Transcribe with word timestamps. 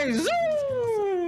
mais 0.00 0.24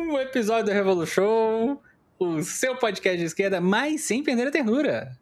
um 0.08 0.18
episódio 0.18 0.64
do 0.64 0.72
Revolution, 0.72 1.76
o 2.18 2.42
seu 2.42 2.74
podcast 2.74 3.18
de 3.18 3.26
esquerda, 3.26 3.60
mas 3.60 4.00
sem 4.00 4.24
perder 4.24 4.48
a 4.48 4.50
ternura. 4.50 5.14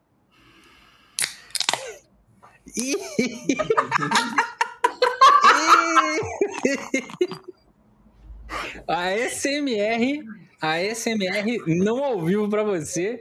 E... 2.77 2.95
a 8.87 9.17
SMR, 9.29 10.23
a 10.63 10.79
SMR 10.95 11.59
não 11.67 12.05
ao 12.05 12.25
vivo 12.25 12.49
para 12.49 12.63
você. 12.63 13.21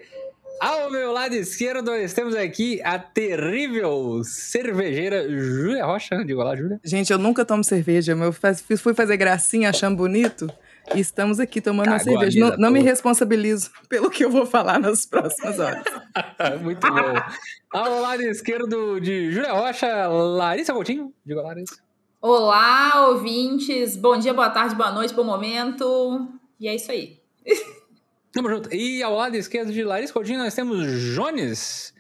Ao 0.60 0.92
meu 0.92 1.14
lado 1.14 1.36
esquerdo, 1.36 1.86
nós 1.86 2.12
temos 2.12 2.36
aqui 2.36 2.82
a 2.84 3.00
terrível 3.00 4.22
cervejeira 4.26 5.24
Júlia 5.30 5.86
Rocha. 5.86 6.24
Diga 6.26 6.44
lá, 6.44 6.56
Júlia. 6.56 6.82
Gente, 6.84 7.14
eu 7.14 7.18
nunca 7.18 7.46
tomo 7.46 7.64
cerveja, 7.64 8.14
mas 8.14 8.36
eu 8.70 8.78
fui 8.78 8.94
fazer 8.94 9.16
gracinha 9.16 9.70
achando 9.70 9.96
bonito. 9.96 10.52
E 10.94 11.00
estamos 11.00 11.40
aqui 11.40 11.62
tomando 11.62 11.88
uma 11.88 12.00
cerveja. 12.00 12.40
Não, 12.40 12.58
não, 12.58 12.72
me 12.72 12.82
responsabilizo 12.82 13.72
pelo 13.88 14.10
que 14.10 14.26
eu 14.26 14.30
vou 14.30 14.46
falar 14.46 14.80
nas 14.80 15.06
próximas 15.06 15.60
horas. 15.60 15.84
Muito 16.62 16.86
bom. 16.86 17.14
Ao 17.72 18.02
lado 18.02 18.22
esquerdo 18.24 19.00
de 19.00 19.32
Júlia 19.32 19.54
Rocha, 19.54 20.08
Larissa 20.08 20.74
Coutinho. 20.74 21.14
Diga 21.26 21.42
lá, 21.42 21.50
Larissa. 21.50 21.78
Olá, 22.22 23.08
ouvintes. 23.10 23.96
Bom 23.96 24.18
dia, 24.18 24.34
boa 24.34 24.50
tarde, 24.50 24.76
boa 24.76 24.92
noite, 24.92 25.14
bom 25.14 25.24
momento. 25.24 26.28
E 26.60 26.68
é 26.68 26.76
isso 26.76 26.92
aí. 26.92 27.18
Tamo 28.32 28.50
junto. 28.50 28.74
E 28.74 29.02
ao 29.02 29.16
lado 29.16 29.36
esquerdo 29.36 29.74
de 29.74 29.84
Larissa 29.84 30.14
Coutinho 30.14 30.40
nós 30.40 30.54
temos 30.54 30.86
Jones 31.16 31.94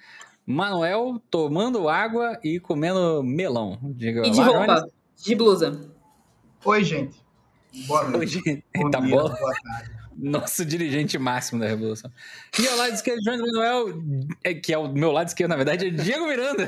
Manuel 0.45 1.21
tomando 1.29 1.89
água 1.89 2.39
e 2.43 2.59
comendo 2.59 3.23
melão. 3.23 3.79
Diga 3.95 4.25
e 4.25 4.31
de 4.31 4.41
roupa, 4.41 4.65
Jones. 4.65 4.91
de 5.23 5.35
blusa. 5.35 5.91
Oi, 6.65 6.83
gente. 6.83 7.23
Boa 7.87 8.07
noite. 8.09 8.37
Oi, 8.37 8.43
gente. 8.43 8.65
Bom 8.75 8.91
tá 8.91 8.99
dia, 8.99 9.15
bom? 9.15 9.29
Boa 9.29 9.53
tarde. 9.63 9.91
Nosso 10.17 10.65
dirigente 10.65 11.17
máximo 11.17 11.61
da 11.61 11.67
Revolução. 11.67 12.11
E 12.59 12.67
ao 12.67 12.77
lado 12.77 12.93
esquerdo, 12.93 13.21
Jones 13.21 13.39
Manuel, 13.41 14.03
é, 14.43 14.53
que 14.53 14.73
é 14.73 14.77
o 14.77 14.91
meu 14.91 15.11
lado 15.11 15.29
esquerdo, 15.29 15.49
na 15.51 15.55
verdade, 15.55 15.87
é 15.87 15.89
Diego 15.89 16.27
Miranda. 16.27 16.67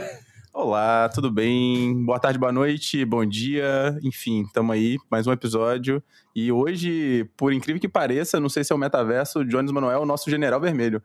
Olá, 0.53 1.07
tudo 1.07 1.31
bem? 1.31 2.03
Boa 2.03 2.19
tarde, 2.19 2.37
boa 2.37 2.51
noite, 2.51 3.05
bom 3.05 3.25
dia. 3.25 3.97
Enfim, 4.03 4.41
estamos 4.41 4.75
aí, 4.75 4.97
mais 5.09 5.25
um 5.25 5.31
episódio. 5.31 6.03
E 6.35 6.51
hoje, 6.51 7.23
por 7.37 7.53
incrível 7.53 7.79
que 7.79 7.87
pareça, 7.87 8.37
não 8.37 8.49
sei 8.49 8.61
se 8.65 8.73
é 8.73 8.75
o 8.75 8.77
metaverso, 8.77 9.39
o 9.39 9.45
Jones 9.45 9.71
Manuel 9.71 9.99
é 9.99 9.99
o 9.99 10.05
nosso 10.05 10.29
general 10.29 10.59
vermelho. 10.59 11.01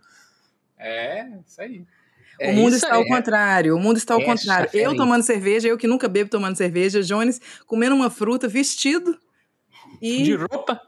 É, 0.76 1.28
isso 1.46 1.60
aí. 1.60 1.86
É 2.40 2.50
o 2.50 2.56
mundo 2.56 2.74
está 2.74 2.96
ao 2.96 3.06
contrário, 3.06 3.76
o 3.76 3.78
mundo 3.78 3.98
está 3.98 4.14
ao 4.14 4.20
é 4.20 4.24
contrário. 4.24 4.68
Eu 4.74 4.96
tomando 4.96 5.22
cerveja, 5.22 5.68
eu 5.68 5.78
que 5.78 5.86
nunca 5.86 6.08
bebo 6.08 6.28
tomando 6.28 6.56
cerveja, 6.56 7.00
Jones 7.00 7.40
comendo 7.68 7.94
uma 7.94 8.10
fruta, 8.10 8.48
vestido 8.48 9.16
e... 10.02 10.24
De 10.24 10.34
roupa. 10.34 10.82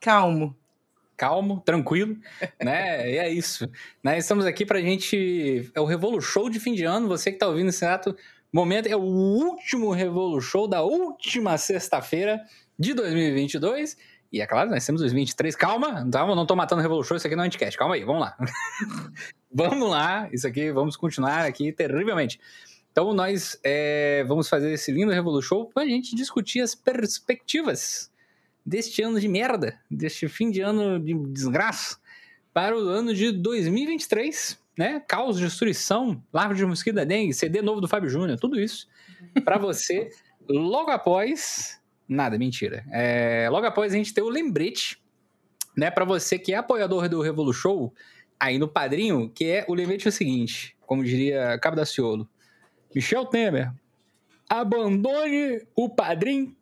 Calmo. 0.00 0.56
Calmo, 1.16 1.62
tranquilo, 1.64 2.16
né? 2.62 3.10
E 3.10 3.18
é 3.18 3.30
isso. 3.30 3.68
Né? 4.02 4.18
Estamos 4.18 4.44
aqui 4.44 4.66
pra 4.66 4.80
gente... 4.80 5.70
É 5.74 5.80
o 5.80 5.84
Revolu 5.84 6.20
Show 6.20 6.50
de 6.50 6.60
fim 6.60 6.74
de 6.74 6.84
ano, 6.84 7.08
você 7.08 7.30
que 7.30 7.36
está 7.36 7.48
ouvindo 7.48 7.70
esse 7.70 7.84
ato 7.84 8.16
momento, 8.52 8.86
é 8.86 8.96
o 8.96 9.00
último 9.00 9.90
Revolu 9.90 10.40
Show 10.40 10.68
da 10.68 10.82
última 10.82 11.58
sexta-feira 11.58 12.42
de 12.78 12.94
2022. 12.94 13.96
E 14.32 14.40
é 14.40 14.46
claro, 14.46 14.70
nós 14.70 14.84
temos 14.84 15.00
2023. 15.00 15.54
Calma, 15.56 16.08
calma, 16.10 16.34
não 16.34 16.46
tô 16.46 16.56
matando 16.56 16.82
Revolution, 16.82 17.16
isso 17.16 17.26
aqui 17.26 17.36
não 17.36 17.44
é 17.44 17.46
anticast. 17.46 17.78
Calma 17.78 17.94
aí, 17.94 18.04
vamos 18.04 18.22
lá. 18.22 18.36
vamos 19.52 19.90
lá, 19.90 20.28
isso 20.32 20.46
aqui, 20.46 20.70
vamos 20.72 20.96
continuar 20.96 21.44
aqui 21.44 21.72
terrivelmente. 21.72 22.40
Então, 22.90 23.12
nós 23.12 23.58
é, 23.62 24.24
vamos 24.26 24.48
fazer 24.48 24.72
esse 24.72 24.90
lindo 24.90 25.12
Revolution 25.12 25.66
para 25.66 25.82
a 25.82 25.86
gente 25.86 26.16
discutir 26.16 26.60
as 26.60 26.74
perspectivas 26.74 28.10
deste 28.66 29.00
ano 29.00 29.20
de 29.20 29.28
merda, 29.28 29.80
deste 29.88 30.28
fim 30.28 30.50
de 30.50 30.60
ano 30.60 30.98
de 30.98 31.14
desgraça, 31.30 31.98
para 32.52 32.76
o 32.76 32.80
ano 32.88 33.14
de 33.14 33.30
2023, 33.30 34.58
né? 34.76 35.00
Caos, 35.06 35.38
destruição, 35.38 36.22
larva 36.32 36.54
de 36.54 36.66
mosquito 36.66 36.96
da 36.96 37.04
dengue, 37.04 37.32
CD 37.32 37.62
novo 37.62 37.80
do 37.80 37.88
Fábio 37.88 38.10
Júnior, 38.10 38.38
tudo 38.38 38.60
isso 38.60 38.88
para 39.44 39.58
você 39.58 40.10
logo 40.48 40.90
após 40.90 41.80
Nada, 42.08 42.38
mentira. 42.38 42.84
É, 42.92 43.48
logo 43.50 43.66
após 43.66 43.92
a 43.92 43.96
gente 43.96 44.14
ter 44.14 44.22
o 44.22 44.28
lembrete, 44.28 45.02
né, 45.76 45.90
para 45.90 46.04
você 46.04 46.38
que 46.38 46.52
é 46.52 46.56
apoiador 46.56 47.08
do 47.08 47.20
Revolu 47.20 47.52
Show, 47.52 47.92
aí 48.38 48.58
no 48.58 48.68
padrinho, 48.68 49.28
que 49.28 49.44
é 49.44 49.64
o 49.68 49.74
lembrete 49.74 50.06
é 50.06 50.10
o 50.10 50.12
seguinte, 50.12 50.76
como 50.86 51.02
diria 51.02 51.58
Cabo 51.58 51.76
da 51.76 51.84
Ciolo, 51.84 52.28
Michel 52.94 53.26
Temer, 53.26 53.72
abandone 54.48 55.66
o 55.74 55.88
padrinho, 55.88 56.56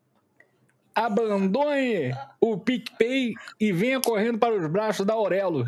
abandone 0.95 2.13
o 2.41 2.59
PicPay 2.59 3.35
e 3.61 3.73
venha 3.73 4.01
correndo 4.01 4.39
para 4.39 4.55
os 4.55 4.67
braços 4.71 5.05
da 5.05 5.15
Aurelo. 5.15 5.65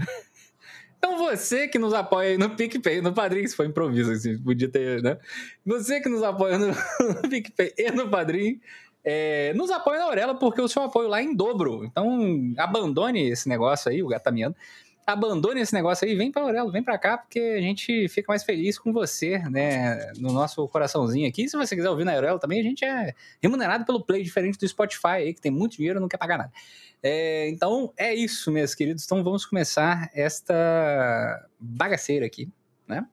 Então 0.99 1.19
você 1.19 1.69
que 1.69 1.79
nos 1.79 1.93
apoia 1.93 2.39
no 2.39 2.51
PicPay, 2.51 3.01
no 3.01 3.13
Padrim, 3.13 3.43
isso 3.43 3.55
foi 3.55 3.67
improviso, 3.67 4.11
assim, 4.11 4.39
podia 4.39 4.69
ter, 4.69 5.03
né? 5.03 5.19
Você 5.65 6.01
que 6.01 6.09
nos 6.09 6.23
apoia 6.23 6.59
no, 6.59 6.69
no 7.23 7.29
PicPay 7.29 7.75
e 7.77 7.91
no 7.91 8.09
Padrim, 8.09 8.61
é, 9.05 9.53
nos 9.55 9.71
apoia 9.71 10.01
na 10.01 10.07
Aurela, 10.07 10.35
porque 10.35 10.61
o 10.61 10.67
seu 10.67 10.83
apoio 10.83 11.09
lá 11.09 11.21
é 11.21 11.23
em 11.23 11.35
dobro. 11.35 11.85
Então, 11.85 12.53
abandone 12.59 13.29
esse 13.29 13.49
negócio 13.49 13.89
aí, 13.89 14.03
o 14.03 14.09
gatamiano. 14.09 14.55
Abandone 15.07 15.61
esse 15.61 15.73
negócio 15.73 16.07
aí, 16.07 16.17
vem 16.17 16.33
pra 16.33 16.43
Aurelo, 16.43 16.73
vem 16.73 16.83
pra 16.83 16.99
cá, 16.99 17.17
porque 17.17 17.39
a 17.39 17.61
gente 17.61 18.09
fica 18.09 18.27
mais 18.29 18.43
feliz 18.43 18.77
com 18.77 18.93
você, 18.93 19.39
né? 19.49 20.13
No 20.17 20.33
nosso 20.33 20.67
coraçãozinho 20.67 21.29
aqui. 21.29 21.49
Se 21.49 21.57
você 21.57 21.77
quiser 21.77 21.89
ouvir 21.89 22.05
na 22.05 22.13
Aurelo 22.13 22.41
também, 22.41 22.59
a 22.59 22.63
gente 22.65 22.85
é 22.85 23.15
remunerado 23.41 23.85
pelo 23.85 24.05
Play, 24.05 24.25
diferente 24.25 24.59
do 24.59 24.67
Spotify 24.67 25.07
aí, 25.07 25.35
que 25.35 25.41
tem 25.41 25.53
muito 25.53 25.77
dinheiro 25.77 26.01
e 26.01 26.03
não 26.03 26.09
quer 26.09 26.17
pagar 26.17 26.39
nada. 26.39 26.53
É, 27.01 27.49
então, 27.51 27.93
é 27.97 28.13
isso, 28.13 28.51
meus 28.51 28.75
queridos. 28.75 29.05
Então, 29.05 29.23
vamos 29.23 29.47
começar 29.47 30.11
esta 30.13 31.47
bagaceira 31.57 32.27
aqui, 32.27 32.51
né? 32.85 33.07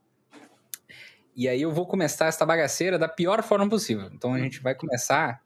E 1.36 1.48
aí 1.48 1.62
eu 1.62 1.72
vou 1.72 1.86
começar 1.86 2.26
esta 2.26 2.44
bagaceira 2.44 2.98
da 2.98 3.08
pior 3.08 3.44
forma 3.44 3.70
possível. 3.70 4.10
Então, 4.12 4.34
a 4.34 4.40
gente 4.40 4.64
vai 4.64 4.74
começar 4.74 5.44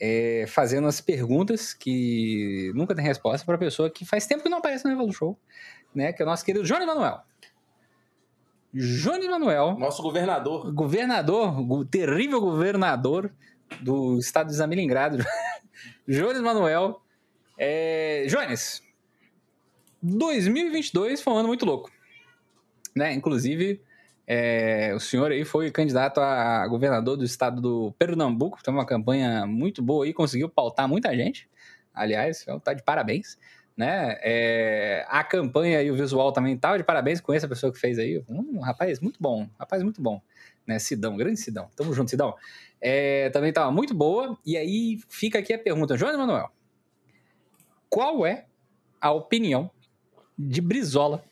é, 0.00 0.46
fazendo 0.48 0.86
as 0.88 1.00
perguntas 1.00 1.74
que 1.74 2.72
nunca 2.74 2.94
tem 2.94 3.04
resposta 3.04 3.44
para 3.44 3.58
pessoa 3.58 3.90
que 3.90 4.06
faz 4.06 4.26
tempo 4.26 4.42
que 4.42 4.48
não 4.48 4.58
aparece 4.58 4.84
no 4.84 4.90
Revolu 4.90 5.12
Show, 5.12 5.38
né? 5.94 6.12
Que 6.12 6.22
é 6.22 6.24
o 6.24 6.28
nosso 6.28 6.44
querido 6.44 6.64
Johnny 6.64 6.86
Manuel. 6.86 7.20
Johnny 8.72 9.28
Manuel. 9.28 9.76
Nosso 9.78 10.02
governador. 10.02 10.72
Governador, 10.72 11.60
o 11.60 11.84
terrível 11.84 12.40
governador 12.40 13.32
do 13.80 14.18
estado 14.18 14.48
de 14.48 14.54
Zamilingrado. 14.54 15.18
Jones 16.06 16.40
Manuel. 16.40 17.00
É, 17.58 18.26
Jones, 18.28 18.82
2022 20.02 21.20
foi 21.20 21.32
um 21.32 21.36
ano 21.36 21.48
muito 21.48 21.66
louco. 21.66 21.90
Né? 22.94 23.12
Inclusive, 23.12 23.80
é, 24.26 24.92
o 24.94 25.00
senhor 25.00 25.30
aí 25.30 25.44
foi 25.44 25.70
candidato 25.70 26.20
a 26.20 26.66
governador 26.66 27.16
do 27.16 27.24
estado 27.24 27.60
do 27.60 27.92
Pernambuco, 27.98 28.62
tem 28.62 28.72
uma 28.72 28.86
campanha 28.86 29.46
muito 29.46 29.82
boa 29.82 30.04
aí, 30.04 30.12
conseguiu 30.12 30.48
pautar 30.48 30.88
muita 30.88 31.14
gente. 31.14 31.48
Aliás, 31.92 32.46
tá 32.62 32.72
de 32.72 32.82
parabéns. 32.82 33.36
Né? 33.80 34.18
É, 34.20 35.06
a 35.08 35.24
campanha 35.24 35.82
e 35.82 35.90
o 35.90 35.96
visual 35.96 36.32
também 36.32 36.54
tava 36.54 36.76
de 36.76 36.84
parabéns 36.84 37.18
com 37.18 37.32
essa 37.32 37.48
pessoa 37.48 37.72
que 37.72 37.78
fez 37.78 37.98
aí. 37.98 38.22
Um 38.28 38.60
rapaz 38.60 39.00
muito 39.00 39.16
bom, 39.18 39.48
rapaz 39.58 39.82
muito 39.82 40.02
bom. 40.02 40.20
Né? 40.66 40.78
Sidão, 40.78 41.16
grande 41.16 41.40
Sidão. 41.40 41.70
Tamo 41.74 41.94
junto, 41.94 42.10
Sidão. 42.10 42.34
É, 42.78 43.30
também 43.30 43.54
tava 43.54 43.72
muito 43.72 43.94
boa. 43.94 44.38
E 44.44 44.54
aí 44.54 45.00
fica 45.08 45.38
aqui 45.38 45.54
a 45.54 45.58
pergunta, 45.58 45.96
João 45.96 46.14
Manuel. 46.18 46.50
Qual 47.88 48.26
é 48.26 48.44
a 49.00 49.12
opinião 49.12 49.70
de 50.38 50.60
Brizola 50.60 51.24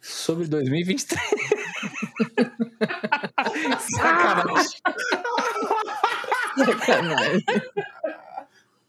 sobre 0.00 0.48
2023? 0.48 1.20
Sacanagem. 3.80 4.80
Sacanagem. 6.56 7.44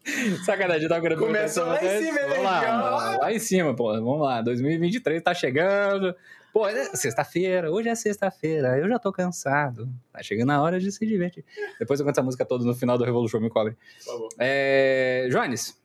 Sacanagem, 0.44 0.88
tava 0.88 1.00
querendo 1.00 1.18
Começou 1.18 1.66
lá 1.66 1.82
em 1.82 2.04
cima, 2.04 2.20
Vamos 2.28 2.44
lá, 2.44 3.16
lá 3.18 3.32
em 3.32 3.38
cima, 3.38 3.74
pô. 3.74 3.92
Vamos 3.92 4.20
lá, 4.20 4.42
2023 4.42 5.22
tá 5.22 5.34
chegando. 5.34 6.14
Pô, 6.52 6.68
é 6.68 6.84
sexta-feira, 6.94 7.70
hoje 7.72 7.88
é 7.88 7.94
sexta-feira, 7.96 8.78
eu 8.78 8.88
já 8.88 8.98
tô 8.98 9.10
cansado. 9.10 9.88
Tá 10.12 10.22
chegando 10.22 10.50
a 10.50 10.62
hora 10.62 10.78
de 10.78 10.92
se 10.92 11.04
divertir. 11.04 11.44
Depois 11.80 11.98
eu 11.98 12.06
canto 12.06 12.14
essa 12.14 12.22
música 12.22 12.44
toda 12.44 12.64
no 12.64 12.74
final 12.74 12.96
do 12.96 13.04
Revolution, 13.04 13.40
me 13.40 13.50
cobre. 13.50 13.76
Por 13.98 14.12
favor. 14.12 14.28
É, 14.38 15.26
Jones, 15.32 15.76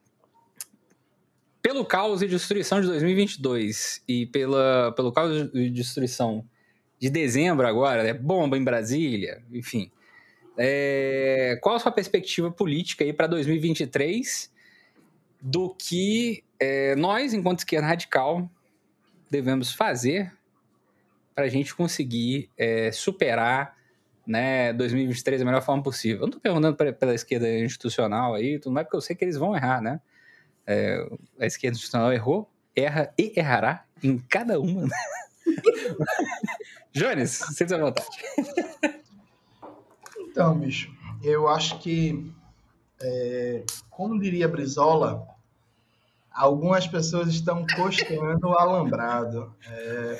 pelo 1.61 1.83
caos 1.83 2.21
e 2.21 2.27
destruição 2.27 2.81
de 2.81 2.87
2022 2.87 4.03
e 4.07 4.27
pela, 4.27 4.91
pelo 4.95 5.11
caos 5.11 5.49
e 5.53 5.69
destruição 5.71 6.45
de 6.99 7.09
dezembro 7.09 7.65
agora, 7.65 8.03
né? 8.03 8.13
bomba 8.13 8.57
em 8.57 8.63
Brasília, 8.63 9.41
enfim. 9.51 9.91
É, 10.61 11.57
qual 11.61 11.75
a 11.75 11.79
sua 11.79 11.91
perspectiva 11.91 12.51
política 12.51 13.05
aí 13.05 13.13
para 13.13 13.27
2023 13.27 14.51
do 15.41 15.73
que 15.73 16.43
é, 16.59 16.97
nós, 16.97 17.33
enquanto 17.33 17.59
esquerda 17.59 17.87
radical, 17.87 18.51
devemos 19.31 19.71
fazer 19.73 20.33
para 21.33 21.45
a 21.45 21.47
gente 21.47 21.73
conseguir 21.73 22.49
é, 22.57 22.91
superar 22.91 23.77
né, 24.27 24.73
2023 24.73 25.39
da 25.39 25.45
melhor 25.45 25.61
forma 25.61 25.81
possível? 25.81 26.17
Eu 26.17 26.21
não 26.23 26.27
estou 26.27 26.41
perguntando 26.41 26.75
pela 26.93 27.15
esquerda 27.15 27.49
institucional 27.57 28.35
aí, 28.35 28.59
tudo 28.59 28.73
mais, 28.73 28.85
porque 28.85 28.97
eu 28.97 29.01
sei 29.01 29.15
que 29.15 29.23
eles 29.23 29.37
vão 29.37 29.55
errar, 29.55 29.81
né? 29.81 30.01
É, 30.67 31.07
a 31.39 31.45
esquerda 31.45 31.75
institucional 31.75 32.11
errou, 32.11 32.51
erra 32.75 33.13
e 33.17 33.31
errará 33.33 33.85
em 34.03 34.17
cada 34.17 34.59
uma. 34.59 34.89
Jones, 36.91 37.31
sinta 37.53 37.75
à 37.75 37.79
vontade. 37.79 38.09
Então, 40.39 40.57
bicho, 40.57 40.89
eu 41.21 41.49
acho 41.49 41.79
que, 41.79 42.33
é, 43.01 43.65
como 43.89 44.17
diria 44.17 44.47
Brizola, 44.47 45.27
algumas 46.31 46.87
pessoas 46.87 47.27
estão 47.27 47.65
costeando 47.75 48.47
o 48.47 48.53
alambrado. 48.53 49.53
É, 49.69 50.17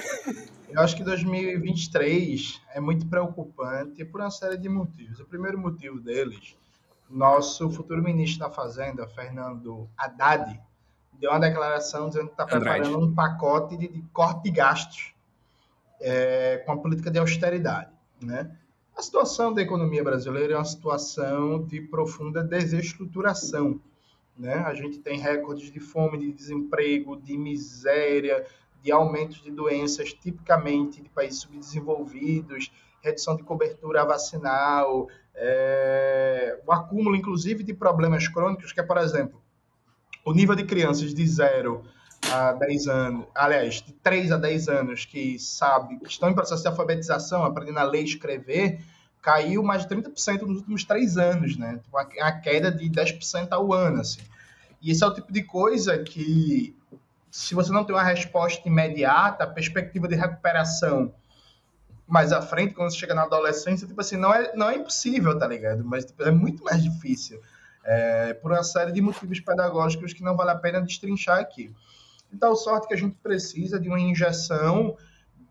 eu 0.72 0.82
acho 0.82 0.98
que 0.98 1.06
2023 1.06 2.62
é 2.74 2.82
muito 2.82 3.08
preocupante 3.08 4.04
por 4.04 4.20
uma 4.20 4.30
série 4.30 4.58
de 4.58 4.68
motivos. 4.68 5.22
O 5.22 5.26
primeiro 5.26 5.58
motivo 5.58 6.02
deles, 6.02 6.58
nosso 7.10 7.70
futuro 7.70 8.04
ministro 8.04 8.40
da 8.40 8.50
Fazenda, 8.50 9.08
Fernando 9.08 9.90
Haddad, 9.98 10.60
deu 11.14 11.32
uma 11.32 11.40
declaração 11.40 12.10
dizendo 12.10 12.26
que 12.26 12.34
está 12.34 12.46
preparando 12.46 13.00
um 13.00 13.16
pacote 13.16 13.78
de, 13.78 13.88
de 13.88 14.02
corte 14.12 14.44
de 14.44 14.52
gastos 14.52 15.14
é, 16.02 16.58
com 16.66 16.74
a 16.74 16.78
política 16.78 17.10
de 17.10 17.20
austeridade. 17.20 17.92
Né? 18.22 18.52
A 19.00 19.02
situação 19.02 19.54
da 19.54 19.62
economia 19.62 20.04
brasileira 20.04 20.56
é 20.56 20.58
uma 20.58 20.66
situação 20.66 21.64
de 21.64 21.80
profunda 21.80 22.44
desestruturação. 22.44 23.80
Né? 24.38 24.56
A 24.56 24.74
gente 24.74 25.00
tem 25.00 25.18
recordes 25.18 25.72
de 25.72 25.80
fome, 25.80 26.18
de 26.18 26.34
desemprego, 26.34 27.16
de 27.16 27.38
miséria, 27.38 28.46
de 28.84 28.92
aumentos 28.92 29.42
de 29.42 29.52
doenças 29.52 30.12
tipicamente 30.12 31.02
de 31.02 31.08
países 31.08 31.40
subdesenvolvidos, 31.40 32.74
redução 33.02 33.38
de 33.38 33.44
cobertura 33.44 34.04
vacinal, 34.04 35.08
é, 35.34 36.60
o 36.68 36.72
acúmulo, 36.74 37.16
inclusive, 37.16 37.64
de 37.64 37.74
problemas 37.74 38.28
crônicos, 38.28 38.74
que 38.74 38.82
é, 38.82 38.84
por 38.84 38.98
exemplo, 38.98 39.42
o 40.26 40.34
nível 40.34 40.56
de 40.56 40.66
crianças 40.66 41.14
de 41.14 41.26
0 41.26 41.86
a 42.32 42.54
10 42.54 42.88
anos, 42.88 43.26
aliás, 43.34 43.82
de 43.82 43.94
3 43.94 44.32
a 44.32 44.38
10 44.38 44.68
anos, 44.68 45.06
que 45.06 45.40
sabe, 45.40 45.98
que 45.98 46.10
estão 46.10 46.30
em 46.30 46.36
processo 46.36 46.62
de 46.62 46.68
alfabetização, 46.68 47.44
aprendendo 47.44 47.80
a 47.80 47.84
ler 47.84 48.02
e 48.02 48.06
escrever, 48.06 48.82
caiu 49.22 49.64
mais 49.64 49.86
de 49.86 49.96
30% 49.96 50.42
nos 50.42 50.58
últimos 50.58 50.84
3 50.84 51.18
anos, 51.18 51.58
né? 51.58 51.80
Uma, 51.92 52.04
uma 52.04 52.32
queda 52.34 52.72
de 52.72 52.90
10% 52.90 53.48
ao 53.52 53.74
ano, 53.74 54.02
assim. 54.02 54.22
E 54.82 54.92
esse 54.92 55.04
é 55.04 55.08
o 55.08 55.14
tipo 55.14 55.32
de 55.32 55.44
coisa 55.44 55.98
que 56.00 56.76
se 57.32 57.54
você 57.54 57.72
não 57.72 57.84
tem 57.84 57.96
uma 57.96 58.04
resposta 58.04 58.68
imediata, 58.68 59.44
a 59.44 59.48
perspectiva 59.48 60.08
de 60.08 60.16
recuperação 60.16 61.14
mais 62.08 62.32
à 62.32 62.42
frente, 62.42 62.74
quando 62.74 62.90
você 62.90 62.98
chega 62.98 63.14
na 63.14 63.24
adolescência, 63.24 63.88
tipo 63.88 64.02
assim, 64.02 64.18
não 64.18 64.34
é, 64.34 64.56
não 64.56 64.70
é 64.70 64.76
impossível, 64.76 65.38
tá 65.38 65.48
ligado? 65.48 65.86
Mas 65.86 66.06
tipo, 66.06 66.24
é 66.24 66.32
muito 66.32 66.64
mais 66.64 66.82
difícil. 66.84 67.40
É, 67.84 68.34
por 68.34 68.52
uma 68.52 68.64
série 68.64 68.92
de 68.92 69.00
motivos 69.00 69.40
pedagógicos 69.40 70.12
que 70.12 70.24
não 70.24 70.36
vale 70.36 70.52
a 70.52 70.56
pena 70.56 70.82
destrinchar 70.82 71.40
aqui. 71.40 71.72
Então, 72.32 72.56
sorte 72.56 72.88
que 72.88 72.94
a 72.94 72.98
gente 72.98 73.16
precisa 73.22 73.80
de 73.80 73.88
uma 73.88 74.00
injeção 74.00 74.96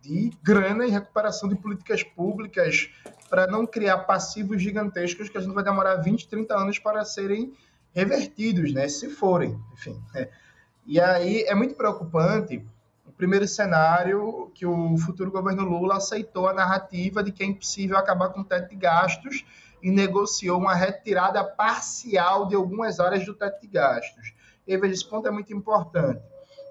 de 0.01 0.31
grana 0.43 0.87
e 0.87 0.91
recuperação 0.91 1.49
de 1.49 1.57
políticas 1.57 2.03
públicas 2.03 2.89
para 3.29 3.47
não 3.47 3.67
criar 3.67 3.99
passivos 3.99 4.63
gigantescos 4.63 5.29
que 5.29 5.37
a 5.37 5.41
gente 5.41 5.55
vai 5.55 5.65
demorar 5.65 5.97
20, 5.97 6.29
30 6.29 6.55
anos 6.57 6.79
para 6.79 7.05
serem 7.05 7.53
revertidos, 7.93 8.73
né? 8.73 8.89
Se 8.89 9.09
forem, 9.09 9.59
enfim. 9.73 10.01
É. 10.15 10.31
E 10.87 11.01
aí 11.01 11.43
é 11.43 11.55
muito 11.55 11.75
preocupante 11.75 12.65
o 13.05 13.13
primeiro 13.13 13.47
cenário 13.47 14.51
que 14.55 14.65
o 14.65 14.97
futuro 14.99 15.31
governo 15.31 15.65
Lula 15.65 15.97
aceitou 15.97 16.49
a 16.49 16.55
narrativa 16.55 17.23
de 17.23 17.33
que 17.33 17.43
é 17.43 17.47
impossível 17.47 17.99
acabar 17.99 18.29
com 18.31 18.41
o 18.41 18.45
teto 18.45 18.71
de 18.71 18.77
gastos 18.77 19.45
e 19.83 19.91
negociou 19.91 20.59
uma 20.59 20.75
retirada 20.75 21.45
parcial 21.45 22.47
de 22.47 22.55
algumas 22.55 23.01
áreas 23.01 23.25
do 23.27 23.35
teto 23.35 23.61
de 23.61 23.67
gastos. 23.67 24.33
E 24.67 24.77
veja, 24.77 24.95
esse 24.95 25.09
ponto 25.09 25.27
é 25.27 25.31
muito 25.31 25.53
importante. 25.53 26.23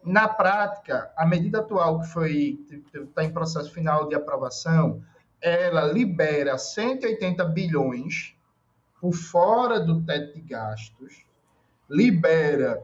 Na 0.07 0.25
prática, 0.25 1.11
a 1.17 1.25
medida 1.25 1.59
atual 1.59 1.99
que 1.99 2.07
foi 2.07 2.57
está 2.93 3.25
em 3.25 3.33
processo 3.33 3.69
final 3.73 4.07
de 4.07 4.15
aprovação, 4.15 5.03
ela 5.41 5.83
libera 5.83 6.57
180 6.57 7.43
bilhões 7.43 8.33
por 9.01 9.13
fora 9.13 9.81
do 9.81 10.01
teto 10.05 10.33
de 10.33 10.39
gastos, 10.39 11.25
libera 11.89 12.81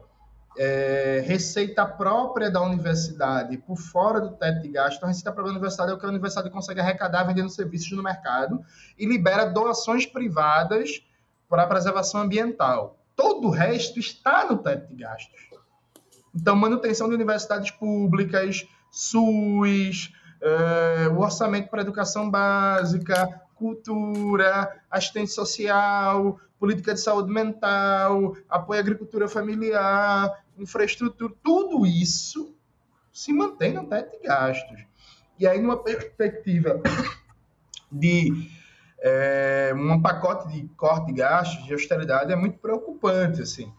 é, 0.58 1.24
receita 1.24 1.86
própria 1.86 2.50
da 2.50 2.60
universidade 2.60 3.56
por 3.56 3.76
fora 3.78 4.20
do 4.20 4.32
teto 4.32 4.60
de 4.60 4.68
gasto. 4.68 4.98
Então, 4.98 5.08
a 5.08 5.10
receita 5.10 5.32
própria 5.32 5.50
da 5.50 5.58
universidade 5.58 5.92
é 5.92 5.94
o 5.94 5.98
que 5.98 6.04
a 6.04 6.10
universidade 6.10 6.50
consegue 6.50 6.80
arrecadar 6.80 7.24
vendendo 7.24 7.48
serviços 7.48 7.90
no 7.92 8.02
mercado 8.02 8.62
e 8.98 9.06
libera 9.06 9.46
doações 9.46 10.04
privadas 10.04 11.02
para 11.48 11.62
a 11.62 11.66
preservação 11.66 12.20
ambiental. 12.20 12.98
Todo 13.16 13.48
o 13.48 13.50
resto 13.50 13.98
está 13.98 14.44
no 14.44 14.58
teto 14.58 14.88
de 14.88 14.96
gastos. 14.96 15.53
Então, 16.34 16.56
manutenção 16.56 17.08
de 17.08 17.14
universidades 17.14 17.70
públicas, 17.70 18.66
SUS, 18.90 20.12
é, 20.40 21.08
o 21.08 21.20
orçamento 21.20 21.68
para 21.70 21.82
educação 21.82 22.30
básica, 22.30 23.40
cultura, 23.54 24.82
assistência 24.90 25.34
social, 25.34 26.40
política 26.58 26.92
de 26.92 27.00
saúde 27.00 27.30
mental, 27.30 28.36
apoio 28.48 28.78
à 28.78 28.82
agricultura 28.82 29.28
familiar, 29.28 30.44
infraestrutura, 30.58 31.32
tudo 31.42 31.86
isso 31.86 32.54
se 33.12 33.32
mantém 33.32 33.72
no 33.72 33.86
teto 33.86 34.10
de 34.10 34.26
gastos. 34.26 34.84
E 35.38 35.46
aí, 35.46 35.60
numa 35.60 35.76
perspectiva 35.76 36.80
de 37.90 38.50
é, 39.00 39.72
um 39.76 40.00
pacote 40.00 40.52
de 40.52 40.68
corte 40.76 41.06
de 41.06 41.12
gastos, 41.12 41.64
de 41.64 41.72
austeridade, 41.72 42.32
é 42.32 42.36
muito 42.36 42.58
preocupante, 42.58 43.42
assim. 43.42 43.72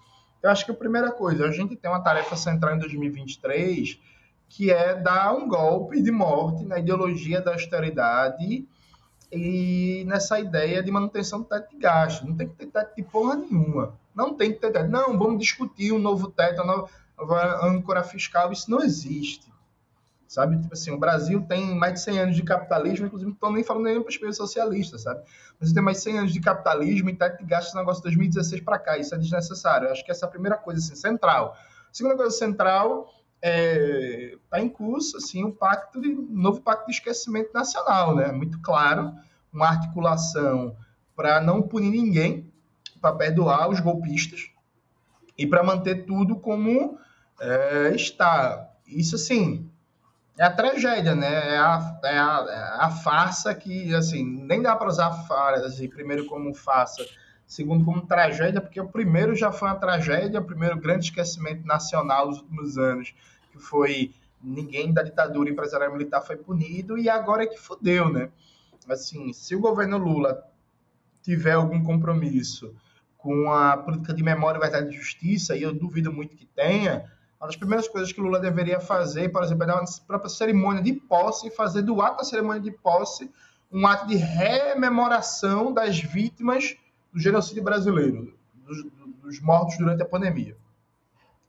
Eu 0.45 0.51
acho 0.51 0.63
que 0.63 0.69
a 0.69 0.75
primeira 0.75 1.12
coisa, 1.12 1.47
a 1.47 1.51
gente 1.51 1.75
tem 1.75 1.89
uma 1.89 2.03
tarefa 2.03 2.36
central 2.36 2.75
em 2.75 2.77
2023, 2.77 4.00
que 4.47 4.69
é 4.69 4.94
dar 4.94 5.33
um 5.33 5.47
golpe 5.47 6.00
de 6.00 6.12
morte 6.12 6.63
na 6.63 6.77
ideologia 6.77 7.42
da 7.42 7.53
austeridade 7.53 8.63
e 9.31 10.03
nessa 10.06 10.39
ideia 10.39 10.83
de 10.83 10.92
manutenção 10.92 11.39
do 11.39 11.45
teto 11.45 11.71
de 11.71 11.77
gasto. 11.77 12.27
Não 12.27 12.36
tem 12.36 12.47
que 12.47 12.53
ter 12.53 12.68
teto 12.68 12.95
de 12.95 13.01
porra 13.01 13.38
nenhuma. 13.38 13.95
Não 14.13 14.36
tem 14.36 14.53
que 14.53 14.59
ter 14.59 14.71
teto. 14.71 14.88
Não, 14.88 15.18
vamos 15.18 15.39
discutir 15.39 15.92
um 15.92 15.97
novo 15.97 16.30
teto, 16.30 16.61
uma 16.61 16.87
nova 17.18 17.66
âncora 17.66 18.04
fiscal. 18.04 18.52
Isso 18.52 18.69
não 18.69 18.83
existe. 18.83 19.52
Sabe? 20.28 20.60
Tipo 20.60 20.74
assim, 20.74 20.92
o 20.92 20.98
Brasil 20.98 21.42
tem 21.44 21.76
mais 21.76 21.94
de 21.94 22.00
100 22.02 22.20
anos 22.20 22.36
de 22.36 22.44
capitalismo, 22.44 23.06
inclusive 23.06 23.30
não 23.30 23.36
estou 23.36 23.52
nem 23.52 23.64
falando 23.64 23.84
nem 23.84 24.02
perspectiva 24.02 24.34
socialista, 24.34 24.98
sabe? 24.98 25.24
Mas 25.60 25.72
tem 25.72 25.84
mais 25.84 25.98
de 25.98 26.04
100 26.04 26.20
anos 26.20 26.34
de 26.34 26.40
capitalismo 26.40 27.10
e 27.10 27.16
teto 27.16 27.38
de 27.38 27.46
gasto 27.46 27.68
esse 27.68 27.76
negócio 27.76 28.02
de 28.02 28.10
2016 28.10 28.62
para 28.62 28.80
cá. 28.80 28.98
Isso 28.98 29.14
é 29.14 29.18
desnecessário. 29.18 29.88
Eu 29.88 29.92
acho 29.92 30.04
que 30.04 30.12
essa 30.12 30.26
é 30.26 30.28
a 30.28 30.32
primeira 30.32 30.58
coisa 30.58 30.80
assim, 30.80 30.96
central. 30.96 31.56
segunda 31.92 32.16
coisa 32.16 32.36
central 32.36 33.08
é, 33.42 34.38
tá 34.50 34.60
em 34.60 34.68
curso 34.68 35.18
assim 35.18 35.44
um 35.44 35.52
pacto 35.52 36.02
de 36.02 36.10
um 36.10 36.28
novo 36.32 36.62
pacto 36.62 36.88
de 36.88 36.94
esquecimento 36.94 37.54
nacional, 37.54 38.16
né? 38.16 38.32
Muito 38.32 38.60
claro, 38.62 39.14
uma 39.54 39.68
articulação 39.68 40.76
para 41.16 41.40
não 41.40 41.62
punir 41.62 41.92
ninguém, 41.92 42.52
para 43.00 43.16
perdoar 43.16 43.70
os 43.70 43.80
golpistas 43.80 44.50
e 45.38 45.46
para 45.46 45.64
manter 45.64 46.06
tudo 46.06 46.36
como 46.36 46.98
é, 47.40 47.92
está. 47.94 48.72
Isso 48.88 49.16
assim 49.16 49.70
é 50.37 50.44
a 50.44 50.51
tragédia, 50.51 51.15
né? 51.15 51.56
É 51.56 51.57
a, 51.57 51.99
é 52.04 52.18
a, 52.18 52.45
é 52.49 52.85
a 52.85 52.89
farsa 52.89 53.54
que 53.54 53.94
assim 53.95 54.23
nem 54.23 54.61
dá 54.61 54.75
para 54.75 54.89
usar 54.89 55.11
farsa 55.27 55.68
assim, 55.68 55.87
primeiro 55.87 56.25
como 56.25 56.54
farsa 56.54 57.06
segundo 57.47 57.85
como 57.85 58.06
tragédia, 58.06 58.59
porque 58.59 58.81
o 58.81 58.87
primeiro 58.87 59.35
já 59.35 59.51
foi 59.51 59.69
uma 59.69 59.75
tragédia, 59.75 60.39
o 60.39 60.45
primeiro 60.45 60.80
grande 60.80 61.06
esquecimento 61.06 61.65
nacional 61.65 62.27
dos 62.27 62.39
últimos 62.39 62.77
anos 62.77 63.13
que 63.51 63.59
foi 63.59 64.13
ninguém 64.42 64.92
da 64.92 65.04
ditadura 65.04 65.49
empresarial 65.49 65.92
militar 65.92 66.21
foi 66.21 66.35
punido 66.35 66.97
e 66.97 67.09
agora 67.09 67.44
é 67.44 67.47
que 67.47 67.59
fudeu, 67.59 68.09
né? 68.09 68.30
Assim, 68.89 69.33
se 69.33 69.56
o 69.56 69.59
governo 69.59 69.97
Lula 69.97 70.44
tiver 71.21 71.54
algum 71.54 71.83
compromisso 71.83 72.75
com 73.18 73.51
a 73.51 73.75
política 73.77 74.13
de 74.13 74.21
memória, 74.21 74.59
verdade 74.59 74.89
e 74.89 74.97
justiça, 74.97 75.56
e 75.56 75.63
eu 75.63 75.73
duvido 75.73 76.13
muito 76.13 76.35
que 76.35 76.45
tenha, 76.45 77.11
uma 77.45 77.47
das 77.47 77.56
primeiras 77.56 77.87
coisas 77.87 78.11
que 78.11 78.19
Lula 78.19 78.40
deveria 78.40 78.80
fazer, 78.80 79.30
por 79.30 79.44
exemplo, 79.44 79.64
é 79.64 79.73
uma 79.73 79.85
própria 80.07 80.30
cerimônia 80.30 80.81
de 80.81 80.94
posse 80.94 81.49
fazer 81.52 81.83
do 81.83 82.02
ato 82.02 82.18
da 82.18 82.23
cerimônia 82.23 82.61
de 82.61 82.71
posse 82.71 83.31
um 83.71 83.85
ato 83.85 84.07
de 84.07 84.16
rememoração 84.16 85.71
das 85.71 85.99
vítimas 85.99 86.75
do 87.14 87.19
genocídio 87.19 87.64
brasileiro, 87.64 88.37
dos, 88.54 88.83
dos 89.21 89.42
mortos 89.42 89.78
durante 89.78 90.02
a 90.02 90.06
pandemia. 90.06 90.57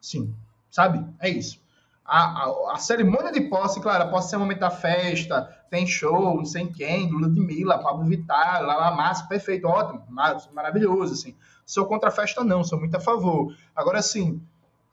Sim, 0.01 0.35
sabe? 0.71 1.05
É 1.19 1.29
isso 1.29 1.61
a, 2.07 2.45
a, 2.45 2.73
a, 2.75 2.79
cerimônia 2.79 3.33
de 3.33 3.41
posse, 3.43 3.81
claro, 3.81 4.09
pode 4.11 4.29
ser 4.29 4.37
um 4.37 4.41
momento 4.41 4.61
da 4.61 4.71
festa, 4.71 5.43
tem 5.69 5.87
show, 5.87 6.37
não 6.37 6.45
sei 6.45 6.69
quem, 6.69 7.11
Lula 7.11 7.29
de 7.29 7.41
Mila, 7.41 7.83
Pablo 7.83 8.05
Vittar, 8.05 8.63
Lala 8.63 8.95
Massa, 8.95 9.27
perfeito, 9.27 9.67
ótimo, 9.67 10.05
maravilhoso, 10.09 11.15
assim. 11.15 11.35
Sou 11.65 11.85
contra 11.87 12.09
a 12.09 12.13
festa, 12.13 12.45
não, 12.45 12.63
sou 12.63 12.79
muito 12.79 12.97
a 12.97 13.01
favor. 13.01 13.53
Agora, 13.75 13.99
assim, 13.99 14.41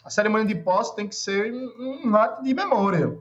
a 0.04 0.10
cerimônia 0.10 0.48
de 0.48 0.56
posse 0.56 0.96
tem 0.96 1.08
que 1.08 1.16
ser 1.16 1.54
um, 1.54 2.08
um 2.08 2.16
ato 2.16 2.44
de 2.44 2.54
memória. 2.54 3.18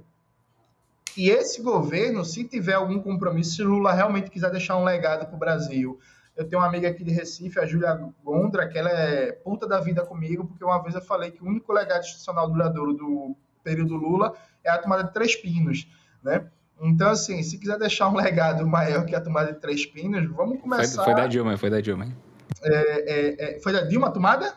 E 1.17 1.29
esse 1.29 1.63
governo, 1.63 2.25
se 2.25 2.45
tiver 2.45 2.75
algum 2.75 3.01
compromisso, 3.01 3.57
se 3.57 3.63
Lula 3.63 3.93
realmente 3.93 4.31
quiser 4.31 4.51
deixar 4.51 4.77
um 4.79 4.85
legado 4.85 5.27
para 5.27 5.37
o 5.37 5.39
Brasil, 5.39 6.01
Eu 6.35 6.49
tenho 6.49 6.61
uma 6.61 6.69
amiga 6.69 6.89
aqui 6.89 7.05
de 7.05 7.11
Recife, 7.11 7.59
a 7.59 7.67
Júlia 7.67 7.95
Gondra, 8.25 8.67
que 8.67 8.79
ela 8.79 8.89
é 8.89 9.33
puta 9.33 9.67
da 9.67 9.79
vida 9.81 10.05
comigo, 10.05 10.47
porque 10.47 10.65
uma 10.65 10.83
vez 10.83 10.95
eu 10.95 11.03
falei 11.03 11.31
que 11.31 11.43
o 11.43 11.47
único 11.47 11.73
legado 11.73 12.01
institucional 12.01 12.51
duradouro 12.51 12.95
do 12.95 13.37
período 13.63 13.95
Lula 13.95 14.35
é 14.65 14.71
a 14.71 14.79
tomada 14.79 15.05
de 15.05 15.13
Três 15.13 15.37
Pinos, 15.37 15.87
né? 16.23 16.47
Então, 16.81 17.11
assim, 17.11 17.43
se 17.43 17.59
quiser 17.59 17.79
deixar 17.79 18.09
um 18.09 18.17
legado 18.17 18.67
maior 18.67 19.05
que 19.05 19.15
a 19.15 19.21
tomada 19.21 19.53
de 19.53 19.61
Três 19.61 19.85
Pinos, 19.85 20.27
vamos 20.35 20.61
começar... 20.61 21.05
Foi, 21.05 21.13
foi 21.13 21.23
da 21.23 21.27
Dilma, 21.27 21.57
foi 21.59 21.71
da 21.71 21.81
Dilma. 21.81 22.09
É, 22.63 22.75
é, 22.75 23.57
é, 23.57 23.61
foi 23.61 23.73
da 23.73 23.83
Dilma 23.83 24.09
a 24.09 24.11
tomada? 24.11 24.55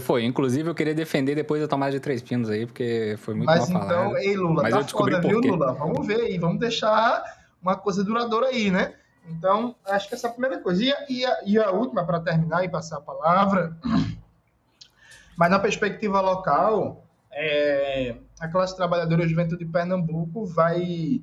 Foi, 0.00 0.24
inclusive 0.24 0.68
eu 0.68 0.74
queria 0.74 0.94
defender 0.94 1.34
depois 1.34 1.62
a 1.62 1.68
tomada 1.68 1.92
de 1.92 2.00
três 2.00 2.22
pinos 2.22 2.48
aí, 2.50 2.66
porque 2.66 3.16
foi 3.18 3.34
muito 3.34 3.46
Mas 3.46 3.68
mal 3.68 3.84
então, 3.84 3.96
falado. 3.96 4.16
ei, 4.18 4.36
Lula, 4.36 4.62
Mas 4.62 4.72
tá 4.72 4.78
eu 4.78 4.84
descobri 4.84 5.14
foda, 5.14 5.28
viu. 5.28 5.40
Lula? 5.40 5.72
Vamos 5.74 6.06
ver 6.06 6.20
aí, 6.20 6.38
vamos 6.38 6.58
deixar 6.58 7.22
uma 7.60 7.76
coisa 7.76 8.04
duradoura 8.04 8.46
aí, 8.48 8.70
né? 8.70 8.94
Então, 9.28 9.74
acho 9.86 10.08
que 10.08 10.14
essa 10.14 10.28
é 10.28 10.30
a 10.30 10.32
primeira 10.32 10.58
coisa. 10.58 10.84
E 10.84 10.92
a, 10.92 11.06
e 11.08 11.24
a, 11.24 11.38
e 11.46 11.58
a 11.58 11.70
última, 11.70 12.04
para 12.04 12.20
terminar 12.20 12.64
e 12.64 12.68
passar 12.68 12.98
a 12.98 13.00
palavra, 13.00 13.76
mas 15.36 15.50
na 15.50 15.58
perspectiva 15.58 16.20
local, 16.20 17.04
é, 17.32 18.16
a 18.38 18.48
classe 18.48 18.76
trabalhadora 18.76 19.26
juventude 19.26 19.64
de 19.64 19.70
Pernambuco 19.70 20.46
vai 20.46 21.20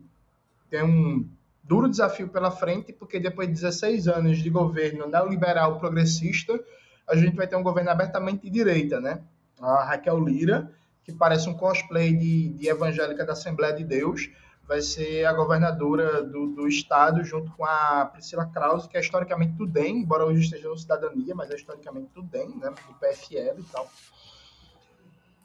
ter 0.70 0.84
um 0.84 1.27
duro 1.63 1.89
desafio 1.89 2.27
pela 2.27 2.51
frente, 2.51 2.92
porque 2.92 3.20
depois 3.20 3.48
de 3.48 3.53
16 3.53 4.08
anos 4.08 4.39
de 4.39 4.50
governo 4.50 5.08
neoliberal 5.08 5.80
progressista, 5.80 6.60
a 7.07 7.15
gente 7.15 7.36
vai 7.36 7.48
ter 7.48 7.55
um 7.55 7.63
governo 7.63 7.89
abertamente 7.89 8.43
de 8.43 8.50
direita, 8.50 9.00
né? 9.00 9.22
A 9.60 9.83
Raquel 9.83 10.19
Lira, 10.19 10.72
que 11.03 11.12
parece 11.12 11.50
um 11.50 11.53
cosplay 11.53 12.15
de, 12.15 12.50
de 12.50 12.67
evangélica 12.67 13.25
da 13.25 13.33
Assembleia 13.33 13.74
de 13.74 13.83
Deus, 13.83 14.29
vai 14.67 14.81
ser 14.81 15.25
a 15.25 15.33
governadora 15.33 16.24
do, 16.24 16.48
do 16.48 16.67
estado, 16.67 17.24
junto 17.24 17.51
com 17.51 17.65
a 17.65 18.10
Priscila 18.12 18.45
Krause, 18.45 18.88
que 18.88 18.98
é 18.98 19.01
historicamente 19.01 19.53
do 19.53 19.67
DEM, 19.67 20.00
embora 20.00 20.25
hoje 20.25 20.41
esteja 20.41 20.69
no 20.69 20.77
Cidadania, 20.77 21.36
mas 21.36 21.51
é 21.51 21.55
historicamente 21.55 22.13
do 22.13 22.24
DEM, 22.24 22.57
né? 22.57 22.69
Do 22.69 22.93
PFL 22.95 23.60
e 23.60 23.63
tal. 23.72 23.89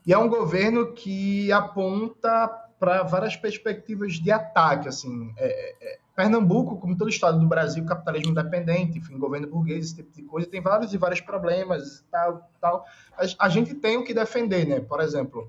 E 0.06 0.12
é 0.12 0.18
um 0.18 0.28
governo 0.28 0.92
que 0.92 1.52
aponta 1.52 2.48
para 2.78 3.02
várias 3.02 3.36
perspectivas 3.36 4.14
de 4.14 4.30
ataque, 4.30 4.88
assim, 4.88 5.34
é, 5.36 5.74
é, 5.80 5.98
Pernambuco, 6.18 6.78
como 6.78 6.98
todo 6.98 7.08
estado 7.08 7.38
do 7.38 7.46
Brasil, 7.46 7.86
capitalismo 7.86 8.32
independente, 8.32 8.98
enfim, 8.98 9.16
governo 9.16 9.46
burguês, 9.46 9.84
esse 9.84 9.94
tipo 9.94 10.12
de 10.12 10.22
coisa, 10.24 10.48
tem 10.48 10.60
vários 10.60 10.92
e 10.92 10.98
vários 10.98 11.20
problemas, 11.20 12.04
tal, 12.10 12.50
tal. 12.60 12.84
A, 13.16 13.46
a 13.46 13.48
gente 13.48 13.72
tem 13.72 13.96
o 13.96 14.02
que 14.02 14.12
defender, 14.12 14.66
né? 14.66 14.80
Por 14.80 15.00
exemplo, 15.00 15.48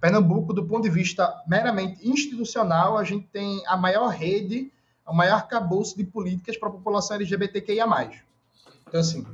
Pernambuco, 0.00 0.52
do 0.52 0.64
ponto 0.64 0.84
de 0.84 0.88
vista 0.88 1.42
meramente 1.48 2.08
institucional, 2.08 2.96
a 2.96 3.02
gente 3.02 3.26
tem 3.26 3.60
a 3.66 3.76
maior 3.76 4.06
rede, 4.10 4.72
o 5.04 5.12
maior 5.12 5.48
cabouço 5.48 5.96
de 5.96 6.04
políticas 6.04 6.56
para 6.56 6.68
a 6.68 6.72
população 6.72 7.16
LGBTQIA+. 7.16 7.84
Então, 8.86 9.00
assim, 9.00 9.26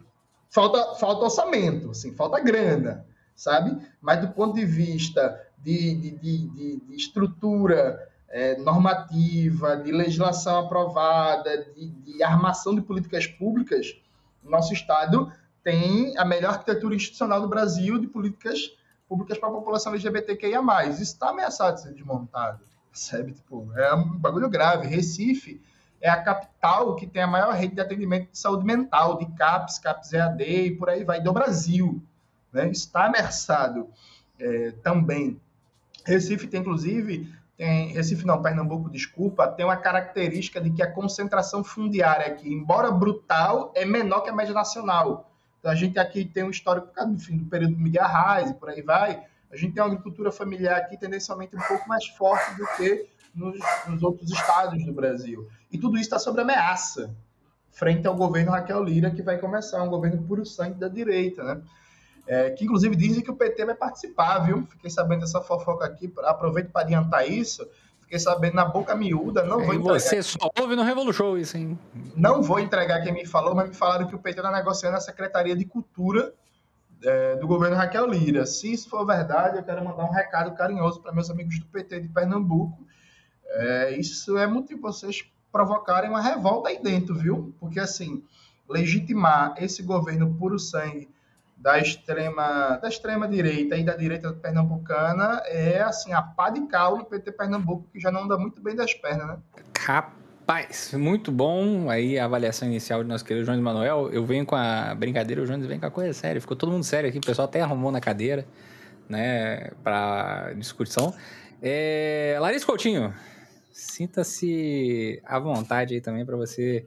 falta, 0.49 0.95
falta 0.95 1.27
orçamento, 1.27 1.91
assim, 1.91 2.15
falta 2.15 2.41
grana, 2.41 3.05
sabe? 3.37 3.87
Mas 4.01 4.23
do 4.23 4.29
ponto 4.29 4.55
de 4.55 4.65
vista 4.65 5.39
de, 5.59 5.95
de, 5.95 6.11
de, 6.13 6.81
de 6.87 6.97
estrutura 6.97 8.14
é, 8.35 8.57
normativa, 8.57 9.77
de 9.77 9.93
legislação 9.93 10.59
aprovada, 10.59 11.67
de, 11.73 11.87
de, 11.89 12.21
armação 12.21 12.75
de 12.75 12.83
políticas 12.83 13.29
públicas, 13.29 13.97
nosso 14.43 14.73
Estado 14.73 15.33
tem 15.63 16.19
a 16.19 16.25
melhor 16.25 16.55
arquitetura 16.55 16.97
institucional 16.97 17.41
do 17.41 17.49
Brasil 17.49 17.97
de 17.97 18.09
políticas 18.09 18.73
públicas 19.09 19.39
para 19.39 19.49
a 19.49 19.53
população 19.53 19.93
LGBTQIA+. 19.93 20.61
Isso 20.87 21.01
está 21.01 21.29
ameaçado 21.29 21.77
de 21.77 21.83
ser 21.83 21.93
desmontado, 21.93 22.65
percebe? 22.91 23.35
Tipo, 23.35 23.73
é 23.77 23.95
um 23.95 24.19
bagulho 24.19 24.51
grave. 24.51 24.89
Recife 24.89 25.63
é 26.01 26.11
a 26.11 26.21
capital 26.21 26.97
que 26.97 27.07
tem 27.07 27.23
a 27.23 27.29
maior 27.29 27.55
rede 27.55 27.77
de 27.77 27.81
atendimento 27.81 28.33
de 28.33 28.39
saúde 28.39 28.65
mental, 28.65 29.17
de 29.17 29.27
CAPS, 29.27 29.79
CAPS 29.79 30.13
EAD 30.13 30.43
e 30.43 30.77
por 30.77 30.91
aí 30.91 31.05
vai, 31.05 31.21
do 31.21 31.33
Brasil. 31.33 32.03
Né? 32.53 32.69
Está 32.69 33.07
ameaçado 33.07 33.89
é, 34.41 34.73
também. 34.83 35.41
Recife 36.05 36.49
tem, 36.49 36.61
inclusive, 36.61 37.33
tem, 37.57 37.93
Recife 37.93 38.27
não, 38.27 38.43
Pernambuco, 38.43 38.91
desculpa, 38.91 39.47
tem 39.47 39.65
uma 39.65 39.77
característica 39.77 40.61
de 40.61 40.71
que 40.71 40.83
a 40.83 40.91
concentração 40.91 41.63
fundiária 41.63 42.27
aqui, 42.27 42.53
embora 42.53 42.91
brutal, 42.91 43.73
é 43.75 43.85
menor 43.85 44.23
que 44.23 44.31
a 44.31 44.35
média 44.35 44.53
nacional. 44.53 45.31
Então, 45.61 45.71
a 45.71 45.75
gente 45.75 45.99
aqui 45.99 46.25
tem 46.25 46.43
um 46.43 46.51
histórico, 46.51 46.89
enfim, 47.09 47.39
do 47.39 47.47
período 47.47 47.77
Miguel 47.77 48.05
Arraes 48.05 48.51
e 48.51 48.55
por 48.55 48.69
aí 48.69 48.83
vai, 48.83 49.23
a 49.51 49.57
gente 49.57 49.73
tem 49.73 49.83
uma 49.83 49.89
agricultura 49.89 50.33
familiar 50.33 50.77
aqui 50.77 50.99
tendencialmente 50.99 51.57
um 51.57 51.61
pouco 51.61 51.89
mais 51.89 52.05
forte 52.07 52.57
do 52.57 52.67
que 52.77 53.07
nos, 53.33 53.57
nos 53.87 54.03
outros 54.03 54.31
estados 54.31 54.85
do 54.85 54.93
Brasil. 54.93 55.49
E 55.71 55.79
tudo 55.79 55.95
isso 55.97 56.05
está 56.05 56.19
sob 56.19 56.41
ameaça, 56.41 57.15
frente 57.71 58.07
ao 58.07 58.17
governo 58.17 58.51
Raquel 58.51 58.83
Lira, 58.83 59.13
que 59.13 59.23
vai 59.23 59.39
começar 59.39 59.83
um 59.83 59.89
governo 59.89 60.21
puro 60.23 60.45
sangue 60.45 60.79
da 60.79 60.89
direita, 60.89 61.43
né? 61.43 61.63
É, 62.27 62.51
que 62.51 62.65
inclusive 62.65 62.97
dizem 62.97 63.23
que 63.23 63.31
o 63.31 63.37
PT 63.37 63.65
vai 63.67 63.75
participar, 63.75 64.39
viu? 64.39 64.67
Fiquei 64.71 64.91
sabendo 64.91 65.21
dessa 65.21 65.41
fofoca 65.41 65.85
aqui, 65.85 66.13
aproveito 66.25 66.71
para 66.71 66.83
adiantar 66.83 67.29
isso. 67.29 67.69
Fiquei 68.01 68.19
sabendo 68.19 68.55
na 68.55 68.65
boca 68.65 68.95
miúda, 68.95 69.43
não 69.43 69.65
vou 69.65 69.75
entregar. 69.75 70.01
você 70.01 70.23
só 70.23 70.51
ouve 70.61 70.77
no 70.77 70.83
Revolution 70.83 71.37
isso, 71.37 71.57
hein? 71.57 71.79
Não 72.15 72.43
vou 72.43 72.61
entregar 72.61 73.03
quem 73.03 73.13
me 73.13 73.27
falou, 73.27 73.55
mas 73.55 73.69
me 73.69 73.75
falaram 73.75 74.07
que 74.07 74.15
o 74.15 74.19
PT 74.19 74.41
está 74.41 74.53
negociando 74.53 74.97
a 74.97 75.01
Secretaria 75.01 75.57
de 75.57 75.65
Cultura 75.65 76.33
é, 77.03 77.37
do 77.37 77.47
governo 77.47 77.77
Raquel 77.77 78.07
Lira. 78.07 78.47
Se 78.47 78.73
isso 78.73 78.89
for 78.89 79.07
verdade, 79.07 79.59
eu 79.59 79.63
quero 79.63 79.85
mandar 79.85 80.05
um 80.05 80.13
recado 80.13 80.55
carinhoso 80.55 81.01
para 81.01 81.13
meus 81.13 81.31
amigos 81.31 81.59
do 81.59 81.67
PT 81.67 82.01
de 82.01 82.09
Pernambuco. 82.09 82.87
É, 83.49 83.97
isso 83.97 84.37
é 84.37 84.47
para 84.47 84.65
vocês 84.81 85.25
provocarem 85.53 86.11
uma 86.11 86.21
revolta 86.21 86.69
aí 86.69 86.83
dentro, 86.83 87.15
viu? 87.15 87.55
Porque, 87.61 87.79
assim, 87.79 88.23
legitimar 88.69 89.55
esse 89.59 89.83
governo 89.83 90.35
puro 90.35 90.59
sangue 90.59 91.09
da 91.65 91.79
extrema, 91.79 92.77
da 92.77 92.89
extrema 92.89 93.27
direita 93.27 93.75
e 93.75 93.83
da 93.83 93.97
direita 93.97 94.31
pernambucana 94.35 95.41
é, 95.47 95.81
assim, 95.81 96.13
a 96.13 96.21
pá 96.21 96.51
de 96.51 96.61
cal 96.67 96.99
no 96.99 97.07
PT 97.07 97.33
Pernambuco, 97.33 97.89
que 97.91 97.99
já 97.99 98.11
não 98.11 98.25
anda 98.25 98.37
muito 98.37 98.61
bem 98.61 98.77
das 98.77 98.93
pernas, 98.93 99.27
né? 99.27 99.39
Rapaz, 99.79 100.93
muito 100.93 101.33
bom 101.33 101.89
aí 101.89 102.19
a 102.19 102.27
avaliação 102.27 102.69
inicial 102.69 103.03
de 103.03 103.09
nosso 103.09 103.25
querido 103.25 103.47
Jones 103.47 103.63
Manuel. 103.63 104.11
Eu 104.13 104.27
venho 104.27 104.45
com 104.45 104.55
a 104.55 104.95
brincadeira, 104.95 105.41
o 105.41 105.47
Jones 105.47 105.65
vem 105.65 105.81
com 105.81 105.87
a 105.87 105.91
coisa 105.91 106.13
séria. 106.13 106.39
Ficou 106.39 106.55
todo 106.55 106.71
mundo 106.71 106.85
sério 106.85 107.09
aqui, 107.09 107.17
o 107.17 107.23
pessoal 107.23 107.49
até 107.49 107.63
arrumou 107.63 107.91
na 107.91 107.99
cadeira, 107.99 108.47
né, 109.09 109.71
para 109.83 110.53
discussão. 110.59 111.15
É, 111.63 112.37
Larissa 112.41 112.67
Coutinho, 112.67 113.15
sinta-se 113.73 115.19
à 115.25 115.39
vontade 115.39 115.95
aí 115.95 116.01
também 116.03 116.27
para 116.27 116.37
você 116.37 116.85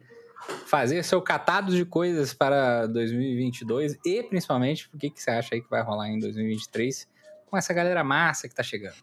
fazer 0.66 1.04
seu 1.04 1.22
catado 1.22 1.76
de 1.76 1.86
coisas 1.86 2.34
para 2.34 2.88
2022 2.88 3.98
e 4.06 4.24
principalmente 4.24 4.90
o 4.94 4.98
que, 4.98 5.10
que 5.10 5.22
você 5.22 5.32
acha 5.32 5.56
aí 5.56 5.62
que 5.62 5.70
vai 5.70 5.82
rolar 5.82 6.10
em 6.10 6.20
2023 6.20 7.08
com 7.46 7.58
essa 7.58 7.74
galera 7.74 8.04
massa 8.04 8.48
que 8.48 8.56
tá 8.56 8.64
chegando. 8.64 8.96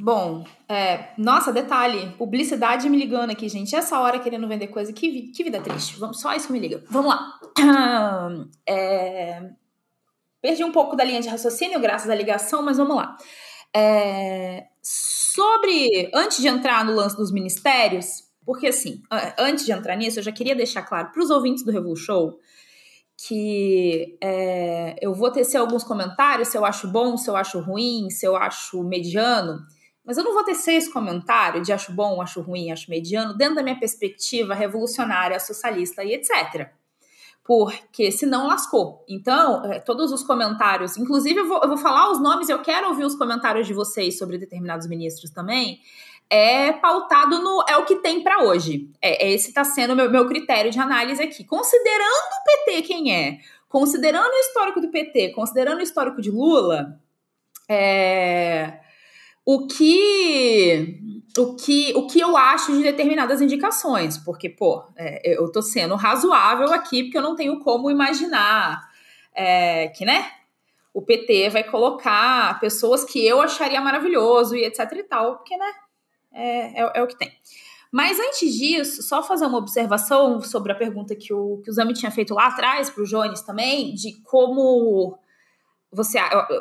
Bom, 0.00 0.44
é, 0.68 1.08
nossa, 1.18 1.52
detalhe, 1.52 2.14
publicidade 2.16 2.88
me 2.88 2.96
ligando 2.96 3.30
aqui, 3.30 3.48
gente. 3.48 3.74
Essa 3.74 3.98
hora 3.98 4.20
querendo 4.20 4.46
vender 4.46 4.68
coisa, 4.68 4.92
que, 4.92 5.32
que 5.32 5.42
vida 5.42 5.60
triste. 5.60 5.98
Vamos, 5.98 6.20
só 6.20 6.32
isso 6.34 6.52
me 6.52 6.60
liga. 6.60 6.84
Vamos 6.88 7.10
lá. 7.10 7.38
É, 8.68 9.50
perdi 10.40 10.62
um 10.62 10.70
pouco 10.70 10.94
da 10.94 11.02
linha 11.02 11.20
de 11.20 11.28
raciocínio, 11.28 11.80
graças 11.80 12.08
à 12.08 12.14
ligação, 12.14 12.62
mas 12.62 12.76
vamos 12.76 12.96
lá. 12.96 13.16
É, 13.74 14.66
sobre. 14.82 16.10
Antes 16.14 16.38
de 16.38 16.46
entrar 16.46 16.84
no 16.84 16.94
lance 16.94 17.16
dos 17.16 17.32
ministérios, 17.32 18.27
porque 18.48 18.68
assim, 18.68 19.02
antes 19.38 19.66
de 19.66 19.72
entrar 19.72 19.94
nisso, 19.94 20.20
eu 20.20 20.22
já 20.22 20.32
queria 20.32 20.56
deixar 20.56 20.80
claro 20.80 21.10
para 21.12 21.22
os 21.22 21.28
ouvintes 21.28 21.62
do 21.62 21.70
Revolu 21.70 21.94
Show 21.94 22.40
que 23.14 24.16
é, 24.22 24.96
eu 25.02 25.12
vou 25.12 25.30
tecer 25.30 25.58
alguns 25.58 25.84
comentários 25.84 26.48
se 26.48 26.56
eu 26.56 26.64
acho 26.64 26.88
bom, 26.88 27.18
se 27.18 27.28
eu 27.28 27.36
acho 27.36 27.60
ruim, 27.60 28.08
se 28.08 28.24
eu 28.24 28.34
acho 28.36 28.82
mediano. 28.82 29.60
Mas 30.02 30.16
eu 30.16 30.24
não 30.24 30.32
vou 30.32 30.44
tecer 30.44 30.76
esse 30.76 30.90
comentário 30.90 31.60
de 31.60 31.74
acho 31.74 31.92
bom, 31.92 32.22
acho 32.22 32.40
ruim, 32.40 32.72
acho 32.72 32.90
mediano, 32.90 33.36
dentro 33.36 33.56
da 33.56 33.62
minha 33.62 33.78
perspectiva 33.78 34.54
revolucionária, 34.54 35.38
socialista 35.38 36.02
e 36.02 36.14
etc. 36.14 36.70
Porque 37.44 38.10
senão 38.10 38.46
lascou. 38.46 39.04
Então, 39.06 39.62
é, 39.66 39.78
todos 39.78 40.10
os 40.10 40.22
comentários, 40.22 40.96
inclusive 40.96 41.40
eu 41.40 41.46
vou, 41.46 41.60
eu 41.60 41.68
vou 41.68 41.76
falar 41.76 42.10
os 42.10 42.18
nomes, 42.18 42.48
eu 42.48 42.62
quero 42.62 42.88
ouvir 42.88 43.04
os 43.04 43.14
comentários 43.14 43.66
de 43.66 43.74
vocês 43.74 44.16
sobre 44.16 44.38
determinados 44.38 44.86
ministros 44.86 45.30
também. 45.30 45.82
É 46.30 46.72
pautado 46.72 47.38
no. 47.38 47.64
É 47.68 47.76
o 47.78 47.84
que 47.84 47.96
tem 47.96 48.22
para 48.22 48.42
hoje. 48.42 48.90
É, 49.00 49.26
é 49.26 49.32
esse 49.32 49.48
está 49.48 49.64
sendo 49.64 49.94
o 49.94 49.96
meu, 49.96 50.10
meu 50.10 50.26
critério 50.28 50.70
de 50.70 50.78
análise 50.78 51.22
aqui. 51.22 51.44
Considerando 51.44 52.02
o 52.40 52.44
PT 52.44 52.82
quem 52.82 53.14
é, 53.14 53.38
considerando 53.68 54.32
o 54.32 54.40
histórico 54.40 54.80
do 54.80 54.90
PT, 54.90 55.30
considerando 55.30 55.78
o 55.78 55.82
histórico 55.82 56.20
de 56.20 56.30
Lula, 56.30 56.98
é, 57.68 58.80
o 59.44 59.66
que 59.66 61.00
o 61.38 61.54
que 61.54 61.92
o 61.94 62.06
que 62.06 62.20
eu 62.20 62.36
acho 62.36 62.72
de 62.72 62.82
determinadas 62.82 63.40
indicações, 63.40 64.18
porque 64.18 64.48
pô, 64.48 64.84
é, 64.96 65.36
eu 65.38 65.50
tô 65.52 65.62
sendo 65.62 65.94
razoável 65.94 66.72
aqui 66.72 67.04
porque 67.04 67.18
eu 67.18 67.22
não 67.22 67.36
tenho 67.36 67.60
como 67.60 67.90
imaginar 67.90 68.80
é, 69.34 69.88
que 69.88 70.04
né 70.04 70.32
o 70.92 71.02
PT 71.02 71.50
vai 71.50 71.64
colocar 71.64 72.58
pessoas 72.60 73.04
que 73.04 73.24
eu 73.24 73.40
acharia 73.40 73.80
maravilhoso 73.80 74.56
e 74.56 74.64
etc 74.64 74.80
e 74.92 75.02
tal, 75.04 75.36
porque 75.36 75.56
né 75.56 75.72
é, 76.32 76.82
é, 76.82 76.92
é 76.94 77.02
o 77.02 77.06
que 77.06 77.16
tem. 77.16 77.32
Mas 77.90 78.18
antes 78.20 78.54
disso, 78.54 79.02
só 79.02 79.22
fazer 79.22 79.46
uma 79.46 79.58
observação 79.58 80.40
sobre 80.42 80.72
a 80.72 80.74
pergunta 80.74 81.16
que 81.16 81.32
o, 81.32 81.60
que 81.64 81.70
o 81.70 81.72
Zami 81.72 81.94
tinha 81.94 82.10
feito 82.10 82.34
lá 82.34 82.48
atrás 82.48 82.90
para 82.90 83.02
o 83.02 83.06
Jones 83.06 83.40
também, 83.40 83.94
de 83.94 84.20
como 84.22 85.18
você, 85.90 86.18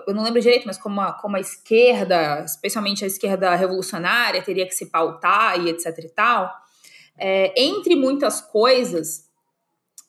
eu 0.08 0.14
não 0.14 0.24
lembro 0.24 0.40
direito, 0.40 0.66
mas 0.66 0.78
como 0.78 1.02
a, 1.02 1.12
como 1.12 1.36
a 1.36 1.40
esquerda, 1.40 2.46
especialmente 2.46 3.04
a 3.04 3.08
esquerda 3.08 3.54
revolucionária, 3.56 4.42
teria 4.42 4.66
que 4.66 4.74
se 4.74 4.86
pautar 4.86 5.60
e 5.60 5.70
etc 5.70 5.98
e 6.00 6.10
tal. 6.10 6.50
É, 7.18 7.54
entre 7.62 7.96
muitas 7.96 8.40
coisas, 8.40 9.28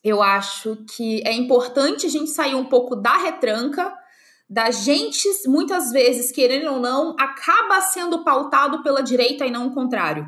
eu 0.01 0.21
acho 0.21 0.77
que 0.95 1.21
é 1.27 1.33
importante 1.33 2.05
a 2.05 2.09
gente 2.09 2.29
sair 2.29 2.55
um 2.55 2.65
pouco 2.65 2.95
da 2.95 3.17
retranca, 3.17 3.93
da 4.49 4.71
gente, 4.71 5.27
muitas 5.47 5.91
vezes, 5.91 6.31
querendo 6.31 6.73
ou 6.73 6.79
não, 6.79 7.15
acaba 7.19 7.81
sendo 7.81 8.23
pautado 8.23 8.81
pela 8.81 9.01
direita 9.01 9.45
e 9.45 9.51
não 9.51 9.67
o 9.67 9.73
contrário 9.73 10.27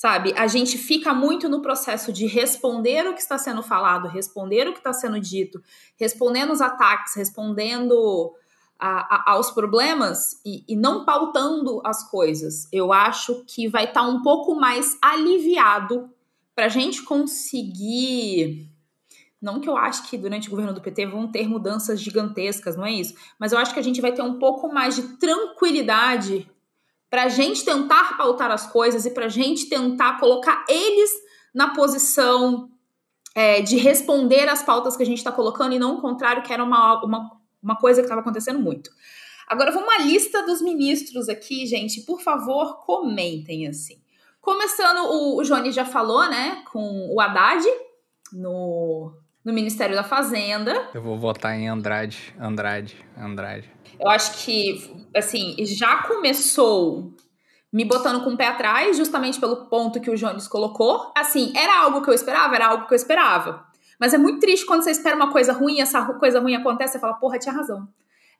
sabe? 0.00 0.32
A 0.34 0.46
gente 0.46 0.78
fica 0.78 1.12
muito 1.12 1.46
no 1.46 1.60
processo 1.60 2.10
de 2.10 2.26
responder 2.26 3.06
o 3.06 3.12
que 3.12 3.20
está 3.20 3.36
sendo 3.36 3.62
falado, 3.62 4.08
responder 4.08 4.66
o 4.66 4.72
que 4.72 4.78
está 4.78 4.94
sendo 4.94 5.20
dito, 5.20 5.62
respondendo 5.98 6.54
os 6.54 6.62
ataques, 6.62 7.14
respondendo 7.14 8.32
a, 8.78 9.16
a, 9.16 9.32
aos 9.32 9.50
problemas 9.50 10.40
e, 10.42 10.64
e, 10.66 10.74
não 10.74 11.04
pautando 11.04 11.82
as 11.84 12.10
coisas. 12.10 12.66
Eu 12.72 12.94
acho 12.94 13.44
que 13.46 13.68
vai 13.68 13.84
estar 13.84 14.00
tá 14.00 14.08
um 14.08 14.22
pouco 14.22 14.54
mais 14.54 14.96
aliviado 15.02 16.08
para 16.54 16.64
a 16.64 16.70
gente 16.70 17.02
conseguir. 17.02 18.70
Não 19.40 19.60
que 19.60 19.68
eu 19.68 19.76
acho 19.76 20.08
que 20.08 20.18
durante 20.18 20.48
o 20.48 20.50
governo 20.50 20.74
do 20.74 20.80
PT 20.80 21.06
vão 21.06 21.30
ter 21.30 21.48
mudanças 21.48 22.00
gigantescas, 22.00 22.76
não 22.76 22.84
é 22.84 22.92
isso. 22.92 23.14
Mas 23.38 23.52
eu 23.52 23.58
acho 23.58 23.72
que 23.72 23.80
a 23.80 23.82
gente 23.82 24.00
vai 24.00 24.12
ter 24.12 24.22
um 24.22 24.38
pouco 24.38 24.72
mais 24.72 24.96
de 24.96 25.02
tranquilidade 25.16 26.50
para 27.08 27.24
a 27.24 27.28
gente 27.28 27.64
tentar 27.64 28.16
pautar 28.16 28.50
as 28.50 28.70
coisas 28.70 29.06
e 29.06 29.10
para 29.10 29.26
a 29.26 29.30
gente 29.30 29.68
tentar 29.68 30.20
colocar 30.20 30.64
eles 30.68 31.10
na 31.54 31.74
posição 31.74 32.70
é, 33.34 33.62
de 33.62 33.76
responder 33.76 34.48
às 34.48 34.62
pautas 34.62 34.96
que 34.96 35.02
a 35.02 35.06
gente 35.06 35.18
está 35.18 35.32
colocando 35.32 35.74
e 35.74 35.78
não 35.78 35.96
o 35.96 36.00
contrário, 36.00 36.42
que 36.42 36.52
era 36.52 36.62
uma, 36.62 37.02
uma, 37.02 37.30
uma 37.62 37.76
coisa 37.76 38.00
que 38.00 38.06
estava 38.06 38.20
acontecendo 38.20 38.58
muito. 38.58 38.90
Agora, 39.48 39.72
vamos 39.72 39.88
uma 39.88 40.04
lista 40.04 40.44
dos 40.44 40.62
ministros 40.62 41.28
aqui, 41.28 41.66
gente. 41.66 42.02
Por 42.02 42.20
favor, 42.20 42.78
comentem 42.84 43.66
assim. 43.66 44.00
Começando, 44.40 44.98
o, 45.10 45.38
o 45.40 45.72
já 45.72 45.84
falou, 45.84 46.28
né, 46.28 46.62
com 46.70 47.12
o 47.12 47.20
Haddad 47.20 47.64
no, 48.32 49.12
no 49.50 49.54
Ministério 49.54 49.94
da 49.94 50.04
Fazenda. 50.04 50.88
Eu 50.94 51.02
vou 51.02 51.18
votar 51.18 51.58
em 51.58 51.68
Andrade, 51.68 52.34
Andrade, 52.40 52.96
Andrade. 53.18 53.68
Eu 53.98 54.08
acho 54.08 54.44
que, 54.44 55.08
assim, 55.14 55.56
já 55.66 56.04
começou 56.04 57.12
me 57.72 57.84
botando 57.84 58.24
com 58.24 58.30
o 58.30 58.36
pé 58.36 58.46
atrás, 58.46 58.96
justamente 58.96 59.38
pelo 59.38 59.66
ponto 59.66 60.00
que 60.00 60.10
o 60.10 60.16
Jones 60.16 60.48
colocou. 60.48 61.12
Assim, 61.16 61.52
era 61.56 61.82
algo 61.82 62.02
que 62.02 62.08
eu 62.08 62.14
esperava? 62.14 62.54
Era 62.54 62.68
algo 62.68 62.86
que 62.86 62.94
eu 62.94 62.96
esperava. 62.96 63.64
Mas 63.98 64.14
é 64.14 64.18
muito 64.18 64.40
triste 64.40 64.64
quando 64.64 64.82
você 64.82 64.92
espera 64.92 65.14
uma 65.14 65.30
coisa 65.30 65.52
ruim, 65.52 65.80
essa 65.80 66.04
coisa 66.14 66.40
ruim 66.40 66.54
acontece, 66.54 66.94
você 66.94 66.98
fala, 66.98 67.14
porra, 67.14 67.38
tinha 67.38 67.54
razão. 67.54 67.86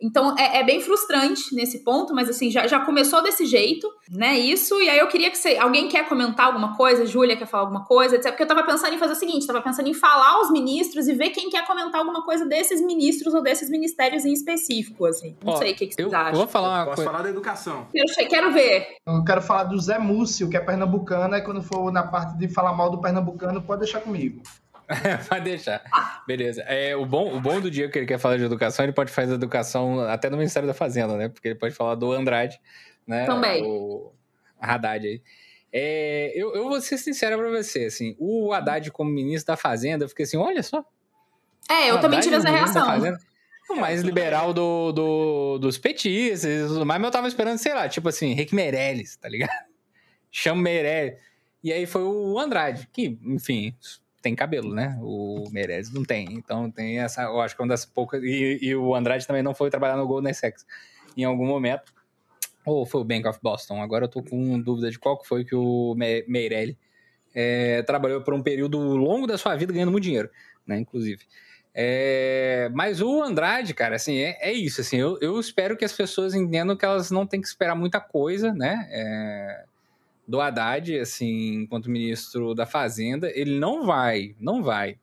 Então 0.03 0.37
é, 0.39 0.61
é, 0.61 0.65
bem 0.65 0.81
frustrante 0.81 1.55
nesse 1.55 1.85
ponto, 1.85 2.15
mas 2.15 2.29
assim, 2.29 2.51
já, 2.51 2.67
já 2.67 2.81
começou 2.81 3.23
desse 3.23 3.45
jeito, 3.45 3.89
né? 4.11 4.39
Isso, 4.39 4.81
e 4.81 4.89
aí 4.89 4.99
eu 4.99 5.09
queria 5.09 5.31
que 5.31 5.37
você. 5.37 5.57
Alguém 5.57 5.89
quer 5.89 6.09
comentar 6.09 6.47
alguma 6.47 6.77
coisa? 6.77 7.05
Júlia 7.05 7.37
quer 7.37 7.47
falar 7.47 7.65
alguma 7.65 7.85
coisa? 7.85 8.17
Etc. 8.17 8.31
Porque 8.31 8.43
eu 8.43 8.47
tava 8.47 8.63
pensando 8.63 8.95
em 8.95 8.99
fazer 8.99 9.13
o 9.13 9.17
seguinte: 9.17 9.47
tava 9.47 9.61
pensando 9.61 9.89
em 9.89 9.95
falar 9.95 10.41
os 10.41 10.51
ministros 10.51 11.07
e 11.09 11.15
ver 11.15 11.31
quem 11.31 11.51
quer 11.51 11.67
comentar 11.67 12.01
alguma 12.01 12.25
coisa 12.25 12.47
desses 12.47 12.81
ministros 12.85 13.35
ou 13.35 13.43
desses 13.43 13.69
ministérios 13.69 14.25
em 14.25 14.33
específico, 14.33 15.05
assim. 15.07 15.37
Não 15.45 15.53
Ó, 15.53 15.57
sei 15.57 15.73
o 15.73 15.77
que, 15.77 15.87
que 15.87 15.95
vocês 15.95 16.11
eu, 16.11 16.19
acham. 16.19 16.33
Eu 16.33 16.39
vou 16.39 16.47
falar 16.47 16.69
uma 16.69 16.85
Posso 16.85 16.97
coisa. 16.97 17.11
falar 17.11 17.23
da 17.23 17.31
educação. 17.31 17.87
Quero, 17.93 18.29
quero 18.29 18.53
ver. 18.53 18.87
Eu 19.07 19.25
quero 19.25 19.43
falar 19.43 19.65
do 19.65 19.79
Zé 19.79 19.99
Múcio, 19.99 20.49
que 20.49 20.57
é 20.57 20.61
pernambucano, 20.61 21.37
e 21.37 21.43
quando 21.43 21.63
for 21.63 21.93
na 21.93 22.03
parte 22.03 22.39
de 22.39 22.49
falar 22.49 22.73
mal 22.73 22.91
do 22.91 23.01
pernambucano, 23.01 23.61
pode 23.61 23.81
deixar 23.81 24.01
comigo. 24.01 24.43
Vai 25.29 25.41
deixar. 25.41 25.83
Beleza. 26.27 26.63
É, 26.63 26.97
o, 26.97 27.07
bom, 27.07 27.35
o 27.37 27.41
bom 27.41 27.61
do 27.61 27.71
dia 27.71 27.89
que 27.89 27.99
ele 27.99 28.07
quer 28.07 28.19
falar 28.19 28.37
de 28.37 28.45
educação, 28.45 28.85
ele 28.85 28.93
pode 28.93 29.13
fazer 29.13 29.35
educação 29.35 30.01
até 30.01 30.29
no 30.29 30.37
Ministério 30.37 30.67
da 30.67 30.75
Fazenda, 30.75 31.17
né? 31.17 31.29
Porque 31.29 31.49
ele 31.49 31.55
pode 31.55 31.75
falar 31.75 31.95
do 31.95 32.13
Andrade, 32.13 32.61
né? 33.07 33.25
Também. 33.25 33.65
O 33.65 34.13
Haddad 34.61 35.07
aí. 35.07 35.23
É, 35.73 36.33
eu, 36.35 36.55
eu 36.55 36.69
vou 36.69 36.81
ser 36.81 36.99
sincero 36.99 37.39
pra 37.39 37.49
você, 37.49 37.85
assim, 37.85 38.17
o 38.19 38.53
Haddad 38.53 38.91
como 38.91 39.09
ministro 39.09 39.53
da 39.53 39.57
Fazenda, 39.57 40.05
eu 40.05 40.09
fiquei 40.09 40.25
assim, 40.25 40.37
olha 40.37 40.63
só. 40.65 40.85
É, 41.69 41.91
eu 41.91 42.01
também 42.01 42.19
tive 42.19 42.35
essa 42.35 42.51
reação. 42.51 42.85
O 43.71 43.77
mais 43.77 44.03
liberal 44.03 44.53
do, 44.53 44.91
do, 44.91 45.59
dos 45.59 45.79
petistas, 45.79 46.73
mas 46.85 47.01
eu 47.01 47.11
tava 47.13 47.29
esperando, 47.29 47.59
sei 47.59 47.73
lá, 47.73 47.89
tipo 47.89 48.09
assim, 48.09 48.35
Rick 48.35 48.53
Meirelles, 48.53 49.15
tá 49.15 49.29
ligado? 49.29 49.53
Chama 50.33 50.61
Meirelles. 50.61 51.21
E 51.63 51.73
aí 51.73 51.87
foi 51.87 52.03
o 52.03 52.37
Andrade, 52.37 52.89
que, 52.93 53.17
enfim, 53.23 53.73
tem 54.21 54.35
cabelo, 54.35 54.75
né? 54.75 54.99
O 55.01 55.49
Meirelles 55.51 55.93
não 55.93 56.05
tem. 56.05 56.33
Então 56.33 56.71
tem 56.71 57.01
essa, 57.01 57.23
eu 57.23 57.41
acho 57.41 57.55
que 57.57 57.63
é 57.63 57.65
uma 57.65 57.71
das 57.71 57.85
poucas. 57.85 58.23
E, 58.23 58.59
e 58.61 58.77
o 58.77 58.95
Andrade 58.95 59.27
também 59.27 59.43
não 59.43 59.55
foi 59.55 59.71
trabalhar 59.71 59.97
no 59.97 60.07
Golden 60.07 60.33
Sex 60.33 60.67
em 61.17 61.25
algum 61.25 61.47
momento. 61.47 61.93
Ou 62.65 62.85
foi 62.85 63.01
o 63.01 63.05
Bank 63.05 63.27
of 63.27 63.39
Boston? 63.43 63.81
Agora 63.81 64.05
eu 64.05 64.09
tô 64.09 64.23
com 64.23 64.61
dúvida 64.61 64.91
de 64.91 64.99
qual 64.99 65.19
que 65.19 65.27
foi 65.27 65.45
que 65.45 65.55
o 65.55 65.95
Meirelles 65.97 66.77
é, 67.35 67.83
trabalhou 67.83 68.21
por 68.23 68.35
um 68.35 68.43
período 68.43 68.79
longo 68.79 69.27
da 69.27 69.39
sua 69.39 69.57
vida 69.57 69.73
ganhando 69.73 69.93
muito 69.93 70.05
dinheiro, 70.05 70.31
né? 70.67 70.79
Inclusive. 70.79 71.25
É, 71.73 72.69
mas 72.75 73.01
o 73.01 73.23
Andrade, 73.23 73.73
cara, 73.73 73.97
assim, 73.97 74.19
é, 74.19 74.37
é 74.41 74.53
isso. 74.53 74.81
Assim, 74.81 74.97
eu, 74.97 75.19
eu, 75.21 75.39
espero 75.39 75.77
que 75.77 75.85
as 75.85 75.93
pessoas 75.93 76.35
entendam 76.35 76.77
que 76.77 76.85
elas 76.85 77.11
não 77.11 77.27
têm 77.27 77.41
que 77.41 77.47
esperar 77.47 77.75
muita 77.75 78.01
coisa, 78.01 78.53
né? 78.53 78.89
É, 78.91 79.65
do 80.27 80.41
Haddad, 80.41 80.99
assim, 80.99 81.63
enquanto 81.63 81.91
ministro 81.91 82.55
da 82.55 82.67
Fazenda, 82.67 83.31
ele 83.35 83.59
não 83.59 83.85
vai, 83.85 84.35
não 84.39 84.63
vai 84.63 84.99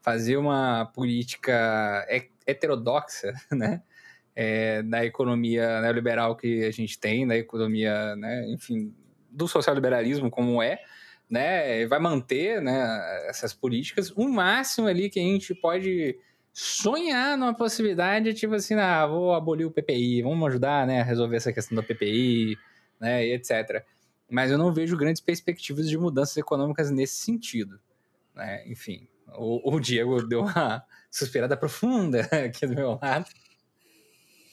fazer 0.00 0.36
uma 0.36 0.86
política 0.94 2.06
heterodoxa, 2.46 3.32
né? 3.50 3.82
É, 4.40 4.82
da 4.84 5.04
economia 5.04 5.80
neoliberal 5.80 6.36
que 6.36 6.64
a 6.64 6.70
gente 6.70 6.96
tem, 6.96 7.26
da 7.26 7.36
economia, 7.36 8.14
né, 8.14 8.48
enfim, 8.48 8.94
do 9.28 9.48
social-liberalismo 9.48 10.30
como 10.30 10.62
é, 10.62 10.78
né, 11.28 11.84
vai 11.88 11.98
manter 11.98 12.62
né, 12.62 13.26
essas 13.28 13.52
políticas. 13.52 14.12
O 14.12 14.28
máximo 14.28 14.86
ali 14.86 15.10
que 15.10 15.18
a 15.18 15.22
gente 15.24 15.52
pode 15.56 16.16
sonhar 16.52 17.36
numa 17.36 17.52
possibilidade, 17.52 18.32
tipo 18.32 18.54
assim, 18.54 18.74
ah, 18.74 19.04
vou 19.08 19.34
abolir 19.34 19.66
o 19.66 19.72
PPI, 19.72 20.22
vamos 20.22 20.48
ajudar 20.50 20.86
né, 20.86 21.00
a 21.00 21.04
resolver 21.04 21.36
essa 21.36 21.52
questão 21.52 21.74
do 21.74 21.82
PPI, 21.82 22.56
né, 23.00 23.26
e 23.26 23.32
etc 23.32 23.84
mas 24.30 24.50
eu 24.50 24.58
não 24.58 24.72
vejo 24.72 24.96
grandes 24.96 25.22
perspectivas 25.22 25.88
de 25.88 25.96
mudanças 25.96 26.36
econômicas 26.36 26.90
nesse 26.90 27.16
sentido. 27.16 27.80
Né? 28.34 28.62
Enfim, 28.66 29.08
o, 29.36 29.74
o, 29.74 29.80
Diego 29.80 30.22
deu 30.22 30.42
uma 30.42 30.84
suspirada 31.10 31.56
profunda 31.56 32.20
aqui 32.46 32.66
do 32.66 32.74
meu 32.74 32.98
lado. 33.00 33.26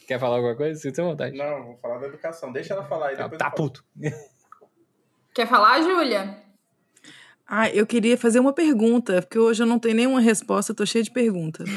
Quer 0.08 0.20
falar 0.20 0.38
alguma 0.38 0.56
coisa? 0.56 0.92
Tem 0.92 1.04
vontade. 1.04 1.36
Não, 1.36 1.64
vou 1.64 1.78
falar 1.78 1.98
da 1.98 2.08
educação. 2.08 2.52
Deixa 2.52 2.74
ela 2.74 2.86
falar 2.86 3.08
aí. 3.08 3.18
Depois 3.18 3.38
tá 3.38 3.50
puto. 3.50 3.84
Quer 5.34 5.48
falar, 5.48 5.82
Júlia? 5.82 6.38
Ah, 7.48 7.70
eu 7.70 7.86
queria 7.86 8.18
fazer 8.18 8.40
uma 8.40 8.54
pergunta, 8.54 9.22
porque 9.22 9.38
hoje 9.38 9.62
eu 9.62 9.68
não 9.68 9.78
tenho 9.78 9.96
nenhuma 9.96 10.22
resposta, 10.22 10.72
estou 10.72 10.86
cheia 10.86 11.04
de 11.04 11.12
perguntas. 11.12 11.70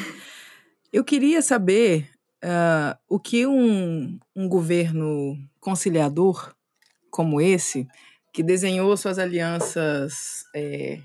Eu 0.93 1.05
queria 1.05 1.43
saber 1.43 2.09
uh, 2.43 2.97
o 3.09 3.19
que 3.19 3.47
um, 3.47 4.19
um 4.35 4.49
governo 4.49 5.37
conciliador 5.61 6.55
como 7.11 7.41
esse, 7.41 7.87
que 8.33 8.43
desenhou 8.43 8.97
suas 8.97 9.19
alianças 9.19 10.45
é, 10.55 11.01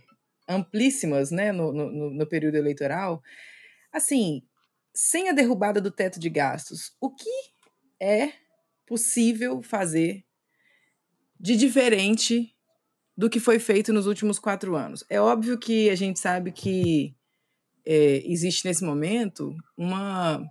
amplíssimas 0.47 1.31
né, 1.31 1.51
no, 1.51 1.71
no, 1.71 2.09
no 2.11 2.27
período 2.27 2.55
eleitoral, 2.55 3.21
assim, 3.91 4.43
sem 4.93 5.29
a 5.29 5.33
derrubada 5.33 5.81
do 5.81 5.91
teto 5.91 6.19
de 6.19 6.29
gastos, 6.29 6.95
o 7.01 7.09
que 7.09 7.29
é 7.99 8.31
possível 8.85 9.61
fazer 9.61 10.23
de 11.39 11.55
diferente 11.55 12.53
do 13.15 13.29
que 13.29 13.39
foi 13.39 13.59
feito 13.59 13.93
nos 13.93 14.05
últimos 14.05 14.39
quatro 14.39 14.75
anos? 14.75 15.03
É 15.09 15.19
óbvio 15.19 15.57
que 15.57 15.89
a 15.89 15.95
gente 15.95 16.19
sabe 16.19 16.51
que 16.51 17.15
é, 17.85 18.21
existe 18.25 18.65
nesse 18.65 18.83
momento 18.83 19.55
uma, 19.77 20.43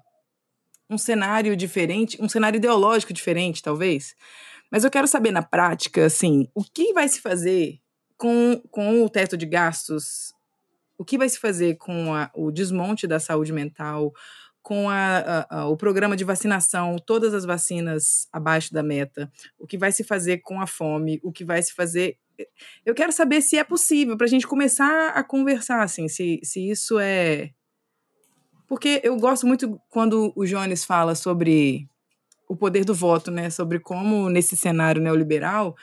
um 0.89 0.99
cenário 0.99 1.57
diferente, 1.57 2.21
um 2.21 2.29
cenário 2.29 2.59
ideológico 2.59 3.13
diferente, 3.13 3.63
talvez, 3.63 4.15
mas 4.73 4.85
eu 4.85 4.91
quero 4.91 5.07
saber 5.07 5.31
na 5.31 5.43
prática, 5.43 6.07
assim, 6.07 6.49
o 6.55 6.65
que 6.65 6.95
vai 6.95 7.07
se 7.07 7.21
fazer 7.21 7.79
com, 8.17 8.59
com 8.71 9.05
o 9.05 9.11
teto 9.11 9.37
de 9.37 9.45
gastos? 9.45 10.33
O 10.97 11.05
que 11.05 11.19
vai 11.19 11.29
se 11.29 11.39
fazer 11.39 11.77
com 11.77 12.15
a, 12.15 12.31
o 12.35 12.51
desmonte 12.51 13.07
da 13.07 13.21
saúde 13.21 13.53
mental, 13.53 14.15
com 14.63 14.89
a, 14.89 15.47
a, 15.51 15.69
o 15.69 15.77
programa 15.77 16.17
de 16.17 16.25
vacinação, 16.25 16.97
todas 16.97 17.35
as 17.35 17.45
vacinas 17.45 18.27
abaixo 18.33 18.73
da 18.73 18.83
meta, 18.83 19.31
o 19.59 19.67
que 19.67 19.77
vai 19.77 19.93
se 19.93 20.03
fazer 20.03 20.39
com 20.39 20.59
a 20.59 20.67
fome, 20.67 21.21
o 21.23 21.31
que 21.31 21.45
vai 21.45 21.63
se 21.63 21.75
fazer. 21.75 22.17
Eu 22.87 22.95
quero 22.95 23.13
saber 23.13 23.43
se 23.43 23.59
é 23.59 23.65
possível, 23.65 24.17
para 24.17 24.25
a 24.25 24.31
gente 24.31 24.47
começar 24.47 25.11
a 25.11 25.23
conversar, 25.23 25.83
assim, 25.83 26.09
se, 26.09 26.41
se 26.43 26.71
isso 26.71 26.99
é. 26.99 27.51
Porque 28.67 29.03
eu 29.05 29.15
gosto 29.19 29.47
muito 29.47 29.79
quando 29.91 30.33
o 30.35 30.47
Jones 30.47 30.83
fala 30.83 31.15
sobre 31.15 31.92
o 32.53 32.57
poder 32.57 32.85
do 32.85 32.95
voto, 32.95 33.31
né? 33.31 33.49
Sobre 33.49 33.81
como, 33.81 34.29
nesse 34.29 34.57
cenário 34.57 35.01
neoliberal, 35.01 35.75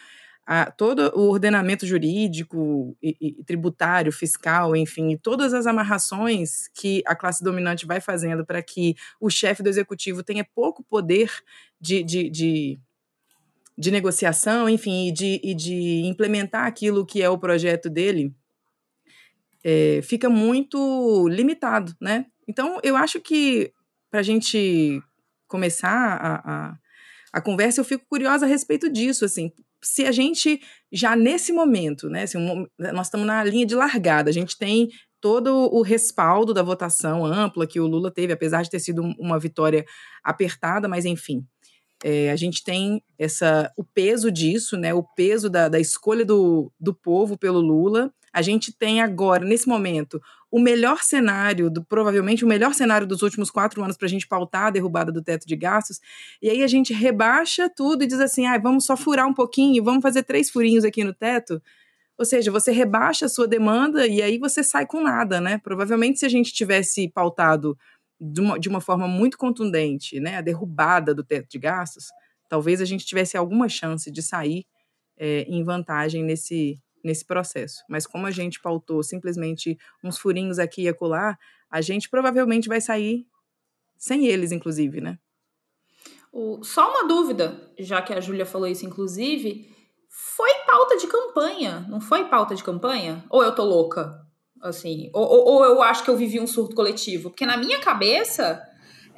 a, 0.45 0.69
todo 0.69 1.11
o 1.15 1.29
ordenamento 1.29 1.85
jurídico 1.85 2.95
e, 3.01 3.17
e, 3.19 3.43
tributário, 3.43 4.11
fiscal, 4.11 4.75
enfim, 4.75 5.17
todas 5.17 5.51
as 5.51 5.65
amarrações 5.65 6.67
que 6.75 7.01
a 7.07 7.15
classe 7.15 7.43
dominante 7.43 7.87
vai 7.87 7.99
fazendo 7.99 8.45
para 8.45 8.61
que 8.61 8.95
o 9.19 9.31
chefe 9.31 9.63
do 9.63 9.69
executivo 9.69 10.23
tenha 10.23 10.43
pouco 10.43 10.83
poder 10.83 11.31
de, 11.81 12.03
de, 12.03 12.29
de, 12.29 12.79
de 13.75 13.91
negociação, 13.91 14.69
enfim, 14.69 15.07
e 15.07 15.11
de, 15.11 15.41
e 15.43 15.55
de 15.55 16.01
implementar 16.05 16.67
aquilo 16.67 17.05
que 17.05 17.21
é 17.21 17.29
o 17.29 17.37
projeto 17.37 17.89
dele, 17.89 18.31
é, 19.63 20.01
fica 20.03 20.29
muito 20.29 21.27
limitado, 21.29 21.95
né? 21.99 22.27
Então, 22.47 22.79
eu 22.83 22.95
acho 22.95 23.19
que 23.19 23.73
para 24.11 24.19
a 24.19 24.23
gente 24.23 25.01
começar 25.49 25.89
a, 25.89 26.35
a, 26.35 26.77
a, 27.33 27.41
conversa, 27.41 27.81
eu 27.81 27.85
fico 27.85 28.05
curiosa 28.07 28.45
a 28.45 28.49
respeito 28.49 28.89
disso, 28.89 29.25
assim, 29.25 29.51
se 29.81 30.05
a 30.05 30.11
gente 30.11 30.61
já 30.91 31.15
nesse 31.15 31.51
momento, 31.51 32.09
né, 32.09 32.23
assim, 32.23 32.37
um, 32.37 32.65
nós 32.77 33.07
estamos 33.07 33.27
na 33.27 33.43
linha 33.43 33.65
de 33.65 33.75
largada, 33.75 34.29
a 34.29 34.33
gente 34.33 34.57
tem 34.57 34.89
todo 35.19 35.69
o 35.73 35.81
respaldo 35.81 36.53
da 36.53 36.63
votação 36.63 37.25
ampla 37.25 37.67
que 37.67 37.79
o 37.79 37.87
Lula 37.87 38.09
teve, 38.09 38.31
apesar 38.31 38.61
de 38.61 38.69
ter 38.69 38.79
sido 38.79 39.01
uma 39.19 39.37
vitória 39.37 39.85
apertada, 40.23 40.87
mas 40.87 41.03
enfim, 41.03 41.45
é, 42.03 42.31
a 42.31 42.35
gente 42.35 42.63
tem 42.63 43.01
essa, 43.17 43.71
o 43.75 43.83
peso 43.83 44.31
disso, 44.31 44.77
né, 44.77 44.93
o 44.93 45.03
peso 45.03 45.49
da, 45.49 45.67
da 45.67 45.79
escolha 45.79 46.23
do, 46.23 46.71
do 46.79 46.93
povo 46.93 47.37
pelo 47.37 47.59
Lula. 47.59 48.11
A 48.31 48.41
gente 48.41 48.71
tem 48.71 49.01
agora, 49.01 49.43
nesse 49.43 49.67
momento, 49.67 50.21
o 50.51 50.59
melhor 50.59 51.03
cenário, 51.03 51.69
do, 51.69 51.83
provavelmente 51.83 52.43
o 52.43 52.47
melhor 52.47 52.73
cenário 52.73 53.05
dos 53.05 53.21
últimos 53.21 53.51
quatro 53.51 53.83
anos 53.83 53.95
para 53.95 54.07
a 54.07 54.09
gente 54.09 54.27
pautar 54.27 54.67
a 54.67 54.69
derrubada 54.69 55.11
do 55.11 55.21
teto 55.21 55.47
de 55.47 55.55
gastos. 55.55 55.99
E 56.41 56.49
aí 56.49 56.63
a 56.63 56.67
gente 56.67 56.93
rebaixa 56.93 57.69
tudo 57.69 58.03
e 58.03 58.07
diz 58.07 58.19
assim: 58.19 58.45
ah, 58.45 58.57
vamos 58.57 58.85
só 58.85 58.97
furar 58.97 59.27
um 59.27 59.33
pouquinho, 59.33 59.83
vamos 59.83 60.01
fazer 60.01 60.23
três 60.23 60.49
furinhos 60.49 60.83
aqui 60.83 61.03
no 61.03 61.13
teto. 61.13 61.61
Ou 62.17 62.25
seja, 62.25 62.51
você 62.51 62.71
rebaixa 62.71 63.27
a 63.27 63.29
sua 63.29 63.47
demanda 63.47 64.05
e 64.05 64.21
aí 64.21 64.37
você 64.37 64.63
sai 64.63 64.85
com 64.85 65.01
nada, 65.01 65.39
né? 65.39 65.57
Provavelmente, 65.57 66.19
se 66.19 66.25
a 66.25 66.29
gente 66.29 66.51
tivesse 66.51 67.07
pautado 67.09 67.77
de 68.19 68.41
uma, 68.41 68.59
de 68.59 68.67
uma 68.67 68.81
forma 68.81 69.07
muito 69.07 69.37
contundente, 69.37 70.19
né, 70.19 70.37
a 70.37 70.41
derrubada 70.41 71.15
do 71.15 71.23
teto 71.23 71.47
de 71.49 71.57
gastos, 71.57 72.07
talvez 72.49 72.81
a 72.81 72.85
gente 72.85 73.05
tivesse 73.05 73.37
alguma 73.37 73.69
chance 73.69 74.11
de 74.11 74.21
sair 74.21 74.65
é, 75.17 75.43
em 75.43 75.63
vantagem 75.63 76.23
nesse, 76.23 76.77
nesse 77.03 77.25
processo. 77.25 77.83
Mas 77.89 78.05
como 78.05 78.25
a 78.25 78.31
gente 78.31 78.61
pautou 78.61 79.01
simplesmente 79.03 79.77
uns 80.03 80.17
furinhos 80.17 80.59
aqui 80.59 80.83
e 80.83 80.89
acolá, 80.89 81.37
a 81.69 81.81
gente 81.81 82.09
provavelmente 82.09 82.67
vai 82.67 82.81
sair 82.81 83.25
sem 83.97 84.25
eles, 84.25 84.51
inclusive, 84.51 85.01
né? 85.01 85.19
O, 86.31 86.63
só 86.63 86.89
uma 86.89 87.07
dúvida, 87.07 87.59
já 87.77 88.01
que 88.01 88.13
a 88.13 88.21
Júlia 88.21 88.45
falou 88.45 88.67
isso, 88.67 88.85
inclusive, 88.85 89.69
foi 90.07 90.53
pauta 90.65 90.97
de 90.97 91.07
campanha, 91.07 91.85
não 91.89 91.99
foi 91.99 92.25
pauta 92.25 92.55
de 92.55 92.63
campanha? 92.63 93.23
Ou 93.29 93.43
eu 93.43 93.53
tô 93.53 93.63
louca? 93.63 94.25
Assim, 94.61 95.09
ou, 95.13 95.23
ou, 95.23 95.45
ou 95.47 95.65
eu 95.65 95.81
acho 95.81 96.03
que 96.03 96.09
eu 96.09 96.17
vivi 96.17 96.39
um 96.39 96.47
surto 96.47 96.75
coletivo? 96.75 97.29
Porque 97.29 97.45
na 97.45 97.57
minha 97.57 97.79
cabeça, 97.79 98.61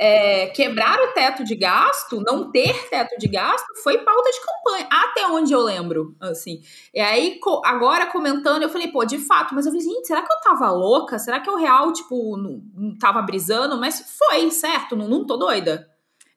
é, 0.03 0.47
quebrar 0.47 0.99
o 0.99 1.13
teto 1.13 1.43
de 1.43 1.53
gasto, 1.53 2.19
não 2.21 2.51
ter 2.51 2.73
teto 2.89 3.19
de 3.19 3.27
gasto, 3.27 3.67
foi 3.83 3.99
pauta 3.99 4.31
de 4.31 4.39
campanha, 4.39 4.87
até 4.91 5.27
onde 5.27 5.53
eu 5.53 5.61
lembro, 5.61 6.15
assim. 6.19 6.59
E 6.91 6.99
aí, 6.99 7.39
agora 7.63 8.07
comentando, 8.07 8.63
eu 8.63 8.69
falei, 8.69 8.87
pô, 8.87 9.05
de 9.05 9.19
fato, 9.19 9.53
mas 9.53 9.67
eu 9.67 9.71
falei, 9.71 9.85
gente, 9.85 10.07
será 10.07 10.23
que 10.23 10.33
eu 10.33 10.39
tava 10.39 10.71
louca? 10.71 11.19
Será 11.19 11.39
que 11.39 11.47
eu 11.47 11.55
real, 11.55 11.93
tipo, 11.93 12.35
não, 12.35 12.63
não 12.73 12.97
tava 12.97 13.21
brisando? 13.21 13.77
Mas 13.77 14.17
foi, 14.17 14.49
certo? 14.49 14.95
Não, 14.95 15.07
não 15.07 15.23
tô 15.23 15.37
doida. 15.37 15.87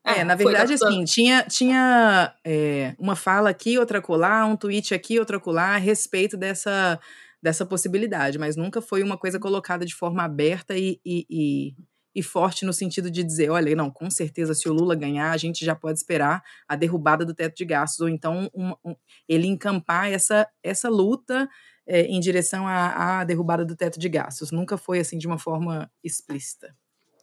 É, 0.05 0.19
é 0.19 0.25
na 0.25 0.35
verdade, 0.35 0.75
assim, 0.75 1.03
tinha, 1.05 1.43
tinha 1.45 2.35
é, 2.45 2.95
uma 2.99 3.17
fala 3.17 3.49
aqui, 3.49 3.79
outra 3.79 4.03
colar, 4.03 4.45
um 4.45 4.57
tweet 4.57 4.93
aqui, 4.93 5.19
outra 5.19 5.41
colar, 5.41 5.77
a 5.77 5.79
respeito 5.79 6.37
dessa 6.37 7.01
dessa 7.43 7.67
possibilidade, 7.67 8.39
mas 8.39 8.57
nunca 8.57 8.81
foi 8.81 9.03
uma 9.03 9.19
coisa 9.19 9.39
colocada 9.39 9.85
de 9.85 9.95
forma 9.95 10.23
aberta 10.23 10.79
e, 10.79 10.99
e, 11.05 11.27
e, 11.29 11.75
e, 12.15 12.23
forte 12.23 12.65
no 12.65 12.73
sentido 12.73 13.11
de 13.11 13.25
dizer, 13.25 13.51
olha, 13.51 13.75
não, 13.75 13.91
com 13.91 14.11
certeza, 14.11 14.55
se 14.55 14.69
o 14.69 14.73
Lula 14.73 14.95
ganhar, 14.95 15.31
a 15.33 15.37
gente 15.37 15.65
já 15.65 15.75
pode 15.75 15.99
esperar 15.99 16.43
a 16.69 16.77
derrubada 16.77 17.25
do 17.25 17.35
teto 17.35 17.57
de 17.57 17.65
gastos, 17.65 18.01
ou 18.01 18.09
então 18.09 18.51
um, 18.55 18.75
um, 18.85 18.95
ele 19.29 19.47
encampar 19.47 20.11
essa, 20.13 20.49
essa 20.63 20.89
luta 20.89 21.49
é, 21.87 22.03
em 22.03 22.21
direção 22.21 22.67
à, 22.67 23.21
à 23.21 23.25
derrubada 23.25 23.65
do 23.65 23.77
teto 23.77 23.99
de 23.99 24.09
gastos. 24.09 24.51
Nunca 24.51 24.77
foi 24.77 25.01
assim 25.01 25.19
de 25.19 25.27
uma 25.27 25.39
forma 25.39 25.91
explícita. 26.03 26.75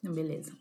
Beleza. 0.03 0.51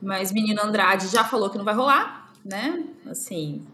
Mas 0.00 0.32
menino 0.32 0.62
Andrade 0.62 1.08
já 1.08 1.24
falou 1.24 1.50
que 1.50 1.58
não 1.58 1.64
vai 1.64 1.74
rolar, 1.74 2.32
né? 2.44 2.84
Assim, 3.06 3.66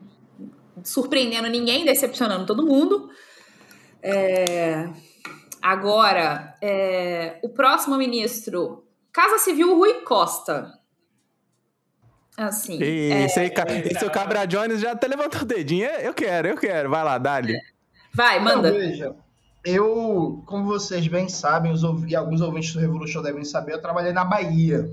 surpreendendo 0.85 1.49
ninguém, 1.49 1.85
decepcionando 1.85 2.47
todo 2.47 2.67
mundo. 2.67 3.11
É, 4.03 4.89
agora, 5.63 6.55
é, 6.61 7.39
o 7.43 7.49
próximo 7.49 7.97
ministro, 7.97 8.85
Casa 9.13 9.39
Civil 9.39 9.77
Rui 9.77 10.03
Costa. 10.03 10.79
Assim. 12.37 12.81
E, 12.81 13.13
é, 13.13 13.25
esse, 13.25 13.41
aí, 13.41 13.53
esse 13.85 14.05
o 14.05 14.11
Cabra 14.11 14.47
Jones 14.47 14.81
já 14.81 14.93
até 14.93 15.09
levantou 15.09 15.43
o 15.43 15.45
dedinho. 15.45 15.87
Eu 15.87 16.15
quero, 16.15 16.49
eu 16.49 16.57
quero. 16.57 16.89
Vai 16.89 17.03
lá, 17.03 17.19
Dali. 17.19 17.59
Vai, 18.15 18.39
manda. 18.39 18.71
Não, 18.71 18.79
veja, 18.79 19.17
eu, 19.65 20.43
como 20.47 20.65
vocês 20.65 21.07
bem 21.09 21.29
sabem, 21.29 21.73
os, 21.73 21.83
e 22.07 22.15
alguns 22.15 22.41
ouvintes 22.41 22.73
do 22.73 22.81
Revolution 22.81 23.23
devem 23.23 23.45
saber, 23.45 23.73
eu 23.73 23.83
trabalhei 23.83 24.13
na 24.13 24.25
Bahia. 24.25 24.89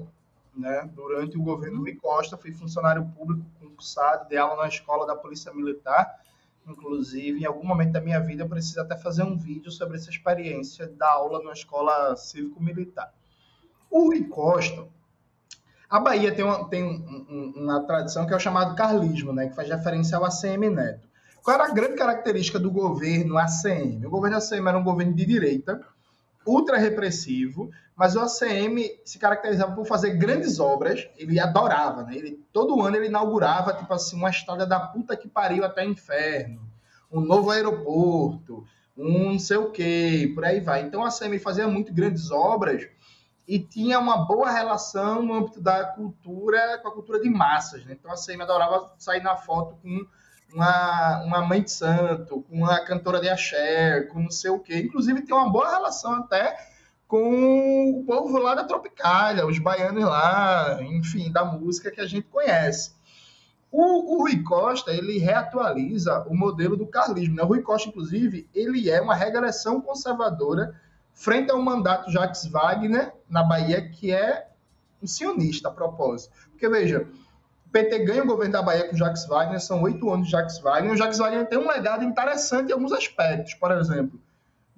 Né? 0.57 0.89
Durante 0.95 1.37
o 1.37 1.43
governo 1.43 1.81
Rui 1.81 1.95
Costa, 1.95 2.37
fui 2.37 2.51
funcionário 2.51 3.05
público 3.17 3.45
concursado, 3.59 4.27
dei 4.27 4.37
aula 4.37 4.63
na 4.63 4.67
escola 4.67 5.05
da 5.05 5.15
Polícia 5.15 5.53
Militar 5.53 6.24
Inclusive, 6.67 7.41
em 7.41 7.45
algum 7.45 7.65
momento 7.65 7.91
da 7.91 8.01
minha 8.01 8.19
vida, 8.19 8.43
eu 8.43 8.49
preciso 8.49 8.81
até 8.81 8.97
fazer 8.97 9.23
um 9.23 9.37
vídeo 9.37 9.71
sobre 9.71 9.97
essa 9.97 10.09
experiência 10.09 10.87
da 10.87 11.11
aula 11.11 11.43
na 11.43 11.51
escola 11.51 12.15
cívico-militar. 12.15 13.13
O 13.89 14.07
Rui 14.07 14.23
Costa, 14.25 14.87
a 15.89 15.99
Bahia 15.99 16.33
tem, 16.33 16.43
uma, 16.43 16.67
tem 16.67 16.83
um, 16.83 17.53
uma 17.55 17.85
tradição 17.85 18.25
que 18.25 18.33
é 18.33 18.35
o 18.35 18.39
chamado 18.39 18.75
carlismo, 18.75 19.31
né, 19.31 19.47
que 19.47 19.55
faz 19.55 19.69
referência 19.69 20.17
ao 20.17 20.25
ACM 20.25 20.69
Neto. 20.69 21.07
Qual 21.43 21.55
era 21.55 21.67
a 21.69 21.73
grande 21.73 21.95
característica 21.95 22.57
do 22.57 22.71
governo 22.71 23.37
ACM? 23.37 24.03
O 24.03 24.09
governo 24.09 24.37
ACM 24.37 24.67
era 24.67 24.77
um 24.77 24.83
governo 24.83 25.13
de 25.13 25.25
direita, 25.25 25.79
ultra 26.45 26.77
repressivo, 26.77 27.71
mas 27.95 28.15
o 28.15 28.19
ACM 28.19 28.77
se 29.03 29.17
caracterizava 29.17 29.73
por 29.73 29.85
fazer 29.85 30.11
grandes 30.11 30.59
obras, 30.59 31.07
ele 31.17 31.39
adorava, 31.39 32.03
né? 32.03 32.15
Ele, 32.15 32.39
todo 32.51 32.81
ano 32.81 32.97
ele 32.97 33.07
inaugurava, 33.07 33.73
tipo 33.73 33.93
assim, 33.93 34.15
uma 34.15 34.29
estrada 34.29 34.65
da 34.65 34.79
puta 34.79 35.15
que 35.15 35.27
pariu 35.27 35.63
até 35.63 35.83
inferno, 35.85 36.61
um 37.11 37.21
novo 37.21 37.51
aeroporto, 37.51 38.65
um 38.97 39.31
não 39.31 39.39
sei 39.39 39.57
o 39.57 39.71
quê, 39.71 40.31
por 40.35 40.43
aí 40.43 40.59
vai. 40.59 40.81
Então 40.81 41.03
a 41.03 41.07
ACM 41.07 41.39
fazia 41.39 41.67
muito 41.67 41.93
grandes 41.93 42.31
obras 42.31 42.87
e 43.47 43.59
tinha 43.59 43.99
uma 43.99 44.25
boa 44.25 44.51
relação 44.51 45.21
no 45.21 45.33
âmbito 45.33 45.61
da 45.61 45.85
cultura, 45.85 46.79
com 46.79 46.87
a 46.87 46.91
cultura 46.91 47.19
de 47.19 47.29
massas, 47.29 47.85
né? 47.85 47.95
Então 47.97 48.11
a 48.11 48.15
ACM 48.15 48.41
adorava 48.41 48.93
sair 48.97 49.21
na 49.21 49.35
foto 49.35 49.75
com 49.81 50.05
uma, 50.55 51.23
uma 51.23 51.41
mãe 51.41 51.61
de 51.61 51.71
santo, 51.71 52.41
com 52.41 52.55
uma 52.55 52.79
cantora 52.79 53.19
de 53.19 53.27
axé, 53.27 54.03
com 54.03 54.21
não 54.21 54.31
sei 54.31 54.49
o 54.49 54.59
quê. 54.59 54.79
Inclusive 54.79 55.21
tem 55.21 55.35
uma 55.35 55.51
boa 55.51 55.69
relação 55.69 56.13
até 56.13 56.55
com 57.07 57.99
o 57.99 58.03
povo 58.05 58.37
lá 58.39 58.55
da 58.55 58.63
Tropicália, 58.63 59.45
os 59.45 59.59
baianos 59.59 60.03
lá, 60.03 60.79
enfim, 60.81 61.31
da 61.31 61.43
música 61.43 61.91
que 61.91 62.01
a 62.01 62.07
gente 62.07 62.27
conhece. 62.27 62.95
O, 63.69 64.15
o, 64.15 64.19
Rui 64.21 64.41
Costa, 64.41 64.91
ele 64.91 65.17
reatualiza 65.17 66.25
o 66.29 66.35
modelo 66.35 66.77
do 66.77 66.87
carlismo. 66.87 67.35
Né? 67.35 67.43
O 67.43 67.47
Rui 67.47 67.61
Costa, 67.61 67.89
inclusive, 67.89 68.49
ele 68.55 68.89
é 68.89 69.01
uma 69.01 69.13
regressão 69.13 69.81
conservadora 69.81 70.79
frente 71.13 71.51
ao 71.51 71.61
mandato 71.61 72.09
Jacques 72.09 72.45
Wagner, 72.47 73.13
na 73.29 73.43
Bahia, 73.43 73.87
que 73.89 74.11
é 74.11 74.47
um 75.01 75.07
sionista, 75.07 75.67
a 75.67 75.71
propósito. 75.71 76.33
Porque, 76.51 76.69
veja, 76.69 77.05
PT 77.75 78.05
ganha 78.05 78.23
o 78.23 78.25
governo 78.25 78.53
da 78.53 78.61
Bahia 78.61 78.87
com 78.87 78.95
Jacques 78.95 79.25
Wagner, 79.25 79.59
são 79.59 79.81
oito 79.81 80.09
anos 80.09 80.27
de 80.27 80.31
Jacques 80.31 80.59
Wagner, 80.59 80.93
o 80.93 80.95
Jacques 80.95 81.17
Wagner 81.17 81.45
tem 81.45 81.59
um 81.59 81.67
legado 81.67 82.05
interessante 82.05 82.69
em 82.69 82.71
alguns 82.71 82.93
aspectos. 82.93 83.53
Por 83.55 83.69
exemplo, 83.69 84.17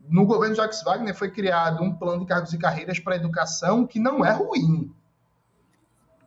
no 0.09 0.25
governo 0.25 0.55
de 0.55 0.61
Jacques 0.61 0.81
Wagner 0.81 1.13
foi 1.13 1.29
criado 1.29 1.83
um 1.83 1.93
plano 1.93 2.21
de 2.21 2.25
cargos 2.25 2.53
e 2.53 2.57
carreiras 2.57 2.97
para 2.97 3.13
a 3.13 3.17
educação 3.17 3.85
que 3.85 3.99
não 3.99 4.25
é 4.25 4.31
ruim. 4.31 4.91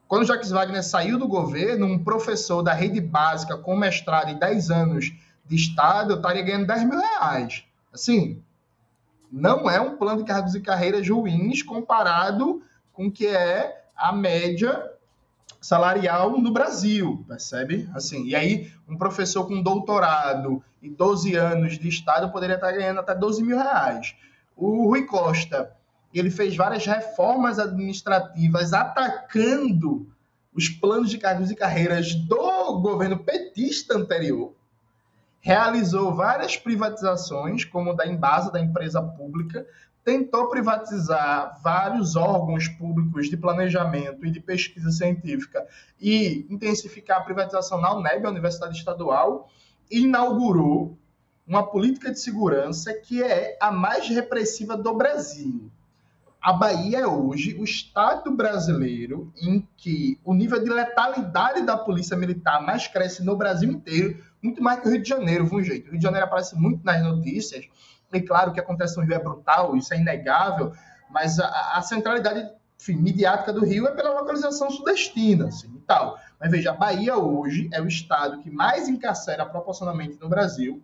Quando 0.06 0.24
Jacques 0.24 0.50
Wagner 0.50 0.85
saiu 0.85 1.18
do 1.18 1.26
governo, 1.26 1.87
um 1.87 1.98
professor 1.98 2.62
da 2.62 2.72
rede 2.72 3.00
básica 3.00 3.56
com 3.56 3.74
mestrado 3.74 4.30
e 4.30 4.38
10 4.38 4.70
anos 4.70 5.12
de 5.44 5.56
Estado 5.56 6.14
estaria 6.14 6.42
ganhando 6.42 6.68
10 6.68 6.85
mil 6.85 7.00
reais. 7.00 7.64
Assim, 7.92 8.40
não 9.28 9.68
é 9.68 9.80
um 9.80 9.96
plano 9.96 10.22
de 10.22 10.24
cargos 10.24 10.54
e 10.54 10.61
carreiras 10.61 11.09
ruins 11.09 11.64
comparado 11.64 12.62
com 12.92 13.09
o 13.09 13.11
que 13.11 13.26
é 13.26 13.87
a 13.96 14.12
média 14.12 14.88
salarial 15.61 16.38
no 16.40 16.53
Brasil, 16.53 17.25
percebe? 17.29 17.88
Assim, 17.94 18.25
e 18.25 18.35
aí, 18.35 18.73
um 18.88 18.96
professor 18.96 19.46
com 19.46 19.62
doutorado 19.62 20.64
e 20.81 20.88
12 20.88 21.35
anos 21.35 21.79
de 21.79 21.88
Estado 21.88 22.33
poderia 22.33 22.57
estar 22.57 22.73
ganhando 22.73 23.01
até 23.01 23.14
12 23.14 23.42
mil 23.42 23.57
reais. 23.57 24.14
O 24.57 24.88
Rui 24.88 25.05
Costa, 25.05 25.70
ele 26.12 26.31
fez 26.31 26.57
várias 26.57 26.87
reformas 26.87 27.59
administrativas 27.59 28.73
atacando 28.73 30.11
os 30.53 30.68
planos 30.68 31.11
de 31.11 31.18
cargos 31.18 31.51
e 31.51 31.55
carreiras 31.55 32.14
do 32.14 32.81
governo 32.81 33.18
petista 33.18 33.96
anterior. 33.96 34.55
realizou 35.42 36.14
várias 36.14 36.57
privatizações, 36.57 37.64
como 37.64 37.94
da 37.94 38.07
Embasa, 38.07 38.51
da 38.51 38.61
empresa 38.61 39.01
pública, 39.01 39.66
tentou 40.05 40.49
privatizar 40.49 41.61
vários 41.63 42.17
órgãos 42.17 42.69
públicos 42.69 43.29
de 43.29 43.37
planejamento 43.37 44.25
e 44.25 44.31
de 44.31 44.41
pesquisa 44.41 44.91
científica 44.91 45.67
e 46.01 46.47
intensificar 46.49 47.19
a 47.19 47.25
privatização 47.25 47.81
na 47.81 47.95
UNEB, 47.95 48.27
a 48.27 48.31
Universidade 48.31 48.77
Estadual, 48.77 49.49
e 49.91 50.01
inaugurou 50.01 50.99
uma 51.47 51.67
política 51.67 52.13
de 52.13 52.21
segurança 52.21 52.95
que 52.95 53.23
é 53.23 53.59
a 53.61 53.71
mais 53.73 54.09
repressiva 54.09 54.77
do 54.77 54.95
Brasil. 54.95 55.71
A 56.41 56.55
Bahia 56.55 57.01
é 57.01 57.07
hoje 57.07 57.55
o 57.59 57.65
estado 57.65 58.31
brasileiro 58.31 59.31
em 59.37 59.67
que 59.77 60.19
o 60.25 60.33
nível 60.33 60.63
de 60.63 60.71
letalidade 60.71 61.63
da 61.67 61.77
polícia 61.77 62.17
militar 62.17 62.63
mais 62.63 62.87
cresce 62.87 63.23
no 63.23 63.37
Brasil 63.37 63.71
inteiro, 63.71 64.25
muito 64.43 64.63
mais 64.63 64.81
que 64.81 64.89
o 64.89 64.91
Rio 64.91 65.03
de 65.03 65.09
Janeiro, 65.09 65.45
viu, 65.45 65.63
jeito? 65.63 65.89
O 65.89 65.91
Rio 65.91 65.99
de 65.99 66.03
Janeiro 66.03 66.27
aparece 66.27 66.57
muito 66.57 66.83
nas 66.83 67.03
notícias, 67.03 67.67
e 68.12 68.20
claro, 68.20 68.53
que 68.53 68.61
acontece 68.61 68.96
no 68.96 69.05
Rio 69.05 69.14
é 69.14 69.18
brutal, 69.18 69.77
isso 69.77 69.92
é 69.94 69.99
inegável, 69.99 70.73
mas 71.11 71.38
a, 71.38 71.77
a 71.77 71.83
centralidade 71.83 72.51
enfim, 72.81 72.96
midiática 72.96 73.53
do 73.53 73.64
Rio 73.64 73.87
é 73.87 73.92
pela 73.92 74.18
localização 74.18 74.70
sudestina 74.70 75.49
assim, 75.49 75.68
e 75.77 75.81
tal. 75.81 76.18
Mas 76.40 76.51
veja, 76.51 76.70
a 76.70 76.75
Bahia 76.75 77.16
hoje 77.16 77.68
é 77.73 77.81
o 77.81 77.87
estado 77.87 78.38
que 78.40 78.51
mais 78.51 78.88
encarcera 78.88 79.44
proporcionalmente 79.44 80.18
no 80.18 80.29
Brasil 80.29 80.83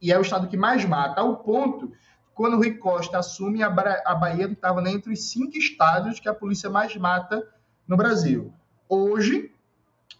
e 0.00 0.10
é 0.10 0.18
o 0.18 0.22
estado 0.22 0.48
que 0.48 0.56
mais 0.56 0.84
mata, 0.84 1.20
ao 1.20 1.36
ponto 1.36 1.92
quando 2.34 2.54
o 2.54 2.56
Rui 2.56 2.72
Costa 2.74 3.18
assume, 3.18 3.62
a, 3.62 3.68
a 4.04 4.14
Bahia 4.14 4.46
estava 4.46 4.86
entre 4.90 5.12
os 5.12 5.30
cinco 5.30 5.56
estados 5.56 6.18
que 6.18 6.28
a 6.28 6.34
polícia 6.34 6.68
mais 6.68 6.96
mata 6.96 7.46
no 7.86 7.96
Brasil. 7.96 8.52
Hoje, 8.88 9.52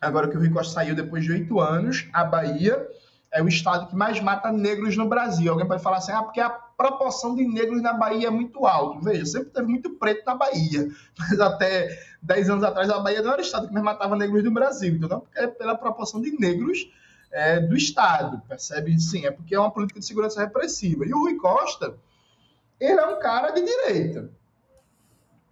agora 0.01 0.29
que 0.29 0.37
o 0.37 0.38
Rui 0.38 0.51
Costa 0.51 0.75
saiu 0.75 0.95
depois 0.95 1.25
de 1.25 1.33
oito 1.33 1.59
anos, 1.59 2.09
a 2.12 2.23
Bahia 2.23 2.87
é 3.35 3.42
o 3.42 3.49
estado 3.49 3.88
que 3.88 3.97
mais 3.97 4.20
mata 4.20 4.53
negros 4.53 4.97
no 4.97 5.09
Brasil. 5.09 5.51
Alguém 5.51 5.66
pode 5.66 5.83
falar 5.83 5.97
assim, 5.97 6.12
ah, 6.12 6.23
porque 6.23 6.40
a 6.40 6.49
proporção 6.49 7.35
de 7.35 7.44
negros 7.44 7.83
na 7.83 7.92
Bahia 7.92 8.29
é 8.29 8.31
muito 8.31 8.64
alta. 8.64 9.01
Veja, 9.05 9.27
sempre 9.27 9.51
teve 9.51 9.66
muito 9.66 9.90
preto 9.90 10.25
na 10.25 10.37
Bahia, 10.37 10.88
mas 11.18 11.40
até 11.40 11.88
10 12.23 12.51
anos 12.51 12.64
atrás 12.64 12.88
a 12.88 13.01
Bahia 13.01 13.20
não 13.20 13.33
era 13.33 13.42
o 13.42 13.44
estado 13.44 13.66
que 13.66 13.75
mais 13.75 13.85
matava 13.85 14.14
negros 14.14 14.44
do 14.44 14.53
Brasil, 14.53 14.94
então 14.94 15.20
Porque 15.20 15.38
é 15.40 15.49
pela 15.49 15.77
proporção 15.77 16.23
de 16.23 16.31
negros 16.38 16.88
é, 17.33 17.59
do 17.59 17.77
Estado, 17.77 18.40
percebe? 18.49 18.99
Sim, 19.01 19.27
é 19.27 19.33
porque 19.33 19.57
é 19.57 19.59
uma 19.59 19.73
política 19.73 19.99
de 19.99 20.07
segurança 20.07 20.40
repressiva. 20.40 21.05
E 21.05 21.12
o 21.12 21.18
Rui 21.18 21.37
Costa, 21.37 21.97
ele 22.79 23.01
é 23.01 23.07
um 23.07 23.18
cara 23.18 23.51
de 23.51 23.64
direita, 23.64 24.31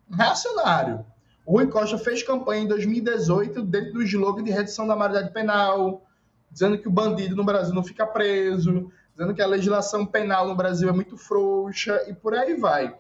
reacionário. 0.09 1.05
O 1.45 1.55
Rui 1.55 1.67
Costa 1.67 1.99
fez 1.99 2.23
campanha 2.23 2.63
em 2.63 2.69
2018 2.69 3.61
dentro 3.63 3.95
do 3.95 4.03
slogan 4.05 4.45
de 4.45 4.53
redução 4.53 4.87
da 4.87 4.95
maioridade 4.95 5.33
penal, 5.33 6.07
dizendo 6.53 6.79
que 6.79 6.87
o 6.87 6.93
bandido 6.93 7.35
no 7.35 7.45
Brasil 7.45 7.75
não 7.75 7.83
fica 7.83 8.07
preso, 8.07 8.93
dizendo 9.17 9.35
que 9.35 9.43
a 9.43 9.47
legislação 9.47 10.05
penal 10.05 10.47
no 10.47 10.55
Brasil 10.55 10.89
é 10.89 10.93
muito 10.93 11.17
frouxa 11.17 12.05
e 12.07 12.15
por 12.15 12.35
aí 12.35 12.55
vai. 12.55 12.95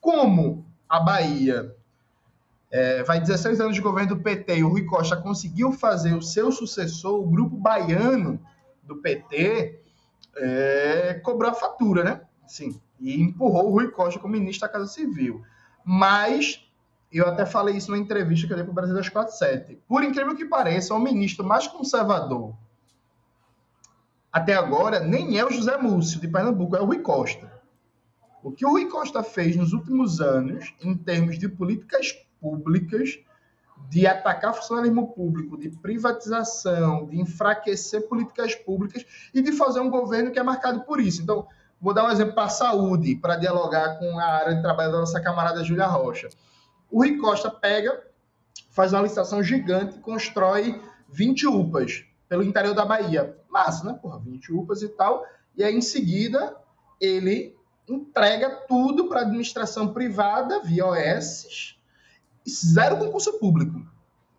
Como 0.00 0.66
a 0.88 0.98
Bahia 0.98 1.74
é, 2.70 3.02
vai 3.04 3.20
16 3.20 3.60
anos 3.60 3.74
de 3.74 3.80
governo 3.80 4.16
do 4.16 4.22
PT 4.22 4.58
e 4.58 4.64
o 4.64 4.68
Rui 4.68 4.84
Costa 4.84 5.16
conseguiu 5.16 5.72
fazer 5.72 6.14
o 6.14 6.22
seu 6.22 6.50
sucessor, 6.50 7.20
o 7.20 7.30
grupo 7.30 7.56
baiano 7.56 8.40
do 8.82 8.96
PT, 8.96 9.80
é, 10.36 11.20
cobrou 11.22 11.50
a 11.50 11.54
fatura, 11.54 12.02
né? 12.02 12.20
Sim, 12.46 12.80
e 12.98 13.20
empurrou 13.20 13.68
o 13.68 13.72
Rui 13.72 13.88
Costa 13.88 14.18
como 14.18 14.32
ministro 14.32 14.66
da 14.66 14.72
Casa 14.72 14.88
Civil. 14.88 15.42
Mas 15.84 16.68
eu 17.12 17.26
até 17.26 17.46
falei 17.46 17.76
isso 17.76 17.90
numa 17.90 18.02
entrevista 18.02 18.46
que 18.46 18.52
eu 18.52 18.56
dei 18.56 18.64
para 18.64 18.72
o 18.72 18.74
Brasil 18.74 18.94
das 18.94 19.08
47. 19.08 19.80
Por 19.86 20.02
incrível 20.02 20.34
que 20.36 20.44
pareça, 20.44 20.94
o 20.94 20.98
ministro 20.98 21.44
mais 21.44 21.66
conservador 21.66 22.54
até 24.32 24.54
agora 24.54 25.00
nem 25.00 25.38
é 25.38 25.44
o 25.44 25.50
José 25.50 25.76
Múcio 25.76 26.20
de 26.20 26.28
Pernambuco, 26.28 26.76
é 26.76 26.80
o 26.80 26.84
Rui 26.84 27.00
Costa. 27.00 27.50
O 28.42 28.52
que 28.52 28.64
o 28.64 28.70
Rui 28.70 28.86
Costa 28.86 29.22
fez 29.22 29.56
nos 29.56 29.72
últimos 29.72 30.20
anos, 30.20 30.74
em 30.80 30.96
termos 30.96 31.38
de 31.38 31.48
políticas 31.48 32.12
públicas, 32.40 33.18
de 33.88 34.06
atacar 34.06 34.54
funcionalismo 34.54 35.12
público, 35.12 35.58
de 35.58 35.68
privatização, 35.70 37.06
de 37.06 37.20
enfraquecer 37.20 38.08
políticas 38.08 38.54
públicas 38.54 39.04
e 39.34 39.42
de 39.42 39.52
fazer 39.52 39.80
um 39.80 39.90
governo 39.90 40.30
que 40.30 40.38
é 40.38 40.42
marcado 40.42 40.82
por 40.82 41.00
isso. 41.00 41.22
Então, 41.22 41.46
vou 41.80 41.92
dar 41.92 42.06
um 42.06 42.10
exemplo 42.10 42.34
para 42.34 42.44
a 42.44 42.50
saúde, 42.50 43.16
para 43.16 43.36
dialogar 43.36 43.98
com 43.98 44.18
a 44.18 44.24
área 44.24 44.54
de 44.54 44.62
trabalho 44.62 44.92
da 44.92 45.00
nossa 45.00 45.20
camarada 45.20 45.64
Júlia 45.64 45.86
Rocha. 45.86 46.28
O 46.90 46.98
Rui 46.98 47.16
Costa 47.18 47.50
pega, 47.50 48.00
faz 48.70 48.92
uma 48.92 49.02
licitação 49.02 49.42
gigante, 49.42 49.98
constrói 49.98 50.80
20 51.08 51.46
UPAs 51.46 52.04
pelo 52.28 52.42
interior 52.42 52.74
da 52.74 52.84
Bahia. 52.84 53.39
Massa, 53.50 53.84
né? 53.84 53.98
Porra, 54.00 54.18
20 54.18 54.52
UPAs 54.52 54.82
e 54.82 54.88
tal. 54.88 55.24
E 55.56 55.64
aí, 55.64 55.74
em 55.74 55.80
seguida, 55.80 56.56
ele 57.00 57.56
entrega 57.88 58.50
tudo 58.68 59.08
para 59.08 59.22
administração 59.22 59.92
privada, 59.92 60.60
via 60.62 60.86
OS, 60.86 61.76
zero 62.48 62.98
concurso 62.98 63.38
público. 63.38 63.84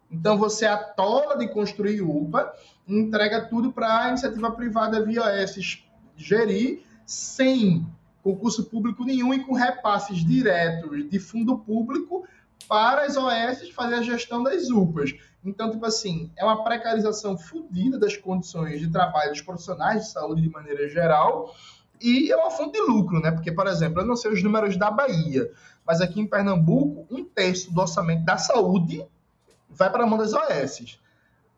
Então, 0.09 0.37
você 0.37 0.65
atola 0.65 1.37
de 1.37 1.47
construir 1.47 2.01
UPA, 2.01 2.53
entrega 2.87 3.45
tudo 3.45 3.71
para 3.71 4.05
a 4.05 4.09
iniciativa 4.09 4.51
privada 4.51 5.03
via 5.05 5.23
OS 5.23 5.83
gerir, 6.15 6.83
sem 7.05 7.85
concurso 8.21 8.65
público 8.65 9.03
nenhum 9.03 9.33
e 9.33 9.43
com 9.43 9.53
repasses 9.53 10.23
diretos 10.23 11.09
de 11.09 11.19
fundo 11.19 11.57
público 11.57 12.25
para 12.61 13.03
as 13.03 13.17
OS 13.17 13.69
fazer 13.69 13.95
a 13.95 14.01
gestão 14.01 14.43
das 14.43 14.69
UPAs. 14.69 15.13
Então, 15.43 15.71
tipo 15.71 15.85
assim, 15.85 16.31
é 16.37 16.45
uma 16.45 16.63
precarização 16.63 17.37
fodida 17.37 17.97
das 17.97 18.15
condições 18.15 18.79
de 18.79 18.89
trabalho 18.89 19.31
dos 19.31 19.41
profissionais 19.41 20.05
de 20.05 20.11
saúde 20.11 20.41
de 20.41 20.49
maneira 20.49 20.87
geral 20.87 21.53
e 21.99 22.31
é 22.31 22.35
uma 22.35 22.49
fonte 22.49 22.73
de 22.73 22.81
lucro, 22.81 23.19
né? 23.19 23.31
Porque, 23.31 23.51
por 23.51 23.67
exemplo, 23.67 24.01
eu 24.01 24.05
não 24.05 24.15
sei 24.15 24.31
os 24.31 24.43
números 24.43 24.75
da 24.77 24.89
Bahia, 24.89 25.51
mas 25.85 26.01
aqui 26.01 26.19
em 26.19 26.27
Pernambuco, 26.27 27.05
um 27.13 27.23
terço 27.23 27.71
do 27.73 27.81
orçamento 27.81 28.23
da 28.23 28.37
saúde 28.37 29.05
vai 29.69 29.89
para 29.89 30.03
a 30.03 30.07
mão 30.07 30.17
das 30.17 30.33
OS. 30.33 30.99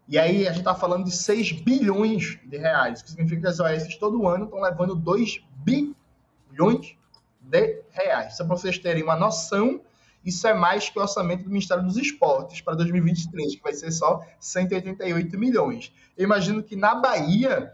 E 0.07 0.19
aí 0.19 0.45
a 0.45 0.51
gente 0.51 0.59
está 0.59 0.75
falando 0.75 1.05
de 1.05 1.11
6 1.11 1.53
bilhões 1.53 2.37
de 2.45 2.57
reais, 2.57 3.01
que 3.01 3.09
significa 3.09 3.41
que 3.41 3.47
as 3.47 3.59
OS 3.59 3.95
todo 3.97 4.27
ano 4.27 4.45
estão 4.45 4.61
levando 4.61 4.95
2 4.95 5.41
bilhões 5.63 6.97
de 7.41 7.81
reais. 7.91 8.35
Só 8.35 8.45
para 8.45 8.57
vocês 8.57 8.77
terem 8.77 9.03
uma 9.03 9.15
noção 9.15 9.81
isso 10.23 10.47
é 10.47 10.53
mais 10.53 10.89
que 10.89 10.97
o 10.97 11.01
orçamento 11.01 11.43
do 11.43 11.49
Ministério 11.49 11.83
dos 11.83 11.97
Esportes 11.97 12.61
para 12.61 12.75
2023, 12.75 13.55
que 13.55 13.61
vai 13.61 13.73
ser 13.73 13.91
só 13.91 14.25
188 14.39 15.37
milhões. 15.37 15.93
Eu 16.17 16.23
imagino 16.23 16.63
que 16.63 16.75
na 16.75 16.95
Bahia 16.95 17.73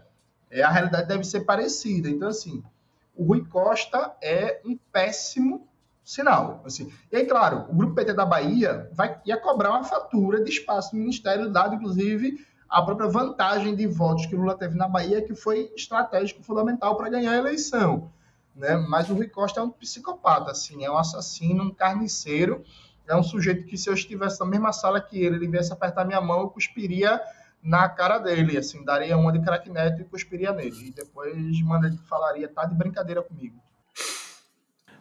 é, 0.50 0.62
a 0.62 0.70
realidade 0.70 1.06
deve 1.06 1.24
ser 1.24 1.40
parecida. 1.42 2.08
Então, 2.08 2.28
assim, 2.28 2.62
o 3.16 3.24
Rui 3.24 3.44
Costa 3.44 4.16
é 4.20 4.60
um 4.64 4.76
péssimo 4.92 5.68
sinal. 6.02 6.62
Assim. 6.64 6.92
E 7.12 7.16
aí, 7.16 7.24
claro, 7.24 7.66
o 7.70 7.74
Grupo 7.74 7.94
PT 7.94 8.14
da 8.14 8.26
Bahia 8.26 8.90
vai, 8.92 9.20
ia 9.24 9.36
cobrar 9.36 9.70
uma 9.70 9.84
fatura 9.84 10.42
de 10.42 10.50
espaço 10.50 10.94
no 10.94 11.00
Ministério, 11.00 11.50
dado, 11.50 11.76
inclusive, 11.76 12.44
a 12.68 12.82
própria 12.82 13.08
vantagem 13.08 13.76
de 13.76 13.86
votos 13.86 14.26
que 14.26 14.34
Lula 14.34 14.56
teve 14.56 14.76
na 14.76 14.88
Bahia, 14.88 15.22
que 15.22 15.34
foi 15.34 15.72
estratégico, 15.76 16.42
fundamental 16.42 16.96
para 16.96 17.08
ganhar 17.08 17.32
a 17.32 17.38
eleição 17.38 18.10
né? 18.54 18.76
Mas 18.76 19.08
o 19.10 19.14
Rui 19.14 19.28
Costa 19.28 19.60
é 19.60 19.62
um 19.62 19.70
psicopata, 19.70 20.50
assim, 20.50 20.84
é 20.84 20.90
um 20.90 20.98
assassino, 20.98 21.64
um 21.64 21.74
carniceiro, 21.74 22.64
é 23.08 23.16
um 23.16 23.22
sujeito 23.22 23.64
que 23.66 23.76
se 23.76 23.88
eu 23.88 23.94
estivesse 23.94 24.40
na 24.40 24.46
mesma 24.46 24.72
sala 24.72 25.00
que 25.00 25.18
ele, 25.18 25.36
ele 25.36 25.48
viesse 25.48 25.72
apertar 25.72 26.04
minha 26.04 26.20
mão, 26.20 26.40
eu 26.40 26.48
cuspiria 26.48 27.20
na 27.62 27.88
cara 27.88 28.18
dele, 28.18 28.56
assim, 28.56 28.84
daria 28.84 29.16
uma 29.16 29.32
de 29.32 29.40
craque 29.40 29.70
neto 29.70 30.00
e 30.00 30.04
cuspiria 30.04 30.52
nele. 30.52 30.88
E 30.88 30.90
depois 30.92 31.60
manda 31.62 31.88
ele 31.88 31.98
falaria, 32.08 32.48
tá 32.48 32.64
de 32.64 32.74
brincadeira 32.74 33.22
comigo. 33.22 33.60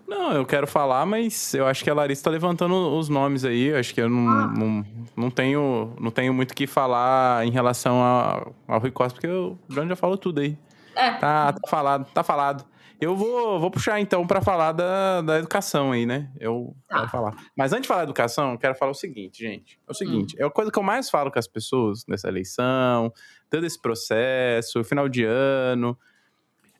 Não, 0.07 0.33
eu 0.33 0.43
quero 0.43 0.65
falar, 0.65 1.05
mas 1.05 1.53
eu 1.53 1.67
acho 1.67 1.83
que 1.83 1.89
a 1.89 1.93
Larissa 1.93 2.23
tá 2.23 2.29
levantando 2.31 2.73
os 2.97 3.09
nomes 3.09 3.45
aí. 3.45 3.65
Eu 3.65 3.77
acho 3.77 3.93
que 3.93 4.01
eu 4.01 4.09
não, 4.09 4.27
ah. 4.27 4.47
não, 4.47 4.85
não, 5.15 5.29
tenho, 5.29 5.93
não 5.99 6.09
tenho 6.09 6.33
muito 6.33 6.51
o 6.51 6.55
que 6.55 6.65
falar 6.65 7.45
em 7.45 7.51
relação 7.51 8.01
ao, 8.01 8.55
ao 8.67 8.79
Rui 8.79 8.89
Costa, 8.89 9.13
porque 9.13 9.27
o 9.27 9.55
John 9.69 9.88
já 9.88 9.95
falou 9.95 10.17
tudo 10.17 10.41
aí. 10.41 10.57
É. 10.95 11.12
Tá, 11.12 11.53
tá 11.53 11.69
falado, 11.69 12.07
tá 12.12 12.23
falado. 12.23 12.65
Eu 12.99 13.15
vou, 13.15 13.59
vou 13.59 13.71
puxar 13.71 13.99
então 14.01 14.27
para 14.27 14.41
falar 14.41 14.73
da, 14.73 15.21
da 15.21 15.39
educação 15.39 15.93
aí, 15.93 16.05
né? 16.05 16.29
Eu 16.39 16.75
tá. 16.88 16.97
quero 16.97 17.09
falar. 17.09 17.35
Mas 17.55 17.71
antes 17.71 17.83
de 17.83 17.88
falar 17.88 17.99
da 17.99 18.05
educação, 18.05 18.51
eu 18.51 18.57
quero 18.57 18.75
falar 18.75 18.91
o 18.91 18.95
seguinte, 18.95 19.41
gente. 19.41 19.79
É 19.88 19.91
o 19.91 19.93
seguinte, 19.93 20.35
hum. 20.35 20.43
é 20.43 20.45
a 20.45 20.49
coisa 20.49 20.71
que 20.71 20.77
eu 20.77 20.83
mais 20.83 21.09
falo 21.09 21.31
com 21.31 21.39
as 21.39 21.47
pessoas 21.47 22.05
nessa 22.07 22.27
eleição, 22.27 23.13
todo 23.49 23.65
esse 23.65 23.81
processo, 23.81 24.83
final 24.83 25.07
de 25.07 25.23
ano, 25.23 25.97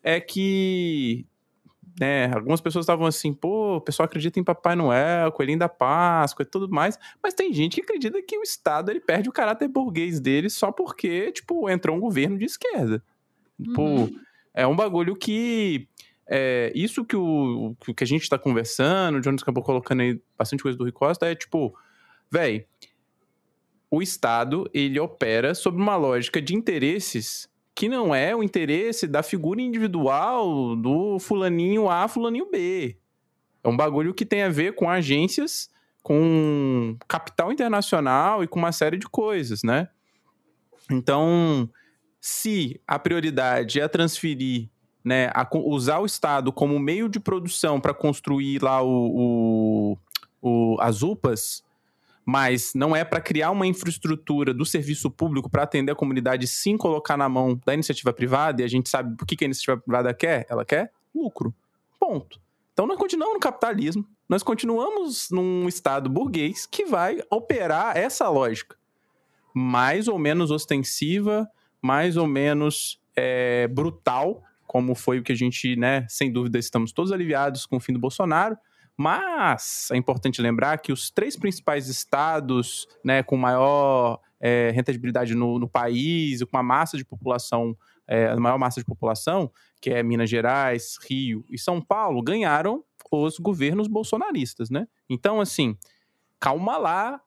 é 0.03 0.19
que 0.19 1.25
né, 1.99 2.34
algumas 2.34 2.62
pessoas 2.62 2.84
estavam 2.84 3.05
assim, 3.05 3.34
pô, 3.34 3.75
o 3.75 3.82
pessoal 3.82 4.05
acredita 4.05 4.39
em 4.39 4.43
Papai 4.43 4.75
Noel, 4.75 5.32
Coelhinho 5.34 5.60
da 5.60 5.67
Páscoa 5.67 6.43
e 6.43 6.45
tudo 6.45 6.69
mais, 6.69 6.97
mas 7.21 7.34
tem 7.34 7.51
gente 7.51 7.75
que 7.75 7.82
acredita 7.82 8.21
que 8.21 8.38
o 8.38 8.43
Estado 8.43 8.89
ele 8.89 9.01
perde 9.01 9.27
o 9.27 9.34
caráter 9.34 9.67
burguês 9.67 10.19
dele 10.19 10.49
só 10.49 10.71
porque, 10.71 11.32
tipo, 11.34 11.69
entrou 11.69 11.97
um 11.97 11.99
governo 11.99 12.38
de 12.38 12.45
esquerda. 12.45 13.03
Uhum. 13.60 13.73
Pô, 13.73 14.10
é 14.53 14.65
um 14.65 14.75
bagulho 14.75 15.13
que 15.15 15.88
é, 16.30 16.72
isso 16.76 17.04
que, 17.04 17.15
o, 17.15 17.76
que 17.96 18.04
a 18.04 18.08
gente 18.08 18.22
está 18.22 18.38
conversando, 18.38 19.18
o 19.18 19.24
Jonas 19.24 19.42
acabou 19.42 19.63
colocando 19.63 20.02
aí 20.02 20.22
bastante 20.38 20.62
coisa 20.62 20.78
do 20.78 20.84
Rui 20.84 20.92
Costa, 20.92 21.26
é 21.26 21.34
tipo, 21.34 21.76
velho, 22.32 22.63
o 23.89 24.02
Estado, 24.02 24.70
ele 24.72 25.00
opera 25.00 25.56
sob 25.56 25.82
uma 25.82 25.96
lógica 25.96 26.39
de 26.39 26.56
interesses 26.56 27.50
que 27.74 27.89
não 27.89 28.13
é 28.13 28.36
o 28.36 28.44
interesse 28.44 29.08
da 29.08 29.24
figura 29.24 29.62
individual 29.62 30.76
do 30.76 31.18
fulaninho 31.18 31.89
A, 31.89 32.08
fulaninho 32.08 32.50
B. 32.52 32.98
É 33.63 33.68
um 33.68 33.76
bagulho 33.76 34.13
que 34.13 34.26
tem 34.26 34.44
a 34.44 34.50
ver 34.50 34.76
com 34.76 34.89
agências, 34.89 35.72
com 36.04 36.96
capital 37.08 37.52
internacional 37.52 38.44
e 38.44 38.48
com 38.48 38.60
uma 38.60 38.72
série 38.72 38.98
de 38.98 39.08
coisas, 39.08 39.63
né? 39.63 39.88
Então, 40.92 41.70
se 42.20 42.80
a 42.86 43.00
prioridade 43.00 43.80
é 43.80 43.88
transferir, 43.88 44.70
né, 45.03 45.31
usar 45.65 45.99
o 45.99 46.05
Estado 46.05 46.51
como 46.51 46.77
meio 46.79 47.07
de 47.07 47.19
produção 47.19 47.79
para 47.79 47.93
construir 47.93 48.62
lá 48.62 48.81
o, 48.81 49.95
o, 49.95 49.97
o, 50.41 50.77
as 50.79 51.01
UPAs, 51.01 51.63
mas 52.25 52.73
não 52.75 52.95
é 52.95 53.03
para 53.03 53.21
criar 53.21 53.49
uma 53.51 53.65
infraestrutura 53.65 54.53
do 54.53 54.65
serviço 54.65 55.09
público 55.09 55.49
para 55.49 55.63
atender 55.63 55.91
a 55.91 55.95
comunidade, 55.95 56.45
sim 56.47 56.77
colocar 56.77 57.17
na 57.17 57.27
mão 57.27 57.59
da 57.65 57.73
iniciativa 57.73 58.13
privada, 58.13 58.62
e 58.62 58.65
a 58.65 58.67
gente 58.67 58.89
sabe 58.89 59.15
o 59.21 59.25
que, 59.25 59.35
que 59.35 59.43
a 59.43 59.47
iniciativa 59.47 59.77
privada 59.77 60.13
quer? 60.13 60.45
Ela 60.49 60.63
quer 60.63 60.91
lucro. 61.15 61.53
Ponto. 61.99 62.39
Então 62.73 62.85
nós 62.85 62.97
continuamos 62.97 63.33
no 63.33 63.39
capitalismo, 63.39 64.05
nós 64.27 64.43
continuamos 64.43 65.29
num 65.31 65.67
Estado 65.67 66.09
burguês 66.09 66.65
que 66.65 66.85
vai 66.85 67.19
operar 67.29 67.97
essa 67.97 68.29
lógica. 68.29 68.77
Mais 69.53 70.07
ou 70.07 70.19
menos 70.19 70.51
ostensiva, 70.51 71.49
mais 71.81 72.15
ou 72.15 72.27
menos 72.27 73.01
é, 73.15 73.67
brutal, 73.67 74.43
como 74.69 74.93
foi 74.93 75.17
o 75.17 75.23
que 75.23 75.32
a 75.32 75.36
gente, 75.36 75.75
né, 75.75 76.05
sem 76.08 76.32
dúvida, 76.32 76.60
estamos 76.60 76.91
todos 76.91 77.12
aliviados 77.12 77.65
com 77.65 77.77
o 77.77 77.79
fim 77.79 77.91
do 77.91 77.97
Bolsonaro, 77.97 78.55
mas 78.95 79.89
é 79.91 79.97
importante 79.97 80.43
lembrar 80.43 80.77
que 80.77 80.91
os 80.91 81.10
três 81.10 81.36
principais 81.36 81.88
estados 81.88 82.88
né, 83.03 83.23
com 83.23 83.36
maior 83.36 84.19
é, 84.39 84.69
rentabilidade 84.69 85.34
no, 85.34 85.58
no, 85.58 85.67
país, 85.67 86.43
com 86.43 86.55
uma 86.55 86.62
massa 86.62 86.97
de 86.97 87.03
população, 87.03 87.75
é, 88.08 88.27
a 88.27 88.36
maior 88.36 88.60
massa 88.60 88.79
de 88.79 88.86
população, 88.86 89.51
que 89.82 89.89
é 89.89 90.03
Minas 90.03 90.29
Gerais, 90.29 90.99
Rio 91.10 91.43
e 91.49 91.58
São 91.58 91.82
Paulo, 91.82 92.21
ganharam 92.21 92.84
os 93.12 93.39
governos 93.39 93.88
bolsonaristas, 93.88 94.69
né? 94.69 94.88
Então, 95.10 95.41
assim, 95.41 95.75
calma 96.39 96.77
lá 96.77 97.19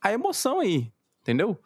a 0.00 0.14
emoção 0.14 0.60
aí, 0.60 0.90
entendeu? 1.20 1.60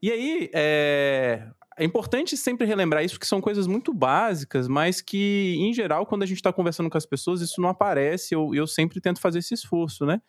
E 0.00 0.12
aí, 0.12 0.48
é, 0.54 1.44
é 1.76 1.84
importante 1.84 2.36
sempre 2.36 2.66
relembrar 2.66 3.04
isso, 3.04 3.18
que 3.18 3.26
são 3.26 3.40
coisas 3.40 3.66
muito 3.66 3.92
básicas, 3.92 4.68
mas 4.68 5.00
que, 5.00 5.56
em 5.58 5.72
geral, 5.72 6.06
quando 6.06 6.22
a 6.22 6.26
gente 6.26 6.36
está 6.36 6.52
conversando 6.52 6.88
com 6.88 6.96
as 6.96 7.06
pessoas, 7.06 7.40
isso 7.40 7.60
não 7.60 7.68
aparece. 7.68 8.34
Eu, 8.34 8.54
eu 8.54 8.66
sempre 8.66 9.00
tento 9.00 9.20
fazer 9.20 9.40
esse 9.40 9.54
esforço, 9.54 10.06
né? 10.06 10.20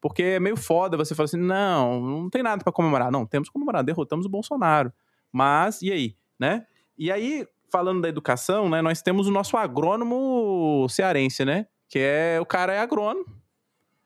Porque 0.00 0.22
é 0.22 0.40
meio 0.40 0.56
foda 0.56 0.96
você 0.96 1.14
falar 1.14 1.24
assim: 1.24 1.38
não, 1.38 2.00
não 2.00 2.30
tem 2.30 2.42
nada 2.42 2.62
para 2.62 2.72
comemorar. 2.72 3.10
Não, 3.10 3.26
temos 3.26 3.48
que 3.48 3.52
comemorar, 3.52 3.82
derrotamos 3.82 4.26
o 4.26 4.28
Bolsonaro. 4.28 4.92
Mas, 5.32 5.82
e 5.82 5.92
aí, 5.92 6.16
né? 6.38 6.66
E 6.96 7.10
aí, 7.10 7.46
falando 7.70 8.02
da 8.02 8.08
educação, 8.08 8.68
né, 8.68 8.80
nós 8.80 9.02
temos 9.02 9.26
o 9.26 9.30
nosso 9.30 9.56
agrônomo 9.56 10.86
cearense, 10.88 11.44
né? 11.44 11.66
Que 11.88 11.98
é 11.98 12.38
o 12.40 12.46
cara 12.46 12.72
é 12.72 12.78
agrônomo. 12.78 13.26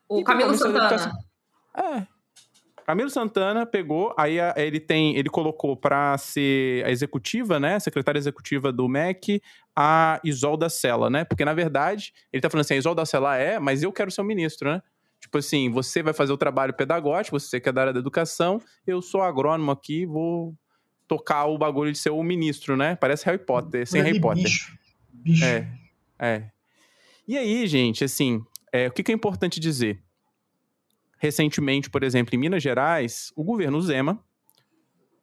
O 0.07 0.23
Camilo 0.23 0.55
Santana. 0.55 1.11
É, 1.77 2.07
Camilo 2.89 3.07
Santana 3.11 3.67
pegou, 3.67 4.15
aí 4.17 4.37
ele 4.55 4.79
tem, 4.79 5.15
ele 5.15 5.29
colocou 5.29 5.77
para 5.77 6.17
ser 6.17 6.83
a 6.83 6.89
executiva, 6.89 7.59
né, 7.59 7.75
a 7.75 7.79
secretária 7.79 8.17
executiva 8.17 8.71
do 8.71 8.89
MEC, 8.89 9.43
a 9.75 10.19
Isolda 10.23 10.67
Sela, 10.69 11.07
né? 11.07 11.23
Porque 11.23 11.45
na 11.45 11.53
verdade, 11.53 12.11
ele 12.33 12.41
tá 12.41 12.49
falando 12.49 12.61
assim, 12.61 12.73
a 12.73 12.77
Isolda 12.77 13.05
Sela 13.05 13.37
é, 13.37 13.59
mas 13.59 13.83
eu 13.83 13.93
quero 13.93 14.09
ser 14.09 14.21
o 14.21 14.23
ministro, 14.23 14.71
né? 14.71 14.81
Tipo 15.21 15.37
assim, 15.37 15.69
você 15.69 16.01
vai 16.01 16.13
fazer 16.15 16.33
o 16.33 16.37
trabalho 16.37 16.73
pedagógico, 16.73 17.39
você 17.39 17.59
que 17.59 17.69
é 17.69 17.71
da 17.71 17.81
área 17.81 17.93
da 17.93 17.99
educação, 17.99 18.59
eu 18.87 19.03
sou 19.03 19.21
agrônomo 19.21 19.69
aqui, 19.69 20.07
vou 20.07 20.55
tocar 21.07 21.45
o 21.45 21.59
bagulho 21.59 21.91
de 21.91 21.97
ser 21.99 22.09
o 22.09 22.23
ministro, 22.23 22.75
né? 22.75 22.95
Parece 22.95 23.23
Harry 23.25 23.37
Potter, 23.37 23.85
sem 23.85 24.01
Harry 24.01 24.19
Potter. 24.19 24.45
Bicho. 24.45 24.75
bicho. 25.13 25.45
É, 25.45 25.67
é. 26.17 26.49
E 27.27 27.37
aí, 27.37 27.67
gente, 27.67 28.03
assim, 28.03 28.41
é, 28.73 28.87
o 28.87 28.91
que, 28.91 29.03
que 29.03 29.11
é 29.11 29.15
importante 29.15 29.59
dizer? 29.59 30.01
Recentemente, 31.19 31.89
por 31.89 32.03
exemplo, 32.03 32.33
em 32.33 32.37
Minas 32.37 32.63
Gerais, 32.63 33.31
o 33.35 33.43
governo 33.43 33.81
Zema 33.81 34.23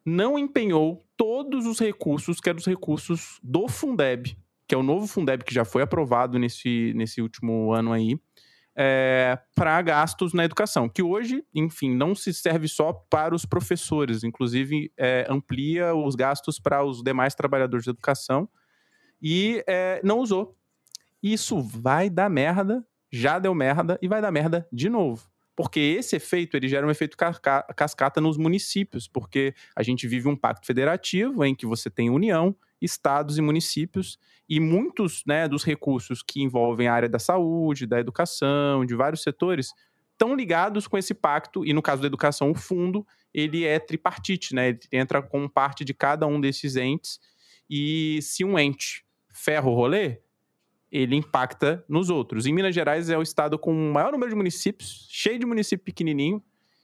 não 0.05 0.39
empenhou 0.39 1.05
todos 1.17 1.67
os 1.67 1.81
recursos 1.81 2.39
que 2.39 2.49
eram 2.49 2.59
os 2.59 2.67
recursos 2.67 3.41
do 3.43 3.67
Fundeb, 3.67 4.37
que 4.69 4.75
é 4.75 4.79
o 4.79 4.83
novo 4.83 5.07
Fundeb 5.07 5.43
que 5.43 5.55
já 5.55 5.65
foi 5.65 5.83
aprovado 5.83 6.39
nesse, 6.39 6.93
nesse 6.95 7.23
último 7.23 7.73
ano 7.73 7.93
aí, 7.93 8.21
é, 8.77 9.39
para 9.55 9.81
gastos 9.81 10.35
na 10.35 10.45
educação, 10.45 10.87
que 10.87 11.03
hoje, 11.03 11.43
enfim, 11.55 11.95
não 11.95 12.15
se 12.15 12.33
serve 12.35 12.69
só 12.69 12.93
para 12.93 13.35
os 13.35 13.47
professores, 13.47 14.23
inclusive 14.23 14.93
é, 14.99 15.27
amplia 15.31 15.95
os 15.95 16.15
gastos 16.15 16.61
para 16.61 16.85
os 16.85 17.03
demais 17.03 17.35
trabalhadores 17.35 17.87
da 17.87 17.93
educação 17.93 18.47
e 19.21 19.65
é, 19.67 19.99
não 20.05 20.19
usou. 20.19 20.55
Isso 21.23 21.59
vai 21.61 22.11
dar 22.11 22.29
merda, 22.29 22.87
já 23.11 23.39
deu 23.39 23.55
merda 23.55 23.99
e 24.03 24.09
vai 24.09 24.21
dar 24.21 24.31
merda 24.31 24.69
de 24.71 24.91
novo. 24.91 25.27
Porque 25.57 25.81
esse 25.81 26.15
efeito 26.17 26.55
ele 26.55 26.69
gera 26.69 26.87
um 26.87 26.91
efeito 26.91 27.17
cascata 27.75 28.21
nos 28.21 28.37
municípios, 28.37 29.09
porque 29.09 29.55
a 29.75 29.83
gente 29.83 30.07
vive 30.07 30.29
um 30.29 30.37
pacto 30.37 30.67
federativo 30.67 31.43
em 31.43 31.55
que 31.55 31.65
você 31.65 31.89
tem 31.89 32.11
união, 32.11 32.55
estados 32.81 33.39
e 33.39 33.41
municípios, 33.41 34.19
e 34.47 34.61
muitos 34.61 35.25
né, 35.27 35.49
dos 35.49 35.65
recursos 35.65 36.23
que 36.23 36.43
envolvem 36.43 36.89
a 36.89 36.93
área 36.93 37.09
da 37.09 37.19
saúde, 37.19 37.87
da 37.87 37.99
educação, 37.99 38.85
de 38.85 38.95
vários 38.95 39.23
setores, 39.23 39.73
estão 40.13 40.37
ligados 40.37 40.87
com 40.87 40.99
esse 40.99 41.15
pacto, 41.15 41.65
e 41.65 41.73
no 41.73 41.83
caso 41.83 42.03
da 42.03 42.07
educação, 42.07 42.51
o 42.51 42.55
fundo, 42.55 43.07
ele 43.33 43.65
é 43.65 43.79
tripartite, 43.79 44.55
né? 44.55 44.69
Ele 44.69 44.81
entra 44.93 45.23
com 45.23 45.49
parte 45.49 45.85
de 45.85 45.95
cada 45.95 46.27
um 46.27 46.39
desses 46.39 46.77
entes, 46.77 47.19
e 47.69 48.21
se 48.21 48.45
um 48.45 48.59
ente 48.59 49.05
ferra 49.33 49.69
o 49.69 49.75
rolê, 49.75 50.21
ele 50.97 51.17
impacta 51.17 51.85
nos 51.89 52.11
outros. 52.11 52.47
Em 52.47 52.53
Minas 52.53 52.75
Gerais 52.75 53.11
é 53.11 53.19
o 53.19 53.23
estado 53.23 53.59
com 53.59 53.73
o 53.73 53.93
maior 53.93 54.13
número 54.13 54.31
de 54.31 54.37
municípios, 54.37 55.07
cheio 55.11 55.39
de 55.39 55.45
município 55.45 55.85
pequenininho, 55.85 56.43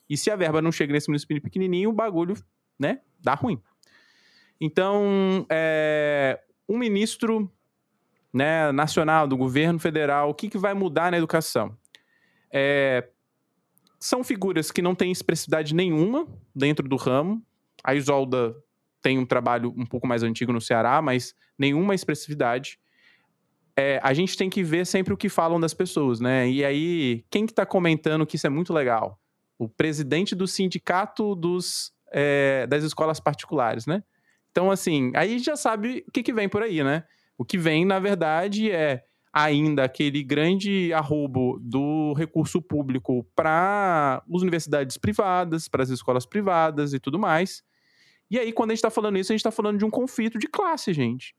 e 0.08 0.16
se 0.16 0.30
a 0.30 0.36
verba 0.36 0.60
não 0.60 0.70
chega 0.70 0.92
nesse 0.92 1.08
município 1.08 1.40
pequenininho, 1.40 1.90
o 1.90 1.92
bagulho, 1.92 2.34
né, 2.78 3.00
dá 3.20 3.34
ruim. 3.34 3.60
Então, 4.60 5.46
é, 5.50 6.40
um 6.68 6.76
ministro 6.76 7.50
né, 8.32 8.70
nacional 8.72 9.26
do 9.26 9.36
governo 9.36 9.78
federal, 9.78 10.30
o 10.30 10.34
que, 10.34 10.48
que 10.48 10.58
vai 10.58 10.74
mudar 10.74 11.10
na 11.10 11.18
educação? 11.18 11.76
É, 12.52 13.08
são 13.98 14.22
figuras 14.22 14.70
que 14.70 14.82
não 14.82 14.94
têm 14.94 15.10
expressividade 15.10 15.74
nenhuma 15.74 16.26
dentro 16.54 16.88
do 16.88 16.96
ramo. 16.96 17.42
A 17.82 17.94
Isolda 17.94 18.54
tem 19.00 19.18
um 19.18 19.24
trabalho 19.24 19.72
um 19.76 19.86
pouco 19.86 20.06
mais 20.06 20.22
antigo 20.22 20.52
no 20.52 20.60
Ceará, 20.60 21.00
mas 21.00 21.34
nenhuma 21.58 21.94
expressividade 21.94 22.78
é, 23.76 23.98
a 24.02 24.12
gente 24.12 24.36
tem 24.36 24.50
que 24.50 24.62
ver 24.62 24.86
sempre 24.86 25.14
o 25.14 25.16
que 25.16 25.28
falam 25.28 25.58
das 25.58 25.72
pessoas, 25.72 26.20
né? 26.20 26.48
E 26.48 26.64
aí, 26.64 27.24
quem 27.30 27.46
que 27.46 27.54
tá 27.54 27.64
comentando 27.64 28.26
que 28.26 28.36
isso 28.36 28.46
é 28.46 28.50
muito 28.50 28.72
legal? 28.72 29.18
O 29.58 29.68
presidente 29.68 30.34
do 30.34 30.46
sindicato 30.46 31.34
dos, 31.34 31.92
é, 32.12 32.66
das 32.66 32.84
escolas 32.84 33.18
particulares, 33.18 33.86
né? 33.86 34.02
Então, 34.50 34.70
assim, 34.70 35.10
aí 35.14 35.38
já 35.38 35.56
sabe 35.56 36.04
o 36.06 36.12
que, 36.12 36.22
que 36.22 36.32
vem 36.32 36.48
por 36.48 36.62
aí, 36.62 36.84
né? 36.84 37.04
O 37.38 37.44
que 37.44 37.56
vem, 37.56 37.84
na 37.86 37.98
verdade, 37.98 38.70
é 38.70 39.04
ainda 39.32 39.84
aquele 39.84 40.22
grande 40.22 40.92
arrobo 40.92 41.58
do 41.58 42.12
recurso 42.12 42.60
público 42.60 43.26
para 43.34 44.22
as 44.30 44.42
universidades 44.42 44.98
privadas, 44.98 45.68
para 45.68 45.82
as 45.82 45.88
escolas 45.88 46.26
privadas 46.26 46.92
e 46.92 47.00
tudo 47.00 47.18
mais. 47.18 47.62
E 48.30 48.38
aí, 48.38 48.52
quando 48.52 48.70
a 48.70 48.74
gente 48.74 48.80
está 48.80 48.90
falando 48.90 49.18
isso, 49.18 49.32
a 49.32 49.34
gente 49.34 49.40
está 49.40 49.50
falando 49.50 49.78
de 49.78 49.84
um 49.86 49.90
conflito 49.90 50.38
de 50.38 50.46
classe, 50.46 50.92
gente 50.92 51.34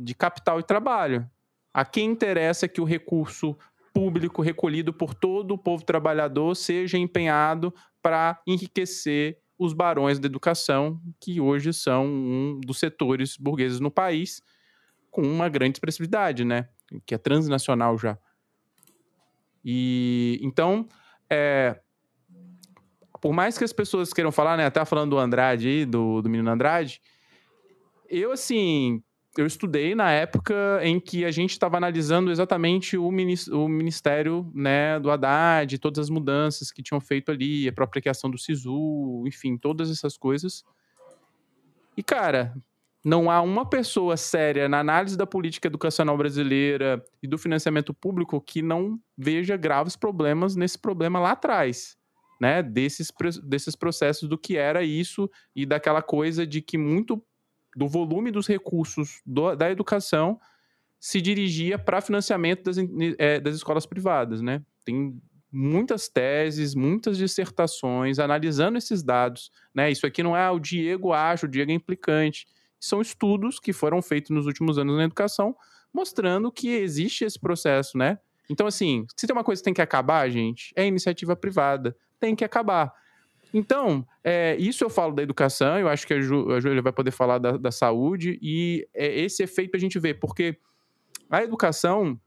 de 0.00 0.14
capital 0.14 0.58
e 0.58 0.62
trabalho. 0.62 1.28
A 1.72 1.84
quem 1.84 2.10
interessa 2.10 2.66
que 2.66 2.80
o 2.80 2.84
recurso 2.84 3.56
público 3.92 4.40
recolhido 4.40 4.92
por 4.92 5.14
todo 5.14 5.52
o 5.52 5.58
povo 5.58 5.84
trabalhador 5.84 6.54
seja 6.54 6.96
empenhado 6.96 7.72
para 8.02 8.40
enriquecer 8.46 9.38
os 9.58 9.74
barões 9.74 10.18
da 10.18 10.26
educação, 10.26 10.98
que 11.20 11.38
hoje 11.38 11.72
são 11.72 12.06
um 12.06 12.60
dos 12.64 12.78
setores 12.78 13.36
burgueses 13.36 13.78
no 13.78 13.90
país, 13.90 14.42
com 15.10 15.20
uma 15.20 15.48
grande 15.50 15.76
expressividade, 15.76 16.44
né? 16.44 16.68
Que 17.04 17.14
é 17.14 17.18
transnacional 17.18 17.98
já. 17.98 18.18
E 19.62 20.40
então, 20.42 20.88
é, 21.28 21.78
por 23.20 23.34
mais 23.34 23.58
que 23.58 23.64
as 23.64 23.72
pessoas 23.72 24.14
queiram 24.14 24.32
falar, 24.32 24.56
né? 24.56 24.64
Até 24.64 24.82
falando 24.86 25.10
do 25.10 25.18
Andrade 25.18 25.68
aí, 25.68 25.84
do, 25.84 26.22
do 26.22 26.30
menino 26.30 26.50
Andrade, 26.50 27.02
eu 28.08 28.32
assim 28.32 29.02
eu 29.36 29.46
estudei 29.46 29.94
na 29.94 30.10
época 30.10 30.80
em 30.82 30.98
que 30.98 31.24
a 31.24 31.30
gente 31.30 31.52
estava 31.52 31.76
analisando 31.76 32.30
exatamente 32.30 32.96
o, 32.96 33.10
ministério 33.10 34.50
né, 34.52 34.98
do 34.98 35.10
Haddad, 35.10 35.78
todas 35.78 36.00
as 36.00 36.10
mudanças 36.10 36.72
que 36.72 36.82
tinham 36.82 37.00
feito 37.00 37.30
ali, 37.30 37.68
a 37.68 37.72
própria 37.72 38.02
criação 38.02 38.28
do 38.28 38.38
SISU, 38.38 39.24
enfim, 39.26 39.56
todas 39.56 39.90
essas 39.90 40.16
coisas. 40.16 40.64
E, 41.96 42.02
cara, 42.02 42.54
não 43.04 43.30
há 43.30 43.40
uma 43.40 43.64
pessoa 43.64 44.16
séria 44.16 44.68
na 44.68 44.80
análise 44.80 45.16
da 45.16 45.26
política 45.26 45.68
educacional 45.68 46.16
brasileira 46.16 47.02
e 47.22 47.28
do 47.28 47.38
financiamento 47.38 47.94
público 47.94 48.40
que 48.40 48.60
não 48.62 48.98
veja 49.16 49.56
graves 49.56 49.96
problemas 49.96 50.56
nesse 50.56 50.78
problema 50.78 51.20
lá 51.20 51.32
atrás. 51.32 51.96
Né, 52.40 52.62
desses, 52.62 53.12
desses 53.42 53.76
processos 53.76 54.26
do 54.26 54.38
que 54.38 54.56
era 54.56 54.82
isso 54.82 55.30
e 55.54 55.66
daquela 55.66 56.00
coisa 56.00 56.46
de 56.46 56.62
que 56.62 56.78
muito 56.78 57.22
do 57.76 57.88
volume 57.88 58.30
dos 58.30 58.46
recursos 58.46 59.20
do, 59.24 59.54
da 59.54 59.70
educação 59.70 60.40
se 60.98 61.20
dirigia 61.20 61.78
para 61.78 62.00
financiamento 62.00 62.64
das, 62.64 62.76
é, 63.18 63.40
das 63.40 63.56
escolas 63.56 63.86
privadas, 63.86 64.42
né? 64.42 64.62
Tem 64.84 65.18
muitas 65.50 66.08
teses, 66.08 66.74
muitas 66.74 67.16
dissertações 67.16 68.18
analisando 68.18 68.78
esses 68.78 69.02
dados, 69.02 69.50
né? 69.74 69.90
Isso 69.90 70.06
aqui 70.06 70.22
não 70.22 70.36
é 70.36 70.48
o 70.50 70.58
Diego 70.58 71.12
acha, 71.12 71.46
o 71.46 71.48
Diego 71.48 71.70
é 71.70 71.74
implicante. 71.74 72.46
São 72.78 73.00
estudos 73.00 73.58
que 73.58 73.72
foram 73.72 74.00
feitos 74.02 74.30
nos 74.30 74.46
últimos 74.46 74.78
anos 74.78 74.96
na 74.96 75.04
educação, 75.04 75.56
mostrando 75.92 76.52
que 76.52 76.68
existe 76.68 77.24
esse 77.24 77.38
processo, 77.38 77.96
né? 77.96 78.18
Então, 78.48 78.66
assim, 78.66 79.06
se 79.16 79.26
tem 79.26 79.34
uma 79.34 79.44
coisa 79.44 79.60
que 79.60 79.64
tem 79.64 79.74
que 79.74 79.82
acabar, 79.82 80.28
gente, 80.28 80.72
é 80.76 80.86
iniciativa 80.86 81.36
privada. 81.36 81.96
Tem 82.18 82.34
que 82.34 82.44
acabar. 82.44 82.92
Então, 83.52 84.06
é, 84.22 84.56
isso 84.56 84.84
eu 84.84 84.90
falo 84.90 85.12
da 85.12 85.22
educação, 85.22 85.78
eu 85.78 85.88
acho 85.88 86.06
que 86.06 86.14
a, 86.14 86.20
Ju, 86.20 86.52
a 86.52 86.60
Júlia 86.60 86.82
vai 86.82 86.92
poder 86.92 87.10
falar 87.10 87.38
da, 87.38 87.56
da 87.56 87.72
saúde, 87.72 88.38
e 88.40 88.86
é 88.94 89.20
esse 89.20 89.42
efeito 89.42 89.76
a 89.76 89.80
gente 89.80 89.98
vê, 89.98 90.14
porque 90.14 90.56
a 91.28 91.42
educação 91.42 92.18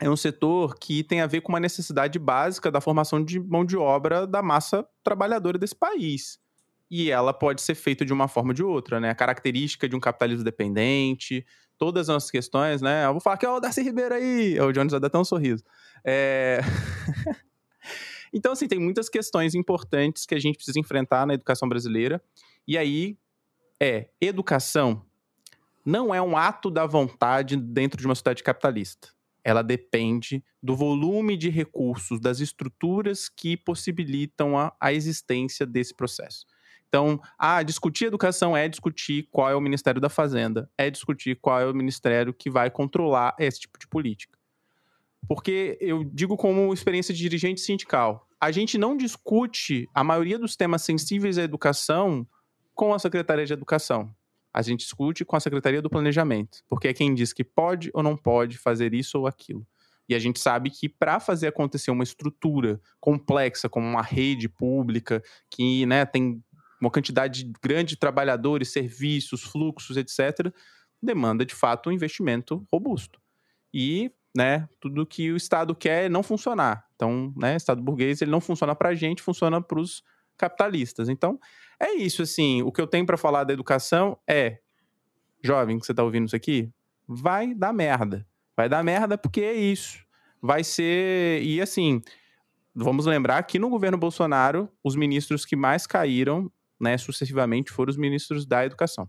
é 0.00 0.08
um 0.08 0.16
setor 0.16 0.76
que 0.78 1.04
tem 1.04 1.20
a 1.20 1.26
ver 1.26 1.42
com 1.42 1.52
uma 1.52 1.60
necessidade 1.60 2.18
básica 2.18 2.70
da 2.70 2.80
formação 2.80 3.22
de 3.22 3.38
mão 3.38 3.64
de 3.64 3.76
obra 3.76 4.26
da 4.26 4.42
massa 4.42 4.86
trabalhadora 5.04 5.58
desse 5.58 5.74
país. 5.74 6.38
E 6.90 7.10
ela 7.10 7.32
pode 7.32 7.60
ser 7.60 7.74
feita 7.74 8.04
de 8.04 8.12
uma 8.12 8.26
forma 8.26 8.50
ou 8.50 8.54
de 8.54 8.64
outra, 8.64 8.98
né? 8.98 9.10
A 9.10 9.14
característica 9.14 9.88
de 9.88 9.94
um 9.94 10.00
capitalismo 10.00 10.42
dependente, 10.42 11.46
todas 11.78 12.08
as 12.08 12.30
questões, 12.30 12.80
né? 12.80 13.04
Eu 13.04 13.12
vou 13.12 13.20
falar 13.20 13.36
que 13.36 13.46
é 13.46 13.50
o 13.50 13.60
Darcy 13.60 13.82
Ribeiro 13.82 14.14
aí, 14.14 14.58
o 14.58 14.72
Jones 14.72 14.90
vai 14.90 15.00
dar 15.00 15.06
até 15.06 15.18
um 15.18 15.24
sorriso. 15.24 15.62
É... 16.04 16.60
então, 18.32 18.52
assim, 18.52 18.68
tem 18.68 18.78
muitas 18.78 19.08
questões 19.08 19.54
importantes 19.54 20.24
que 20.24 20.34
a 20.34 20.38
gente 20.38 20.56
precisa 20.56 20.78
enfrentar 20.78 21.26
na 21.26 21.34
educação 21.34 21.68
brasileira. 21.68 22.22
E 22.66 22.78
aí, 22.78 23.18
é, 23.80 24.08
educação 24.20 25.04
não 25.84 26.14
é 26.14 26.20
um 26.20 26.36
ato 26.36 26.70
da 26.70 26.86
vontade 26.86 27.56
dentro 27.56 27.98
de 28.00 28.06
uma 28.06 28.14
sociedade 28.14 28.42
capitalista. 28.42 29.08
Ela 29.42 29.62
depende 29.62 30.44
do 30.62 30.76
volume 30.76 31.36
de 31.36 31.48
recursos, 31.48 32.20
das 32.20 32.40
estruturas 32.40 33.28
que 33.28 33.56
possibilitam 33.56 34.58
a, 34.58 34.72
a 34.78 34.92
existência 34.92 35.64
desse 35.64 35.94
processo. 35.94 36.46
Então, 36.86 37.20
ah, 37.38 37.62
discutir 37.62 38.06
educação 38.06 38.56
é 38.56 38.68
discutir 38.68 39.28
qual 39.30 39.48
é 39.48 39.54
o 39.54 39.60
Ministério 39.60 40.00
da 40.00 40.08
Fazenda, 40.08 40.68
é 40.76 40.90
discutir 40.90 41.36
qual 41.40 41.60
é 41.60 41.66
o 41.66 41.74
ministério 41.74 42.34
que 42.34 42.50
vai 42.50 42.68
controlar 42.68 43.34
esse 43.38 43.60
tipo 43.60 43.78
de 43.78 43.86
política. 43.86 44.39
Porque 45.28 45.78
eu 45.80 46.04
digo 46.04 46.36
como 46.36 46.72
experiência 46.72 47.14
de 47.14 47.20
dirigente 47.20 47.60
sindical, 47.60 48.26
a 48.40 48.50
gente 48.50 48.76
não 48.78 48.96
discute 48.96 49.88
a 49.94 50.02
maioria 50.02 50.38
dos 50.38 50.56
temas 50.56 50.82
sensíveis 50.82 51.38
à 51.38 51.42
educação 51.42 52.26
com 52.74 52.94
a 52.94 52.98
Secretaria 52.98 53.44
de 53.44 53.52
Educação 53.52 54.14
a 54.52 54.62
gente 54.62 54.80
discute 54.80 55.24
com 55.24 55.36
a 55.36 55.40
Secretaria 55.40 55.80
do 55.80 55.88
Planejamento, 55.88 56.58
porque 56.68 56.88
é 56.88 56.94
quem 56.94 57.14
diz 57.14 57.32
que 57.32 57.44
pode 57.44 57.90
ou 57.94 58.02
não 58.02 58.16
pode 58.16 58.58
fazer 58.58 58.92
isso 58.94 59.18
ou 59.18 59.26
aquilo. 59.26 59.66
E 60.08 60.14
a 60.14 60.18
gente 60.18 60.40
sabe 60.40 60.70
que 60.70 60.88
para 60.88 61.20
fazer 61.20 61.46
acontecer 61.46 61.90
uma 61.92 62.02
estrutura 62.02 62.80
complexa, 62.98 63.68
como 63.68 63.86
uma 63.86 64.02
rede 64.02 64.48
pública, 64.48 65.22
que 65.48 65.86
né, 65.86 66.04
tem 66.04 66.42
uma 66.80 66.90
quantidade 66.90 67.50
grande 67.62 67.90
de 67.90 68.00
trabalhadores, 68.00 68.72
serviços, 68.72 69.42
fluxos, 69.42 69.96
etc., 69.96 70.52
demanda 71.00 71.46
de 71.46 71.54
fato 71.54 71.88
um 71.88 71.92
investimento 71.92 72.66
robusto. 72.72 73.20
E 73.72 74.10
né, 74.36 74.68
tudo 74.80 75.06
que 75.06 75.32
o 75.32 75.36
Estado 75.36 75.74
quer 75.74 76.06
é 76.06 76.08
não 76.08 76.22
funcionar. 76.22 76.84
Então, 76.94 77.32
né, 77.36 77.56
Estado 77.56 77.82
burguês 77.82 78.22
ele 78.22 78.30
não 78.30 78.40
funciona 78.40 78.74
para 78.74 78.90
a 78.90 78.94
gente, 78.94 79.22
funciona 79.22 79.60
para 79.60 79.80
os 79.80 80.02
capitalistas. 80.36 81.08
Então, 81.08 81.38
é 81.78 81.94
isso, 81.94 82.22
assim. 82.22 82.62
O 82.62 82.70
que 82.70 82.80
eu 82.80 82.86
tenho 82.86 83.06
para 83.06 83.16
falar 83.16 83.44
da 83.44 83.52
educação 83.52 84.18
é, 84.28 84.58
jovem 85.42 85.78
que 85.78 85.86
você 85.86 85.94
tá 85.94 86.02
ouvindo 86.02 86.26
isso 86.26 86.36
aqui, 86.36 86.70
vai 87.06 87.54
dar 87.54 87.72
merda. 87.72 88.26
Vai 88.56 88.68
dar 88.68 88.82
merda 88.82 89.16
porque 89.16 89.40
é 89.40 89.54
isso. 89.54 90.04
Vai 90.40 90.62
ser. 90.62 91.42
E 91.42 91.60
assim, 91.60 92.00
vamos 92.74 93.06
lembrar 93.06 93.42
que 93.42 93.58
no 93.58 93.68
governo 93.68 93.98
Bolsonaro, 93.98 94.68
os 94.84 94.94
ministros 94.94 95.44
que 95.44 95.56
mais 95.56 95.86
caíram, 95.86 96.50
né, 96.78 96.96
sucessivamente, 96.96 97.70
foram 97.70 97.90
os 97.90 97.96
ministros 97.96 98.46
da 98.46 98.64
educação. 98.64 99.08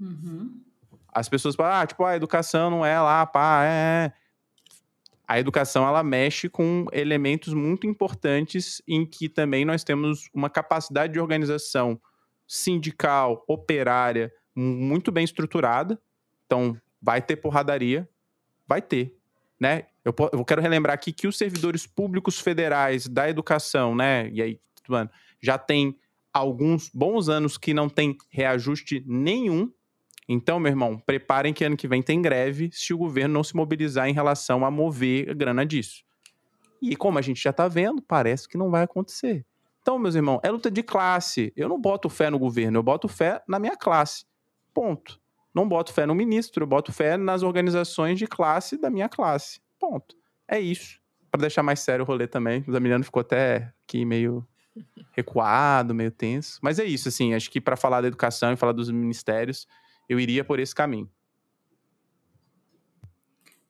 Uhum. 0.00 0.60
As 1.12 1.28
pessoas 1.28 1.54
falam, 1.54 1.80
ah, 1.80 1.86
tipo, 1.86 2.04
a 2.04 2.16
educação 2.16 2.70
não 2.70 2.84
é 2.84 2.98
lá, 2.98 3.26
pá, 3.26 3.64
é. 3.64 4.12
A 5.26 5.38
educação 5.38 5.86
ela 5.86 6.02
mexe 6.02 6.48
com 6.48 6.86
elementos 6.92 7.54
muito 7.54 7.86
importantes 7.86 8.82
em 8.86 9.06
que 9.06 9.28
também 9.28 9.64
nós 9.64 9.84
temos 9.84 10.28
uma 10.34 10.50
capacidade 10.50 11.12
de 11.12 11.20
organização 11.20 12.00
sindical, 12.46 13.44
operária, 13.48 14.32
muito 14.54 15.10
bem 15.10 15.24
estruturada. 15.24 16.00
Então, 16.44 16.76
vai 17.00 17.22
ter 17.22 17.36
porradaria, 17.36 18.08
vai 18.66 18.82
ter, 18.82 19.16
né? 19.58 19.86
Eu, 20.04 20.14
eu 20.32 20.44
quero 20.44 20.60
relembrar 20.60 20.94
aqui 20.94 21.12
que 21.12 21.26
os 21.26 21.38
servidores 21.38 21.86
públicos 21.86 22.38
federais 22.38 23.06
da 23.06 23.28
educação, 23.28 23.94
né? 23.94 24.28
E 24.30 24.42
aí, 24.42 24.60
mano, 24.88 25.08
já 25.40 25.56
tem 25.56 25.96
alguns 26.32 26.90
bons 26.92 27.28
anos 27.28 27.56
que 27.56 27.72
não 27.72 27.88
tem 27.88 28.16
reajuste 28.30 29.04
nenhum 29.06 29.72
então, 30.28 30.60
meu 30.60 30.70
irmão, 30.70 30.98
preparem 30.98 31.52
que 31.52 31.64
ano 31.64 31.76
que 31.76 31.88
vem 31.88 32.02
tem 32.02 32.22
greve 32.22 32.70
se 32.72 32.94
o 32.94 32.98
governo 32.98 33.34
não 33.34 33.44
se 33.44 33.56
mobilizar 33.56 34.08
em 34.08 34.12
relação 34.12 34.64
a 34.64 34.70
mover 34.70 35.34
grana 35.34 35.66
disso. 35.66 36.04
E 36.80 36.96
como 36.96 37.18
a 37.18 37.22
gente 37.22 37.42
já 37.42 37.52
tá 37.52 37.68
vendo, 37.68 38.02
parece 38.02 38.48
que 38.48 38.56
não 38.58 38.70
vai 38.70 38.82
acontecer. 38.82 39.44
Então, 39.80 39.98
meus 39.98 40.14
irmãos, 40.14 40.40
é 40.42 40.50
luta 40.50 40.70
de 40.70 40.82
classe. 40.82 41.52
Eu 41.56 41.68
não 41.68 41.80
boto 41.80 42.08
fé 42.08 42.30
no 42.30 42.38
governo, 42.38 42.78
eu 42.78 42.82
boto 42.82 43.08
fé 43.08 43.42
na 43.48 43.58
minha 43.58 43.76
classe. 43.76 44.24
Ponto. 44.72 45.20
Não 45.54 45.68
boto 45.68 45.92
fé 45.92 46.06
no 46.06 46.14
ministro, 46.14 46.62
eu 46.62 46.66
boto 46.66 46.92
fé 46.92 47.16
nas 47.16 47.42
organizações 47.42 48.18
de 48.18 48.26
classe 48.26 48.76
da 48.78 48.88
minha 48.88 49.08
classe. 49.08 49.60
Ponto. 49.78 50.16
É 50.48 50.58
isso. 50.58 51.00
Para 51.30 51.42
deixar 51.42 51.62
mais 51.62 51.80
sério 51.80 52.04
o 52.04 52.06
rolê 52.06 52.26
também. 52.26 52.64
O 52.66 52.72
Zamiliano 52.72 53.04
ficou 53.04 53.20
até 53.20 53.72
aqui 53.84 54.04
meio 54.04 54.46
recuado, 55.12 55.94
meio 55.94 56.10
tenso. 56.10 56.58
Mas 56.62 56.78
é 56.78 56.84
isso, 56.84 57.08
assim. 57.08 57.34
Acho 57.34 57.50
que 57.50 57.60
para 57.60 57.76
falar 57.76 58.00
da 58.00 58.08
educação 58.08 58.52
e 58.52 58.56
falar 58.56 58.72
dos 58.72 58.90
ministérios, 58.90 59.66
eu 60.12 60.20
iria 60.20 60.44
por 60.44 60.60
esse 60.60 60.74
caminho. 60.74 61.10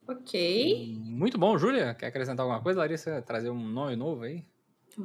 Ok. 0.07 0.97
Muito 0.99 1.39
bom, 1.39 1.57
Júlia. 1.57 1.95
Quer 1.95 2.07
acrescentar 2.07 2.45
alguma 2.45 2.63
coisa, 2.63 2.81
Larissa? 2.81 3.23
Trazer 3.23 3.51
um 3.51 3.69
nome 3.69 3.97
novo 3.97 4.25
aí? 4.25 4.45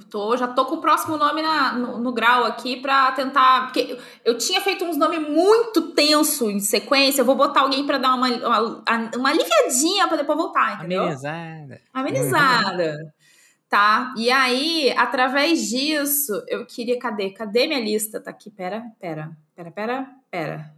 Tô, 0.09 0.35
já 0.35 0.49
tô 0.49 0.65
com 0.65 0.75
o 0.75 0.81
próximo 0.81 1.15
nome 1.15 1.41
na, 1.41 1.73
no, 1.73 1.99
no 1.99 2.11
grau 2.11 2.43
aqui 2.43 2.77
para 2.77 3.11
tentar. 3.13 3.67
Porque 3.67 3.97
eu 4.25 4.37
tinha 4.37 4.59
feito 4.59 4.83
uns 4.83 4.97
nomes 4.97 5.19
muito 5.29 5.93
tenso 5.93 6.49
em 6.49 6.59
sequência. 6.59 7.21
Eu 7.21 7.25
vou 7.25 7.35
botar 7.35 7.61
alguém 7.61 7.85
para 7.85 7.97
dar 7.97 8.15
uma, 8.15 8.27
uma, 8.27 8.83
uma 9.15 9.29
aliviadinha 9.29 10.07
para 10.07 10.17
depois 10.17 10.37
voltar, 10.37 10.77
entendeu? 10.77 11.03
Amenizada. 11.03 11.81
Amenizada. 11.93 13.13
tá? 13.69 14.13
E 14.17 14.29
aí, 14.29 14.93
através 14.97 15.69
disso, 15.69 16.33
eu 16.47 16.65
queria. 16.65 16.99
Cadê? 16.99 17.29
Cadê 17.29 17.67
minha 17.67 17.79
lista? 17.79 18.19
Tá 18.19 18.31
aqui. 18.31 18.51
Pera, 18.51 18.83
pera, 18.99 19.31
pera, 19.55 19.71
pera, 19.71 20.07
pera. 20.29 20.76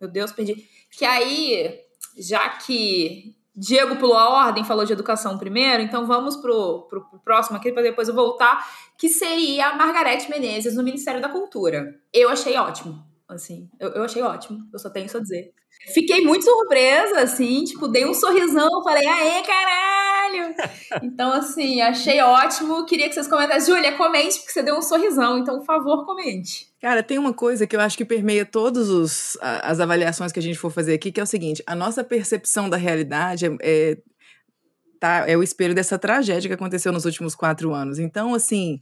Meu 0.00 0.10
Deus, 0.10 0.32
perdi. 0.32 0.66
Que 0.96 1.04
aí, 1.04 1.78
já 2.16 2.48
que 2.48 3.34
Diego 3.54 3.96
pulou 3.96 4.16
a 4.16 4.46
ordem, 4.46 4.64
falou 4.64 4.84
de 4.84 4.92
educação 4.92 5.36
primeiro, 5.36 5.82
então 5.82 6.06
vamos 6.06 6.36
pro, 6.36 6.86
pro, 6.88 7.04
pro 7.10 7.18
próximo 7.20 7.56
aqui 7.58 7.70
para 7.72 7.82
depois 7.82 8.08
eu 8.08 8.14
voltar, 8.14 8.66
que 8.96 9.08
seria 9.08 9.68
a 9.68 9.76
Margarete 9.76 10.30
Menezes 10.30 10.74
no 10.74 10.82
Ministério 10.82 11.20
da 11.20 11.28
Cultura. 11.28 11.94
Eu 12.12 12.30
achei 12.30 12.56
ótimo, 12.56 13.04
assim, 13.32 13.68
eu, 13.78 13.90
eu 13.90 14.02
achei 14.02 14.22
ótimo, 14.22 14.68
eu 14.72 14.78
só 14.78 14.90
tenho 14.90 15.06
isso 15.06 15.16
a 15.16 15.20
dizer. 15.20 15.52
Fiquei 15.94 16.22
muito 16.22 16.44
surpresa, 16.44 17.20
assim, 17.20 17.64
tipo, 17.64 17.88
dei 17.88 18.04
um 18.04 18.12
sorrisão, 18.12 18.82
falei, 18.82 19.06
aê, 19.06 19.42
caralho! 19.42 19.90
Então, 21.02 21.32
assim, 21.32 21.80
achei 21.80 22.20
ótimo, 22.20 22.84
queria 22.84 23.08
que 23.08 23.14
vocês 23.14 23.28
comentassem. 23.28 23.74
Júlia, 23.74 23.96
comente, 23.96 24.38
porque 24.38 24.52
você 24.52 24.62
deu 24.62 24.76
um 24.76 24.82
sorrisão, 24.82 25.38
então, 25.38 25.58
por 25.58 25.64
favor, 25.64 26.04
comente. 26.04 26.68
Cara, 26.80 27.02
tem 27.02 27.18
uma 27.18 27.32
coisa 27.32 27.66
que 27.66 27.76
eu 27.76 27.80
acho 27.80 27.96
que 27.96 28.04
permeia 28.04 28.44
todas 28.44 29.36
as 29.40 29.80
avaliações 29.80 30.32
que 30.32 30.38
a 30.38 30.42
gente 30.42 30.58
for 30.58 30.70
fazer 30.70 30.94
aqui, 30.94 31.12
que 31.12 31.20
é 31.20 31.22
o 31.22 31.26
seguinte: 31.26 31.62
a 31.66 31.74
nossa 31.74 32.02
percepção 32.02 32.70
da 32.70 32.76
realidade 32.76 33.46
é, 33.46 33.56
é, 33.60 33.98
tá, 34.98 35.28
é 35.28 35.36
o 35.36 35.42
espelho 35.42 35.74
dessa 35.74 35.98
tragédia 35.98 36.48
que 36.48 36.54
aconteceu 36.54 36.92
nos 36.92 37.04
últimos 37.04 37.34
quatro 37.34 37.72
anos. 37.72 37.98
Então, 37.98 38.34
assim, 38.34 38.80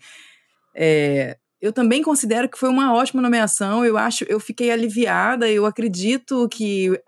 é, 0.75 1.37
eu 1.61 1.73
também 1.73 2.03
considero 2.03 2.49
que 2.49 2.59
foi 2.59 2.69
uma 2.69 2.95
ótima 2.95 3.21
nomeação. 3.21 3.85
Eu 3.85 3.99
acho, 3.99 4.25
eu 4.29 4.39
fiquei 4.39 4.71
aliviada. 4.71 5.51
Eu 5.51 5.67
acredito 5.67 6.49
que 6.49 7.01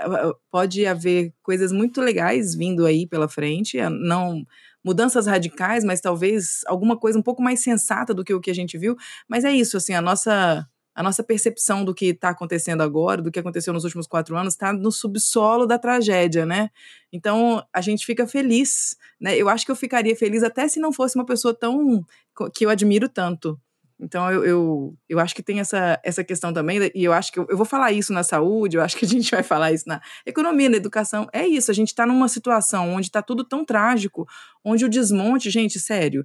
pode 0.50 0.84
haver 0.86 1.32
coisas 1.42 1.70
muito 1.70 2.00
legais 2.00 2.54
vindo 2.54 2.84
aí 2.84 3.06
pela 3.06 3.28
frente. 3.28 3.78
Não 3.88 4.44
mudanças 4.84 5.26
radicais, 5.26 5.84
mas 5.84 6.00
talvez 6.00 6.60
alguma 6.66 6.96
coisa 6.96 7.18
um 7.18 7.22
pouco 7.22 7.42
mais 7.42 7.60
sensata 7.60 8.14
do 8.14 8.24
que 8.24 8.34
o 8.34 8.40
que 8.40 8.50
a 8.50 8.54
gente 8.54 8.78
viu. 8.78 8.96
Mas 9.28 9.44
é 9.44 9.52
isso, 9.52 9.76
assim, 9.76 9.94
a 9.94 10.02
nossa 10.02 10.66
a 10.92 11.02
nossa 11.02 11.22
percepção 11.22 11.84
do 11.84 11.94
que 11.94 12.06
está 12.06 12.30
acontecendo 12.30 12.82
agora, 12.82 13.22
do 13.22 13.30
que 13.30 13.38
aconteceu 13.38 13.72
nos 13.72 13.84
últimos 13.84 14.06
quatro 14.06 14.36
anos, 14.36 14.54
está 14.54 14.72
no 14.72 14.90
subsolo 14.90 15.64
da 15.64 15.78
tragédia, 15.78 16.44
né? 16.44 16.68
Então 17.12 17.64
a 17.72 17.80
gente 17.80 18.04
fica 18.04 18.26
feliz, 18.26 18.96
né? 19.20 19.36
Eu 19.36 19.48
acho 19.48 19.64
que 19.64 19.70
eu 19.70 19.76
ficaria 19.76 20.14
feliz 20.16 20.42
até 20.42 20.68
se 20.68 20.80
não 20.80 20.92
fosse 20.92 21.16
uma 21.16 21.24
pessoa 21.24 21.54
tão 21.54 22.04
que 22.52 22.66
eu 22.66 22.70
admiro 22.70 23.08
tanto. 23.08 23.58
Então, 24.00 24.30
eu, 24.30 24.44
eu, 24.44 24.98
eu 25.08 25.18
acho 25.20 25.34
que 25.34 25.42
tem 25.42 25.60
essa, 25.60 26.00
essa 26.02 26.24
questão 26.24 26.52
também, 26.52 26.90
e 26.94 27.04
eu 27.04 27.12
acho 27.12 27.30
que 27.30 27.38
eu, 27.38 27.46
eu 27.50 27.56
vou 27.56 27.66
falar 27.66 27.92
isso 27.92 28.12
na 28.12 28.22
saúde, 28.22 28.76
eu 28.76 28.82
acho 28.82 28.96
que 28.96 29.04
a 29.04 29.08
gente 29.08 29.30
vai 29.30 29.42
falar 29.42 29.72
isso 29.72 29.84
na 29.86 30.00
economia, 30.24 30.68
na 30.68 30.76
educação. 30.76 31.28
É 31.32 31.46
isso, 31.46 31.70
a 31.70 31.74
gente 31.74 31.88
está 31.88 32.06
numa 32.06 32.28
situação 32.28 32.94
onde 32.94 33.08
está 33.08 33.20
tudo 33.20 33.44
tão 33.44 33.64
trágico, 33.64 34.26
onde 34.64 34.84
o 34.84 34.88
desmonte, 34.88 35.50
gente, 35.50 35.78
sério, 35.78 36.24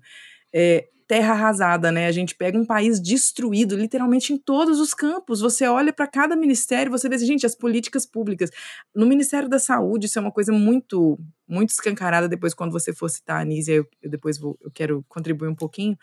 é, 0.53 0.87
terra 1.07 1.33
arrasada, 1.33 1.91
né? 1.91 2.07
A 2.07 2.11
gente 2.11 2.33
pega 2.35 2.57
um 2.57 2.65
país 2.65 2.99
destruído, 2.99 3.75
literalmente 3.75 4.33
em 4.33 4.37
todos 4.37 4.79
os 4.79 4.93
campos. 4.93 5.39
Você 5.39 5.67
olha 5.67 5.93
para 5.93 6.07
cada 6.07 6.35
ministério, 6.35 6.91
você 6.91 7.07
vê, 7.07 7.17
gente, 7.19 7.45
as 7.45 7.55
políticas 7.55 8.05
públicas. 8.05 8.49
No 8.95 9.05
Ministério 9.05 9.47
da 9.47 9.59
Saúde, 9.59 10.07
isso 10.07 10.17
é 10.17 10.21
uma 10.21 10.31
coisa 10.31 10.51
muito, 10.51 11.19
muito 11.47 11.69
escancarada. 11.69 12.27
Depois, 12.27 12.53
quando 12.53 12.71
você 12.71 12.93
for 12.93 13.09
citar 13.09 13.37
a 13.37 13.41
Anísia, 13.41 13.73
eu, 13.73 13.87
eu 14.01 14.09
depois 14.09 14.39
vou, 14.39 14.57
eu 14.61 14.71
quero 14.71 15.05
contribuir 15.07 15.49
um 15.49 15.55
pouquinho. 15.55 15.95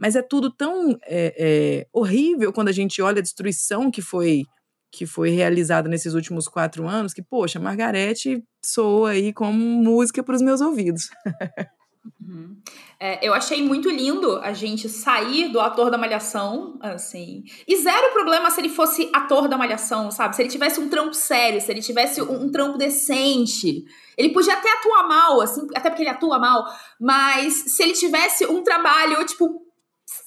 Mas 0.00 0.16
é 0.16 0.22
tudo 0.22 0.50
tão 0.50 0.98
é, 1.02 1.34
é, 1.38 1.86
horrível 1.92 2.52
quando 2.52 2.68
a 2.68 2.72
gente 2.72 3.02
olha 3.02 3.18
a 3.18 3.22
destruição 3.22 3.90
que 3.90 4.00
foi 4.00 4.44
que 4.92 5.06
foi 5.06 5.30
realizada 5.30 5.88
nesses 5.88 6.14
últimos 6.14 6.48
quatro 6.48 6.88
anos, 6.88 7.14
que, 7.14 7.22
poxa, 7.22 7.60
Margarete 7.60 8.42
soa 8.64 9.10
aí 9.10 9.32
como 9.32 9.56
música 9.56 10.20
para 10.20 10.34
os 10.34 10.42
meus 10.42 10.60
ouvidos. 10.60 11.10
Uhum. 12.20 12.56
É, 12.98 13.26
eu 13.26 13.32
achei 13.32 13.62
muito 13.62 13.88
lindo 13.88 14.38
a 14.38 14.52
gente 14.52 14.88
sair 14.88 15.48
do 15.48 15.60
ator 15.60 15.90
da 15.90 15.98
malhação, 15.98 16.78
assim. 16.80 17.44
E 17.68 17.76
zero 17.76 18.12
problema 18.12 18.50
se 18.50 18.60
ele 18.60 18.68
fosse 18.68 19.10
ator 19.12 19.48
da 19.48 19.56
malhação, 19.56 20.10
sabe? 20.10 20.34
Se 20.34 20.42
ele 20.42 20.48
tivesse 20.48 20.80
um 20.80 20.88
trampo 20.88 21.14
sério, 21.14 21.60
se 21.60 21.70
ele 21.70 21.82
tivesse 21.82 22.20
um, 22.20 22.44
um 22.44 22.50
trampo 22.50 22.78
decente. 22.78 23.84
Ele 24.16 24.30
podia 24.30 24.54
até 24.54 24.72
atuar 24.72 25.06
mal, 25.06 25.40
assim, 25.40 25.66
até 25.74 25.88
porque 25.88 26.02
ele 26.02 26.10
atua 26.10 26.38
mal, 26.38 26.64
mas 26.98 27.54
se 27.54 27.82
ele 27.82 27.92
tivesse 27.92 28.46
um 28.46 28.62
trabalho, 28.62 29.24
tipo, 29.24 29.69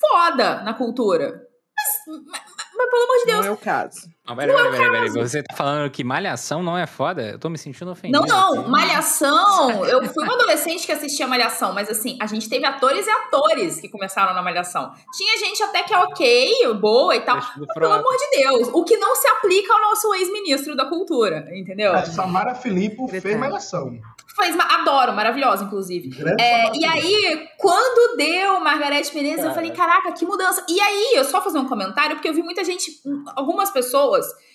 foda 0.10 0.64
na 0.64 0.74
cultura. 0.74 1.42
Mas, 1.76 2.18
mas, 2.26 2.42
mas 2.76 2.90
pelo 2.90 3.04
amor 3.04 3.18
de 3.18 3.26
Deus. 3.26 3.40
Não 3.40 3.46
é 3.46 3.52
o 3.52 3.58
caso. 3.58 4.10
Não, 4.26 4.38
peraí, 4.38 4.56
peraí, 4.56 4.72
peraí, 4.72 4.92
peraí. 4.92 5.10
Você 5.10 5.44
tá 5.44 5.54
falando 5.54 5.92
que 5.92 6.02
Malhação 6.02 6.64
não 6.64 6.78
é 6.78 6.88
foda? 6.88 7.32
Eu 7.32 7.40
tô 7.40 7.50
me 7.50 7.58
sentindo 7.58 7.92
ofendido. 7.92 8.26
Não, 8.26 8.56
não. 8.56 8.70
Malhação. 8.70 9.84
Eu 9.86 10.02
fui 10.06 10.24
uma 10.24 10.36
adolescente 10.36 10.86
que 10.86 10.94
assistia 10.94 11.28
Malhação, 11.28 11.74
mas 11.74 11.90
assim, 11.90 12.18
a 12.22 12.26
gente 12.26 12.48
teve 12.48 12.66
atores 12.66 13.06
e 13.06 13.10
atores 13.10 13.82
que 13.82 13.90
começaram 13.90 14.34
na 14.34 14.42
Malhação. 14.42 14.94
Tinha 15.18 15.38
gente 15.38 15.62
até 15.62 15.84
que 15.84 15.94
é 15.94 15.98
ok, 15.98 16.74
boa 16.76 17.14
e 17.14 17.20
tal. 17.20 17.38
Pelo 17.74 17.92
amor 17.92 18.16
de 18.16 18.42
Deus. 18.42 18.70
O 18.74 18.86
que 18.86 18.96
não 18.96 19.14
se 19.14 19.28
aplica 19.28 19.74
ao 19.74 19.82
nosso 19.82 20.16
ex-ministro 20.16 20.74
da 20.74 20.86
cultura, 20.86 21.46
entendeu? 21.54 21.94
A 21.94 22.06
Samara 22.06 22.56
Filippo 22.56 23.10
fez 23.10 23.38
Malhação. 23.38 24.00
Fez, 24.36 24.58
adoro, 24.58 25.14
maravilhosa, 25.14 25.66
inclusive. 25.66 26.10
É, 26.40 26.76
e 26.76 26.86
aí, 26.86 27.48
quando 27.58 28.16
deu 28.18 28.60
Margarete 28.62 29.14
Menezes, 29.14 29.38
Cara. 29.38 29.50
eu 29.50 29.54
falei, 29.54 29.72
caraca, 29.72 30.12
que 30.12 30.26
mudança. 30.26 30.66
E 30.68 30.80
aí, 30.80 31.12
eu 31.14 31.24
só 31.24 31.40
fazer 31.40 31.60
um 31.60 31.68
comentário, 31.68 32.16
porque 32.16 32.30
eu 32.30 32.34
vi 32.34 32.42
muita 32.42 32.64
gente, 32.64 32.90
algumas 33.36 33.70
pessoas 33.70 34.13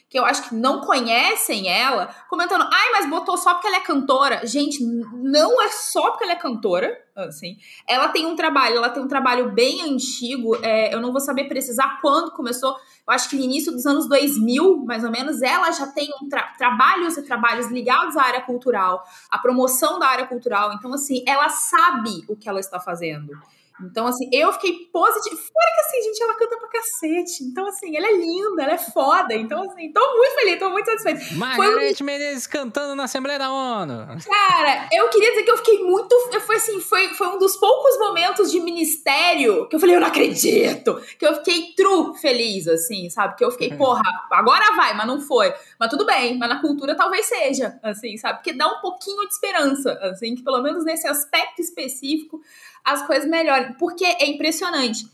que 0.09 0.19
eu 0.19 0.25
acho 0.25 0.49
que 0.49 0.55
não 0.55 0.81
conhecem 0.81 1.69
ela, 1.69 2.09
comentando, 2.31 2.67
ai, 2.73 2.93
mas 2.93 3.11
botou 3.11 3.37
só 3.37 3.53
porque 3.53 3.67
ela 3.67 3.77
é 3.77 3.81
cantora. 3.81 4.47
Gente, 4.47 4.83
não 4.83 5.61
é 5.61 5.69
só 5.69 6.11
porque 6.11 6.25
ela 6.25 6.33
é 6.33 6.37
cantora, 6.37 6.99
assim. 7.15 7.59
Ela 7.87 8.09
tem 8.09 8.25
um 8.25 8.35
trabalho, 8.35 8.77
ela 8.77 8.89
tem 8.89 9.03
um 9.03 9.09
trabalho 9.09 9.53
bem 9.53 9.83
antigo, 9.83 10.57
é, 10.65 10.95
eu 10.95 11.01
não 11.01 11.13
vou 11.13 11.21
saber 11.21 11.45
precisar 11.45 11.99
quando 12.01 12.31
começou, 12.31 12.71
eu 12.71 13.13
acho 13.13 13.29
que 13.29 13.37
no 13.37 13.43
início 13.43 13.71
dos 13.71 13.85
anos 13.85 14.09
2000, 14.09 14.79
mais 14.87 15.05
ou 15.05 15.11
menos, 15.11 15.43
ela 15.43 15.71
já 15.73 15.87
tem 15.89 16.09
um 16.23 16.29
tra 16.29 16.55
trabalhos 16.57 17.19
e 17.19 17.23
trabalhos 17.23 17.67
ligados 17.67 18.17
à 18.17 18.23
área 18.23 18.41
cultural, 18.41 19.05
à 19.31 19.39
promoção 19.39 19.99
da 19.99 20.07
área 20.07 20.27
cultural. 20.27 20.73
Então, 20.73 20.93
assim, 20.95 21.23
ela 21.27 21.51
sabe 21.51 22.25
o 22.29 22.35
que 22.35 22.49
ela 22.49 22.61
está 22.61 22.81
fazendo. 22.81 23.33
Então, 23.81 24.07
assim, 24.07 24.29
eu 24.33 24.53
fiquei 24.55 24.87
positiva. 24.93 25.37
Fora 25.37 25.75
que, 25.75 25.81
assim, 25.81 26.03
gente, 26.03 26.23
ela 26.23 26.35
canta 26.35 26.57
pra 26.57 26.69
cacete. 26.69 27.45
Então, 27.45 27.67
assim, 27.67 27.97
ela 27.97 28.07
é 28.07 28.17
linda, 28.17 28.63
ela 28.63 28.73
é 28.73 28.79
foda. 28.79 29.35
Então, 29.35 29.63
assim, 29.63 29.93
tô 29.93 30.17
muito 30.17 30.35
feliz, 30.35 30.59
tô 30.59 30.71
muito 30.71 30.87
satisfeita. 30.87 31.35
Margarete 31.35 32.03
um... 32.03 32.07
Menezes 32.07 32.47
cantando 32.47 32.95
na 32.95 33.05
Assembleia 33.05 33.39
da 33.39 33.53
ONU. 33.53 34.07
Cara, 34.25 34.89
eu 34.93 35.09
queria 35.09 35.31
dizer 35.31 35.43
que 35.43 35.51
eu 35.51 35.57
fiquei 35.59 35.83
muito. 35.85 36.15
Foi 36.41 36.57
assim, 36.57 36.81
foi, 36.81 37.09
foi 37.15 37.29
um 37.29 37.39
dos 37.39 37.57
poucos 37.57 37.99
momentos 37.99 38.51
de 38.51 38.61
ministério 38.61 39.69
que 39.69 39.77
eu 39.77 39.81
falei, 39.81 39.97
eu 39.97 40.01
não 40.01 40.09
acredito. 40.09 41.01
Que 41.19 41.27
eu 41.27 41.35
fiquei 41.37 41.73
true 41.77 42.19
feliz, 42.19 42.67
assim, 42.67 43.09
sabe? 43.11 43.37
Que 43.37 43.45
eu 43.45 43.51
fiquei, 43.51 43.77
porra, 43.77 44.03
agora 44.31 44.75
vai, 44.75 44.95
mas 44.95 45.07
não 45.07 45.21
foi. 45.21 45.53
Mas 45.79 45.91
tudo 45.91 46.05
bem, 46.05 46.39
mas 46.39 46.49
na 46.49 46.61
cultura 46.61 46.97
talvez 46.97 47.27
seja, 47.27 47.79
assim, 47.83 48.17
sabe? 48.17 48.39
Porque 48.39 48.53
dá 48.53 48.67
um 48.67 48.81
pouquinho 48.81 49.27
de 49.27 49.33
esperança, 49.33 49.93
assim, 50.03 50.35
que 50.35 50.43
pelo 50.43 50.63
menos 50.63 50.85
nesse 50.85 51.07
aspecto 51.07 51.61
específico 51.61 52.41
as 52.85 53.07
coisas 53.07 53.29
melhorem. 53.29 53.68
Porque 53.79 54.05
é 54.05 54.27
impressionante. 54.27 55.07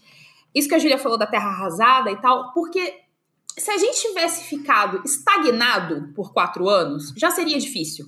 Isso 0.55 0.69
que 0.69 0.75
a 0.75 0.79
Júlia 0.79 0.99
falou 0.99 1.19
da 1.19 1.27
terra 1.27 1.49
arrasada 1.49 2.11
e 2.11 2.17
tal, 2.21 2.53
porque 2.53 3.01
se 3.59 3.71
a 3.71 3.79
gente 3.79 4.01
tivesse 4.01 4.45
ficado 4.45 5.03
estagnado 5.05 6.13
por 6.15 6.33
quatro 6.33 6.69
anos, 6.69 7.13
já 7.17 7.31
seria 7.31 7.59
difícil. 7.59 8.07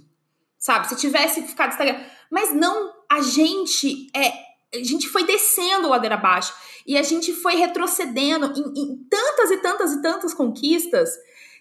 Sabe? 0.58 0.88
Se 0.88 0.96
tivesse 0.96 1.42
ficado 1.42 1.72
estagnado. 1.72 2.04
Mas 2.30 2.54
não, 2.54 2.92
a 3.10 3.20
gente 3.20 4.08
é. 4.14 4.46
A 4.74 4.82
gente 4.82 5.08
foi 5.08 5.24
descendo 5.24 5.88
ladeira 5.88 6.16
abaixo 6.16 6.52
e 6.86 6.98
a 6.98 7.02
gente 7.02 7.32
foi 7.32 7.54
retrocedendo 7.54 8.46
em, 8.46 8.82
em 8.82 8.96
tantas 9.08 9.50
e 9.52 9.58
tantas 9.58 9.92
e 9.92 10.02
tantas 10.02 10.34
conquistas 10.34 11.08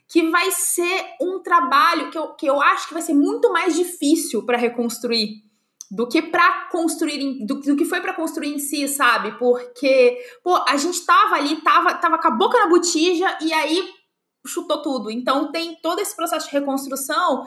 que 0.07 0.29
vai 0.29 0.51
ser 0.51 1.05
um 1.21 1.39
trabalho 1.41 2.09
que 2.09 2.17
eu, 2.17 2.33
que 2.33 2.45
eu 2.47 2.61
acho 2.61 2.87
que 2.87 2.93
vai 2.93 3.03
ser 3.03 3.13
muito 3.13 3.51
mais 3.53 3.75
difícil 3.75 4.43
para 4.43 4.57
reconstruir 4.57 5.44
do 5.89 6.07
que 6.07 6.21
para 6.21 6.67
construir, 6.71 7.45
do, 7.45 7.59
do, 7.59 7.75
que 7.75 7.85
foi 7.85 8.01
para 8.01 8.13
construir 8.13 8.53
em 8.53 8.59
si, 8.59 8.87
sabe? 8.87 9.37
Porque, 9.37 10.17
pô, 10.43 10.55
a 10.67 10.77
gente 10.77 11.05
tava 11.05 11.35
ali, 11.35 11.57
tava, 11.57 11.93
tava 11.95 12.17
com 12.17 12.27
a 12.27 12.31
boca 12.31 12.57
na 12.59 12.67
botija 12.67 13.37
e 13.41 13.53
aí 13.53 13.87
chutou 14.47 14.81
tudo. 14.81 15.11
Então 15.11 15.51
tem 15.51 15.75
todo 15.81 15.99
esse 15.99 16.15
processo 16.15 16.47
de 16.47 16.53
reconstrução, 16.53 17.43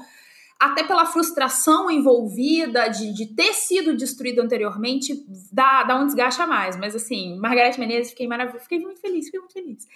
até 0.58 0.82
pela 0.82 1.06
frustração 1.06 1.90
envolvida 1.90 2.88
de, 2.88 3.12
de 3.14 3.26
ter 3.34 3.54
sido 3.54 3.96
destruído 3.96 4.40
anteriormente, 4.40 5.14
dá, 5.52 5.84
dá 5.84 5.96
um 5.96 6.06
desgaste 6.06 6.42
a 6.42 6.46
mais. 6.46 6.76
Mas 6.76 6.96
assim, 6.96 7.38
Margarete 7.38 7.78
Menezes, 7.78 8.10
fiquei 8.10 8.26
maravilhosa, 8.26 8.64
fiquei 8.64 8.80
muito 8.80 9.00
feliz, 9.00 9.26
fiquei 9.26 9.40
muito 9.40 9.52
feliz. 9.52 9.86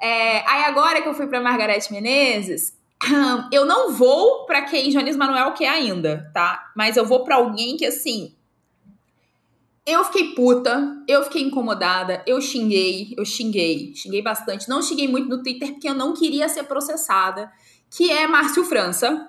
É, 0.00 0.48
aí 0.48 0.64
agora 0.64 1.02
que 1.02 1.08
eu 1.08 1.14
fui 1.14 1.26
para 1.26 1.40
Margarete 1.40 1.92
Menezes, 1.92 2.72
eu 3.52 3.64
não 3.64 3.92
vou 3.92 4.44
para 4.46 4.62
quem 4.62 4.90
Jones 4.90 5.16
Manuel 5.16 5.52
quer 5.52 5.68
ainda, 5.68 6.30
tá? 6.32 6.72
Mas 6.76 6.96
eu 6.96 7.04
vou 7.04 7.24
para 7.24 7.36
alguém 7.36 7.76
que 7.76 7.86
assim. 7.86 8.34
Eu 9.84 10.04
fiquei 10.04 10.34
puta, 10.34 11.02
eu 11.08 11.24
fiquei 11.24 11.42
incomodada, 11.42 12.22
eu 12.24 12.40
xinguei, 12.40 13.14
eu 13.18 13.24
xinguei, 13.24 13.92
xinguei 13.96 14.22
bastante. 14.22 14.68
Não 14.68 14.80
xinguei 14.80 15.08
muito 15.08 15.28
no 15.28 15.42
Twitter 15.42 15.72
porque 15.72 15.88
eu 15.88 15.94
não 15.94 16.14
queria 16.14 16.48
ser 16.48 16.64
processada, 16.64 17.50
que 17.90 18.10
é 18.10 18.26
Márcio 18.28 18.64
França 18.64 19.28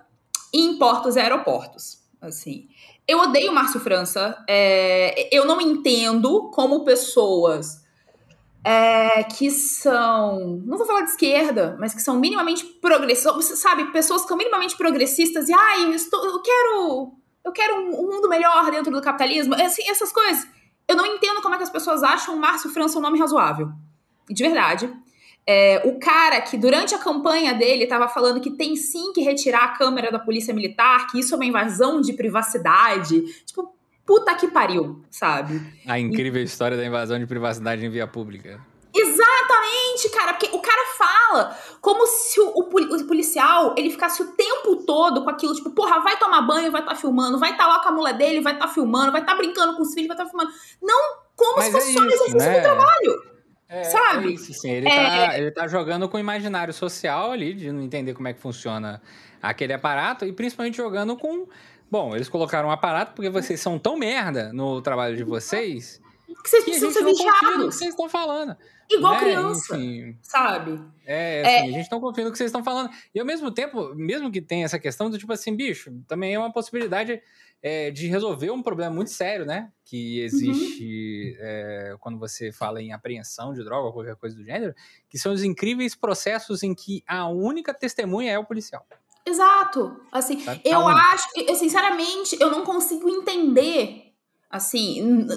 em 0.53 0.77
portos 0.77 1.15
e 1.15 1.19
aeroportos. 1.19 2.03
Assim, 2.21 2.67
eu 3.07 3.19
odeio 3.19 3.51
Márcio 3.51 3.79
França. 3.79 4.37
É, 4.47 5.35
eu 5.35 5.45
não 5.45 5.59
entendo 5.59 6.51
como 6.51 6.85
pessoas 6.85 7.82
é, 8.65 9.23
que 9.23 9.51
são, 9.51 10.61
não 10.65 10.77
vou 10.77 10.87
falar 10.87 11.01
de 11.01 11.09
esquerda, 11.09 11.75
mas 11.79 11.93
que 11.93 12.01
são 12.01 12.17
minimamente 12.17 12.63
progressistas, 12.65 13.59
sabe, 13.59 13.91
pessoas 13.91 14.21
que 14.21 14.29
são 14.29 14.37
minimamente 14.37 14.77
progressistas 14.77 15.49
e, 15.49 15.53
ai, 15.53 15.85
eu, 15.85 15.91
estou, 15.91 16.23
eu 16.25 16.41
quero, 16.41 17.11
eu 17.43 17.51
quero 17.51 17.75
um, 17.75 17.99
um, 17.99 18.09
mundo 18.09 18.29
melhor 18.29 18.71
dentro 18.71 18.91
do 18.91 19.01
capitalismo, 19.01 19.53
assim, 19.55 19.89
essas 19.89 20.13
coisas. 20.13 20.47
Eu 20.87 20.95
não 20.95 21.05
entendo 21.05 21.41
como 21.41 21.55
é 21.55 21.57
que 21.57 21.63
as 21.63 21.69
pessoas 21.69 22.03
acham 22.03 22.37
Márcio 22.37 22.69
França 22.69 22.97
um 22.97 23.01
nome 23.01 23.19
razoável. 23.19 23.69
De 24.29 24.41
verdade. 24.41 24.91
É, 25.45 25.81
o 25.85 25.99
cara 25.99 26.39
que 26.41 26.57
durante 26.57 26.95
a 26.95 26.97
campanha 26.97 27.53
dele 27.53 27.83
estava 27.83 28.07
falando 28.07 28.39
que 28.39 28.51
tem 28.51 28.77
sim 28.77 29.11
que 29.11 29.21
retirar 29.21 29.65
a 29.65 29.77
câmera 29.77 30.09
da 30.09 30.19
polícia 30.19 30.53
militar, 30.53 31.07
que 31.07 31.19
isso 31.19 31.33
é 31.33 31.35
uma 31.35 31.45
invasão 31.45 31.99
de 31.99 32.13
privacidade. 32.13 33.21
Tipo, 33.45 33.73
puta 34.05 34.35
que 34.35 34.47
pariu, 34.47 35.03
sabe? 35.09 35.61
A 35.87 35.99
incrível 35.99 36.41
e... 36.41 36.45
história 36.45 36.77
da 36.77 36.85
invasão 36.85 37.19
de 37.19 37.25
privacidade 37.25 37.85
em 37.85 37.89
via 37.89 38.07
pública. 38.07 38.59
Exatamente, 38.95 40.09
cara, 40.13 40.33
porque 40.33 40.55
o 40.55 40.59
cara 40.59 40.85
fala 40.95 41.57
como 41.81 42.05
se 42.05 42.39
o, 42.39 42.49
o, 42.49 43.07
policial 43.07 43.73
ele 43.75 43.89
ficasse 43.89 44.21
o 44.21 44.33
tempo 44.33 44.85
todo 44.85 45.23
com 45.23 45.29
aquilo, 45.31 45.55
tipo, 45.55 45.71
porra, 45.71 45.99
vai 45.99 46.15
tomar 46.17 46.43
banho, 46.43 46.71
vai 46.71 46.81
estar 46.81 46.93
tá 46.93 46.99
filmando, 46.99 47.39
vai 47.39 47.51
estar 47.51 47.63
tá 47.63 47.69
lá 47.69 47.79
com 47.79 47.89
a 47.89 47.91
mulher 47.91 48.15
dele, 48.15 48.41
vai 48.41 48.53
estar 48.53 48.67
tá 48.67 48.73
filmando, 48.73 49.11
vai 49.11 49.21
estar 49.21 49.31
tá 49.31 49.37
brincando 49.37 49.75
com 49.75 49.81
os 49.81 49.93
filhos, 49.95 50.07
vai 50.07 50.15
estar 50.15 50.25
tá 50.25 50.29
filmando. 50.29 50.51
Não 50.79 51.23
como 51.35 51.57
Mas 51.57 51.65
se 51.65 51.71
fosse 51.71 51.89
é 51.89 51.93
só 51.93 51.99
um 52.01 52.05
exercício 52.05 52.37
né? 52.37 52.59
do 52.59 52.61
trabalho. 52.61 53.33
É, 53.67 53.83
sabe? 53.85 54.27
É 54.27 54.31
isso, 54.33 54.53
sim. 54.53 54.69
Ele, 54.69 54.87
é... 54.87 55.27
tá, 55.27 55.37
ele 55.39 55.51
tá 55.51 55.67
jogando 55.67 56.07
com 56.07 56.17
o 56.17 56.19
imaginário 56.19 56.71
social 56.71 57.31
ali, 57.31 57.55
de 57.55 57.71
não 57.71 57.81
entender 57.81 58.13
como 58.13 58.27
é 58.27 58.33
que 58.33 58.39
funciona 58.39 59.01
aquele 59.41 59.73
aparato, 59.73 60.25
e 60.25 60.31
principalmente 60.31 60.77
jogando 60.77 61.17
com 61.17 61.47
Bom, 61.93 62.15
eles 62.15 62.27
colocaram 62.27 62.69
um 62.69 62.71
aparato 62.71 63.13
porque 63.13 63.29
vocês 63.29 63.61
são 63.61 63.77
tão 63.77 63.95
merda 63.95 64.51
no 64.51 64.81
trabalho 64.81 65.15
de 65.15 65.23
vocês 65.23 66.01
Porque 66.25 66.49
vocês 66.49 66.63
que 66.63 66.71
a 66.71 66.73
precisam 66.73 66.89
gente 66.89 66.97
ser 66.97 67.23
não 67.23 67.31
confia 67.31 67.57
no 67.59 67.69
que 67.69 67.75
vocês 67.75 67.89
estão 67.91 68.09
falando. 68.09 68.57
Igual 68.89 69.13
né? 69.13 69.19
criança, 69.19 69.77
Enfim, 69.77 70.17
sabe? 70.23 70.81
É, 71.05 71.41
assim, 71.41 71.69
a 71.69 71.77
gente 71.77 71.91
não 71.91 72.01
confia 72.01 72.23
no 72.23 72.31
que 72.31 72.37
vocês 72.39 72.47
estão 72.47 72.63
falando. 72.63 72.89
E 73.13 73.19
ao 73.19 73.25
mesmo 73.27 73.51
tempo, 73.51 73.93
mesmo 73.93 74.31
que 74.31 74.41
tenha 74.41 74.65
essa 74.65 74.79
questão 74.79 75.07
do 75.07 75.19
tipo 75.19 75.31
assim, 75.31 75.55
bicho, 75.55 75.93
também 76.07 76.33
é 76.33 76.39
uma 76.39 76.51
possibilidade 76.51 77.21
é, 77.61 77.91
de 77.91 78.07
resolver 78.07 78.49
um 78.49 78.63
problema 78.63 78.95
muito 78.95 79.11
sério, 79.11 79.45
né? 79.45 79.71
Que 79.85 80.19
existe 80.21 81.37
é, 81.39 81.95
quando 81.99 82.17
você 82.17 82.51
fala 82.51 82.81
em 82.81 82.91
apreensão 82.91 83.53
de 83.53 83.63
droga 83.63 83.89
ou 83.89 83.93
qualquer 83.93 84.15
coisa 84.15 84.35
do 84.35 84.43
gênero, 84.43 84.73
que 85.07 85.19
são 85.19 85.31
os 85.31 85.43
incríveis 85.43 85.93
processos 85.93 86.63
em 86.63 86.73
que 86.73 87.03
a 87.05 87.27
única 87.27 87.71
testemunha 87.71 88.31
é 88.31 88.39
o 88.39 88.43
policial. 88.43 88.83
Exato. 89.25 89.99
Assim, 90.11 90.39
Sabe? 90.39 90.61
eu 90.65 90.87
acho, 90.87 91.27
eu, 91.37 91.55
sinceramente, 91.55 92.37
eu 92.39 92.51
não 92.51 92.63
consigo 92.63 93.09
entender. 93.09 94.13
Assim, 94.49 95.27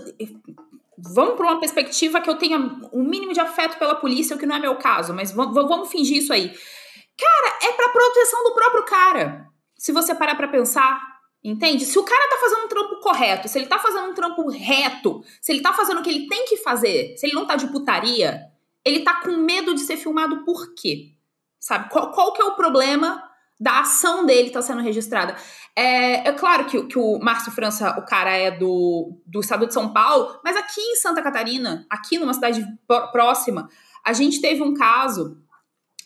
vamos 0.98 1.36
para 1.36 1.46
uma 1.46 1.60
perspectiva 1.60 2.20
que 2.20 2.28
eu 2.28 2.36
tenha 2.36 2.58
um 2.92 3.02
mínimo 3.02 3.32
de 3.32 3.40
afeto 3.40 3.78
pela 3.78 3.94
polícia, 3.94 4.36
o 4.36 4.38
que 4.38 4.46
não 4.46 4.56
é 4.56 4.58
meu 4.58 4.76
caso, 4.76 5.14
mas 5.14 5.32
vamos, 5.32 5.88
fingir 5.88 6.18
isso 6.18 6.32
aí. 6.32 6.48
Cara, 6.48 7.58
é 7.62 7.72
pra 7.72 7.88
proteção 7.88 8.42
do 8.44 8.54
próprio 8.54 8.84
cara. 8.84 9.46
Se 9.78 9.92
você 9.92 10.14
parar 10.14 10.34
pra 10.34 10.48
pensar, 10.48 11.00
entende? 11.42 11.84
Se 11.84 11.98
o 11.98 12.04
cara 12.04 12.28
tá 12.28 12.36
fazendo 12.38 12.64
um 12.64 12.68
trampo 12.68 13.00
correto, 13.00 13.48
se 13.48 13.58
ele 13.58 13.66
tá 13.66 13.78
fazendo 13.78 14.10
um 14.10 14.14
trampo 14.14 14.48
reto, 14.50 15.22
se 15.40 15.52
ele 15.52 15.62
tá 15.62 15.72
fazendo 15.72 16.00
o 16.00 16.02
que 16.02 16.10
ele 16.10 16.26
tem 16.26 16.44
que 16.44 16.56
fazer, 16.58 17.16
se 17.16 17.26
ele 17.26 17.34
não 17.34 17.46
tá 17.46 17.56
de 17.56 17.68
putaria, 17.68 18.42
ele 18.84 19.00
tá 19.00 19.20
com 19.20 19.32
medo 19.32 19.74
de 19.74 19.80
ser 19.80 19.96
filmado 19.96 20.44
por 20.44 20.74
quê? 20.74 21.12
Sabe? 21.58 21.88
Qual, 21.90 22.12
qual 22.12 22.32
que 22.32 22.42
é 22.42 22.44
o 22.44 22.54
problema 22.54 23.22
da 23.58 23.80
ação 23.80 24.26
dele 24.26 24.50
tá 24.50 24.60
sendo 24.62 24.82
registrada? 24.82 25.36
É, 25.74 26.28
é 26.28 26.32
claro 26.32 26.64
que, 26.66 26.82
que 26.84 26.98
o 26.98 27.18
Márcio 27.18 27.52
França, 27.52 27.96
o 27.98 28.04
cara 28.04 28.30
é 28.30 28.50
do, 28.50 29.20
do 29.26 29.40
estado 29.40 29.66
de 29.66 29.74
São 29.74 29.92
Paulo, 29.92 30.38
mas 30.44 30.56
aqui 30.56 30.80
em 30.80 30.96
Santa 30.96 31.22
Catarina, 31.22 31.86
aqui 31.90 32.18
numa 32.18 32.34
cidade 32.34 32.66
pró- 32.86 33.08
próxima, 33.08 33.68
a 34.04 34.12
gente 34.12 34.40
teve 34.40 34.62
um 34.62 34.72
caso 34.74 35.38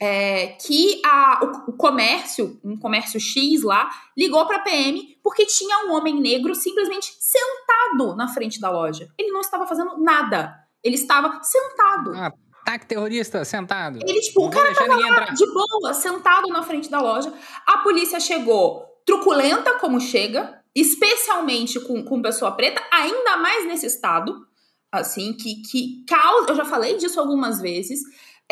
é, 0.02 0.48
que 0.64 1.00
a- 1.04 1.40
o, 1.66 1.70
o 1.70 1.76
comércio, 1.76 2.58
um 2.64 2.76
comércio 2.78 3.20
X 3.20 3.62
lá, 3.62 3.90
ligou 4.16 4.46
pra 4.46 4.60
PM 4.60 5.18
porque 5.22 5.44
tinha 5.44 5.86
um 5.86 5.92
homem 5.92 6.18
negro 6.20 6.54
simplesmente 6.54 7.12
sentado 7.20 8.16
na 8.16 8.26
frente 8.28 8.60
da 8.60 8.70
loja. 8.70 9.08
Ele 9.18 9.30
não 9.30 9.40
estava 9.40 9.66
fazendo 9.66 9.98
nada. 9.98 10.56
Ele 10.82 10.94
estava 10.94 11.40
sentado. 11.42 12.12
Ah, 12.14 12.32
ataque 12.60 12.86
terrorista, 12.86 13.44
sentado. 13.44 13.98
Ele, 14.06 14.20
tipo, 14.20 14.40
Não 14.40 14.48
o 14.48 14.50
cara 14.50 14.70
ninguém 14.70 15.08
entrar. 15.08 15.34
de 15.34 15.46
boa, 15.46 15.94
sentado 15.94 16.48
na 16.48 16.62
frente 16.62 16.90
da 16.90 17.00
loja. 17.00 17.32
A 17.66 17.78
polícia 17.78 18.20
chegou 18.20 18.86
truculenta 19.04 19.78
como 19.78 20.00
chega, 20.00 20.62
especialmente 20.74 21.80
com, 21.80 22.04
com 22.04 22.22
pessoa 22.22 22.52
preta, 22.52 22.80
ainda 22.92 23.36
mais 23.38 23.66
nesse 23.66 23.86
estado, 23.86 24.46
assim, 24.92 25.32
que, 25.32 25.62
que 25.62 26.04
causa. 26.06 26.50
Eu 26.50 26.56
já 26.56 26.64
falei 26.64 26.96
disso 26.96 27.18
algumas 27.18 27.60
vezes. 27.60 28.00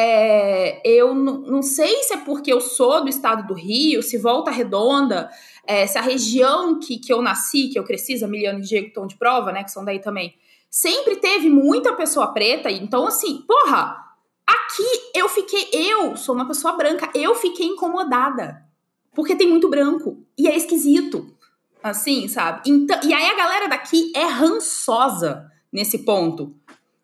É, 0.01 0.81
eu 0.89 1.13
não 1.13 1.61
sei 1.61 2.05
se 2.05 2.15
é 2.15 2.19
porque 2.19 2.53
eu 2.53 2.61
sou 2.61 3.03
do 3.03 3.09
estado 3.09 3.49
do 3.49 3.55
Rio, 3.55 4.01
se 4.01 4.17
Volta 4.17 4.49
Redonda, 4.49 5.29
é, 5.67 5.89
se 5.89 5.99
a 5.99 6.03
região 6.03 6.79
que, 6.79 6.99
que 6.99 7.13
eu 7.13 7.21
nasci, 7.21 7.69
que 7.69 7.79
eu 7.79 7.85
cresci, 7.85 8.17
Zamiliano 8.17 8.61
e 8.61 8.63
Diego 8.63 8.87
estão 8.89 9.09
de 9.09 9.17
prova, 9.17 9.51
né, 9.51 9.65
que 9.65 9.73
são 9.73 9.85
daí 9.85 9.99
também, 9.99 10.35
sempre 10.71 11.17
teve 11.17 11.49
muita 11.49 11.93
pessoa 11.95 12.29
preta, 12.33 12.71
então 12.71 13.07
assim, 13.07 13.43
porra, 13.47 13.97
aqui 14.47 14.87
eu 15.15 15.29
fiquei, 15.29 15.69
eu 15.73 16.17
sou 16.17 16.35
uma 16.35 16.47
pessoa 16.47 16.75
branca, 16.77 17.11
eu 17.15 17.35
fiquei 17.35 17.67
incomodada, 17.67 18.63
porque 19.15 19.35
tem 19.37 19.49
muito 19.49 19.69
branco, 19.69 20.23
e 20.37 20.47
é 20.47 20.57
esquisito, 20.57 21.27
assim, 21.83 22.29
sabe? 22.29 22.63
Então, 22.67 22.99
e 23.03 23.13
aí 23.13 23.27
a 23.27 23.37
galera 23.37 23.69
daqui 23.69 24.13
é 24.15 24.25
rançosa 24.27 25.51
nesse 25.73 25.99
ponto, 26.05 26.55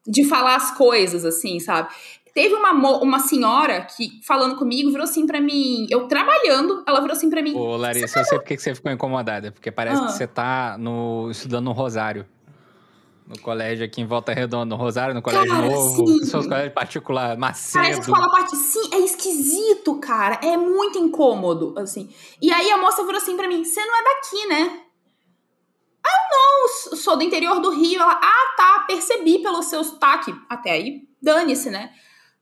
de 0.06 0.24
falar 0.24 0.56
as 0.56 0.76
coisas, 0.76 1.24
assim, 1.24 1.58
sabe? 1.58 1.88
Teve 2.34 2.52
uma, 2.54 2.72
uma 2.98 3.20
senhora 3.20 3.82
que, 3.82 4.20
falando 4.26 4.56
comigo, 4.56 4.90
virou 4.90 5.04
assim 5.04 5.24
pra 5.24 5.40
mim, 5.40 5.86
eu 5.88 6.08
trabalhando, 6.08 6.82
ela 6.86 7.00
virou 7.00 7.16
assim 7.16 7.30
pra 7.30 7.40
mim, 7.40 7.54
Ô, 7.54 7.76
Larissa, 7.76 8.18
eu 8.18 8.24
sei 8.24 8.38
por 8.38 8.44
que 8.44 8.56
que 8.56 8.62
você 8.62 8.74
ficou 8.74 8.90
incomodada. 8.90 9.52
Porque 9.52 9.70
parece 9.70 10.02
Ah. 10.02 10.06
que 10.06 10.12
você 10.12 10.26
tá 10.26 10.76
no, 10.76 11.30
estudando 11.30 11.66
no 11.66 11.72
Rosário. 11.72 12.26
No 13.26 13.38
colégio 13.40 13.86
aqui 13.86 14.02
em 14.02 14.06
Volta 14.06 14.34
Redonda, 14.34 14.66
no 14.66 14.76
Rosário, 14.76 15.14
no 15.14 15.22
colégio 15.22 15.48
Cara, 15.48 15.66
novo, 15.66 16.06
sim. 16.06 16.24
seus 16.26 16.46
colégios 16.46 16.74
particular, 16.74 17.38
Parece 17.38 17.78
Macedo. 17.78 18.00
que 18.02 18.10
fala 18.10 18.30
parte. 18.30 18.54
Sim, 18.54 18.90
é 18.92 18.98
esquisito, 18.98 19.98
cara. 19.98 20.38
É 20.42 20.56
muito 20.58 20.98
incômodo, 20.98 21.74
assim. 21.78 22.14
E 22.40 22.52
aí 22.52 22.70
a 22.70 22.76
moça 22.76 23.02
virou 23.02 23.16
assim 23.16 23.34
pra 23.34 23.48
mim: 23.48 23.64
você 23.64 23.84
não 23.84 23.96
é 23.96 24.04
daqui, 24.04 24.46
né? 24.46 24.80
Ah, 26.06 26.28
não, 26.30 26.96
sou 26.98 27.16
do 27.16 27.22
interior 27.22 27.60
do 27.60 27.70
Rio. 27.70 27.98
Ela, 28.02 28.20
ah, 28.22 28.54
tá, 28.58 28.84
percebi 28.86 29.38
pelo 29.42 29.62
seu 29.62 29.82
sotaque. 29.82 30.34
Até 30.50 30.72
aí, 30.72 31.08
dane-se, 31.22 31.70
né? 31.70 31.94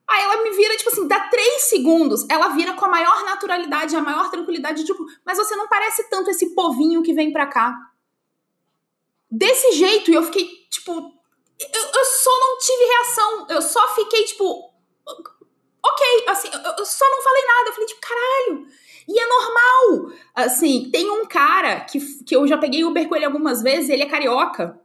Aí 0.08 0.20
ela 0.20 0.42
me 0.42 0.50
vira, 0.50 0.76
tipo 0.76 0.90
assim, 0.90 1.06
dá 1.06 1.20
três 1.28 1.62
segundos, 1.70 2.26
ela 2.28 2.48
vira 2.48 2.74
com 2.74 2.84
a 2.84 2.88
maior 2.88 3.24
naturalidade, 3.24 3.94
a 3.94 4.02
maior 4.02 4.30
tranquilidade, 4.30 4.84
tipo, 4.84 5.06
mas 5.24 5.38
você 5.38 5.54
não 5.54 5.68
parece 5.68 6.10
tanto 6.10 6.28
esse 6.28 6.54
povinho 6.54 7.02
que 7.02 7.14
vem 7.14 7.32
pra 7.32 7.46
cá. 7.46 7.74
Desse 9.30 9.72
jeito, 9.72 10.10
e 10.10 10.14
eu 10.14 10.22
fiquei, 10.24 10.46
tipo, 10.72 10.92
eu, 11.60 11.82
eu 11.94 12.04
só 12.04 12.30
não 12.40 12.58
tive 12.58 12.84
reação, 12.84 13.46
eu 13.50 13.62
só 13.62 13.94
fiquei, 13.94 14.24
tipo, 14.24 14.72
ok, 15.84 16.24
assim, 16.28 16.48
eu, 16.52 16.72
eu 16.78 16.86
só 16.86 17.04
não 17.10 17.22
falei 17.22 17.42
nada. 17.44 17.68
Eu 17.68 17.72
falei, 17.72 17.86
tipo, 17.86 18.00
caralho. 18.00 18.66
E 19.08 19.18
é 19.18 19.26
normal. 19.26 20.12
Assim, 20.34 20.90
tem 20.90 21.10
um 21.10 21.26
cara 21.26 21.80
que, 21.80 22.00
que 22.24 22.34
eu 22.34 22.46
já 22.46 22.56
peguei 22.56 22.84
Uber 22.84 23.08
com 23.08 23.16
ele 23.16 23.24
algumas 23.24 23.62
vezes, 23.62 23.90
ele 23.90 24.02
é 24.02 24.08
carioca. 24.08 24.80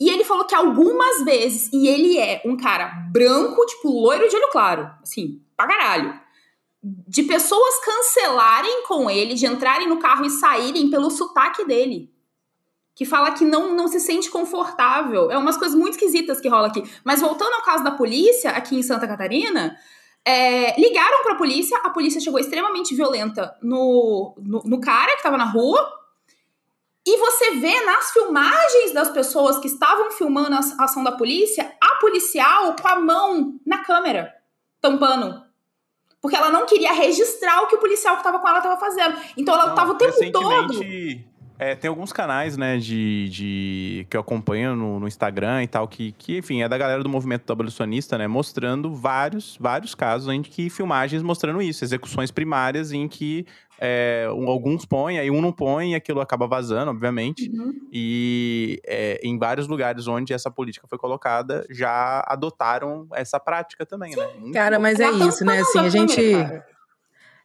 E 0.00 0.08
ele 0.08 0.24
falou 0.24 0.44
que 0.44 0.54
algumas 0.54 1.24
vezes, 1.24 1.72
e 1.72 1.86
ele 1.86 2.18
é 2.18 2.42
um 2.44 2.56
cara 2.56 2.88
branco, 3.12 3.64
tipo, 3.66 3.88
loiro 3.88 4.28
de 4.28 4.34
olho 4.34 4.48
claro, 4.50 4.90
assim, 5.02 5.40
pra 5.56 5.68
caralho. 5.68 6.20
De 6.82 7.22
pessoas 7.22 7.78
cancelarem 7.84 8.84
com 8.84 9.08
ele, 9.08 9.34
de 9.34 9.46
entrarem 9.46 9.88
no 9.88 10.00
carro 10.00 10.24
e 10.24 10.30
saírem 10.30 10.90
pelo 10.90 11.10
sotaque 11.10 11.64
dele. 11.64 12.12
Que 12.94 13.04
fala 13.04 13.30
que 13.32 13.44
não, 13.44 13.74
não 13.74 13.88
se 13.88 13.98
sente 13.98 14.30
confortável. 14.30 15.30
É 15.30 15.38
umas 15.38 15.56
coisas 15.56 15.76
muito 15.76 15.94
esquisitas 15.94 16.40
que 16.40 16.48
rola 16.48 16.68
aqui. 16.68 16.82
Mas 17.04 17.20
voltando 17.20 17.54
ao 17.54 17.62
caso 17.62 17.82
da 17.82 17.90
polícia, 17.92 18.50
aqui 18.50 18.76
em 18.76 18.82
Santa 18.82 19.08
Catarina, 19.08 19.76
é, 20.24 20.78
ligaram 20.80 21.22
pra 21.22 21.34
polícia, 21.34 21.78
a 21.82 21.90
polícia 21.90 22.20
chegou 22.20 22.38
extremamente 22.38 22.94
violenta 22.94 23.56
no, 23.62 24.34
no, 24.38 24.62
no 24.64 24.80
cara 24.80 25.16
que 25.16 25.22
tava 25.22 25.36
na 25.36 25.46
rua. 25.46 26.00
E 27.04 27.16
você 27.16 27.52
vê 27.56 27.84
nas 27.84 28.12
filmagens 28.12 28.92
das 28.92 29.10
pessoas 29.10 29.58
que 29.58 29.66
estavam 29.66 30.12
filmando 30.12 30.54
a 30.54 30.60
a 30.78 30.84
ação 30.84 31.02
da 31.02 31.12
polícia, 31.12 31.74
a 31.82 31.96
policial 31.96 32.76
com 32.80 32.86
a 32.88 33.00
mão 33.00 33.58
na 33.66 33.78
câmera, 33.78 34.32
tampando. 34.80 35.42
Porque 36.20 36.36
ela 36.36 36.50
não 36.50 36.64
queria 36.64 36.92
registrar 36.92 37.62
o 37.62 37.66
que 37.66 37.74
o 37.74 37.80
policial 37.80 38.16
que 38.16 38.22
tava 38.22 38.38
com 38.38 38.48
ela 38.48 38.60
tava 38.60 38.78
fazendo. 38.78 39.18
Então 39.36 39.52
ela 39.54 39.66
Não, 39.70 39.74
tava 39.74 39.92
o 39.92 39.96
tempo 39.96 40.30
todo. 40.30 40.80
É, 41.62 41.74
tem 41.76 41.88
alguns 41.88 42.12
canais, 42.12 42.56
né, 42.56 42.76
de, 42.76 43.28
de 43.28 44.06
que 44.10 44.16
eu 44.16 44.20
acompanho 44.20 44.74
no, 44.74 44.98
no 45.00 45.06
Instagram 45.06 45.62
e 45.62 45.66
tal, 45.68 45.86
que, 45.86 46.12
que, 46.12 46.38
enfim, 46.38 46.62
é 46.62 46.68
da 46.68 46.76
galera 46.76 47.02
do 47.02 47.08
movimento 47.08 47.50
abolicionista, 47.52 48.18
né, 48.18 48.26
mostrando 48.26 48.92
vários, 48.92 49.56
vários 49.60 49.94
casos 49.94 50.32
em 50.32 50.42
que 50.42 50.68
filmagens 50.68 51.22
mostrando 51.22 51.62
isso, 51.62 51.84
execuções 51.84 52.30
primárias 52.30 52.92
em 52.92 53.06
que 53.06 53.46
é, 53.78 54.28
um- 54.32 54.48
alguns 54.48 54.84
põem, 54.84 55.18
aí 55.18 55.30
um 55.30 55.40
não 55.40 55.52
põe 55.52 55.92
e 55.92 55.94
aquilo 55.94 56.20
acaba 56.20 56.46
vazando, 56.46 56.90
obviamente. 56.90 57.50
Uhum. 57.50 57.72
E 57.92 58.80
é, 58.86 59.20
em 59.24 59.36
vários 59.38 59.66
lugares 59.66 60.06
onde 60.06 60.32
essa 60.32 60.50
política 60.50 60.86
foi 60.88 60.98
colocada, 60.98 61.66
já 61.68 62.22
adotaram 62.28 63.06
essa 63.12 63.40
prática 63.40 63.84
também, 63.84 64.14
né? 64.14 64.28
Cara, 64.52 64.78
mas 64.78 65.00
é 65.00 65.10
isso, 65.10 65.44
né? 65.44 65.60
Assim, 65.60 65.78
a 65.80 65.82
a 65.82 65.88
gente. 65.88 66.14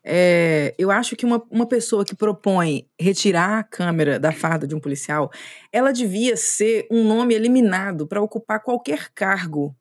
É, 0.10 0.74
eu 0.78 0.90
acho 0.90 1.16
que 1.18 1.26
uma, 1.26 1.44
uma 1.52 1.68
pessoa 1.68 2.06
que 2.06 2.16
propõe 2.16 2.88
retirar 3.00 3.60
a 3.60 3.64
câmera 3.64 4.20
da 4.20 4.32
farda 4.32 4.66
de 4.66 4.74
um 4.74 4.80
policial, 4.80 5.30
ela 5.72 5.92
devia 5.92 6.38
ser 6.38 6.88
um 6.90 7.04
nome 7.04 7.34
eliminado 7.36 8.08
para 8.08 8.22
ocupar 8.22 8.64
qualquer 8.64 9.10
cargo 9.14 9.76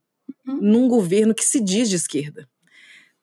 Uhum. 0.47 0.59
num 0.61 0.89
governo 0.89 1.35
que 1.35 1.45
se 1.45 1.61
diz 1.61 1.89
de 1.89 1.97
esquerda. 1.97 2.49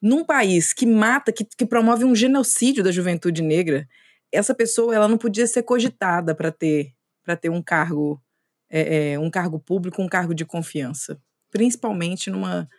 Num 0.01 0.26
país 0.26 0.74
que 0.74 0.86
mata, 0.86 1.32
que, 1.32 1.45
que 1.45 1.66
promove 1.66 2.06
um 2.06 2.16
genocídio 2.16 2.84
da 2.84 2.91
juventude 2.91 3.41
negra, 3.41 3.88
essa 4.32 4.54
pessoa 4.54 4.93
ela 4.95 5.08
não 5.08 5.18
podia 5.18 5.47
ser 5.47 5.64
cogitada 5.64 6.36
para 6.36 6.51
ter 6.51 6.93
para 7.24 7.38
ter 7.38 7.49
um 7.49 7.62
cargo 7.62 8.22
é, 8.70 9.14
é, 9.14 9.20
um 9.20 9.32
cargo 9.32 9.60
público, 9.60 10.01
um 10.01 10.10
cargo 10.10 10.34
de 10.36 10.45
confiança, 10.45 11.22
principalmente 11.51 12.30
numa 12.30 12.70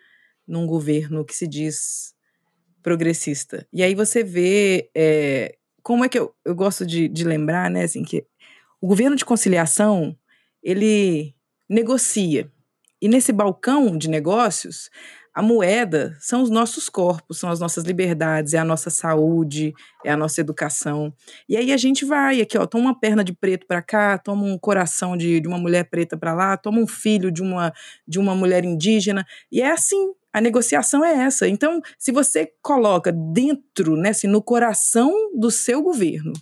num 0.47 0.67
governo 0.67 1.25
que 1.25 1.35
se 1.35 1.49
diz 1.49 2.14
progressista. 2.85 3.67
E 3.73 3.83
aí 3.83 3.97
você 3.97 4.23
vê 4.23 4.91
é, 4.95 5.57
como 5.83 6.05
é 6.05 6.09
que 6.09 6.19
eu, 6.19 6.33
eu 6.45 6.55
gosto 6.55 6.87
de, 6.87 7.09
de 7.09 7.25
lembrar, 7.25 7.69
né, 7.69 7.83
assim, 7.83 8.05
que 8.05 8.25
o 8.81 8.87
governo 8.87 9.17
de 9.17 9.25
conciliação, 9.25 10.17
ele 10.63 11.35
negocia. 11.69 12.49
E 13.03 13.09
nesse 13.09 13.33
balcão 13.33 13.99
de 13.99 14.09
negócios, 14.09 14.91
A 15.37 15.43
moeda 15.43 16.17
são 16.21 16.43
os 16.43 16.49
nossos 16.49 16.89
corpos, 16.89 17.41
são 17.41 17.51
as 17.51 17.59
nossas 17.59 17.83
liberdades, 17.83 18.55
é 18.55 18.59
a 18.59 18.65
nossa 18.65 18.89
saúde, 18.89 19.75
é 20.05 20.13
a 20.13 20.17
nossa 20.17 20.41
educação. 20.41 21.13
E 21.49 21.57
aí 21.57 21.73
a 21.73 21.77
gente 21.77 22.05
vai 22.05 22.41
aqui, 22.41 22.57
ó, 22.57 22.65
toma 22.67 22.85
uma 22.85 23.01
perna 23.01 23.25
de 23.25 23.33
preto 23.33 23.67
para 23.67 23.83
cá, 23.83 24.17
toma 24.17 24.45
um 24.45 24.57
coração 24.57 25.17
de, 25.17 25.41
de 25.41 25.49
uma 25.49 25.59
mulher 25.59 25.91
preta 25.91 26.17
para 26.17 26.33
lá, 26.33 26.57
toma 26.57 26.79
um 26.79 26.87
filho 26.87 27.33
de 27.33 27.43
uma, 27.43 27.73
de 28.07 28.21
uma 28.21 28.33
mulher 28.33 28.65
indígena. 28.65 29.27
E 29.51 29.61
é 29.61 29.73
assim, 29.73 30.13
a 30.35 30.41
negociação 30.41 31.05
é 31.05 31.15
essa. 31.15 31.47
Então, 31.47 31.81
se 31.97 32.11
você 32.11 32.53
coloca 32.61 33.13
dentro, 33.13 33.97
né, 33.97 34.09
assim, 34.09 34.27
no 34.27 34.43
coração 34.43 35.31
do 35.33 35.49
seu 35.49 35.81
governo, 35.81 36.33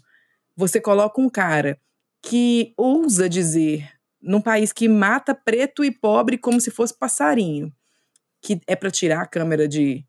você 0.57 0.81
coloca 0.81 1.21
um 1.21 1.29
cara 1.29 1.79
que 2.23 2.73
ousa 2.75 3.29
dizer, 3.29 3.87
num 4.19 4.41
país 4.41 4.73
que 4.73 4.89
mata 4.89 5.35
preto 5.35 5.85
e 5.85 5.91
pobre 5.91 6.39
como 6.39 6.59
se 6.59 6.71
fosse 6.71 6.99
passarinho, 6.99 7.71
que 8.41 8.63
é 8.67 8.75
para 8.75 8.91
tirar 8.91 9.21
a 9.21 9.27
câmera 9.27 9.69
de, 9.69 10.03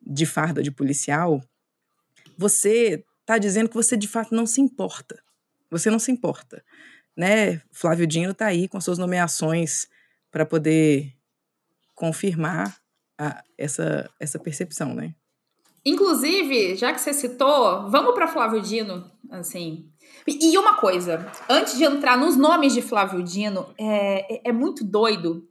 de 0.00 0.24
farda 0.24 0.62
de 0.62 0.70
policial, 0.70 1.42
você 2.34 3.04
está 3.20 3.36
dizendo 3.36 3.68
que 3.68 3.74
você 3.74 3.94
de 3.94 4.08
fato 4.08 4.34
não 4.34 4.46
se 4.46 4.62
importa. 4.62 5.22
Você 5.70 5.90
não 5.90 5.98
se 5.98 6.10
importa. 6.10 6.64
Né? 7.14 7.60
Flávio 7.72 8.06
Dino 8.06 8.30
está 8.30 8.46
aí 8.46 8.68
com 8.68 8.80
suas 8.80 8.96
nomeações 8.96 9.86
para 10.30 10.46
poder 10.46 11.14
confirmar 11.94 12.77
a, 13.18 13.42
essa, 13.56 14.08
essa 14.20 14.38
percepção, 14.38 14.94
né? 14.94 15.14
Inclusive, 15.84 16.76
já 16.76 16.92
que 16.92 17.00
você 17.00 17.12
citou, 17.12 17.88
vamos 17.90 18.14
para 18.14 18.28
Flávio 18.28 18.60
Dino, 18.60 19.10
assim. 19.30 19.90
E 20.26 20.56
uma 20.58 20.74
coisa, 20.76 21.30
antes 21.48 21.76
de 21.76 21.84
entrar 21.84 22.16
nos 22.18 22.36
nomes 22.36 22.74
de 22.74 22.82
Flávio 22.82 23.22
Dino, 23.22 23.72
é, 23.78 24.48
é, 24.48 24.52
muito 24.52 24.84
doido 24.84 25.48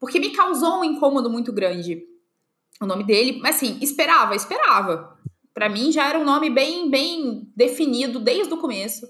porque 0.00 0.18
me 0.18 0.30
causou 0.30 0.80
um 0.80 0.84
incômodo 0.84 1.30
muito 1.30 1.52
grande 1.52 2.02
o 2.80 2.86
nome 2.86 3.04
dele. 3.04 3.38
Mas 3.40 3.56
assim, 3.56 3.78
esperava, 3.80 4.34
esperava. 4.34 5.16
Para 5.52 5.68
mim 5.68 5.92
já 5.92 6.08
era 6.08 6.18
um 6.18 6.24
nome 6.24 6.50
bem, 6.50 6.90
bem 6.90 7.50
definido 7.56 8.18
desde 8.18 8.52
o 8.52 8.58
começo. 8.58 9.08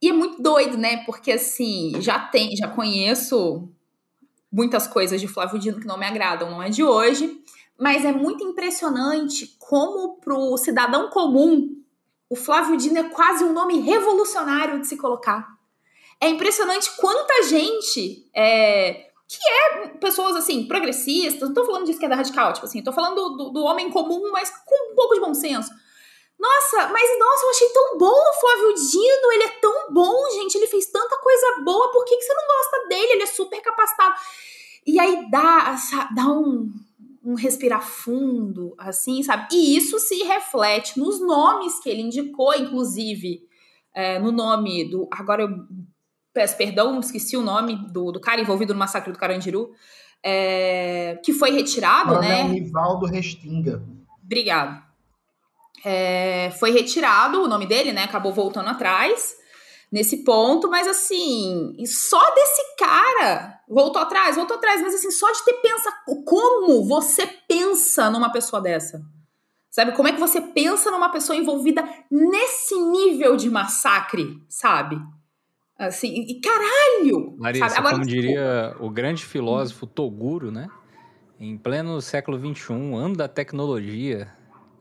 E 0.00 0.08
é 0.08 0.12
muito 0.12 0.42
doido, 0.42 0.76
né? 0.76 0.98
Porque 1.04 1.32
assim, 1.32 1.92
já 2.00 2.18
tem, 2.18 2.54
já 2.54 2.68
conheço 2.68 3.72
muitas 4.50 4.86
coisas 4.86 5.20
de 5.20 5.28
Flávio 5.28 5.58
Dino 5.58 5.80
que 5.80 5.86
não 5.86 5.98
me 5.98 6.06
agradam, 6.06 6.50
não 6.50 6.62
é 6.62 6.68
de 6.68 6.82
hoje, 6.82 7.40
mas 7.78 8.04
é 8.04 8.12
muito 8.12 8.44
impressionante 8.44 9.56
como 9.58 10.18
pro 10.20 10.56
cidadão 10.56 11.10
comum 11.10 11.76
o 12.28 12.34
Flávio 12.34 12.76
Dino 12.76 12.98
é 12.98 13.04
quase 13.04 13.44
um 13.44 13.52
nome 13.52 13.78
revolucionário 13.80 14.80
de 14.80 14.88
se 14.88 14.96
colocar. 14.96 15.46
É 16.20 16.28
impressionante 16.28 16.90
quanta 16.96 17.44
gente 17.44 18.28
é, 18.34 19.10
que 19.28 19.48
é 19.48 19.88
pessoas, 20.00 20.34
assim, 20.34 20.66
progressistas, 20.66 21.48
não 21.48 21.54
tô 21.54 21.64
falando 21.64 21.84
de 21.84 21.92
esquerda 21.92 22.16
radical, 22.16 22.52
tipo 22.52 22.66
assim, 22.66 22.82
tô 22.82 22.92
falando 22.92 23.36
do, 23.36 23.50
do 23.50 23.64
homem 23.64 23.90
comum, 23.90 24.30
mas 24.32 24.50
com 24.64 24.92
um 24.92 24.96
pouco 24.96 25.14
de 25.14 25.20
bom 25.20 25.34
senso. 25.34 25.70
Nossa, 26.38 26.88
mas 26.92 27.18
nossa, 27.18 27.44
eu 27.44 27.50
achei 27.50 27.68
tão 27.70 27.98
bom 27.98 28.12
o 28.12 28.40
Flávio 28.40 28.74
Dino, 28.74 29.32
ele 29.32 29.44
é 29.44 29.60
tão 29.60 29.92
bom, 29.92 30.30
gente, 30.34 30.56
ele 30.56 30.66
fez 30.66 30.86
tanta 30.86 31.16
coisa 31.18 31.62
boa, 31.64 31.90
por 31.90 32.04
que, 32.04 32.16
que 32.16 32.22
você 32.22 32.34
não 32.34 32.46
gosta 32.46 32.88
dele? 32.88 33.12
Ele 33.12 33.22
é 33.22 33.26
super 33.26 33.60
capacitado. 33.62 34.14
E 34.86 35.00
aí 35.00 35.30
dá, 35.30 35.76
dá 36.14 36.26
um, 36.28 36.70
um 37.24 37.34
respirar 37.34 37.82
fundo, 37.82 38.74
assim, 38.78 39.22
sabe? 39.22 39.48
E 39.50 39.76
isso 39.76 39.98
se 39.98 40.22
reflete 40.22 40.98
nos 40.98 41.20
nomes 41.20 41.80
que 41.80 41.88
ele 41.88 42.02
indicou, 42.02 42.54
inclusive, 42.54 43.40
é, 43.94 44.18
no 44.18 44.30
nome 44.30 44.88
do. 44.88 45.08
Agora 45.10 45.42
eu 45.42 45.48
peço 46.32 46.56
perdão, 46.56 47.00
esqueci 47.00 47.36
o 47.36 47.42
nome 47.42 47.76
do, 47.90 48.12
do 48.12 48.20
cara 48.20 48.40
envolvido 48.40 48.74
no 48.74 48.78
massacre 48.78 49.10
do 49.10 49.18
Carandiru, 49.18 49.70
é, 50.22 51.18
que 51.24 51.32
foi 51.32 51.50
retirado, 51.50 52.10
Coronel 52.10 52.48
né? 52.48 52.60
Nivaldo 52.60 53.06
Restinga. 53.06 53.82
Obrigado. 54.22 54.85
É, 55.84 56.50
foi 56.58 56.70
retirado 56.70 57.42
o 57.42 57.48
nome 57.48 57.66
dele, 57.66 57.92
né? 57.92 58.04
Acabou 58.04 58.32
voltando 58.32 58.68
atrás 58.68 59.36
nesse 59.90 60.24
ponto, 60.24 60.68
mas 60.68 60.86
assim, 60.86 61.74
só 61.86 62.20
desse 62.34 62.76
cara 62.76 63.60
voltou 63.68 64.02
atrás, 64.02 64.36
voltou 64.36 64.56
atrás, 64.56 64.82
mas 64.82 64.94
assim, 64.94 65.10
só 65.10 65.30
de 65.30 65.44
ter 65.44 65.54
pensa 65.54 65.92
como 66.24 66.84
você 66.86 67.26
pensa 67.48 68.10
numa 68.10 68.30
pessoa 68.30 68.60
dessa. 68.60 69.02
Sabe? 69.70 69.92
Como 69.92 70.08
é 70.08 70.12
que 70.12 70.20
você 70.20 70.40
pensa 70.40 70.90
numa 70.90 71.10
pessoa 71.10 71.36
envolvida 71.36 71.86
nesse 72.10 72.74
nível 72.74 73.36
de 73.36 73.50
massacre, 73.50 74.42
sabe? 74.48 74.98
Assim, 75.78 76.08
e 76.14 76.40
caralho! 76.40 77.36
Larissa, 77.38 77.78
Agora, 77.78 77.96
como 77.96 78.06
diria 78.06 78.74
o 78.80 78.88
grande 78.88 79.24
filósofo 79.24 79.86
Toguro, 79.86 80.50
né? 80.50 80.68
Em 81.38 81.58
pleno 81.58 82.00
século 82.00 82.38
XXI, 82.38 82.72
ano 82.72 83.14
da 83.14 83.28
tecnologia, 83.28 84.32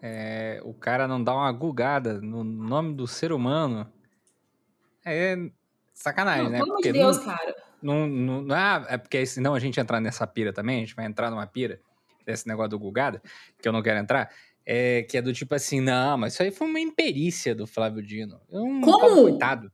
é, 0.07 0.59
o 0.63 0.73
cara 0.73 1.07
não 1.07 1.23
dá 1.23 1.33
uma 1.33 1.51
gugada 1.51 2.21
no 2.21 2.43
nome 2.43 2.93
do 2.93 3.07
ser 3.07 3.31
humano. 3.31 3.91
É 5.03 5.35
sacanagem, 5.93 6.43
não, 6.43 6.51
né? 6.51 6.57
Pelo 6.59 6.71
amor 6.71 6.83
de 6.83 6.91
Deus, 6.91 7.17
não, 7.17 7.25
cara. 7.25 7.55
Não, 7.81 8.07
não, 8.07 8.41
não, 8.43 8.55
é, 8.55 8.85
é 8.89 8.97
porque 8.97 9.25
senão 9.25 9.55
a 9.55 9.59
gente 9.59 9.79
entrar 9.79 9.99
nessa 9.99 10.27
pira 10.27 10.53
também, 10.53 10.77
a 10.77 10.79
gente 10.81 10.95
vai 10.95 11.05
entrar 11.05 11.31
numa 11.31 11.47
pira 11.47 11.79
desse 12.25 12.47
negócio 12.47 12.69
do 12.69 12.79
gugada, 12.79 13.19
que 13.59 13.67
eu 13.67 13.73
não 13.73 13.81
quero 13.81 13.99
entrar. 13.99 14.29
É, 14.63 15.03
que 15.03 15.17
é 15.17 15.21
do 15.21 15.33
tipo 15.33 15.53
assim, 15.55 15.79
não, 15.79 16.17
mas 16.17 16.33
isso 16.33 16.43
aí 16.43 16.51
foi 16.51 16.67
uma 16.67 16.79
imperícia 16.79 17.55
do 17.55 17.65
Flávio 17.65 18.01
Dino. 18.01 18.39
Um 18.49 18.81
Como? 18.81 19.29
Coitado 19.29 19.71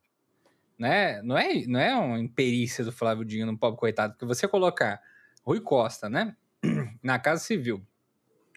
né? 0.81 1.21
Não 1.21 1.37
é, 1.37 1.63
não 1.67 1.79
é 1.79 1.95
uma 1.95 2.19
imperícia 2.19 2.83
do 2.83 2.91
Flávio 2.91 3.23
Dino, 3.23 3.51
um 3.51 3.55
pobre 3.55 3.79
coitado, 3.79 4.13
porque 4.13 4.25
você 4.25 4.47
colocar 4.47 4.99
Rui 5.43 5.61
Costa, 5.61 6.09
né? 6.09 6.35
Na 7.03 7.19
Casa 7.19 7.43
Civil, 7.43 7.85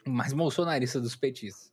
mais 0.06 0.32
bolsonarista 0.32 1.00
dos 1.00 1.16
petistas. 1.16 1.72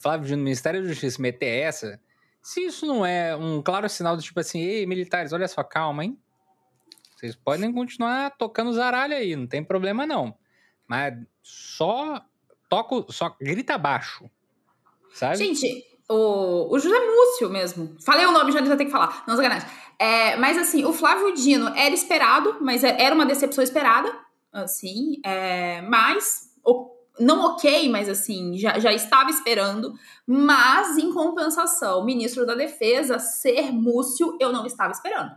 Flávio 0.00 0.26
Dino, 0.26 0.42
Ministério 0.42 0.82
da 0.82 0.88
Justiça, 0.88 1.20
meter 1.20 1.46
essa, 1.46 2.00
se 2.46 2.60
isso 2.64 2.86
não 2.86 3.04
é 3.04 3.34
um 3.34 3.60
claro 3.60 3.88
sinal 3.88 4.16
do 4.16 4.22
tipo 4.22 4.38
assim, 4.38 4.60
ei, 4.60 4.86
militares, 4.86 5.32
olha 5.32 5.48
só, 5.48 5.64
calma, 5.64 6.04
hein? 6.04 6.16
Vocês 7.16 7.34
podem 7.34 7.72
continuar 7.72 8.36
tocando 8.36 8.72
zaralho 8.72 9.14
aí, 9.14 9.34
não 9.34 9.48
tem 9.48 9.64
problema 9.64 10.06
não. 10.06 10.32
Mas 10.86 11.14
só 11.42 12.24
toco, 12.68 13.12
só 13.12 13.34
grita 13.40 13.76
baixo. 13.76 14.30
Sabe? 15.12 15.38
Gente, 15.38 15.84
o, 16.08 16.72
o 16.72 16.78
José 16.78 16.96
Múcio 17.00 17.50
mesmo. 17.50 17.96
Falei 18.04 18.24
o 18.26 18.30
nome, 18.30 18.52
já 18.52 18.62
ter 18.76 18.84
que 18.84 18.92
falar. 18.92 19.24
Não. 19.26 19.36
É, 19.98 20.36
mas 20.36 20.56
assim, 20.56 20.84
o 20.84 20.92
Flávio 20.92 21.34
Dino 21.34 21.74
era 21.74 21.92
esperado, 21.92 22.58
mas 22.60 22.84
era 22.84 23.12
uma 23.12 23.26
decepção 23.26 23.64
esperada, 23.64 24.16
assim, 24.52 25.20
é, 25.24 25.80
mas 25.80 26.52
o, 26.64 26.95
não 27.18 27.44
ok, 27.46 27.88
mas 27.88 28.08
assim, 28.08 28.58
já, 28.58 28.78
já 28.78 28.92
estava 28.92 29.30
esperando, 29.30 29.94
mas 30.26 30.98
em 30.98 31.12
compensação, 31.12 32.00
o 32.00 32.04
ministro 32.04 32.46
da 32.46 32.54
Defesa 32.54 33.18
ser 33.18 33.72
Múcio, 33.72 34.36
eu 34.40 34.52
não 34.52 34.66
estava 34.66 34.92
esperando. 34.92 35.34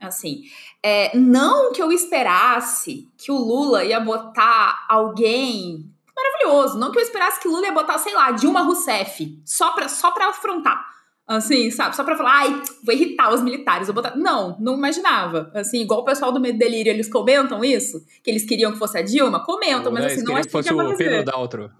Assim, 0.00 0.42
é, 0.82 1.16
não 1.16 1.72
que 1.72 1.80
eu 1.80 1.92
esperasse 1.92 3.08
que 3.16 3.30
o 3.30 3.36
Lula 3.36 3.84
ia 3.84 4.00
botar 4.00 4.84
alguém 4.88 5.88
maravilhoso, 6.14 6.78
não 6.78 6.90
que 6.90 6.98
eu 6.98 7.02
esperasse 7.02 7.40
que 7.40 7.48
o 7.48 7.52
Lula 7.52 7.66
ia 7.66 7.72
botar, 7.72 7.98
sei 7.98 8.14
lá, 8.14 8.32
Dilma 8.32 8.62
Rousseff, 8.62 9.40
só 9.44 9.72
pra, 9.72 9.88
só 9.88 10.10
pra 10.10 10.28
afrontar. 10.28 10.84
Assim, 11.26 11.70
sabe? 11.70 11.94
Só 11.94 12.02
pra 12.02 12.16
falar, 12.16 12.32
ai, 12.32 12.62
vou 12.84 12.94
irritar 12.94 13.32
os 13.32 13.42
militares, 13.42 13.86
vou 13.86 13.94
botar. 13.94 14.16
Não, 14.16 14.56
não 14.60 14.74
imaginava. 14.74 15.50
Assim, 15.54 15.80
igual 15.80 16.00
o 16.00 16.04
pessoal 16.04 16.32
do 16.32 16.40
Medo 16.40 16.58
Delírio, 16.58 16.90
eles 16.90 17.08
comentam 17.08 17.64
isso, 17.64 18.04
que 18.22 18.30
eles 18.30 18.44
queriam 18.44 18.72
que 18.72 18.78
fosse 18.78 18.98
a 18.98 19.02
Dilma, 19.02 19.44
comentam, 19.44 19.92
mas 19.92 20.06
assim, 20.06 20.22
não 20.24 20.36
acho 20.36 20.46
que 20.46 20.52
fosse 20.52 20.72
o 20.72 20.96
Pedro 20.96 21.24
Daltro. 21.24 21.70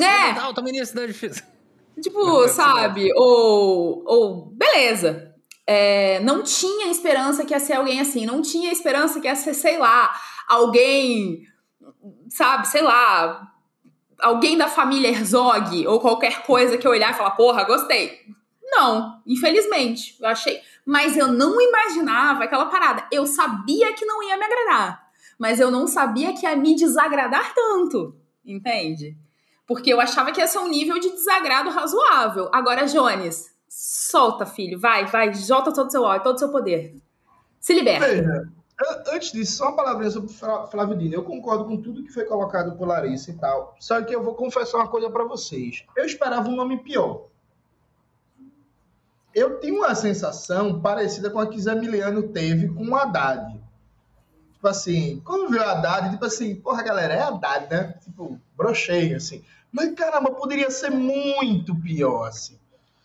É. 0.00 0.26
Pedro 0.26 0.42
Daltro, 0.42 0.64
ministro 0.64 1.00
da 1.00 1.06
Justiça. 1.06 1.42
Tipo, 2.00 2.46
sabe? 2.48 3.08
Ou, 3.16 4.02
ou, 4.06 4.46
beleza. 4.46 5.34
É, 5.66 6.20
não 6.20 6.42
tinha 6.42 6.90
esperança 6.90 7.44
que 7.44 7.54
ia 7.54 7.60
ser 7.60 7.74
alguém 7.74 8.00
assim, 8.00 8.26
não 8.26 8.42
tinha 8.42 8.72
esperança 8.72 9.20
que 9.20 9.28
ia 9.28 9.36
ser, 9.36 9.54
sei 9.54 9.78
lá, 9.78 10.12
alguém, 10.48 11.42
sabe, 12.28 12.66
sei 12.66 12.82
lá, 12.82 13.48
alguém 14.18 14.58
da 14.58 14.66
família 14.66 15.10
Herzog 15.10 15.86
ou 15.86 16.00
qualquer 16.00 16.42
coisa 16.42 16.76
que 16.76 16.86
eu 16.86 16.90
olhar 16.90 17.12
e 17.12 17.14
falar, 17.14 17.32
porra, 17.32 17.64
gostei. 17.64 18.18
Não, 18.70 19.20
infelizmente, 19.26 20.16
eu 20.20 20.28
achei. 20.28 20.60
Mas 20.86 21.16
eu 21.16 21.28
não 21.28 21.60
imaginava 21.60 22.44
aquela 22.44 22.66
parada. 22.66 23.04
Eu 23.10 23.26
sabia 23.26 23.92
que 23.92 24.04
não 24.04 24.22
ia 24.22 24.36
me 24.36 24.44
agradar, 24.44 25.10
mas 25.38 25.58
eu 25.58 25.70
não 25.70 25.86
sabia 25.86 26.32
que 26.32 26.46
ia 26.46 26.56
me 26.56 26.74
desagradar 26.76 27.52
tanto, 27.54 28.14
entende? 28.44 29.16
Porque 29.66 29.92
eu 29.92 30.00
achava 30.00 30.32
que 30.32 30.40
ia 30.40 30.46
ser 30.46 30.58
um 30.58 30.68
nível 30.68 30.98
de 30.98 31.10
desagrado 31.10 31.70
razoável. 31.70 32.48
Agora, 32.52 32.86
Jones, 32.86 33.54
solta, 33.68 34.46
filho, 34.46 34.78
vai, 34.78 35.06
vai, 35.06 35.32
jota 35.34 35.72
todo 35.72 35.88
o 35.88 35.90
seu 35.90 36.02
ódio, 36.02 36.24
todo 36.24 36.38
seu 36.38 36.50
poder. 36.50 36.96
Se 37.60 37.74
liberta. 37.74 38.06
Veja, 38.06 38.50
antes 39.12 39.32
disso, 39.32 39.58
só 39.58 39.66
uma 39.66 39.76
palavrinha 39.76 40.10
sobre 40.10 40.32
Flávio 40.32 40.96
Dino. 40.96 41.14
Eu 41.14 41.22
concordo 41.22 41.64
com 41.66 41.80
tudo 41.80 42.02
que 42.02 42.12
foi 42.12 42.24
colocado 42.24 42.76
por 42.76 42.88
Larissa 42.88 43.30
e 43.30 43.34
tal. 43.34 43.76
Só 43.78 44.00
que 44.02 44.14
eu 44.14 44.22
vou 44.22 44.34
confessar 44.34 44.78
uma 44.78 44.88
coisa 44.88 45.10
para 45.10 45.24
vocês. 45.24 45.84
Eu 45.96 46.04
esperava 46.04 46.48
um 46.48 46.56
nome 46.56 46.82
pior 46.82 47.29
eu 49.34 49.58
tenho 49.58 49.76
uma 49.76 49.94
sensação 49.94 50.80
parecida 50.80 51.30
com 51.30 51.38
a 51.38 51.46
que 51.46 51.60
Zé 51.60 51.74
Miliano 51.74 52.24
teve 52.24 52.68
com 52.68 52.88
o 52.88 52.94
Haddad. 52.94 53.58
Tipo 54.54 54.68
assim, 54.68 55.22
quando 55.24 55.50
viu 55.50 55.62
a 55.62 55.72
Haddad, 55.72 56.10
tipo 56.10 56.24
assim, 56.24 56.54
porra, 56.54 56.82
galera, 56.82 57.14
é 57.14 57.20
a 57.20 57.28
Haddad, 57.28 57.70
né? 57.70 57.94
Tipo, 58.04 58.38
brochei, 58.56 59.14
assim. 59.14 59.42
Mas, 59.72 59.94
caramba, 59.94 60.30
poderia 60.32 60.70
ser 60.70 60.90
muito 60.90 61.74
pior, 61.74 62.26
assim. 62.26 62.58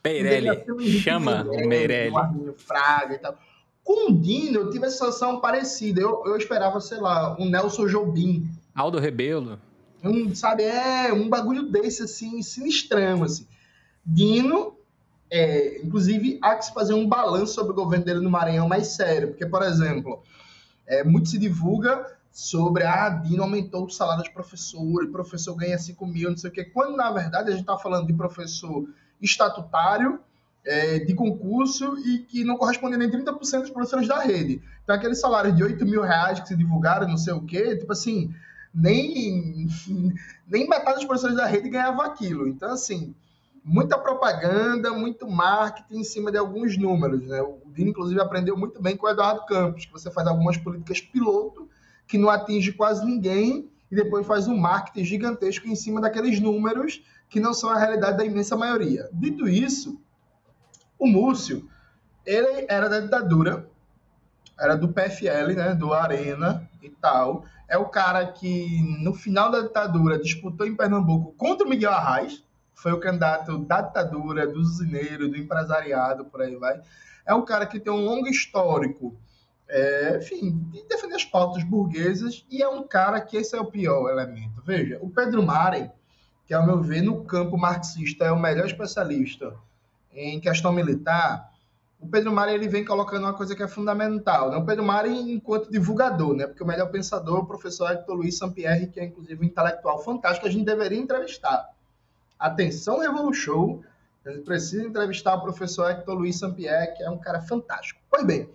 Meirelli, 0.04 1.00
chama 1.00 1.44
o 1.44 1.68
Meirelli. 1.68 2.14
Fraga 2.58 3.16
e 3.16 3.18
tal. 3.18 3.38
Com 3.84 4.12
o 4.12 4.20
Dino, 4.20 4.62
eu 4.62 4.70
tive 4.70 4.86
essa 4.86 5.06
sensação 5.06 5.40
parecida. 5.40 6.02
Eu, 6.02 6.24
eu 6.26 6.36
esperava, 6.38 6.82
sei 6.82 6.98
lá, 6.98 7.36
um 7.40 7.50
Nelson 7.50 7.88
Jobim. 7.88 8.50
Aldo 8.74 9.00
Rebelo. 9.00 9.60
Um, 10.04 10.36
sabe, 10.36 10.64
é 10.64 11.14
um 11.14 11.30
bagulho 11.30 11.70
desse, 11.70 12.04
assim, 12.04 12.42
sinistrão, 12.42 13.24
assim. 13.24 13.48
Dino, 14.06 14.75
é, 15.36 15.82
inclusive, 15.84 16.40
há 16.42 16.56
que 16.56 16.66
se 16.66 16.74
fazer 16.74 16.94
um 16.94 17.06
balanço 17.06 17.54
sobre 17.54 17.74
o 17.74 17.76
governo 17.76 18.06
dele 18.06 18.22
no 18.22 18.30
Maranhão 18.30 18.70
mais 18.70 18.88
sério. 18.88 19.30
Porque, 19.30 19.46
por 19.46 19.62
exemplo, 19.64 20.24
é, 20.88 21.04
muito 21.04 21.28
se 21.28 21.38
divulga 21.38 22.06
sobre, 22.32 22.84
ah, 22.84 23.10
Dino 23.10 23.44
aumentou 23.44 23.86
o 23.86 23.90
salário 23.90 24.24
de 24.24 24.32
professor, 24.32 25.04
e 25.04 25.08
professor 25.08 25.54
ganha 25.56 25.78
5 25.78 26.06
mil, 26.08 26.30
não 26.30 26.38
sei 26.38 26.50
o 26.50 26.54
quê. 26.54 26.64
Quando, 26.64 26.96
na 26.96 27.12
verdade, 27.12 27.50
a 27.50 27.52
gente 27.52 27.62
está 27.62 27.78
falando 27.78 28.08
de 28.08 28.14
professor 28.14 28.88
estatutário, 29.22 30.22
é, 30.66 31.00
de 31.00 31.14
concurso 31.14 31.98
e 32.00 32.20
que 32.20 32.46
não 32.46 32.58
corresponde 32.58 32.96
nem 32.96 33.12
30% 33.12 33.62
dos 33.62 33.70
professores 33.70 34.08
da 34.08 34.20
rede. 34.20 34.62
Então, 34.84 34.96
aquele 34.96 35.16
salário 35.16 35.52
de 35.54 35.64
8 35.64 35.86
mil 35.86 36.02
reais 36.02 36.40
que 36.40 36.48
se 36.48 36.56
divulgaram, 36.56 37.08
não 37.08 37.18
sei 37.18 37.34
o 37.34 37.42
quê, 37.42 37.76
tipo 37.76 37.92
assim, 37.92 38.34
nem, 38.74 39.68
nem 40.48 40.68
metade 40.68 40.96
dos 40.96 41.06
professores 41.06 41.36
da 41.36 41.46
rede 41.46 41.70
ganhava 41.70 42.06
aquilo. 42.06 42.48
Então, 42.48 42.72
assim, 42.72 43.14
muita 43.68 43.98
propaganda, 43.98 44.94
muito 44.94 45.28
marketing 45.28 45.98
em 45.98 46.04
cima 46.04 46.32
de 46.32 46.38
alguns 46.38 46.78
números. 46.78 47.26
Né? 47.26 47.42
O 47.42 47.62
Dino, 47.74 47.90
inclusive, 47.90 48.22
aprendeu 48.22 48.56
muito 48.56 48.80
bem 48.80 48.96
com 48.96 49.08
o 49.08 49.10
Eduardo 49.10 49.44
Campos, 49.48 49.86
que 49.86 49.92
você 49.92 50.12
faz 50.12 50.28
algumas 50.28 50.56
políticas 50.56 51.02
piloto 51.02 51.68
que 52.08 52.16
não 52.16 52.30
atinge 52.30 52.72
quase 52.72 53.04
ninguém 53.04 53.68
e 53.92 53.96
depois 53.96 54.28
faz 54.28 54.48
um 54.48 54.56
marketing 54.56 55.04
gigantesco 55.04 55.68
em 55.68 55.76
cima 55.76 56.00
daqueles 56.00 56.40
números 56.40 57.02
que 57.28 57.40
não 57.40 57.56
são 57.56 57.72
a 57.72 57.78
realidade 57.78 58.18
da 58.18 58.24
imensa 58.24 58.56
maioria. 58.56 59.10
Dito 59.12 59.50
isso, 59.50 60.00
o 61.00 61.08
Múcio, 61.08 61.68
ele 62.24 62.68
era 62.70 62.88
da 62.88 63.00
ditadura, 63.00 63.68
era 64.60 64.76
do 64.76 64.90
PFL, 64.90 65.54
né, 65.56 65.74
do 65.74 65.92
Arena 65.92 66.70
e 66.84 66.90
tal. 66.90 67.46
É 67.68 67.80
o 67.80 67.86
cara 67.86 68.28
que, 68.28 68.80
no 69.02 69.16
final 69.16 69.50
da 69.50 69.62
ditadura, 69.62 70.20
disputou 70.20 70.68
em 70.68 70.76
Pernambuco 70.76 71.34
contra 71.34 71.66
o 71.66 71.70
Miguel 71.70 71.92
Arraes, 71.92 72.45
foi 72.76 72.92
o 72.92 73.00
candidato 73.00 73.58
da 73.60 73.82
ditadura, 73.82 74.46
do 74.46 74.60
usineiro, 74.60 75.30
do 75.30 75.38
empresariado, 75.38 76.26
por 76.26 76.42
aí 76.42 76.56
vai. 76.56 76.80
É 77.26 77.34
um 77.34 77.44
cara 77.44 77.66
que 77.66 77.80
tem 77.80 77.92
um 77.92 78.06
longo 78.06 78.28
histórico, 78.28 79.16
é, 79.68 80.20
enfim, 80.22 80.52
de 80.72 80.84
defender 80.84 81.16
as 81.16 81.26
pautas 81.26 81.64
burguesas, 81.64 82.46
e 82.50 82.62
é 82.62 82.68
um 82.68 82.84
cara 82.88 83.20
que 83.22 83.38
esse 83.38 83.56
é 83.56 83.60
o 83.60 83.66
pior 83.66 84.10
elemento. 84.10 84.62
Veja, 84.64 85.00
o 85.02 85.10
Pedro 85.10 85.42
Maren, 85.42 85.90
que, 86.46 86.54
ao 86.54 86.66
meu 86.66 86.82
ver, 86.82 87.02
no 87.02 87.24
campo 87.24 87.58
marxista 87.58 88.26
é 88.26 88.32
o 88.32 88.40
melhor 88.40 88.68
especialista 88.68 89.56
em 90.14 90.40
questão 90.40 90.72
militar, 90.72 91.52
o 92.00 92.08
Pedro 92.08 92.32
Mari 92.32 92.54
ele 92.54 92.68
vem 92.68 92.86
colocando 92.86 93.24
uma 93.24 93.34
coisa 93.34 93.56
que 93.56 93.64
é 93.64 93.68
fundamental. 93.68 94.52
Né? 94.52 94.58
O 94.58 94.66
Pedro 94.66 94.84
Mari, 94.84 95.10
enquanto 95.34 95.72
divulgador, 95.72 96.36
né? 96.36 96.46
porque 96.46 96.64
o 96.64 96.68
melhor 96.68 96.92
pensador 96.92 97.40
é 97.40 97.42
o 97.42 97.46
professor 97.46 97.92
Hector 97.92 98.16
Luiz 98.16 98.38
Sampierre, 98.38 98.88
que 98.88 99.00
é 99.00 99.06
inclusive 99.06 99.42
um 99.42 99.46
intelectual 99.46 100.04
fantástico, 100.04 100.46
a 100.46 100.52
gente 100.52 100.66
deveria 100.66 101.00
entrevistar. 101.00 101.70
Atenção, 102.38 103.00
Revolution, 103.00 103.82
a 104.26 104.32
gente 104.32 104.44
precisa 104.44 104.84
entrevistar 104.84 105.36
o 105.36 105.42
professor 105.42 105.90
Hector 105.90 106.16
Luiz 106.16 106.38
Sampierre, 106.38 106.94
que 106.94 107.04
é 107.04 107.10
um 107.10 107.18
cara 107.18 107.42
fantástico. 107.42 108.02
Pois 108.10 108.26
bem, 108.26 108.50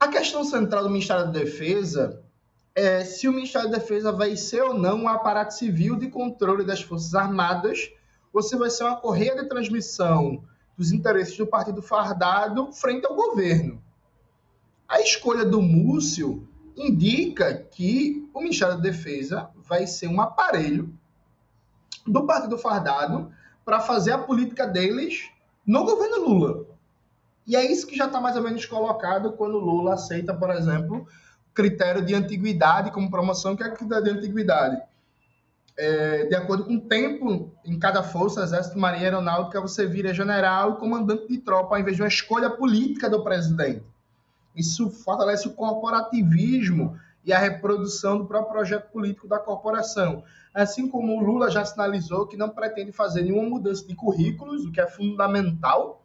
a 0.00 0.08
questão 0.08 0.42
central 0.44 0.82
do 0.82 0.90
Ministério 0.90 1.26
da 1.26 1.30
Defesa 1.30 2.22
é 2.74 3.04
se 3.04 3.28
o 3.28 3.32
Ministério 3.32 3.70
da 3.70 3.78
Defesa 3.78 4.10
vai 4.10 4.34
ser 4.36 4.62
ou 4.62 4.74
não 4.74 5.02
um 5.02 5.08
aparato 5.08 5.54
civil 5.54 5.94
de 5.94 6.08
controle 6.08 6.64
das 6.64 6.82
Forças 6.82 7.14
Armadas, 7.14 7.90
ou 8.32 8.42
se 8.42 8.56
vai 8.56 8.70
ser 8.70 8.84
uma 8.84 8.96
correia 8.96 9.36
de 9.36 9.48
transmissão 9.48 10.42
dos 10.76 10.90
interesses 10.90 11.36
do 11.36 11.46
partido 11.46 11.82
fardado 11.82 12.72
frente 12.72 13.06
ao 13.06 13.14
governo. 13.14 13.82
A 14.88 15.00
escolha 15.00 15.44
do 15.44 15.60
Múcio 15.60 16.48
indica 16.74 17.54
que 17.54 18.28
o 18.32 18.40
Ministério 18.40 18.76
da 18.76 18.80
Defesa 18.80 19.50
vai 19.56 19.86
ser 19.86 20.08
um 20.08 20.20
aparelho 20.20 20.98
do 22.06 22.26
partido 22.26 22.58
fardado 22.58 23.30
para 23.64 23.80
fazer 23.80 24.12
a 24.12 24.18
política 24.18 24.66
deles 24.66 25.30
no 25.66 25.84
governo 25.84 26.28
Lula. 26.28 26.66
E 27.46 27.56
é 27.56 27.70
isso 27.70 27.86
que 27.86 27.96
já 27.96 28.06
está 28.06 28.20
mais 28.20 28.36
ou 28.36 28.42
menos 28.42 28.64
colocado 28.66 29.32
quando 29.32 29.58
Lula 29.58 29.94
aceita, 29.94 30.34
por 30.34 30.50
exemplo, 30.50 31.06
critério 31.54 32.04
de 32.04 32.14
antiguidade 32.14 32.90
como 32.90 33.10
promoção, 33.10 33.56
que 33.56 33.62
é 33.62 33.66
a 33.66 33.70
critério 33.70 34.04
de 34.04 34.10
antiguidade. 34.10 34.80
É, 35.76 36.26
de 36.26 36.34
acordo 36.34 36.64
com 36.64 36.74
o 36.74 36.80
tempo 36.80 37.50
em 37.64 37.78
cada 37.78 38.02
força, 38.02 38.42
Exército, 38.42 38.78
Marinha 38.78 39.04
Aeronáutica, 39.04 39.60
você 39.60 39.86
vira 39.86 40.12
general 40.12 40.74
e 40.74 40.76
comandante 40.76 41.26
de 41.28 41.38
tropa, 41.38 41.74
ao 41.74 41.80
invés 41.80 41.96
de 41.96 42.02
uma 42.02 42.08
escolha 42.08 42.50
política 42.50 43.08
do 43.08 43.24
presidente. 43.24 43.82
Isso 44.54 44.90
fortalece 44.90 45.48
o 45.48 45.52
corporativismo 45.52 46.98
e 47.24 47.32
a 47.32 47.38
reprodução 47.38 48.18
do 48.18 48.26
próprio 48.26 48.52
projeto 48.52 48.90
político 48.90 49.28
da 49.28 49.38
corporação. 49.38 50.24
Assim 50.52 50.88
como 50.88 51.16
o 51.16 51.24
Lula 51.24 51.50
já 51.50 51.64
sinalizou 51.64 52.26
que 52.26 52.36
não 52.36 52.48
pretende 52.48 52.92
fazer 52.92 53.22
nenhuma 53.22 53.48
mudança 53.48 53.86
de 53.86 53.94
currículos, 53.94 54.64
o 54.64 54.72
que 54.72 54.80
é 54.80 54.86
fundamental, 54.86 56.04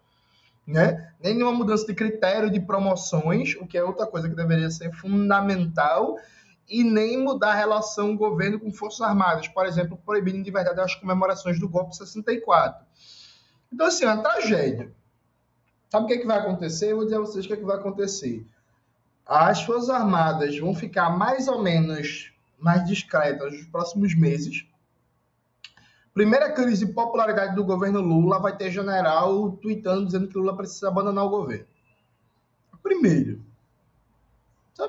né? 0.66 1.14
Nem 1.22 1.34
nenhuma 1.34 1.54
mudança 1.54 1.86
de 1.86 1.96
critério 1.96 2.50
de 2.50 2.60
promoções, 2.60 3.56
o 3.56 3.66
que 3.66 3.78
é 3.78 3.84
outra 3.84 4.06
coisa 4.06 4.30
que 4.30 4.36
deveria 4.36 4.70
ser 4.70 4.92
fundamental, 4.94 6.18
e 6.70 6.84
nem 6.84 7.18
mudar 7.18 7.52
a 7.52 7.56
relação 7.56 8.16
governo 8.16 8.60
com 8.60 8.72
Forças 8.72 9.02
Armadas, 9.02 9.48
por 9.48 9.66
exemplo, 9.66 9.98
proibindo 10.06 10.44
de 10.44 10.52
verdade 10.52 10.82
as 10.82 10.96
comemorações 10.96 11.60
do 11.60 11.70
golpe 11.70 11.92
de 11.92 11.98
64. 11.98 12.86
Então, 13.72 13.88
assim, 13.88 14.04
é 14.04 14.14
uma 14.14 14.22
tragédia. 14.22 14.92
Sabe 15.90 16.04
o 16.04 16.08
que, 16.08 16.14
é 16.16 16.18
que 16.18 16.28
vai 16.28 16.38
acontecer? 16.38 16.92
Eu 16.92 16.98
vou 16.98 17.06
dizer 17.06 17.18
a 17.18 17.22
vocês 17.22 17.46
o 17.46 17.48
que, 17.48 17.54
é 17.54 17.58
que 17.58 17.64
vai 17.64 17.78
acontecer. 17.78 18.46
As 19.28 19.62
Forças 19.64 19.90
Armadas 19.90 20.58
vão 20.58 20.74
ficar 20.74 21.10
mais 21.10 21.48
ou 21.48 21.62
menos 21.62 22.32
mais 22.58 22.86
discretas 22.86 23.54
nos 23.54 23.66
próximos 23.68 24.16
meses, 24.16 24.66
Primeira 26.18 26.52
crise 26.52 26.84
de 26.84 26.94
popularidade 26.94 27.56
do 27.56 27.64
governo 27.64 28.02
Lula 28.02 28.40
vai 28.40 28.58
ter 28.58 28.72
general 28.72 29.52
tweetando 29.52 30.08
dizendo 30.08 30.28
que 30.28 30.36
Lula 30.36 30.58
precisa 30.58 30.88
abandonar 30.88 31.24
o 31.24 31.30
governo. 31.30 31.68
Primeiro. 32.82 33.40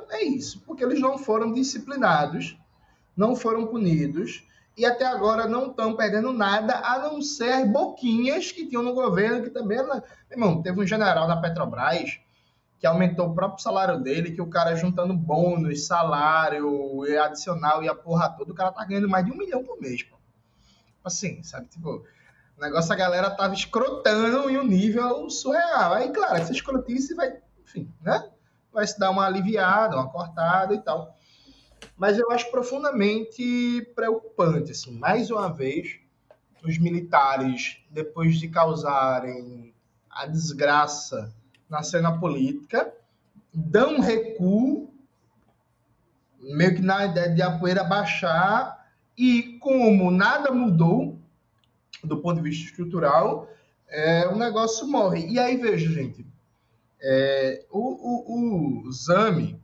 É 0.09 0.25
isso, 0.25 0.63
porque 0.65 0.83
eles 0.83 0.99
não 0.99 1.19
foram 1.19 1.53
disciplinados, 1.53 2.59
não 3.15 3.37
foram 3.37 3.67
punidos 3.67 4.43
e 4.75 4.87
até 4.87 5.05
agora 5.05 5.47
não 5.47 5.67
estão 5.67 5.95
perdendo 5.95 6.33
nada 6.33 6.79
a 6.79 6.99
não 6.99 7.21
ser 7.21 7.67
boquinhas 7.67 8.51
que 8.51 8.67
tinham 8.67 8.83
no 8.83 8.95
governo, 8.95 9.43
que 9.43 9.51
também 9.51 9.77
era. 9.77 10.03
Irmão, 10.31 10.63
teve 10.63 10.81
um 10.81 10.87
general 10.87 11.29
na 11.29 11.37
Petrobras 11.43 12.19
que 12.79 12.87
aumentou 12.87 13.29
o 13.29 13.35
próprio 13.35 13.63
salário 13.63 13.99
dele, 13.99 14.33
que 14.33 14.41
o 14.41 14.47
cara 14.47 14.77
juntando 14.77 15.15
bônus, 15.15 15.87
salário 15.87 17.03
adicional 17.25 17.83
e 17.83 17.89
a 17.89 17.95
porra 17.95 18.29
toda, 18.29 18.53
o 18.53 18.55
cara 18.55 18.73
tá 18.73 18.85
ganhando 18.85 19.09
mais 19.09 19.25
de 19.25 19.33
um 19.33 19.37
milhão 19.37 19.65
por 19.65 19.81
mês, 19.81 20.03
pô 20.03 20.19
assim, 21.09 21.43
sabe? 21.43 21.67
Tipo, 21.67 22.05
o 22.57 22.61
negócio 22.61 22.93
a 22.93 22.97
galera 22.97 23.31
tava 23.31 23.55
escrotando 23.55 24.49
em 24.49 24.59
um 24.59 24.67
nível 24.67 25.29
surreal. 25.29 25.95
Aí, 25.95 26.11
claro, 26.11 26.37
essa 26.37 26.53
escrotice 26.53 27.15
vai, 27.15 27.39
enfim, 27.65 27.93
né? 28.01 28.31
Vai 28.73 28.87
se 28.87 28.99
dar 28.99 29.11
uma 29.11 29.27
aliviada, 29.27 29.97
uma 29.97 30.11
cortada 30.11 30.75
e 30.75 30.81
tal. 30.81 31.17
Mas 31.97 32.19
eu 32.19 32.31
acho 32.31 32.51
profundamente 32.51 33.91
preocupante, 33.95 34.71
assim, 34.71 34.97
mais 34.97 35.31
uma 35.31 35.53
vez, 35.53 35.99
os 36.63 36.79
militares, 36.79 37.79
depois 37.91 38.39
de 38.39 38.49
causarem 38.49 39.75
a 40.11 40.27
desgraça 40.27 41.35
na 41.69 41.83
cena 41.83 42.19
política, 42.19 42.93
dão 43.53 44.01
recuo, 44.01 44.93
meio 46.41 46.75
que 46.75 46.83
na 46.83 47.07
ideia 47.07 47.29
de 47.35 47.43
a 47.43 47.59
poeira 47.59 47.85
baixar 47.85 48.87
e 49.17 49.59
como 49.61 50.11
nada 50.11 50.53
mudou 50.53 51.19
do 52.03 52.19
ponto 52.19 52.37
de 52.37 52.49
vista 52.49 52.71
estrutural, 52.71 53.49
é, 53.89 54.29
o 54.29 54.37
negócio 54.37 54.87
morre. 54.87 55.27
E 55.27 55.39
aí, 55.39 55.57
veja, 55.57 55.91
gente, 55.91 56.27
é, 57.01 57.65
o, 57.71 57.79
o, 57.79 58.87
o 58.87 58.93
Zami 58.93 59.61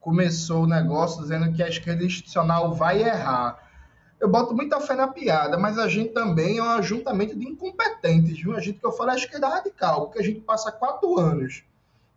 começou 0.00 0.64
o 0.64 0.68
negócio 0.68 1.22
dizendo 1.22 1.52
que 1.52 1.62
a 1.62 1.68
esquerda 1.68 2.04
institucional 2.04 2.74
vai 2.74 3.02
errar. 3.02 3.61
Eu 4.22 4.28
boto 4.28 4.54
muita 4.54 4.78
fé 4.78 4.94
na 4.94 5.08
piada, 5.08 5.58
mas 5.58 5.76
a 5.80 5.88
gente 5.88 6.12
também 6.12 6.58
é 6.58 6.62
um 6.62 6.70
ajuntamento 6.70 7.36
de 7.36 7.44
incompetentes, 7.44 8.40
viu? 8.40 8.54
A 8.54 8.60
gente 8.60 8.78
que 8.78 8.86
eu 8.86 8.92
falo 8.92 9.10
é 9.10 9.14
a 9.14 9.16
esquerda 9.16 9.48
radical, 9.48 10.02
porque 10.02 10.20
a 10.20 10.22
gente 10.22 10.38
passa 10.42 10.70
quatro 10.70 11.18
anos 11.18 11.64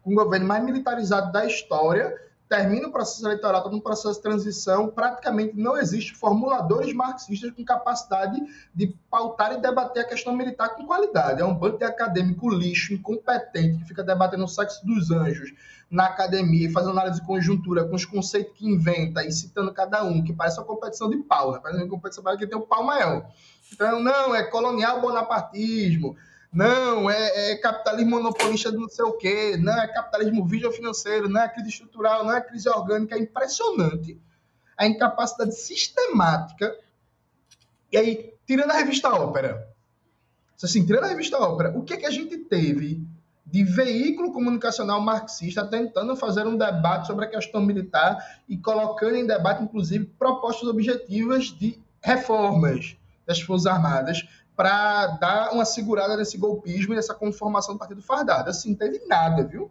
com 0.04 0.12
o 0.12 0.16
governo 0.16 0.46
mais 0.46 0.64
militarizado 0.64 1.32
da 1.32 1.48
história, 1.48 2.16
termina 2.48 2.88
o 2.88 2.92
processo 2.92 3.26
eleitoral, 3.26 3.62
está 3.62 3.72
no 3.72 3.82
processo 3.82 4.16
de 4.16 4.22
transição, 4.22 4.88
praticamente 4.88 5.56
não 5.56 5.78
existe 5.78 6.14
formuladores 6.14 6.94
marxistas 6.94 7.52
com 7.52 7.64
capacidade 7.64 8.40
de 8.74 8.96
pautar 9.10 9.54
e 9.54 9.58
debater 9.58 10.04
a 10.04 10.08
questão 10.08 10.36
militar 10.36 10.70
com 10.70 10.86
qualidade. 10.86 11.42
É 11.42 11.46
um 11.46 11.56
bando 11.56 11.80
de 11.80 11.84
acadêmico 11.84 12.50
lixo, 12.50 12.94
incompetente, 12.94 13.80
que 13.80 13.86
fica 13.86 14.04
debatendo 14.04 14.44
o 14.44 14.48
sexo 14.48 14.86
dos 14.86 15.10
anjos 15.10 15.54
na 15.90 16.06
academia, 16.06 16.72
fazendo 16.72 16.92
análise 16.92 17.20
de 17.20 17.26
conjuntura 17.26 17.86
com 17.86 17.96
os 17.96 18.06
conceitos 18.06 18.54
que 18.58 18.68
inventa 18.68 19.24
e 19.24 19.32
citando 19.32 19.74
cada 19.74 20.04
um, 20.04 20.24
que 20.24 20.34
parece 20.34 20.60
uma 20.60 20.66
competição 20.66 21.10
de 21.10 21.18
pau, 21.18 21.52
né? 21.52 21.60
Parece 21.62 21.82
uma 21.82 21.90
competição 21.90 22.24
quem 22.38 22.48
tem 22.48 22.58
o 22.58 22.62
pau 22.62 22.84
maior. 22.84 23.28
Então, 23.72 24.00
não, 24.00 24.36
é 24.36 24.44
colonial 24.44 25.02
bonapartismo, 25.02 26.16
não, 26.56 27.10
é, 27.10 27.52
é, 27.52 27.58
capitalismo 27.58 28.12
monopolista 28.12 28.72
de 28.72 28.78
não 28.78 28.88
sei 28.88 29.04
o 29.04 29.12
quê, 29.12 29.58
não 29.58 29.74
é 29.74 29.90
capitalismo 29.90 30.48
financeiro, 30.72 31.28
não 31.28 31.42
é 31.42 31.50
crise 31.50 31.68
estrutural, 31.68 32.24
não 32.24 32.34
é 32.34 32.40
crise 32.40 32.70
orgânica. 32.70 33.14
É 33.14 33.20
impressionante 33.20 34.18
a 34.78 34.88
incapacidade 34.88 35.54
sistemática. 35.54 36.74
E 37.92 37.98
aí, 37.98 38.34
tirando 38.48 38.72
a 38.72 38.78
revista 38.78 39.10
Ópera, 39.10 39.68
assim, 40.64 40.86
tirando 40.86 41.04
a 41.04 41.08
revista 41.08 41.38
Ópera, 41.38 41.78
o 41.78 41.84
que, 41.84 41.96
é 41.96 41.98
que 41.98 42.06
a 42.06 42.12
gente 42.12 42.38
teve 42.38 43.06
de 43.46 43.64
veículo 43.66 44.32
comunicacional 44.32 45.02
marxista 45.02 45.68
tentando 45.68 46.16
fazer 46.16 46.48
um 46.48 46.56
debate 46.56 47.08
sobre 47.08 47.26
a 47.26 47.30
questão 47.30 47.60
militar 47.60 48.18
e 48.48 48.58
colocando 48.58 49.18
em 49.18 49.28
debate, 49.28 49.62
inclusive, 49.62 50.06
propostas 50.18 50.70
objetivas 50.70 51.48
de 51.48 51.78
reformas 52.02 52.96
das 53.26 53.42
Forças 53.42 53.68
Armadas 53.68 54.26
para 54.56 55.08
dar 55.08 55.52
uma 55.52 55.66
segurada 55.66 56.16
nesse 56.16 56.38
golpismo 56.38 56.94
e 56.94 56.96
nessa 56.96 57.14
conformação 57.14 57.76
do 57.76 57.80
Partido 57.80 58.02
Fardado. 58.02 58.50
Assim, 58.50 58.70
não 58.70 58.78
teve 58.78 59.06
nada, 59.06 59.44
viu? 59.44 59.70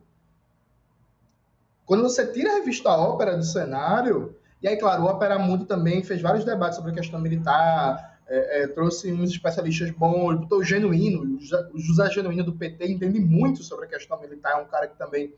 Quando 1.86 2.02
você 2.02 2.26
tira 2.26 2.50
a 2.50 2.54
revista 2.54 2.90
Ópera 2.90 3.36
do 3.36 3.44
cenário, 3.44 4.36
e 4.62 4.68
aí, 4.68 4.76
claro, 4.76 5.02
o 5.02 5.06
Ópera 5.06 5.38
Mundo 5.38 5.66
também 5.66 6.02
fez 6.02 6.20
vários 6.20 6.44
debates 6.44 6.76
sobre 6.76 6.92
a 6.92 6.94
questão 6.94 7.20
militar, 7.20 8.18
é, 8.26 8.62
é, 8.62 8.66
trouxe 8.68 9.12
uns 9.12 9.30
especialistas 9.30 9.90
bons, 9.90 10.36
botou 10.36 10.58
o 10.58 10.64
Genuíno, 10.64 11.38
o 11.72 11.78
José 11.78 12.10
Genuíno 12.10 12.44
do 12.44 12.54
PT 12.54 12.86
entende 12.90 13.20
muito 13.20 13.62
sobre 13.62 13.84
a 13.84 13.88
questão 13.88 14.18
militar, 14.18 14.52
é 14.52 14.62
um 14.62 14.66
cara 14.66 14.88
que 14.88 14.96
também 14.96 15.34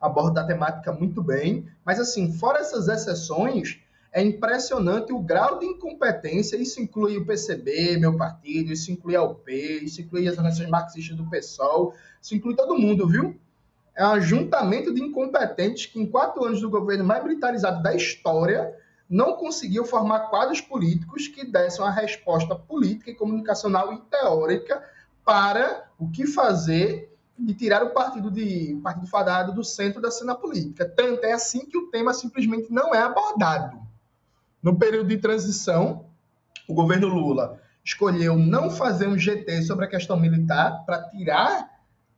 aborda 0.00 0.40
a 0.40 0.46
temática 0.46 0.92
muito 0.92 1.22
bem. 1.22 1.66
Mas, 1.84 2.00
assim, 2.00 2.32
fora 2.32 2.58
essas 2.58 2.88
exceções, 2.88 3.80
é 4.12 4.22
impressionante 4.22 5.12
o 5.12 5.20
grau 5.20 5.58
de 5.58 5.66
incompetência. 5.66 6.56
Isso 6.56 6.80
inclui 6.80 7.16
o 7.16 7.24
PCB, 7.24 7.96
meu 7.98 8.16
partido, 8.16 8.72
isso 8.72 8.90
inclui 8.90 9.16
a 9.16 9.22
UP, 9.22 9.50
isso 9.52 10.00
inclui 10.00 10.26
as 10.26 10.36
organizações 10.36 10.68
marxistas 10.68 11.16
do 11.16 11.28
PSOL, 11.28 11.94
isso 12.20 12.34
inclui 12.34 12.56
todo 12.56 12.78
mundo, 12.78 13.06
viu? 13.06 13.38
É 13.94 14.04
um 14.04 14.12
ajuntamento 14.12 14.92
de 14.92 15.02
incompetentes 15.02 15.86
que, 15.86 16.00
em 16.00 16.06
quatro 16.06 16.44
anos 16.44 16.60
do 16.60 16.70
governo 16.70 17.04
mais 17.04 17.22
militarizado 17.22 17.82
da 17.82 17.94
história, 17.94 18.74
não 19.08 19.34
conseguiu 19.34 19.84
formar 19.84 20.30
quadros 20.30 20.60
políticos 20.60 21.26
que 21.28 21.44
dessem 21.44 21.84
uma 21.84 21.90
resposta 21.90 22.54
política 22.54 23.10
e 23.10 23.14
comunicacional 23.14 23.92
e 23.92 23.98
teórica 24.02 24.82
para 25.24 25.88
o 25.98 26.08
que 26.08 26.26
fazer 26.26 27.12
e 27.38 27.54
tirar 27.54 27.82
o 27.82 27.90
partido 27.90 28.30
de 28.30 28.74
o 28.74 28.80
partido 28.80 29.06
fadado 29.06 29.52
do 29.52 29.64
centro 29.64 30.00
da 30.00 30.10
cena 30.10 30.34
política. 30.34 30.84
Tanto 30.84 31.24
é 31.24 31.32
assim 31.32 31.66
que 31.66 31.76
o 31.76 31.88
tema 31.88 32.12
simplesmente 32.12 32.72
não 32.72 32.94
é 32.94 32.98
abordado. 32.98 33.89
No 34.62 34.78
período 34.78 35.08
de 35.08 35.16
transição, 35.16 36.06
o 36.68 36.74
governo 36.74 37.08
Lula 37.08 37.60
escolheu 37.84 38.36
não 38.36 38.70
fazer 38.70 39.08
um 39.08 39.18
GT 39.18 39.62
sobre 39.62 39.84
a 39.86 39.88
questão 39.88 40.18
militar 40.18 40.84
para 40.84 41.02
tirar 41.08 41.68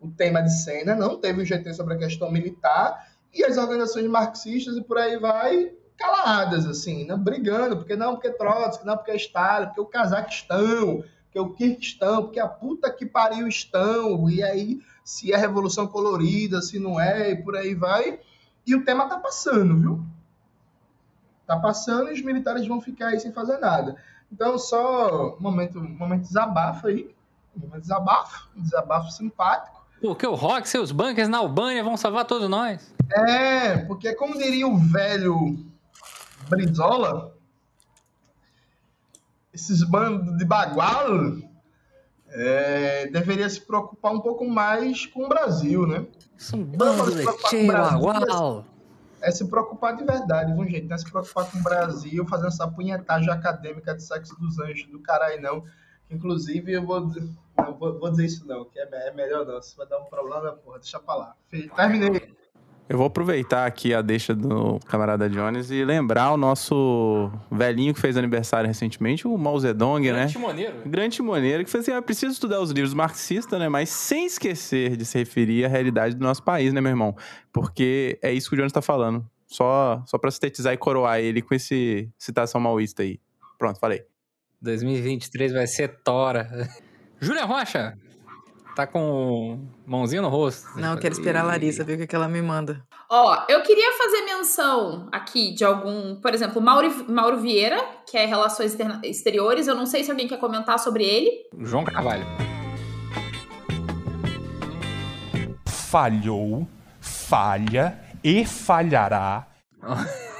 o 0.01 0.11
tema 0.11 0.43
de 0.43 0.53
cena, 0.53 0.97
não 0.97 1.17
teve 1.17 1.41
um 1.41 1.45
GT 1.45 1.73
sobre 1.75 1.95
a 1.95 1.99
questão 1.99 2.31
militar 2.31 3.09
e 3.33 3.45
as 3.45 3.57
organizações 3.57 4.07
marxistas 4.09 4.77
e 4.77 4.83
por 4.83 4.99
aí 4.99 5.17
vai 5.19 5.73
caladas, 5.97 6.67
assim, 6.67 7.05
né? 7.05 7.17
brigando, 7.17 7.77
porque 7.77 7.95
não, 7.95 8.15
porque 8.15 8.31
Trotsky, 8.33 8.85
não, 8.85 8.97
porque 8.97 9.15
Stalin, 9.15 9.67
porque 9.67 9.81
o 9.81 9.87
Cazaquistão, 9.87 11.05
porque 11.25 11.39
o 11.39 11.55
Kirguistão, 11.55 12.25
porque 12.25 12.41
a 12.41 12.49
puta 12.49 12.91
que 12.91 13.07
pariu 13.07 13.47
estão, 13.47 14.29
e 14.29 14.43
aí 14.43 14.81
se 15.05 15.33
é 15.33 15.37
revolução 15.37 15.87
colorida, 15.87 16.61
se 16.61 16.79
não 16.79 17.01
é, 17.01 17.31
e 17.31 17.37
por 17.37 17.57
aí 17.57 17.75
vai. 17.75 18.19
E 18.67 18.75
o 18.75 18.85
tema 18.85 19.09
tá 19.09 19.19
passando, 19.19 19.79
viu? 19.79 20.05
Tá 21.47 21.59
passando 21.59 22.11
e 22.11 22.13
os 22.13 22.23
militares 22.23 22.67
vão 22.67 22.81
ficar 22.81 23.09
aí 23.09 23.21
sem 23.21 23.33
fazer 23.33 23.59
nada. 23.59 23.97
Então, 24.31 24.59
só 24.59 25.37
um 25.37 25.41
momento, 25.41 25.79
um 25.79 25.89
momento 25.89 26.23
de 26.23 26.29
desabafo 26.29 26.87
aí. 26.87 27.15
Um 27.57 27.61
momento 27.61 27.77
de 27.77 27.83
desabafo, 27.83 28.49
um 28.57 28.63
desabafo 28.63 29.11
simpático. 29.11 29.83
Porque 30.01 30.27
o 30.27 30.35
Rock, 30.35 30.69
seus 30.69 30.91
bunkers 30.91 31.29
na 31.29 31.39
Albânia 31.39 31.85
vão 31.85 31.97
salvar 31.97 32.25
todos 32.25 32.49
nós. 32.49 32.93
É, 33.13 33.77
porque 33.79 34.15
como 34.15 34.37
diria 34.39 34.67
o 34.67 34.77
velho 34.77 35.65
Brizola, 36.49 37.37
esses 39.53 39.83
bandos 39.85 40.37
de 40.39 40.45
bagual 40.45 41.07
é, 42.29 43.07
deveria 43.09 43.49
se 43.49 43.61
preocupar 43.61 44.13
um 44.13 44.21
pouco 44.21 44.49
mais 44.49 45.07
com 45.07 45.25
o 45.25 45.29
Brasil, 45.29 45.87
né? 45.87 46.07
São 46.37 46.63
bandos 46.65 47.15
de 47.15 47.67
bagual 47.67 48.65
é 49.23 49.31
se 49.31 49.49
preocupar 49.49 49.97
de 49.97 50.05
verdade, 50.05 50.53
viu, 50.53 50.69
gente? 50.69 50.87
Não 50.87 50.95
é 50.95 50.99
se 50.99 51.11
preocupar 51.11 51.51
com 51.51 51.59
o 51.59 51.63
Brasil, 51.63 52.27
fazendo 52.27 52.49
essa 52.49 52.69
punhetagem 52.69 53.31
acadêmica 53.31 53.95
de 53.95 54.03
sexo 54.03 54.39
dos 54.39 54.59
anjos 54.59 54.87
do 54.91 55.01
caralho, 55.01 55.41
não. 55.41 55.65
Inclusive, 56.11 56.73
eu 56.73 56.85
vou, 56.85 57.01
não, 57.01 57.79
vou, 57.79 57.99
vou 57.99 58.11
dizer 58.11 58.27
isso 58.27 58.47
não, 58.47 58.65
que 58.65 58.79
é, 58.79 58.89
é 58.91 59.13
melhor 59.13 59.47
não. 59.47 59.63
Se 59.63 59.77
vai 59.77 59.87
dar 59.87 59.99
um 59.99 60.05
problema, 60.05 60.53
porra, 60.53 60.79
deixa 60.79 60.99
pra 60.99 61.15
lá. 61.15 61.37
Terminei. 61.51 62.35
Eu 62.93 62.99
vou 62.99 63.07
aproveitar 63.07 63.65
aqui 63.65 63.95
a 63.95 64.03
deixa 64.03 64.35
do 64.35 64.79
camarada 64.81 65.27
Jones 65.27 65.71
e 65.71 65.83
lembrar 65.83 66.31
o 66.31 66.37
nosso 66.37 67.33
velhinho 67.51 67.95
que 67.95 67.99
fez 67.99 68.19
aniversário 68.19 68.69
recentemente, 68.69 69.27
o 69.27 69.39
Mao 69.39 69.59
Zedong, 69.59 70.03
Grande 70.03 70.21
né? 70.21 70.27
Timoneiro. 70.27 70.75
Grande 70.85 71.17
Timoneiro, 71.17 71.65
que 71.65 71.71
fez 71.71 71.89
assim, 71.89 71.97
ah, 71.97 72.03
preciso 72.03 72.35
estudar 72.35 72.61
os 72.61 72.71
livros 72.71 72.93
marxistas, 72.93 73.59
né? 73.59 73.67
Mas 73.67 73.89
sem 73.89 74.27
esquecer 74.27 74.95
de 74.95 75.07
se 75.07 75.17
referir 75.17 75.65
à 75.65 75.69
realidade 75.69 76.15
do 76.15 76.23
nosso 76.23 76.43
país, 76.43 76.75
né, 76.75 76.83
meu 76.83 76.91
irmão? 76.91 77.17
Porque 77.51 78.19
é 78.21 78.31
isso 78.31 78.51
que 78.51 78.57
o 78.57 78.59
Jones 78.59 78.75
tá 78.75 78.83
falando. 78.83 79.27
Só, 79.47 80.05
só 80.07 80.19
pra 80.19 80.31
sintetizar 80.31 80.75
e 80.75 80.77
coroar 80.77 81.19
ele 81.19 81.41
com 81.41 81.55
esse 81.55 82.11
citação 82.19 82.61
maoísta 82.61 83.03
aí. 83.03 83.19
Pronto, 83.59 83.81
falei. 83.81 84.05
2023 84.61 85.55
vai 85.55 85.67
ser 85.67 85.89
tora. 86.05 86.69
Júlia 87.19 87.47
Rocha, 87.47 87.97
Tá 88.75 88.87
com 88.87 89.67
mãozinha 89.87 90.23
no 90.23 90.29
rosto. 90.29 90.67
Não, 90.77 90.93
eu 90.93 90.99
quero 90.99 91.13
esperar 91.13 91.41
a 91.45 91.47
Larissa 91.47 91.85
ver 91.85 92.01
o 92.01 92.07
que 92.07 92.17
ela 92.17 92.27
me 92.27 92.41
manda. 92.41 92.83
Ó, 93.11 93.45
eu 93.49 93.63
queria 93.63 93.93
fazer 93.93 94.23
menção 94.23 95.09
aqui 95.13 95.53
de 95.53 95.63
algum, 95.65 96.17
por 96.17 96.33
exemplo, 96.33 96.63
Mauro, 96.63 96.91
Mauro 97.07 97.39
Vieira, 97.39 97.85
que 98.09 98.17
é 98.17 98.25
Relações 98.25 98.75
Exteriores. 99.03 99.67
Eu 99.67 99.75
não 99.75 99.85
sei 99.85 100.03
se 100.03 100.11
alguém 100.11 100.27
quer 100.27 100.39
comentar 100.39 100.79
sobre 100.79 101.05
ele. 101.05 101.31
João 101.61 101.85
Carvalho. 101.85 102.25
Falhou, 105.67 106.67
falha 107.01 108.01
e 108.25 108.47
falhará. 108.47 109.47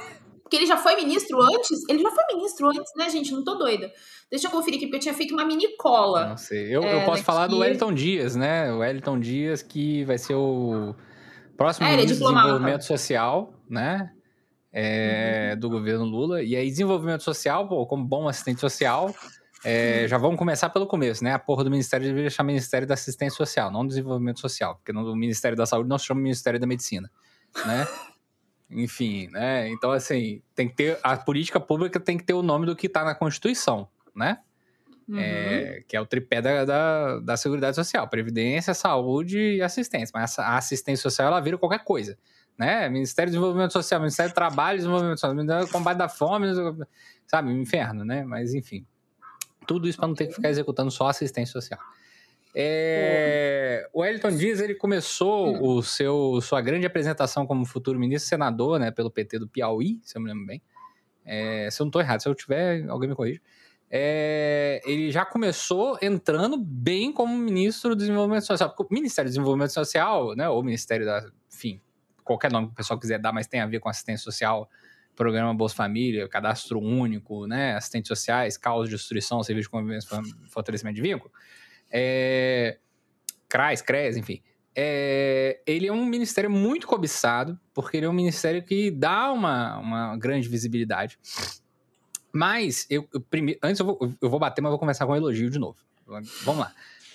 Porque 0.53 0.65
ele 0.65 0.67
já 0.67 0.77
foi 0.77 0.95
ministro 0.95 1.41
antes? 1.41 1.83
Ele 1.89 2.03
já 2.03 2.11
foi 2.11 2.23
ministro 2.35 2.67
antes, 2.67 2.93
né, 2.95 3.09
gente? 3.09 3.31
Não 3.31 3.43
tô 3.43 3.55
doida. 3.55 3.91
Deixa 4.29 4.45
eu 4.45 4.51
conferir 4.51 4.77
aqui, 4.77 4.85
porque 4.85 4.97
eu 4.97 5.01
tinha 5.01 5.13
feito 5.15 5.33
uma 5.33 5.43
mini 5.43 5.75
cola. 5.77 6.27
Não 6.27 6.37
sei. 6.37 6.75
Eu, 6.75 6.83
é, 6.83 7.01
eu 7.01 7.05
posso 7.05 7.23
falar 7.23 7.47
do 7.47 7.57
Wellington 7.57 7.91
Dias, 7.91 8.35
né? 8.35 8.71
O 8.71 8.77
Wellington 8.77 9.19
Dias, 9.19 9.63
que 9.63 10.03
vai 10.03 10.19
ser 10.19 10.35
o 10.35 10.93
próximo 11.57 11.87
é, 11.87 11.95
ministro 11.95 12.27
de 12.27 12.33
Desenvolvimento 12.35 12.83
Social, 12.83 13.51
né? 13.67 14.11
É, 14.71 15.53
uhum. 15.53 15.59
Do 15.59 15.69
governo 15.71 16.05
Lula. 16.05 16.43
E 16.43 16.55
aí, 16.55 16.69
desenvolvimento 16.69 17.23
social, 17.23 17.67
pô, 17.67 17.83
como 17.87 18.05
bom 18.05 18.27
assistente 18.27 18.61
social, 18.61 19.11
é, 19.65 20.05
já 20.07 20.19
vamos 20.19 20.37
começar 20.37 20.69
pelo 20.69 20.85
começo, 20.85 21.23
né? 21.23 21.33
A 21.33 21.39
porra 21.39 21.63
do 21.63 21.71
Ministério 21.71 22.05
deveria 22.05 22.29
chamar 22.29 22.49
Ministério 22.49 22.87
da 22.87 22.93
Assistência 22.93 23.35
Social, 23.35 23.71
não 23.71 23.81
do 23.81 23.87
Desenvolvimento 23.87 24.39
Social, 24.39 24.75
porque 24.75 24.93
no 24.93 25.15
Ministério 25.15 25.57
da 25.57 25.65
Saúde 25.65 25.89
nós 25.89 26.03
chamamos 26.03 26.25
Ministério 26.25 26.59
da 26.59 26.67
Medicina, 26.67 27.09
né? 27.65 27.87
Enfim, 28.69 29.27
né? 29.27 29.69
Então, 29.69 29.91
assim, 29.91 30.41
tem 30.55 30.67
que 30.67 30.75
ter. 30.75 30.99
A 31.03 31.15
política 31.15 31.59
pública 31.59 31.99
tem 31.99 32.17
que 32.17 32.23
ter 32.23 32.33
o 32.33 32.41
nome 32.41 32.65
do 32.65 32.75
que 32.75 32.87
está 32.87 33.03
na 33.03 33.13
Constituição 33.13 33.87
né? 34.15 34.39
Uhum. 35.07 35.19
É, 35.19 35.83
que 35.87 35.97
é 35.97 36.01
o 36.01 36.05
tripé 36.05 36.41
da, 36.41 36.63
da, 36.63 37.19
da, 37.19 37.37
Seguridade 37.37 37.75
Social, 37.75 38.07
Previdência, 38.07 38.73
Saúde 38.73 39.37
e 39.37 39.61
Assistência. 39.61 40.11
Mas 40.13 40.39
a 40.39 40.57
assistência 40.57 41.03
social, 41.03 41.27
ela 41.27 41.41
vira 41.41 41.57
qualquer 41.57 41.83
coisa, 41.83 42.17
né? 42.57 42.87
Ministério 42.87 43.29
do 43.29 43.33
Desenvolvimento 43.33 43.73
Social, 43.73 43.99
Ministério 43.99 44.31
do 44.31 44.35
Trabalho 44.35 44.75
e 44.75 44.79
Desenvolvimento 44.79 45.19
Social, 45.19 45.35
Ministério 45.35 45.65
do 45.65 45.71
Combate 45.71 45.97
da 45.97 46.07
Fome, 46.07 46.47
sabe? 47.27 47.51
inferno, 47.51 48.05
né? 48.05 48.23
Mas, 48.23 48.53
enfim. 48.53 48.85
Tudo 49.67 49.87
isso 49.87 49.97
para 49.97 50.07
não 50.07 50.15
ter 50.15 50.27
que 50.27 50.33
ficar 50.33 50.49
executando 50.49 50.91
só 50.91 51.07
assistência 51.07 51.51
social. 51.51 51.79
É, 52.55 53.89
o 53.91 54.05
Elton 54.05 54.35
Dias 54.35 54.59
ele 54.59 54.75
começou 54.75 55.59
o 55.61 55.81
seu 55.81 56.39
sua 56.41 56.61
grande 56.61 56.85
apresentação 56.85 57.47
como 57.47 57.65
futuro 57.65 57.99
ministro 57.99 58.29
senador, 58.29 58.79
né, 58.79 58.91
pelo 58.91 59.09
PT 59.09 59.39
do 59.39 59.47
Piauí, 59.47 59.99
se 60.03 60.17
eu 60.17 60.21
me 60.21 60.29
lembro 60.29 60.45
bem. 60.45 60.61
É, 61.25 61.69
se 61.71 61.81
eu 61.81 61.85
não 61.85 61.89
estou 61.89 62.01
errado, 62.01 62.21
se 62.21 62.29
eu 62.29 62.35
tiver, 62.35 62.87
alguém 62.89 63.09
me 63.09 63.15
corrija 63.15 63.41
é, 63.95 64.81
ele 64.87 65.11
já 65.11 65.23
começou 65.23 65.99
entrando 66.01 66.57
bem 66.57 67.13
como 67.13 67.37
ministro 67.37 67.91
do 67.91 67.95
Desenvolvimento 67.95 68.43
Social. 68.43 68.69
Porque 68.69 68.91
o 68.91 68.97
Ministério 68.97 69.29
do 69.29 69.33
Desenvolvimento 69.33 69.71
Social, 69.71 70.35
né, 70.35 70.49
ou 70.49 70.63
Ministério 70.63 71.05
da, 71.05 71.29
enfim, 71.53 71.79
qualquer 72.23 72.51
nome 72.51 72.65
que 72.65 72.73
o 72.73 72.75
pessoal 72.75 72.99
quiser 72.99 73.19
dar, 73.19 73.31
mas 73.31 73.45
tem 73.45 73.59
a 73.59 73.67
ver 73.67 73.79
com 73.79 73.87
assistência 73.87 74.23
social, 74.23 74.67
programa 75.15 75.53
Bolsa 75.53 75.75
Família, 75.75 76.27
cadastro 76.27 76.79
único, 76.79 77.45
né, 77.45 77.75
assistentes 77.75 78.07
sociais, 78.07 78.57
causa 78.57 78.89
de 78.89 78.95
destruição, 78.95 79.43
serviço 79.43 79.67
de 79.67 79.69
convivência, 79.69 80.09
fortalecimento 80.49 80.95
de 80.95 81.01
vínculo, 81.03 81.31
é, 81.93 82.79
CRAS, 83.47 83.81
CRES, 83.83 84.17
enfim. 84.17 84.41
É, 84.75 85.61
ele 85.67 85.85
é 85.85 85.93
um 85.93 86.05
ministério 86.05 86.49
muito 86.49 86.87
cobiçado, 86.87 87.59
porque 87.73 87.97
ele 87.97 88.07
é 88.07 88.09
um 88.09 88.13
ministério 88.13 88.63
que 88.63 88.89
dá 88.89 89.31
uma, 89.31 89.77
uma 89.77 90.17
grande 90.17 90.49
visibilidade. 90.49 91.19
Mas, 92.33 92.87
eu, 92.89 93.07
eu 93.13 93.23
antes 93.61 93.79
eu 93.79 93.85
vou, 93.85 94.15
eu 94.19 94.29
vou 94.29 94.39
bater, 94.39 94.61
mas 94.61 94.71
vou 94.71 94.79
começar 94.79 95.05
com 95.05 95.11
um 95.11 95.15
elogio 95.15 95.51
de 95.51 95.59
novo. 95.59 95.77
Vamos 96.07 96.61
lá. 96.61 96.73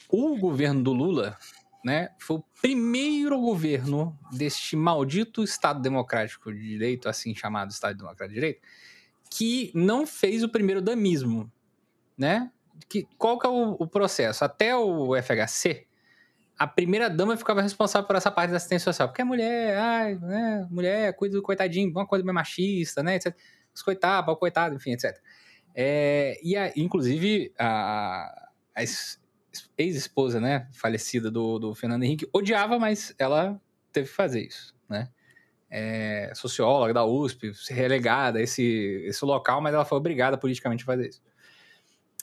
O 0.09 0.39
governo 0.39 0.83
do 0.83 0.93
Lula 0.93 1.37
né, 1.85 2.11
foi 2.20 2.37
o 2.37 2.45
primeiro 2.61 3.41
governo 3.41 4.16
deste 4.33 4.76
maldito 4.76 5.43
Estado 5.43 5.81
Democrático 5.81 6.53
de 6.53 6.61
Direito, 6.61 7.09
assim 7.09 7.35
chamado 7.35 7.70
Estado 7.70 7.99
Democrático 7.99 8.29
de 8.29 8.35
Direito, 8.35 8.61
que 9.31 9.72
não 9.74 10.07
fez 10.07 10.45
o 10.45 10.49
primeiro 10.49 10.81
damismo, 10.81 11.51
né? 12.16 12.51
Que, 12.89 13.07
qual 13.16 13.39
que 13.39 13.47
é 13.47 13.51
o, 13.51 13.76
o 13.79 13.87
processo? 13.87 14.45
Até 14.45 14.76
o 14.76 15.14
FHC, 15.16 15.87
a 16.59 16.66
primeira 16.66 17.09
dama 17.09 17.37
ficava 17.37 17.62
responsável 17.62 18.07
por 18.07 18.16
essa 18.16 18.31
parte 18.31 18.51
da 18.51 18.57
assistência 18.57 18.85
social, 18.85 19.09
porque 19.09 19.22
a 19.22 19.24
mulher, 19.24 19.79
ai, 19.79 20.16
né, 20.16 20.66
mulher, 20.68 21.14
cuida 21.14 21.37
do 21.37 21.43
coitadinho, 21.43 21.91
uma 21.91 22.07
coisa 22.07 22.24
meio 22.24 22.35
machista, 22.35 23.03
né, 23.03 23.14
etc. 23.14 23.35
Os 23.72 23.81
coitados, 23.81 24.35
o 24.35 24.37
coitado, 24.37 24.74
enfim, 24.74 24.93
etc. 24.93 25.16
É, 25.74 26.37
e, 26.43 26.57
a, 26.57 26.72
inclusive, 26.76 27.53
a, 27.57 28.51
a 28.74 28.83
ex-esposa, 28.83 30.41
né, 30.41 30.68
falecida 30.72 31.31
do, 31.31 31.61
do 31.61 31.74
Fernando 31.76 32.03
Henrique, 32.03 32.29
odiava, 32.33 32.79
mas 32.79 33.14
ela 33.18 33.61
teve 33.93 34.09
que 34.09 34.14
fazer 34.14 34.41
isso, 34.41 34.74
né? 34.89 35.09
É, 35.70 36.33
socióloga 36.35 36.95
da 36.95 37.05
USP, 37.05 37.53
relegada 37.68 38.39
a 38.39 38.43
esse, 38.43 39.05
esse 39.07 39.22
local, 39.24 39.61
mas 39.61 39.74
ela 39.74 39.85
foi 39.85 39.99
obrigada 39.99 40.39
politicamente 40.39 40.83
a 40.83 40.87
fazer 40.87 41.11
isso. 41.11 41.22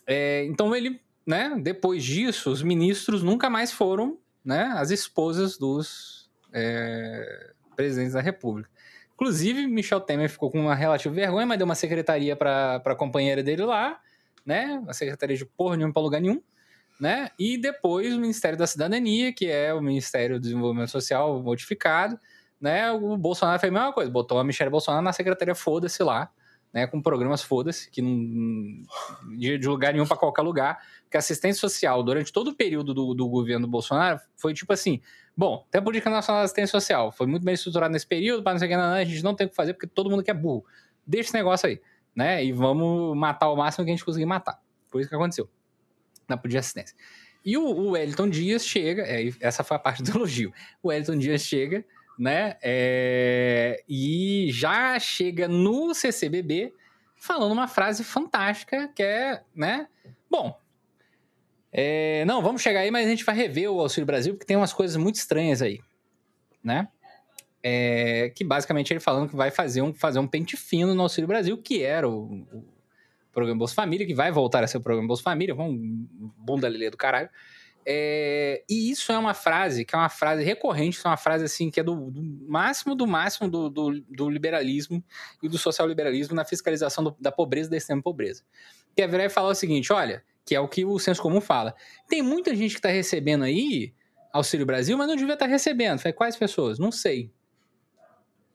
É, 0.08 0.46
então 0.46 0.76
ele, 0.76 1.02
né, 1.26 1.58
depois 1.62 2.04
disso, 2.04 2.52
os 2.52 2.62
ministros 2.62 3.24
nunca 3.24 3.50
mais 3.50 3.72
foram, 3.72 4.18
né, 4.44 4.72
as 4.76 4.92
esposas 4.92 5.58
dos 5.58 6.30
é, 6.54 7.54
presidentes 7.76 8.14
da 8.14 8.22
República. 8.22 8.70
Inclusive, 9.14 9.66
Michel 9.68 10.02
Temer 10.02 10.30
ficou 10.30 10.52
com 10.52 10.60
uma 10.60 10.76
relativa 10.76 11.14
vergonha, 11.14 11.46
mas 11.46 11.58
deu 11.58 11.66
uma 11.66 11.76
secretaria 11.76 12.36
para 12.36 12.82
a 12.84 12.96
companheira 12.96 13.42
dele 13.42 13.64
lá, 13.64 14.00
né, 14.46 14.84
secretaria 14.92 15.38
de 15.38 15.46
porra 15.46 15.78
nenhuma 15.78 15.94
para 15.94 16.02
lugar 16.02 16.22
nenhum 16.22 16.42
né? 17.00 17.30
E 17.38 17.58
depois 17.58 18.14
o 18.14 18.20
Ministério 18.20 18.58
da 18.58 18.68
Cidadania, 18.68 19.34
que 19.34 19.48
é 19.48 19.74
o 19.74 19.82
Ministério 19.82 20.40
do 20.40 20.42
Desenvolvimento 20.42 20.92
Social 20.92 21.42
modificado, 21.42 22.20
né? 22.60 22.92
O 22.92 23.18
Bolsonaro 23.18 23.60
fez 23.60 23.72
a 23.72 23.74
mesma 23.74 23.94
coisa, 23.94 24.10
botou 24.10 24.40
a 24.40 24.44
Michelle 24.44 24.72
Bolsonaro 24.72 25.04
na 25.04 25.14
secretaria 25.14 25.56
foda-se 25.56 26.02
lá, 26.04 26.32
né? 26.76 26.86
Com 26.86 27.02
programas 27.02 27.42
foda-se, 27.42 27.90
que 27.90 28.02
não. 28.02 28.84
de, 29.38 29.58
lugar 29.60 29.94
nenhum 29.94 30.06
para 30.06 30.18
qualquer 30.18 30.42
lugar. 30.42 30.78
Que 31.10 31.16
assistência 31.16 31.62
social, 31.62 32.04
durante 32.04 32.34
todo 32.34 32.50
o 32.50 32.54
período 32.54 32.94
do, 32.94 33.14
do 33.14 33.30
governo 33.30 33.66
Bolsonaro, 33.66 34.20
foi 34.36 34.54
tipo 34.54 34.74
assim: 34.74 35.00
bom, 35.38 35.66
tem 35.72 35.80
a 35.80 35.82
Política 35.82 36.10
Nacional 36.10 36.42
de 36.42 36.46
Assistência 36.48 36.78
Social, 36.78 37.14
foi 37.14 37.28
muito 37.28 37.46
bem 37.46 37.54
estruturado 37.54 37.94
nesse 37.94 38.06
período, 38.06 38.44
para 38.44 38.52
não 38.52 38.60
sei 38.60 38.68
o 38.68 38.72
que, 38.72 38.78
não, 38.78 38.92
a 38.92 39.04
gente 39.06 39.24
não 39.24 39.34
tem 39.34 39.48
o 39.48 39.50
que 39.50 39.56
fazer 39.56 39.74
porque 39.74 39.88
todo 39.88 40.10
mundo 40.10 40.22
quer 40.22 40.34
burro. 40.34 40.66
Deixa 41.08 41.30
esse 41.30 41.38
negócio 41.38 41.70
aí, 41.70 41.82
né? 42.14 42.44
E 42.44 42.52
vamos 42.52 43.16
matar 43.16 43.50
o 43.50 43.56
máximo 43.56 43.86
que 43.86 43.92
a 43.92 43.94
gente 43.96 44.04
conseguir 44.04 44.26
matar. 44.26 44.60
Foi 44.90 45.00
isso 45.00 45.10
que 45.10 45.16
aconteceu 45.16 45.50
na 46.28 46.36
de 46.36 46.58
assistência. 46.58 46.98
E 47.46 47.56
o, 47.58 47.64
o 47.64 47.92
Wellington 47.92 48.28
Dias 48.28 48.66
chega, 48.66 49.04
é, 49.04 49.30
essa 49.40 49.64
foi 49.64 49.78
a 49.78 49.80
parte 49.80 50.04
do 50.04 50.12
elogio. 50.12 50.52
O 50.84 50.90
Wellington 50.90 51.18
Dias 51.18 51.42
chega, 51.42 51.86
né? 52.18 52.58
É, 52.62 53.84
e 53.88 54.50
já 54.52 54.98
chega 55.00 55.48
no 55.48 55.94
CCBB 55.94 56.74
falando 57.16 57.52
uma 57.52 57.68
frase 57.68 58.04
fantástica 58.04 58.90
que 58.96 59.04
é, 59.04 59.42
né? 59.54 59.88
Bom, 60.30 60.58
é, 61.72 62.24
não, 62.26 62.42
vamos 62.42 62.62
chegar 62.62 62.82
aí, 62.82 62.92
mas 62.92 63.06
a 63.06 63.10
gente 63.10 63.26
vai 63.26 63.36
rever 63.36 63.70
o 63.70 63.80
Auxílio 63.80 64.06
Brasil 64.06 64.34
porque 64.34 64.46
tem 64.46 64.56
umas 64.56 64.72
coisas 64.74 64.96
muito 64.96 65.16
estranhas 65.16 65.62
aí, 65.62 65.80
né? 66.64 66.88
É, 67.62 68.32
que 68.36 68.44
basicamente 68.44 68.94
ele 68.94 69.00
falando 69.00 69.28
que 69.28 69.36
vai 69.36 69.50
fazer 69.50 69.82
um, 69.82 69.94
fazer 69.94 70.20
um 70.20 70.28
pente 70.28 70.56
fino 70.56 70.94
no 70.94 71.02
Auxílio 71.02 71.28
Brasil, 71.28 71.58
que 71.58 71.84
era 71.84 72.08
o, 72.08 72.48
o 72.54 72.64
programa 73.34 73.60
Bolsa 73.60 73.74
Família, 73.74 74.06
que 74.06 74.14
vai 74.14 74.32
voltar 74.32 74.64
a 74.64 74.68
ser 74.68 74.78
o 74.78 74.82
programa 74.82 75.08
Bolsa 75.08 75.24
Família, 75.24 75.54
um 75.56 76.08
bunda 76.38 76.68
lelê 76.68 76.90
do 76.90 76.96
caralho. 76.96 77.30
É, 77.88 78.64
e 78.68 78.90
isso 78.90 79.12
é 79.12 79.18
uma 79.18 79.36
frase 79.36 79.86
que 79.86 79.94
é 79.94 79.98
uma 79.98 80.10
frase 80.10 80.44
recorrente, 80.44 81.00
é 81.04 81.08
uma 81.08 81.18
frase 81.18 81.46
assim 81.46 81.70
que 81.70 81.80
é 81.80 81.84
do, 81.84 82.10
do 82.10 82.22
máximo 82.48 82.96
do 82.96 83.06
máximo 83.06 83.48
do, 83.48 83.70
do, 83.70 84.02
do, 84.10 84.28
liberalismo 84.28 85.04
e 85.44 85.48
do 85.48 85.58
social 85.60 85.88
liberalismo 85.88 86.36
na 86.36 86.44
fiscalização 86.44 87.04
do, 87.04 87.16
da 87.20 87.32
pobreza 87.32 87.70
da 87.70 87.78
extrema 87.78 88.02
pobreza. 88.02 88.44
Que 88.96 89.04
é 89.04 89.08
virar 89.08 89.26
e 89.26 89.30
falar 89.30 89.50
o 89.50 89.56
seguinte: 89.56 89.94
olha, 89.94 90.24
que 90.44 90.56
é 90.56 90.60
o 90.60 90.68
que 90.68 90.84
o 90.84 90.98
senso 90.98 91.22
comum 91.22 91.40
fala. 91.40 91.76
Tem 92.08 92.24
muita 92.24 92.56
gente 92.56 92.72
que 92.72 92.80
está 92.80 92.90
recebendo 92.90 93.44
aí 93.44 93.94
Auxílio 94.34 94.66
Brasil, 94.66 94.98
mas 94.98 95.08
não 95.08 95.16
devia 95.16 95.34
estar 95.34 95.46
tá 95.46 95.52
recebendo. 95.52 96.00
Falei, 96.00 96.14
quais 96.14 96.36
pessoas? 96.36 96.80
Não 96.80 96.92
sei. 96.92 97.32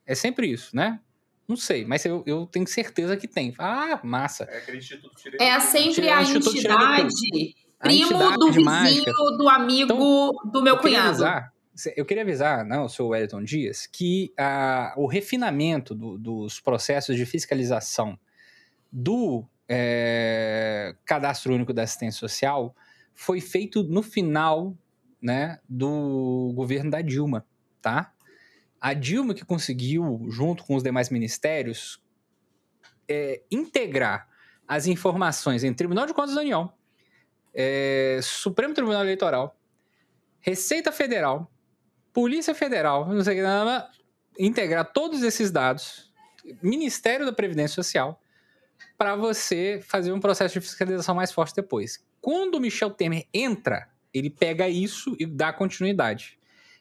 É 0.05 0.15
sempre 0.15 0.49
isso, 0.49 0.75
né? 0.75 0.99
Não 1.47 1.57
sei, 1.57 1.85
mas 1.85 2.05
eu, 2.05 2.23
eu 2.27 2.47
tenho 2.47 2.67
certeza 2.67 3.17
que 3.17 3.27
tem. 3.27 3.55
Ah, 3.59 4.01
massa. 4.05 4.45
É, 4.51 5.49
é 5.49 5.61
sempre 5.61 6.09
a 6.09 6.23
entidade 6.23 7.55
primo 7.81 8.39
do 8.39 8.47
vizinho, 8.47 8.65
mágica. 8.65 9.13
do 9.37 9.49
amigo 9.49 9.93
então, 9.93 10.51
do 10.53 10.63
meu 10.63 10.79
cunhado. 10.79 11.25
Avisar, 11.25 11.53
eu 11.97 12.05
queria 12.05 12.23
avisar, 12.23 12.65
não, 12.65 12.85
o 12.85 12.89
senhor 12.89 13.09
Wellington 13.09 13.43
Dias, 13.43 13.87
que 13.87 14.33
ah, 14.39 14.93
o 14.97 15.07
refinamento 15.07 15.95
do, 15.95 16.19
dos 16.19 16.61
processos 16.61 17.17
de 17.17 17.25
fiscalização 17.25 18.19
do 18.93 19.45
é, 19.69 20.95
cadastro 21.05 21.55
único 21.55 21.73
da 21.73 21.83
assistência 21.83 22.19
social 22.19 22.75
foi 23.15 23.41
feito 23.41 23.83
no 23.83 24.03
final 24.03 24.77
né, 25.23 25.59
do 25.69 26.53
governo 26.55 26.91
da 26.91 27.01
Dilma, 27.01 27.47
tá? 27.81 28.13
A 28.81 28.95
Dilma 28.95 29.35
que 29.35 29.45
conseguiu, 29.45 30.27
junto 30.29 30.65
com 30.65 30.75
os 30.75 30.83
demais 30.83 31.11
ministérios, 31.11 32.03
é, 33.07 33.43
integrar 33.51 34.27
as 34.67 34.87
informações 34.87 35.63
em 35.63 35.75
Tribunal 35.75 36.07
de 36.07 36.15
Contas 36.15 36.35
da 36.35 36.41
União, 36.41 36.73
é, 37.55 38.21
Supremo 38.23 38.75
Tribunal 38.75 39.03
Eleitoral, 39.03 39.57
Receita 40.41 40.91
Federal, 40.91 41.51
Polícia 42.13 42.55
Federal, 42.55 43.09
não 43.09 43.23
sei 43.23 43.41
o 43.41 43.45
que, 43.45 44.45
integrar 44.45 44.93
todos 44.93 45.23
esses 45.23 45.51
dados, 45.51 46.11
Ministério 46.63 47.27
da 47.27 47.33
Previdência 47.33 47.75
Social, 47.75 48.21
para 48.97 49.15
você 49.15 49.81
fazer 49.83 50.13
um 50.13 50.21
processo 50.21 50.55
de 50.55 50.61
fiscalização 50.61 51.15
mais 51.15 51.33
forte 51.33 51.55
depois. 51.55 52.05
Quando 52.21 52.57
o 52.57 52.61
Michel 52.61 52.91
Temer 52.91 53.27
entra, 53.33 53.89
ele 54.13 54.31
pega 54.31 54.69
isso 54.69 55.17
e 55.19 55.27
dá 55.27 55.53
continuidade. 55.53 56.39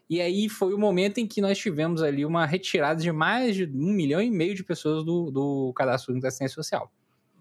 E 0.10 0.20
aí 0.20 0.50
foi 0.50 0.74
o 0.74 0.78
momento 0.78 1.20
em 1.20 1.28
que 1.28 1.40
nós 1.40 1.58
tivemos 1.58 2.02
ali 2.02 2.26
uma 2.26 2.46
retirada 2.46 3.02
de 3.02 3.12
mais 3.12 3.56
de 3.56 3.66
um 3.66 3.94
milhão 3.94 4.22
e 4.22 4.32
meio 4.32 4.56
de 4.56 4.64
pessoas 4.64 5.06
do, 5.06 5.30
do 5.30 5.74
cadastro 5.76 6.20
da 6.20 6.30
assistência 6.30 6.56
social, 6.56 6.92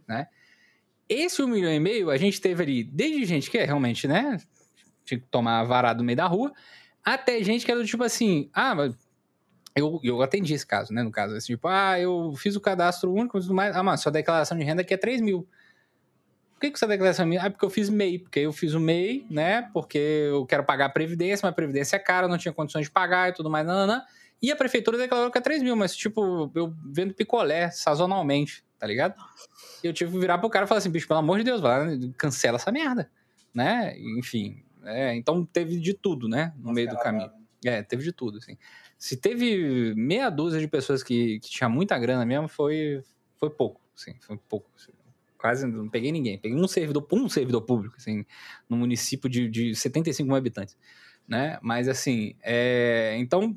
né? 0.07 0.29
Esse 1.09 1.43
um 1.43 1.47
milhão 1.47 1.73
e 1.73 1.81
meio, 1.81 2.11
a 2.11 2.17
gente 2.17 2.41
teve 2.41 2.63
ali 2.63 2.85
desde 2.85 3.25
gente 3.25 3.51
que 3.51 3.59
é 3.59 3.65
realmente, 3.65 4.07
né, 4.07 4.39
tinha 5.05 5.19
que 5.19 5.27
tomar 5.31 5.65
varado 5.65 5.99
no 5.99 6.05
meio 6.05 6.17
da 6.17 6.27
rua, 6.27 6.53
até 7.03 7.43
gente 7.43 7.65
que 7.65 7.71
era 7.71 7.81
do 7.81 7.87
tipo 7.87 8.05
assim, 8.05 8.51
ah, 8.53 8.75
eu, 9.75 10.01
eu 10.03 10.21
atendi 10.21 10.53
esse 10.53 10.67
caso, 10.67 10.93
né, 10.93 11.03
no 11.03 11.11
caso, 11.11 11.35
assim, 11.35 11.55
tipo, 11.55 11.67
ah, 11.69 11.99
eu 11.99 12.35
fiz 12.37 12.57
o 12.57 12.61
cadastro 12.61 13.13
único, 13.13 13.41
tudo 13.41 13.55
mais, 13.55 13.75
ah, 13.75 13.83
mas 13.83 14.01
sua 14.01 14.13
declaração 14.13 14.59
de 14.59 14.65
renda 14.65 14.83
aqui 14.83 14.93
é 14.93 14.99
3 14.99 15.21
mil. 15.21 15.49
Por 16.59 16.63
que, 16.63 16.71
que 16.73 16.77
essa 16.77 16.89
declaração 16.89 17.25
minha? 17.25 17.41
Ah, 17.41 17.49
porque 17.49 17.65
eu 17.65 17.71
fiz 17.71 17.89
MEI. 17.89 18.19
Porque 18.19 18.41
eu 18.41 18.53
fiz 18.53 18.75
o 18.75 18.81
MEI, 18.81 19.25
né? 19.31 19.71
Porque 19.73 19.97
eu 19.97 20.45
quero 20.45 20.65
pagar 20.65 20.87
a 20.87 20.89
Previdência, 20.89 21.47
mas 21.47 21.53
a 21.53 21.55
Previdência 21.55 21.95
é 21.95 22.01
cara, 22.01 22.27
eu 22.27 22.29
não 22.29 22.37
tinha 22.37 22.53
condições 22.53 22.87
de 22.87 22.91
pagar 22.91 23.29
e 23.29 23.33
tudo 23.33 23.49
mais, 23.49 23.65
nananã. 23.65 24.03
E 24.43 24.51
a 24.51 24.57
prefeitura 24.57 24.99
declarou 24.99 25.31
que 25.31 25.39
é 25.39 25.41
3 25.41 25.63
mil, 25.63 25.77
mas, 25.77 25.95
tipo, 25.95 26.51
eu 26.57 26.75
vendo 26.85 27.15
picolé 27.15 27.71
sazonalmente, 27.71 28.65
tá 28.77 28.89
ligado? 28.89 29.15
E 29.83 29.87
eu 29.87 29.93
tive 29.93 30.13
que 30.13 30.19
virar 30.19 30.39
pro 30.39 30.51
cara 30.51 30.65
e 30.65 30.69
falar 30.69 30.79
assim, 30.79 30.91
bicho, 30.91 31.07
pelo 31.07 31.21
amor 31.21 31.39
de 31.39 31.45
Deus, 31.45 31.61
vai, 31.61 31.99
cancela 32.17 32.57
essa 32.57 32.73
merda, 32.73 33.11
né? 33.55 33.99
Enfim, 34.19 34.63
é, 34.85 35.15
então 35.15 35.45
teve 35.45 35.79
de 35.79 35.95
tudo, 35.95 36.29
né? 36.29 36.53
No 36.59 36.73
meio 36.73 36.89
do 36.89 36.97
caminho. 36.99 37.31
É, 37.65 37.83
teve 37.83 38.03
de 38.03 38.13
tudo, 38.13 38.39
assim. 38.39 38.57
Se 38.99 39.17
teve 39.17 39.95
meia 39.97 40.31
dúzia 40.31 40.61
de 40.61 40.69
pessoas 40.69 41.03
que, 41.03 41.41
que 41.41 41.51
tinha 41.51 41.69
muita 41.69 41.99
grana 41.99 42.25
mesmo, 42.25 42.49
foi, 42.49 43.03
foi 43.37 43.51
pouco, 43.51 43.81
assim, 43.95 44.15
foi 44.21 44.37
pouco. 44.49 44.71
Assim 44.77 44.93
quase 45.39 45.67
não 45.67 45.89
peguei 45.89 46.11
ninguém. 46.11 46.37
Peguei 46.37 46.59
um 46.59 46.69
servidor, 46.69 47.07
um 47.13 47.29
servidor 47.29 47.63
público, 47.63 47.95
assim, 47.97 48.27
no 48.69 48.77
município 48.77 49.31
de, 49.31 49.49
de 49.49 49.75
75 49.75 50.27
mil 50.27 50.37
habitantes, 50.37 50.77
né? 51.27 51.59
Mas, 51.63 51.89
assim, 51.89 52.35
é... 52.43 53.17
então, 53.19 53.57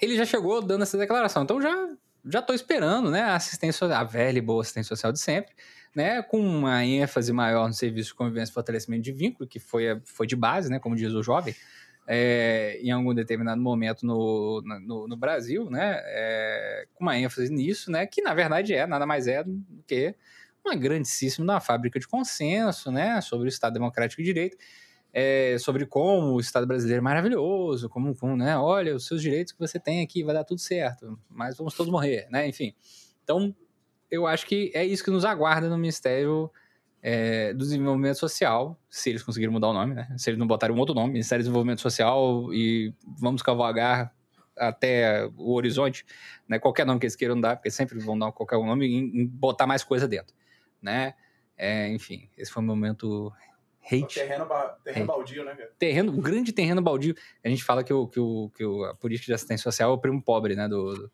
ele 0.00 0.16
já 0.16 0.24
chegou 0.24 0.60
dando 0.60 0.82
essa 0.82 0.98
declaração. 0.98 1.44
Então, 1.44 1.62
já 1.62 1.88
já 2.26 2.40
estou 2.40 2.54
esperando, 2.54 3.10
né, 3.10 3.22
a 3.22 3.36
assistência, 3.36 3.86
a 3.86 4.04
velha 4.04 4.38
e 4.38 4.42
boa 4.42 4.62
assistência 4.62 4.88
social 4.88 5.12
de 5.12 5.20
sempre, 5.20 5.54
né, 5.94 6.22
com 6.22 6.38
uma 6.40 6.84
ênfase 6.84 7.32
maior 7.32 7.66
no 7.68 7.74
serviço 7.74 8.10
de 8.10 8.14
convivência 8.14 8.50
e 8.50 8.54
fortalecimento 8.54 9.02
de 9.02 9.12
vínculo, 9.12 9.48
que 9.48 9.58
foi, 9.58 10.00
foi 10.04 10.26
de 10.26 10.36
base, 10.36 10.70
né, 10.70 10.78
como 10.78 10.96
diz 10.96 11.12
o 11.12 11.22
jovem, 11.22 11.54
é, 12.06 12.78
em 12.82 12.90
algum 12.90 13.14
determinado 13.14 13.60
momento 13.60 14.04
no, 14.04 14.62
no, 14.62 15.08
no 15.08 15.16
Brasil, 15.16 15.70
né, 15.70 16.00
é, 16.04 16.86
com 16.94 17.04
uma 17.04 17.18
ênfase 17.18 17.52
nisso, 17.52 17.90
né, 17.90 18.06
que 18.06 18.20
na 18.22 18.34
verdade 18.34 18.74
é, 18.74 18.86
nada 18.86 19.06
mais 19.06 19.26
é 19.26 19.42
do 19.42 19.62
que 19.86 20.14
uma 20.64 20.74
grandíssima 20.74 21.60
fábrica 21.60 21.98
de 21.98 22.08
consenso, 22.08 22.90
né, 22.90 23.20
sobre 23.20 23.46
o 23.46 23.48
Estado 23.48 23.74
Democrático 23.74 24.20
de 24.20 24.26
Direito, 24.26 24.56
é, 25.18 25.56
sobre 25.58 25.86
como 25.86 26.34
o 26.34 26.40
Estado 26.40 26.66
brasileiro 26.66 27.00
é 27.00 27.02
maravilhoso, 27.02 27.88
como, 27.88 28.14
como, 28.14 28.36
né, 28.36 28.54
olha, 28.58 28.94
os 28.94 29.06
seus 29.06 29.22
direitos 29.22 29.50
que 29.50 29.58
você 29.58 29.80
tem 29.80 30.02
aqui, 30.02 30.22
vai 30.22 30.34
dar 30.34 30.44
tudo 30.44 30.60
certo, 30.60 31.18
mas 31.30 31.56
vamos 31.56 31.72
todos 31.72 31.90
morrer, 31.90 32.28
né, 32.30 32.46
enfim. 32.46 32.74
Então, 33.24 33.56
eu 34.10 34.26
acho 34.26 34.46
que 34.46 34.70
é 34.74 34.84
isso 34.84 35.02
que 35.02 35.10
nos 35.10 35.24
aguarda 35.24 35.70
no 35.70 35.78
Ministério 35.78 36.50
é, 37.02 37.54
do 37.54 37.60
Desenvolvimento 37.60 38.18
Social, 38.18 38.78
se 38.90 39.08
eles 39.08 39.22
conseguirem 39.22 39.50
mudar 39.50 39.68
o 39.68 39.72
nome, 39.72 39.94
né, 39.94 40.06
se 40.18 40.28
eles 40.28 40.38
não 40.38 40.46
botarem 40.46 40.76
um 40.76 40.78
outro 40.78 40.94
nome, 40.94 41.14
Ministério 41.14 41.42
do 41.42 41.46
Desenvolvimento 41.46 41.80
Social 41.80 42.52
e 42.52 42.92
vamos 43.18 43.40
cavalgar 43.40 44.14
até 44.54 45.26
o 45.34 45.54
horizonte, 45.54 46.04
né, 46.46 46.58
qualquer 46.58 46.84
nome 46.84 47.00
que 47.00 47.06
eles 47.06 47.16
queiram 47.16 47.40
dar, 47.40 47.56
porque 47.56 47.70
sempre 47.70 47.98
vão 48.00 48.18
dar 48.18 48.32
qualquer 48.32 48.58
nome 48.58 48.86
e 48.86 49.26
botar 49.26 49.66
mais 49.66 49.82
coisa 49.82 50.06
dentro, 50.06 50.36
né, 50.82 51.14
é, 51.56 51.88
enfim, 51.88 52.28
esse 52.36 52.52
foi 52.52 52.62
o 52.62 52.66
momento 52.66 53.32
hate. 53.86 54.14
Terreno, 54.14 54.46
ba 54.46 54.76
terreno 54.84 55.04
hate. 55.04 55.16
baldio, 55.16 55.44
né, 55.44 55.54
cara? 55.54 55.70
Terreno, 55.78 56.12
um 56.12 56.20
grande 56.20 56.52
terreno 56.52 56.82
baldio. 56.82 57.14
A 57.44 57.48
gente 57.48 57.64
fala 57.64 57.82
que, 57.82 57.92
o, 57.92 58.06
que, 58.06 58.20
o, 58.20 58.50
que 58.54 58.64
o, 58.64 58.84
a 58.84 58.94
política 58.94 59.26
de 59.26 59.34
assistência 59.34 59.64
social 59.64 59.90
é 59.90 59.94
o 59.94 59.98
primo 59.98 60.22
pobre, 60.22 60.54
né, 60.54 60.68
do, 60.68 61.10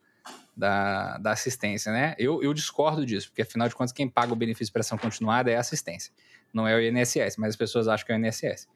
da, 0.57 1.19
da 1.19 1.32
assistência, 1.32 1.93
né? 1.93 2.15
Eu, 2.19 2.43
eu 2.43 2.53
discordo 2.53 3.05
disso, 3.07 3.28
porque 3.28 3.43
afinal 3.43 3.69
de 3.69 3.74
contas 3.74 3.93
quem 3.93 4.09
paga 4.09 4.32
o 4.32 4.36
benefício 4.36 4.66
de 4.66 4.73
prestação 4.73 4.99
continuada 4.99 5.51
é 5.51 5.57
a 5.57 5.61
assistência, 5.61 6.12
não 6.53 6.66
é 6.66 6.77
o 6.77 6.81
INSS, 6.81 7.36
mas 7.39 7.51
as 7.51 7.57
pessoas 7.57 7.89
acham 7.89 8.07
que 8.07 8.12
é 8.12 8.16
o 8.16 8.19
INSS, 8.19 8.69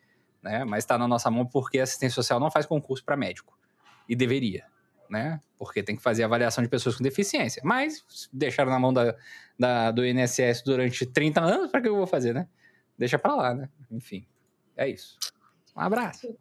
né? 0.42 0.64
Mas 0.64 0.84
está 0.84 0.96
na 0.96 1.06
nossa 1.06 1.30
mão 1.30 1.46
porque 1.46 1.78
a 1.78 1.82
assistência 1.82 2.14
social 2.14 2.40
não 2.40 2.50
faz 2.50 2.66
concurso 2.66 3.04
para 3.04 3.16
médico, 3.16 3.56
e 4.08 4.14
deveria, 4.14 4.64
né? 5.10 5.40
Porque 5.58 5.82
tem 5.82 5.96
que 5.96 6.02
fazer 6.02 6.24
avaliação 6.24 6.62
de 6.62 6.70
pessoas 6.70 6.96
com 6.96 7.02
deficiência, 7.02 7.62
mas 7.64 8.04
deixaram 8.32 8.70
na 8.70 8.78
mão 8.78 8.92
da, 8.92 9.14
da 9.58 9.90
do 9.90 10.04
INSS 10.04 10.62
durante 10.64 11.04
30 11.06 11.40
anos, 11.40 11.70
para 11.70 11.80
que 11.80 11.88
eu 11.88 11.96
vou 11.96 12.06
fazer, 12.06 12.34
né? 12.34 12.48
Deixa 12.98 13.18
pra 13.18 13.34
lá, 13.34 13.54
né? 13.54 13.68
Enfim, 13.90 14.26
é 14.76 14.88
isso. 14.88 15.16
Um 15.76 15.80
abraço. 15.80 16.34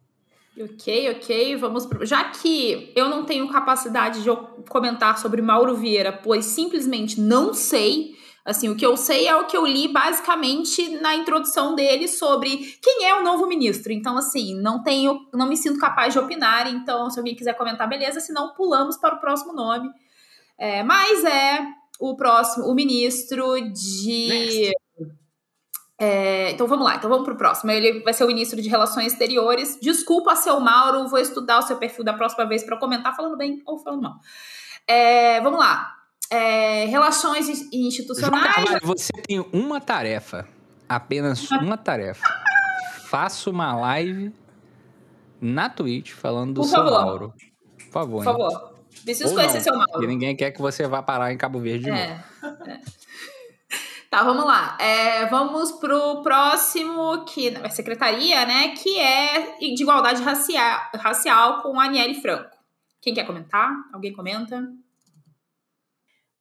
Ok, 0.58 1.10
ok, 1.10 1.56
vamos 1.56 1.84
pro... 1.84 2.06
Já 2.06 2.24
que 2.30 2.90
eu 2.96 3.10
não 3.10 3.26
tenho 3.26 3.46
capacidade 3.48 4.22
de 4.22 4.30
comentar 4.70 5.18
sobre 5.18 5.42
Mauro 5.42 5.76
Vieira, 5.76 6.12
pois 6.12 6.46
simplesmente 6.46 7.20
não 7.20 7.52
sei. 7.52 8.16
Assim, 8.42 8.70
o 8.70 8.76
que 8.76 8.86
eu 8.86 8.96
sei 8.96 9.26
é 9.28 9.36
o 9.36 9.46
que 9.46 9.56
eu 9.56 9.66
li 9.66 9.88
basicamente 9.88 10.88
na 11.00 11.14
introdução 11.14 11.74
dele 11.74 12.08
sobre 12.08 12.56
quem 12.80 13.04
é 13.04 13.14
o 13.14 13.22
novo 13.22 13.46
ministro. 13.46 13.92
Então, 13.92 14.16
assim, 14.16 14.54
não 14.58 14.82
tenho, 14.82 15.28
não 15.34 15.48
me 15.48 15.56
sinto 15.56 15.78
capaz 15.78 16.14
de 16.14 16.20
opinar. 16.20 16.66
Então, 16.68 17.10
se 17.10 17.18
alguém 17.18 17.34
quiser 17.34 17.54
comentar, 17.54 17.86
beleza. 17.86 18.20
Senão, 18.20 18.54
pulamos 18.54 18.96
para 18.96 19.16
o 19.16 19.20
próximo 19.20 19.52
nome. 19.52 19.90
É, 20.56 20.82
mas 20.82 21.22
é 21.24 21.66
o 22.00 22.16
próximo, 22.16 22.66
o 22.66 22.74
ministro 22.74 23.60
de. 23.60 24.28
Next. 24.28 24.85
É, 25.98 26.50
então 26.50 26.66
vamos 26.66 26.84
lá, 26.84 26.96
então 26.96 27.08
vamos 27.08 27.24
para 27.24 27.34
o 27.34 27.36
próximo. 27.36 27.70
Ele 27.70 28.00
vai 28.00 28.12
ser 28.12 28.24
o 28.24 28.26
ministro 28.26 28.60
de 28.60 28.68
Relações 28.68 29.12
Exteriores. 29.12 29.78
Desculpa, 29.80 30.36
seu 30.36 30.60
Mauro, 30.60 31.08
vou 31.08 31.18
estudar 31.18 31.58
o 31.58 31.62
seu 31.62 31.76
perfil 31.76 32.04
da 32.04 32.12
próxima 32.12 32.46
vez 32.46 32.62
para 32.62 32.76
comentar 32.76 33.16
falando 33.16 33.36
bem 33.36 33.62
ou 33.64 33.78
falando 33.78 34.02
mal. 34.02 34.14
É, 34.86 35.40
vamos 35.40 35.58
lá. 35.58 35.94
É, 36.30 36.84
relações 36.86 37.48
institucionais. 37.72 38.54
Carvalho, 38.54 38.80
você 38.82 39.12
tem 39.26 39.44
uma 39.52 39.80
tarefa, 39.80 40.46
apenas 40.88 41.50
uma 41.50 41.78
tarefa. 41.78 42.26
Faça 43.08 43.48
uma 43.48 43.74
live 43.74 44.34
na 45.40 45.70
Twitch 45.70 46.12
falando 46.12 46.54
do 46.54 46.60
Por 46.62 46.68
seu 46.68 46.78
favor. 46.78 46.90
Mauro. 46.90 47.34
Por 47.78 47.92
favor. 47.92 48.24
Por 48.24 48.32
favor. 48.32 48.76
Preciso 49.04 49.34
conhecer 49.34 49.58
não, 49.58 49.62
seu 49.62 49.74
Mauro. 49.74 49.92
Porque 49.92 50.06
ninguém 50.06 50.34
quer 50.34 50.50
que 50.50 50.60
você 50.60 50.86
vá 50.86 51.02
parar 51.02 51.32
em 51.32 51.38
Cabo 51.38 51.60
Verde 51.60 51.84
de 51.84 51.90
é, 51.90 52.08
novo. 52.42 52.70
É. 52.70 52.80
Tá, 54.10 54.22
vamos 54.22 54.44
lá. 54.44 54.78
É, 54.80 55.26
vamos 55.26 55.72
pro 55.72 56.22
próximo, 56.22 57.24
que 57.24 57.48
é 57.48 57.68
secretaria, 57.70 58.46
né? 58.46 58.68
Que 58.76 58.98
é 58.98 59.56
de 59.58 59.82
igualdade 59.82 60.22
racial, 60.22 60.80
racial 60.94 61.62
com 61.62 61.78
a 61.80 61.84
Aniele 61.84 62.14
Franco. 62.20 62.56
Quem 63.00 63.14
quer 63.14 63.26
comentar? 63.26 63.72
Alguém 63.92 64.12
comenta? 64.12 64.62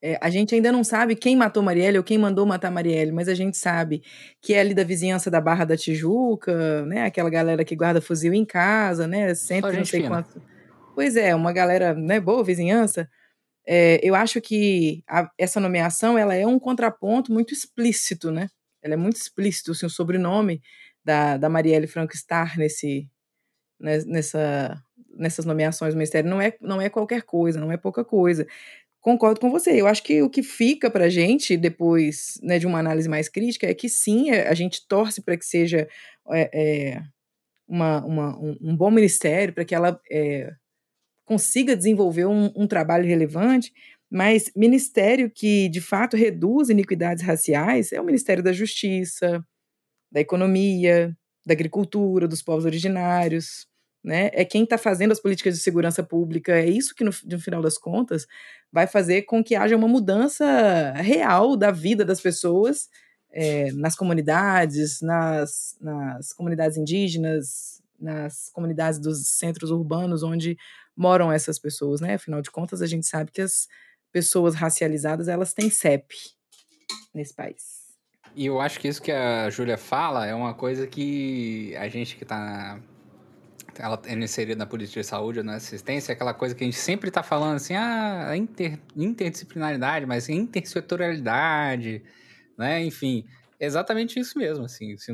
É, 0.02 0.20
a 0.22 0.30
gente 0.30 0.54
ainda 0.54 0.72
não 0.72 0.84
sabe 0.84 1.16
quem 1.16 1.36
matou 1.36 1.64
Marielle 1.64 1.98
ou 1.98 2.04
quem 2.04 2.18
mandou 2.18 2.46
matar 2.46 2.70
Marielle, 2.70 3.12
mas 3.12 3.28
a 3.28 3.34
gente 3.34 3.58
sabe 3.58 4.04
que 4.40 4.54
é 4.54 4.60
ali 4.60 4.74
da 4.74 4.84
vizinhança 4.84 5.32
da 5.32 5.42
Barra 5.42 5.66
da 5.66 5.76
Tijuca, 5.76 6.86
né? 6.86 7.06
Aquela 7.06 7.30
galera 7.30 7.66
que 7.66 7.76
guarda 7.76 8.00
fuzil 8.00 8.34
em 8.34 8.46
casa, 8.46 9.08
né? 9.08 9.34
Sempre 9.34 9.76
não 9.78 9.86
sei 9.86 10.08
quanto. 10.08 10.40
Pois 10.94 11.16
é, 11.16 11.34
uma 11.34 11.52
galera, 11.52 11.96
né? 11.96 12.20
Boa 12.20 12.44
vizinhança. 12.44 13.10
É, 13.68 14.00
eu 14.04 14.14
acho 14.16 14.40
que 14.42 15.04
a, 15.08 15.30
essa 15.38 15.60
nomeação 15.60 16.18
ela 16.18 16.36
é 16.36 16.46
um 16.46 16.60
contraponto 16.60 17.32
muito 17.32 17.54
explícito, 17.54 18.32
né? 18.32 18.50
Ela 18.82 18.94
é 18.94 18.98
muito 18.98 19.18
explícito, 19.18 19.72
assim, 19.72 19.86
o 19.86 19.90
sobrenome 19.90 20.62
da, 21.04 21.38
da 21.38 21.50
Marielle 21.50 21.88
Franco 21.88 22.14
estar 22.14 22.58
nesse, 22.58 23.10
né, 23.80 24.00
nessa, 24.06 24.84
nessas 25.18 25.46
nomeações 25.46 25.94
do 25.94 25.98
Ministério 25.98 26.30
não 26.30 26.42
é, 26.42 26.56
não 26.62 26.82
é 26.82 26.90
qualquer 26.90 27.24
coisa, 27.24 27.60
não 27.60 27.72
é 27.72 27.78
pouca 27.78 28.04
coisa. 28.04 28.48
Concordo 29.02 29.40
com 29.40 29.52
você. 29.52 29.80
Eu 29.80 29.88
acho 29.88 30.04
que 30.04 30.22
o 30.22 30.30
que 30.30 30.42
fica 30.42 30.90
para 30.90 31.06
a 31.06 31.10
gente, 31.10 31.56
depois 31.58 32.40
né, 32.42 32.58
de 32.58 32.66
uma 32.66 32.80
análise 32.80 33.08
mais 33.08 33.30
crítica, 33.30 33.68
é 33.68 33.74
que 33.74 33.88
sim, 33.88 34.32
é, 34.32 34.48
a 34.48 34.54
gente 34.54 34.88
torce 34.88 35.22
para 35.22 35.38
que 35.38 35.46
seja 35.46 35.88
é, 36.32 36.50
é, 36.54 37.04
uma, 37.68 38.04
uma, 38.06 38.38
um, 38.40 38.58
um, 38.62 38.76
bom 38.76 38.90
ministério, 38.92 39.54
para 39.54 39.66
que 39.66 39.76
ela 39.76 40.00
é, 40.10 40.52
consiga 41.26 41.76
desenvolver 41.76 42.26
um, 42.26 42.52
um 42.56 42.68
trabalho 42.68 43.06
relevante, 43.06 43.74
mas 44.10 44.52
ministério 44.56 45.30
que 45.30 45.68
de 45.70 45.82
fato 45.82 46.16
reduz 46.16 46.70
iniquidades 46.70 47.24
raciais 47.24 47.92
é 47.92 48.00
o 48.00 48.06
Ministério 48.06 48.44
da 48.44 48.54
Justiça, 48.54 49.44
da 50.12 50.22
Economia, 50.22 51.16
da 51.46 51.54
Agricultura, 51.54 52.28
dos 52.28 52.42
povos 52.42 52.66
originários, 52.66 53.68
né? 54.06 54.30
É 54.34 54.46
quem 54.46 54.64
está 54.64 54.78
fazendo 54.78 55.12
as 55.12 55.20
políticas 55.20 55.56
de 55.56 55.62
segurança 55.62 56.04
pública. 56.04 56.54
É 56.54 56.70
isso 56.70 56.94
que, 56.94 57.04
no, 57.04 57.12
no, 57.26 57.40
final 57.40 57.62
das 57.62 57.76
contas, 57.76 58.28
vai 58.72 58.86
fazer 58.86 59.24
com 59.24 59.44
que 59.44 59.56
haja 59.56 59.76
uma 59.76 59.88
mudança 59.88 60.94
real 60.94 61.58
da 61.58 61.72
vida 61.72 62.06
das 62.06 62.22
pessoas 62.22 62.88
é, 63.32 63.72
nas 63.72 63.96
comunidades, 63.96 65.02
nas, 65.02 65.76
nas 65.82 66.32
comunidades 66.34 66.78
indígenas, 66.78 67.82
nas 68.00 68.50
comunidades 68.54 69.00
dos 69.00 69.28
centros 69.28 69.72
urbanos, 69.72 70.22
onde 70.22 70.56
moram 70.96 71.32
essas 71.32 71.60
pessoas, 71.60 72.02
né? 72.02 72.16
Afinal 72.16 72.42
de 72.42 72.52
contas, 72.52 72.82
a 72.82 72.88
gente 72.88 73.06
sabe 73.06 73.32
que 73.32 73.42
as 73.42 73.68
pessoas 74.12 74.56
racializadas, 74.56 75.28
elas 75.28 75.54
têm 75.54 75.70
CEP 75.70 76.16
nesse 77.14 77.34
país. 77.34 77.86
E 78.36 78.46
eu 78.46 78.60
acho 78.60 78.80
que 78.80 78.88
isso 78.88 79.02
que 79.02 79.12
a 79.12 79.50
Júlia 79.50 79.78
fala 79.78 80.26
é 80.26 80.34
uma 80.34 80.54
coisa 80.54 80.86
que 80.86 81.76
a 81.78 81.88
gente 81.88 82.16
que 82.16 82.24
está 82.24 82.80
ela 83.80 84.02
é 84.06 84.14
inserida 84.14 84.58
na 84.58 84.66
política 84.66 85.02
de 85.02 85.08
saúde, 85.08 85.44
na 85.44 85.56
assistência, 85.56 86.12
é 86.12 86.14
aquela 86.14 86.34
coisa 86.34 86.56
que 86.56 86.64
a 86.64 86.68
gente 86.68 86.78
sempre 86.78 87.10
está 87.10 87.22
falando 87.22 87.56
assim, 87.56 87.76
ah, 87.76 88.32
inter, 88.36 88.80
interdisciplinaridade, 88.96 90.06
mas 90.06 90.30
intersetorialidade, 90.30 92.04
né? 92.58 92.84
Enfim, 92.84 93.26
exatamente 93.60 94.20
isso 94.20 94.38
mesmo, 94.38 94.66
assim, 94.66 94.96
se, 94.98 95.12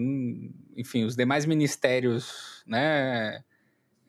enfim, 0.77 1.05
os 1.05 1.15
demais 1.15 1.45
ministérios, 1.45 2.63
né, 2.67 3.43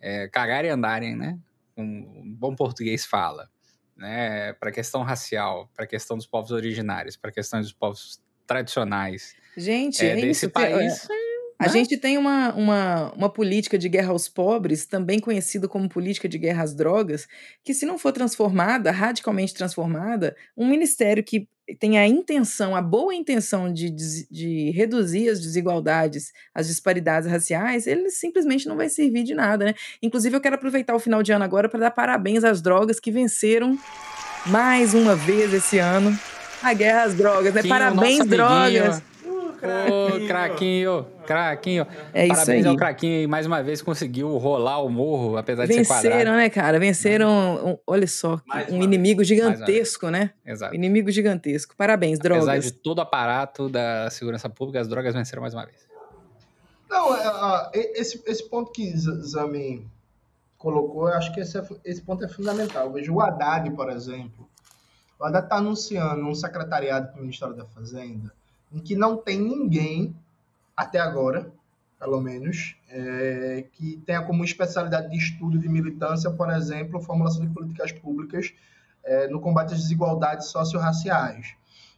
é, 0.01 0.28
cagarem 0.28 0.70
e 0.70 0.73
andarem, 0.73 1.16
né? 1.16 1.39
Um 1.82 2.34
bom 2.34 2.54
português 2.54 3.04
fala, 3.04 3.50
né, 3.96 4.52
para 4.54 4.70
a 4.70 4.72
questão 4.72 5.02
racial, 5.02 5.70
para 5.74 5.84
a 5.84 5.88
questão 5.88 6.16
dos 6.16 6.26
povos 6.26 6.50
originários, 6.50 7.16
para 7.16 7.30
a 7.30 7.32
questão 7.32 7.60
dos 7.60 7.72
povos 7.72 8.20
tradicionais. 8.46 9.34
Gente, 9.56 10.04
é, 10.04 10.10
é 10.10 10.14
desse 10.16 10.46
isso, 10.46 10.50
país. 10.50 11.09
É, 11.10 11.22
a 11.62 11.66
né? 11.66 11.72
gente 11.72 11.97
tem 11.97 12.18
uma, 12.18 12.52
uma, 12.55 13.12
uma 13.12 13.28
política 13.28 13.78
de 13.78 13.89
guerra 13.89 14.10
aos 14.10 14.28
pobres, 14.28 14.84
também 14.84 15.20
conhecida 15.20 15.68
como 15.68 15.89
política 15.89 16.28
de 16.28 16.39
guerra 16.39 16.64
às 16.64 16.74
drogas, 16.74 17.28
que, 17.62 17.72
se 17.72 17.86
não 17.86 17.98
for 17.98 18.12
transformada, 18.12 18.90
radicalmente 18.90 19.55
transformada, 19.55 20.36
um 20.56 20.68
ministério 20.68 21.22
que 21.22 21.48
tem 21.78 21.97
a 21.97 22.06
intenção, 22.06 22.74
a 22.74 22.82
boa 22.82 23.14
intenção 23.14 23.72
de, 23.72 23.89
de, 23.89 24.70
reduzir 24.72 25.28
as 25.28 25.40
desigualdades, 25.40 26.32
as 26.52 26.66
disparidades 26.66 27.30
raciais, 27.30 27.86
ele 27.86 28.10
simplesmente 28.10 28.66
não 28.66 28.76
vai 28.76 28.89
servir 28.89 29.22
de 29.22 29.34
nada, 29.34 29.66
né? 29.66 29.74
Inclusive, 30.02 30.36
eu 30.36 30.40
quero 30.40 30.56
aproveitar 30.56 30.94
o 30.94 30.98
final 30.98 31.22
de 31.22 31.32
ano 31.32 31.44
agora 31.44 31.68
para 31.68 31.80
dar 31.80 31.90
parabéns 31.93 32.43
às 32.43 32.60
drogas 32.60 32.98
que 32.98 33.12
venceram 33.12 33.78
mais 34.47 34.93
uma 34.93 35.14
vez 35.14 35.55
esse 35.55 35.78
ano 35.78 36.18
a 36.60 36.72
guerra 36.74 37.05
às 37.05 37.14
drogas, 37.14 37.55
né? 37.55 37.62
parabéns, 37.62 38.26
drogas! 38.26 39.02
Ô, 39.62 40.26
craquinho, 40.26 41.06
craquinho. 41.24 41.86
É 42.12 42.26
Parabéns 42.26 42.40
isso 42.40 42.51
aí. 42.51 42.66
ao 42.66 42.76
craquinho, 42.76 43.28
mais 43.28 43.47
uma 43.47 43.62
vez 43.62 43.80
conseguiu 43.80 44.36
rolar 44.36 44.80
o 44.80 44.89
morro, 44.89 45.36
apesar 45.36 45.66
de 45.66 45.74
Venceram, 45.74 45.84
ser 45.84 45.94
quadrado. 45.94 46.18
Venceram, 46.18 46.36
né, 46.36 46.51
cara? 46.51 46.78
Venceram, 46.80 47.66
um, 47.66 47.78
olha 47.86 48.06
só, 48.09 48.40
mais 48.44 48.68
um 48.72 48.82
inimigo 48.82 49.18
vez. 49.18 49.28
gigantesco, 49.28 50.10
né? 50.10 50.32
Exato. 50.44 50.74
Inimigo 50.74 51.10
gigantesco. 51.12 51.76
Parabéns, 51.76 52.18
drogas. 52.18 52.48
Apesar 52.48 52.70
de 52.70 52.72
todo 52.72 52.98
o 52.98 53.01
aparato 53.02 53.68
da 53.68 54.10
segurança 54.10 54.51
pública, 54.51 54.80
as 54.80 54.89
drogas 54.89 55.14
venceram 55.14 55.43
mais 55.43 55.55
uma 55.55 55.64
vez. 55.64 55.86
Não, 56.90 57.14
é, 57.14 57.70
esse, 57.94 58.20
esse 58.26 58.48
ponto 58.51 58.72
que 58.72 58.93
Zami 58.97 59.86
colocou, 60.59 61.09
eu 61.09 61.14
acho 61.14 61.32
que 61.32 61.40
esse, 61.40 61.56
é, 61.56 61.64
esse 61.84 62.02
ponto 62.02 62.24
é 62.24 62.28
fundamental. 62.28 62.86
Eu 62.86 62.93
vejo 62.93 63.14
o 63.14 63.20
Haddad, 63.20 63.70
por 63.70 63.89
exemplo. 63.90 64.48
O 65.20 65.24
Haddad 65.24 65.44
está 65.44 65.56
anunciando 65.56 66.26
um 66.26 66.34
secretariado 66.34 67.12
para 67.12 67.18
o 67.18 67.20
Ministério 67.22 67.55
da 67.55 67.64
Fazenda 67.64 68.32
em 68.73 68.81
que 68.81 68.97
não 68.97 69.16
tem 69.16 69.39
ninguém, 69.39 70.15
até 70.77 70.99
agora, 70.99 71.53
pelo 71.99 72.20
menos, 72.20 72.77
é, 72.89 73.65
que 73.73 73.97
tenha 74.05 74.23
como 74.23 74.44
especialidade 74.44 75.11
de 75.11 75.16
estudo 75.16 75.59
de 75.59 75.69
militância, 75.69 76.31
por 76.31 76.51
exemplo, 76.51 77.01
formulação 77.01 77.47
de 77.47 77.53
políticas 77.53 77.93
públicas 77.93 78.53
é, 79.05 79.28
no 79.28 79.40
combate 79.40 79.74
às 79.74 79.81
desigualdades 79.81 80.49
socio-raciais. 80.49 81.55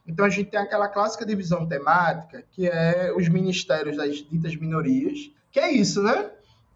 Então, 0.07 0.25
a 0.25 0.29
gente 0.29 0.51
tem 0.51 0.59
aquela 0.59 0.87
clássica 0.87 1.25
divisão 1.25 1.65
temática, 1.65 2.43
que 2.51 2.67
é 2.67 3.11
os 3.15 3.27
ministérios 3.27 3.97
das 3.97 4.17
ditas 4.17 4.55
minorias, 4.55 5.31
que 5.51 5.59
é 5.59 5.71
isso, 5.71 6.03
né? 6.03 6.29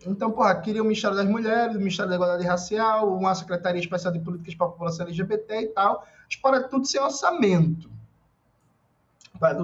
Então, 0.05 0.31
porra, 0.31 0.55
queria 0.55 0.81
o 0.81 0.85
Ministério 0.85 1.15
das 1.15 1.27
Mulheres, 1.27 1.75
o 1.75 1.79
Ministério 1.79 2.09
da 2.09 2.15
Igualdade 2.15 2.47
Racial, 2.47 3.15
uma 3.15 3.35
Secretaria 3.35 3.81
Especial 3.81 4.13
de 4.13 4.19
Políticas 4.19 4.55
para 4.55 4.67
a 4.67 4.69
População 4.69 5.05
LGBT 5.05 5.61
e 5.61 5.67
tal, 5.67 6.07
mas 6.25 6.35
para 6.37 6.63
tudo 6.63 6.85
sem 6.85 7.01
orçamento. 7.01 7.98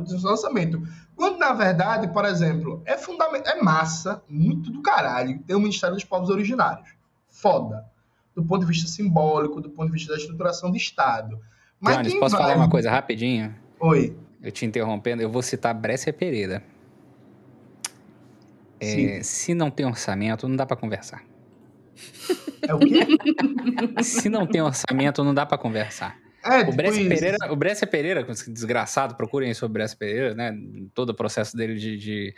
Sem 0.08 0.30
orçamento. 0.30 0.82
Quando, 1.16 1.38
na 1.38 1.54
verdade, 1.54 2.08
por 2.08 2.26
exemplo, 2.26 2.82
é 2.86 2.98
fundamental, 2.98 3.56
é 3.56 3.62
massa, 3.62 4.24
muito 4.28 4.72
do 4.72 4.82
caralho, 4.82 5.40
ter 5.40 5.56
o 5.56 5.60
Ministério 5.60 5.96
dos 5.96 6.04
Povos 6.04 6.30
Originários. 6.30 6.90
Foda. 7.30 7.86
Do 8.36 8.44
ponto 8.44 8.62
de 8.62 8.68
vista 8.68 8.90
simbólico, 8.90 9.62
do 9.62 9.70
ponto 9.70 9.88
de 9.88 9.94
vista 9.94 10.12
da 10.12 10.20
estruturação 10.20 10.70
do 10.70 10.78
Estado. 10.78 11.40
Mas 11.80 11.98
Jones, 11.98 12.14
posso 12.16 12.36
vai... 12.36 12.44
falar 12.44 12.56
uma 12.56 12.70
coisa 12.70 12.90
rapidinho? 12.90 13.56
Oi. 13.80 14.16
Eu 14.42 14.52
te 14.52 14.66
interrompendo, 14.66 15.22
eu 15.22 15.30
vou 15.30 15.42
citar 15.42 15.74
Brécia 15.74 16.12
Pereira. 16.12 16.64
É, 18.80 19.24
se 19.24 19.54
não 19.54 19.72
tem 19.72 19.86
orçamento, 19.86 20.48
não 20.48 20.56
dá 20.56 20.66
para 20.66 20.76
conversar. 20.76 21.24
É 22.62 22.74
o 22.74 22.80
quê? 22.80 23.08
se 24.04 24.30
não 24.30 24.46
tem 24.46 24.62
orçamento, 24.62 25.24
não 25.24 25.34
dá 25.34 25.46
para 25.46 25.58
conversar. 25.58 26.18
É, 26.46 26.62
o 26.62 26.74
Brescia 26.74 27.10
Pereira, 27.10 27.38
o 27.52 27.56
Brescia 27.56 27.88
Pereira, 27.88 28.28
desgraçado, 28.48 29.16
procurem 29.16 29.54
sobre 29.54 29.72
o 29.72 29.74
Brescia 29.74 29.98
Pereira, 29.98 30.36
né? 30.36 30.56
Todo 30.94 31.10
o 31.10 31.14
processo 31.16 31.58
dele 31.58 31.76
de 31.76 31.96
estar 31.96 32.06
de 32.06 32.36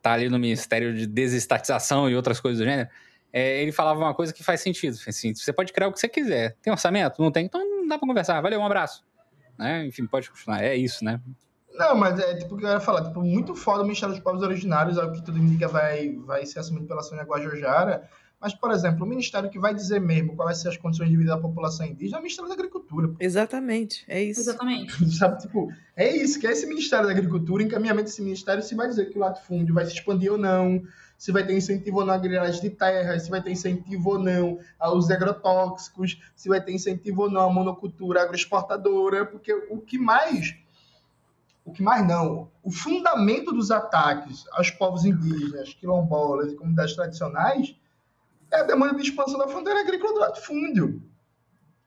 tá 0.00 0.12
ali 0.12 0.28
no 0.28 0.38
Ministério 0.38 0.94
de 0.94 1.06
Desestatização 1.06 2.08
e 2.08 2.14
outras 2.14 2.40
coisas 2.40 2.60
do 2.60 2.64
gênero. 2.64 2.88
É, 3.32 3.60
ele 3.60 3.72
falava 3.72 3.98
uma 3.98 4.14
coisa 4.14 4.32
que 4.32 4.44
faz 4.44 4.60
sentido. 4.60 4.96
Assim, 5.06 5.34
você 5.34 5.52
pode 5.52 5.72
criar 5.72 5.88
o 5.88 5.92
que 5.92 5.98
você 5.98 6.08
quiser. 6.08 6.56
Tem 6.62 6.72
orçamento? 6.72 7.20
Não 7.20 7.32
tem? 7.32 7.44
Então 7.44 7.60
não 7.60 7.86
dá 7.86 7.98
para 7.98 8.06
conversar. 8.06 8.40
Valeu, 8.40 8.60
um 8.60 8.66
abraço. 8.66 9.04
Né? 9.58 9.86
Enfim, 9.86 10.06
pode 10.06 10.30
continuar. 10.30 10.62
É 10.62 10.76
isso, 10.76 11.04
né? 11.04 11.20
Não, 11.74 11.94
mas 11.96 12.18
é 12.18 12.34
tipo 12.36 12.54
o 12.54 12.58
que 12.58 12.64
eu 12.64 12.70
ia 12.70 12.80
falar, 12.80 13.04
tipo, 13.04 13.22
muito 13.22 13.54
foda 13.54 13.82
o 13.82 13.84
Ministério 13.84 14.14
dos 14.14 14.22
Povos 14.22 14.42
Originários, 14.42 14.98
é 14.98 15.04
o 15.04 15.12
que 15.12 15.22
tudo 15.22 15.38
indica 15.38 15.68
vai, 15.68 16.16
vai 16.26 16.44
ser 16.44 16.58
assumido 16.58 16.86
pela 16.86 17.02
Sônia 17.02 17.24
Guajajara. 17.24 18.08
Mas, 18.40 18.54
por 18.54 18.70
exemplo, 18.70 19.04
o 19.04 19.08
ministério 19.08 19.50
que 19.50 19.58
vai 19.58 19.74
dizer 19.74 20.00
mesmo 20.00 20.36
quais 20.36 20.46
vai 20.46 20.54
ser 20.54 20.68
as 20.68 20.76
condições 20.76 21.10
de 21.10 21.16
vida 21.16 21.30
da 21.30 21.38
população 21.38 21.84
indígena 21.84 22.18
é 22.18 22.20
o 22.20 22.22
Ministério 22.22 22.48
da 22.48 22.54
Agricultura. 22.54 23.10
Exatamente, 23.18 24.04
é 24.06 24.22
isso. 24.22 24.40
Exatamente. 24.40 24.92
Sabe, 25.10 25.40
tipo, 25.40 25.72
é 25.96 26.16
isso, 26.16 26.38
que 26.38 26.46
é 26.46 26.52
esse 26.52 26.64
Ministério 26.66 27.06
da 27.06 27.12
Agricultura, 27.12 27.64
encaminhamento 27.64 28.04
desse 28.04 28.22
ministério, 28.22 28.62
se 28.62 28.76
vai 28.76 28.86
dizer 28.86 29.06
que 29.06 29.18
o 29.18 29.20
latifúndio 29.20 29.74
vai 29.74 29.84
se 29.86 29.94
expandir 29.94 30.30
ou 30.30 30.38
não, 30.38 30.80
se 31.16 31.32
vai 31.32 31.44
ter 31.44 31.56
incentivo 31.56 31.98
ou 31.98 32.06
não 32.06 32.14
à 32.14 32.18
grilagem 32.18 32.60
de 32.60 32.70
terra, 32.70 33.18
se 33.18 33.28
vai 33.28 33.42
ter 33.42 33.50
incentivo 33.50 34.10
ou 34.10 34.18
não 34.20 34.60
aos 34.78 35.10
agrotóxicos, 35.10 36.22
se 36.36 36.48
vai 36.48 36.62
ter 36.62 36.72
incentivo 36.72 37.22
ou 37.22 37.30
não 37.30 37.50
à 37.50 37.52
monocultura 37.52 38.22
agroexportadora, 38.22 39.26
porque 39.26 39.52
o 39.68 39.80
que 39.80 39.98
mais 39.98 40.56
o 41.64 41.72
que 41.72 41.82
mais 41.82 42.06
não, 42.06 42.48
o 42.62 42.70
fundamento 42.70 43.52
dos 43.52 43.70
ataques 43.70 44.46
aos 44.52 44.70
povos 44.70 45.04
indígenas, 45.04 45.74
quilombolas 45.74 46.50
e 46.52 46.56
comunidades 46.56 46.94
tradicionais 46.94 47.76
é 48.50 48.60
a 48.60 48.64
demanda 48.64 48.94
de 48.94 49.02
expansão 49.02 49.38
da 49.38 49.48
fronteira 49.48 49.80
agrícola 49.80 50.12
do 50.12 50.20
latifúndio. 50.20 51.02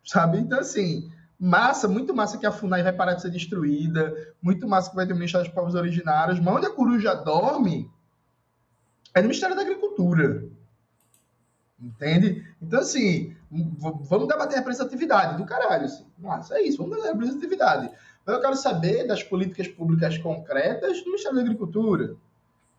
Sabe? 0.04 0.40
Então, 0.40 0.60
assim, 0.60 1.12
massa, 1.40 1.88
muito 1.88 2.14
massa 2.14 2.38
que 2.38 2.46
a 2.46 2.52
FUNAI 2.52 2.84
vai 2.84 2.94
parar 2.94 3.16
de 3.16 3.22
ser 3.22 3.32
destruída, 3.32 4.16
muito 4.42 4.68
massa 4.68 4.90
que 4.90 4.96
vai 4.96 5.08
ter 5.08 5.14
o 5.14 5.16
Ministério 5.16 5.46
dos 5.46 5.56
Povos 5.56 5.76
Originários, 5.76 6.40
mas 6.40 6.56
onde 6.56 6.68
a 6.68 6.72
coruja 6.72 7.16
dorme 7.16 7.90
é 9.14 9.22
no 9.22 9.28
Ministério 9.28 9.56
da 9.56 9.64
Agricultura. 9.64 10.46
Entende? 11.80 12.46
Então, 12.62 12.80
assim, 12.80 13.36
vamos 13.50 14.28
debater 14.28 14.58
representatividade 14.58 15.38
do 15.38 15.46
caralho. 15.46 15.86
Assim. 15.86 16.06
Nossa, 16.18 16.56
é 16.56 16.62
isso, 16.62 16.78
vamos 16.78 16.92
debater 16.92 17.14
representatividade. 17.14 17.90
Mas 18.26 18.36
eu 18.36 18.42
quero 18.42 18.56
saber 18.56 19.08
das 19.08 19.24
políticas 19.24 19.68
públicas 19.68 20.18
concretas 20.20 21.00
do 21.00 21.06
Ministério 21.08 21.36
da 21.38 21.42
Agricultura. 21.42 22.16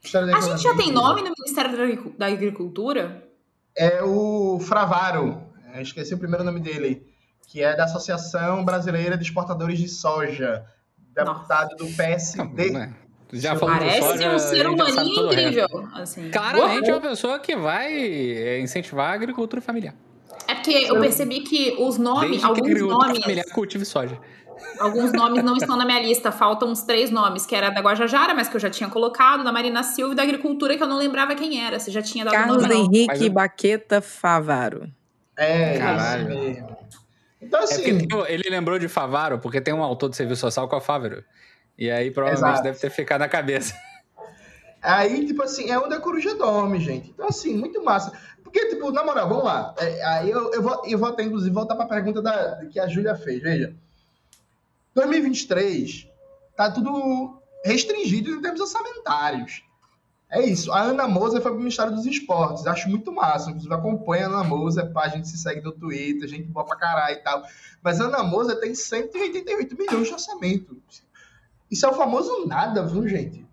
Ministério 0.01 0.29
da 0.29 0.37
a 0.37 0.41
gente 0.41 0.63
já 0.63 0.77
tem 0.77 0.93
nome 0.93 1.23
no 1.23 1.33
Ministério 1.37 2.17
da 2.17 2.27
Agricultura? 2.27 3.32
É 3.77 4.03
o 4.03 4.59
Fravaro, 4.61 5.43
esqueci 5.81 6.15
o 6.15 6.19
primeiro 6.19 6.45
nome 6.45 6.61
dele, 6.61 7.07
que 7.49 7.63
é 7.63 7.77
da 7.77 7.85
Associação 7.85 8.65
Brasileira 8.65 9.17
de 9.17 9.25
Exportadores 9.25 9.79
de 9.79 9.89
Soja, 9.89 10.65
deputado 11.15 11.71
Nossa. 11.73 11.77
do 11.77 11.97
PSD. 11.97 12.71
Né? 12.71 12.95
Já 13.33 13.57
Parece 13.57 14.03
soja, 14.03 14.35
um 14.35 14.39
ser 14.39 14.67
humaninho 14.67 15.27
incrível. 15.27 15.89
Assim. 15.95 16.31
Claramente 16.31 16.91
é 16.91 16.93
uma 16.93 17.01
pessoa 17.01 17.39
que 17.39 17.57
vai 17.57 17.91
é, 17.95 18.61
incentivar 18.61 19.11
a 19.11 19.15
agricultura 19.15 19.63
familiar. 19.63 19.95
É 20.47 20.55
porque 20.55 20.71
eu 20.71 21.01
percebi 21.01 21.41
que 21.41 21.77
os 21.79 21.97
nomes, 21.97 22.31
Desde 22.31 22.47
alguns 22.47 22.69
que 22.69 22.79
nomes. 22.81 23.19
familiar 23.21 23.47
cultive 23.55 23.85
soja. 23.87 24.19
Alguns 24.79 25.13
nomes 25.13 25.43
não 25.43 25.57
estão 25.57 25.77
na 25.77 25.85
minha 25.85 26.01
lista, 26.01 26.33
faltam 26.33 26.69
uns 26.69 26.83
três 26.83 27.11
nomes, 27.11 27.47
que 27.47 27.55
era 27.55 27.71
da 27.71 27.81
Guajajara, 27.81 28.35
mas 28.35 28.49
que 28.49 28.57
eu 28.57 28.61
já 28.61 28.71
tinha 28.71 28.89
colocado, 28.89 29.45
da 29.45 29.53
Marina 29.53 29.83
Silva 29.83 30.13
e 30.13 30.17
da 30.17 30.23
Agricultura, 30.23 30.77
que 30.77 30.83
eu 30.83 30.87
não 30.87 30.99
lembrava 30.99 31.35
quem 31.35 31.65
era. 31.65 31.79
Você 31.79 31.91
já 31.91 32.03
tinha 32.03 32.25
dado 32.25 32.35
Carlos 32.35 32.63
nome, 32.63 32.75
Henrique 32.75 33.27
eu... 33.27 33.33
Baqueta 33.33 34.01
Favaro. 34.01 34.91
É, 35.37 35.79
Caralho. 35.79 36.29
mesmo. 36.29 36.77
Então, 37.41 37.61
é 37.61 37.65
assim. 37.65 38.07
É 38.27 38.33
ele 38.33 38.49
lembrou 38.51 38.79
de 38.79 38.89
Favaro, 38.89 39.39
porque 39.39 39.61
tem 39.61 39.75
um 39.75 39.83
autor 39.83 40.11
de 40.11 40.17
serviço 40.17 40.43
social 40.43 40.69
com 40.69 40.77
a 40.77 40.81
Favaro. 40.81 41.25
E 41.79 41.91
aí 41.91 42.11
provavelmente 42.11 42.55
Exato. 42.55 42.63
deve 42.65 42.79
ter 42.79 42.91
ficado 42.91 43.21
na 43.21 43.29
cabeça. 43.29 43.75
Aí, 44.83 45.27
tipo 45.27 45.43
assim, 45.43 45.71
é 45.71 45.79
onde 45.79 45.95
a 45.95 46.01
coruja 46.01 46.35
dorme, 46.35 46.81
gente. 46.81 47.11
Então, 47.11 47.29
assim, 47.29 47.57
muito 47.57 47.83
massa. 47.85 48.13
Porque, 48.43 48.69
tipo, 48.69 48.91
na 48.91 49.05
moral, 49.05 49.29
vamos 49.29 49.45
lá. 49.45 49.75
É, 49.79 50.05
aí 50.05 50.31
eu, 50.31 50.53
eu, 50.53 50.61
vou, 50.61 50.83
eu 50.85 50.99
vou 50.99 51.09
até, 51.09 51.23
inclusive, 51.23 51.55
voltar 51.55 51.77
para 51.77 51.85
a 51.85 51.89
pergunta 51.89 52.21
da, 52.21 52.67
que 52.67 52.81
a 52.81 52.89
Júlia 52.89 53.15
fez. 53.15 53.41
Veja. 53.41 53.75
2023 54.95 56.09
tá 56.57 56.71
tudo 56.71 57.41
restringido 57.65 58.31
em 58.31 58.43
termos 58.43 58.61
orçamentários. 58.61 59.65
É 60.31 60.41
isso. 60.41 60.73
A 60.73 60.81
Ana 60.81 61.07
Moser 61.07 61.43
foi 61.43 61.51
para 61.51 61.59
o 61.59 61.61
Ministério 61.61 61.93
dos 61.93 62.07
Esportes. 62.07 62.67
Acho 62.67 62.89
muito 62.89 63.13
massa. 63.13 63.51
Inclusive, 63.51 63.75
acompanha 63.75 64.27
a 64.27 64.29
Ana 64.29 64.45
Moser, 64.45 64.91
a 64.95 65.09
gente 65.09 65.29
se 65.29 65.37
segue 65.37 65.61
no 65.61 65.73
Twitter, 65.73 66.27
gente 66.27 66.45
boa 66.45 66.65
pra 66.65 66.77
caralho 66.77 67.17
e 67.17 67.23
tal. 67.23 67.43
Mas 67.83 68.01
a 68.01 68.05
Ana 68.05 68.23
Moser 68.23 68.59
tem 68.59 68.75
188 68.75 69.77
milhões 69.77 70.09
de 70.09 70.15
orçamento. 70.15 70.77
Isso 71.71 71.85
é 71.85 71.89
o 71.89 71.95
famoso 71.95 72.47
nada, 72.47 72.83
viu, 72.83 73.07
gente? 73.07 73.47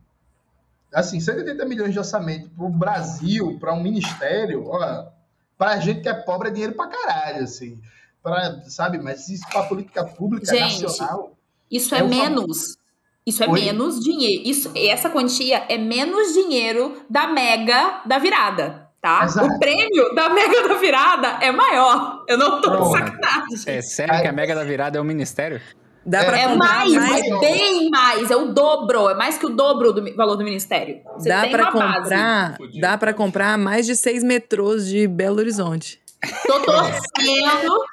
Assim, 0.93 1.19
180 1.19 1.65
milhões 1.65 1.91
de 1.91 1.99
orçamento 1.99 2.49
para 2.49 2.65
o 2.65 2.69
Brasil, 2.69 3.57
para 3.59 3.73
um 3.73 3.83
ministério, 3.83 4.67
olha, 4.67 5.11
para 5.57 5.71
a 5.71 5.79
gente 5.79 6.01
que 6.01 6.09
é 6.09 6.13
pobre 6.13 6.47
é 6.47 6.51
dinheiro 6.51 6.75
para 6.75 6.89
caralho, 6.89 7.43
assim 7.43 7.79
para, 8.21 8.61
sabe, 8.67 8.97
mas 8.97 9.29
isso 9.29 9.43
para 9.49 9.63
política 9.63 10.03
pública 10.03 10.45
Gente, 10.45 10.83
nacional. 10.83 11.33
Isso 11.71 11.93
é, 11.95 11.99
é 11.99 12.03
menos. 12.03 12.77
Isso 13.25 13.43
é 13.43 13.47
Oi? 13.47 13.59
menos 13.59 13.99
dinheiro. 13.99 14.43
Isso, 14.45 14.71
essa 14.75 15.09
quantia 15.09 15.65
é 15.69 15.77
menos 15.77 16.33
dinheiro 16.33 17.01
da 17.09 17.27
mega 17.27 18.01
da 18.05 18.17
virada. 18.17 18.89
Tá? 19.01 19.23
Exato. 19.23 19.47
O 19.47 19.59
prêmio 19.59 20.13
da 20.13 20.27
Mega 20.27 20.67
da 20.67 20.73
Virada 20.73 21.27
é 21.41 21.53
maior. 21.53 22.25
Eu 22.27 22.37
não 22.37 22.59
tô 22.59 22.77
com 22.77 22.91
sacanagem. 22.91 23.63
É 23.67 23.81
sério 23.81 24.21
que 24.21 24.27
a 24.27 24.31
Mega 24.33 24.53
da 24.53 24.65
Virada 24.65 24.97
é 24.97 25.01
o 25.01 25.05
ministério? 25.05 25.61
Dá 26.05 26.23
é, 26.23 26.41
é 26.41 26.55
mais, 26.55 26.93
mais, 26.93 27.25
é 27.25 27.39
bem 27.39 27.89
mais, 27.89 28.31
é 28.31 28.35
o 28.35 28.53
dobro, 28.53 29.09
é 29.09 29.15
mais 29.15 29.37
que 29.37 29.45
o 29.45 29.49
dobro 29.49 29.93
do 29.93 30.15
valor 30.15 30.35
do 30.35 30.43
ministério. 30.43 31.01
Você 31.17 31.29
dá 31.29 31.47
para 31.47 31.71
comprar, 31.71 32.57
base. 32.57 32.79
dá 32.81 32.97
para 32.97 33.13
comprar 33.13 33.57
mais 33.57 33.85
de 33.85 33.95
seis 33.95 34.23
metrôs 34.23 34.87
de 34.87 35.07
Belo 35.07 35.37
Horizonte. 35.37 36.01
Tô 36.45 36.61
torcendo 36.61 37.85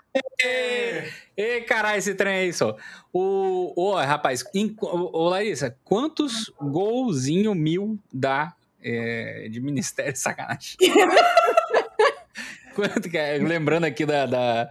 Ê, 1.36 1.60
caralho, 1.62 1.98
esse 1.98 2.14
trem 2.14 2.34
aí 2.34 2.52
só. 2.52 2.76
O, 3.12 3.72
o 3.76 3.94
rapaz, 3.94 4.44
ô, 4.80 5.28
Larissa, 5.28 5.76
quantos 5.84 6.50
golzinho 6.60 7.54
mil 7.54 7.98
dá 8.12 8.54
é, 8.82 9.48
de 9.50 9.60
ministério? 9.60 10.16
Sacanagem. 10.16 10.76
Quanto 12.74 13.08
que 13.08 13.16
é? 13.16 13.38
Lembrando 13.38 13.84
aqui 13.84 14.04
da, 14.04 14.26
da 14.26 14.70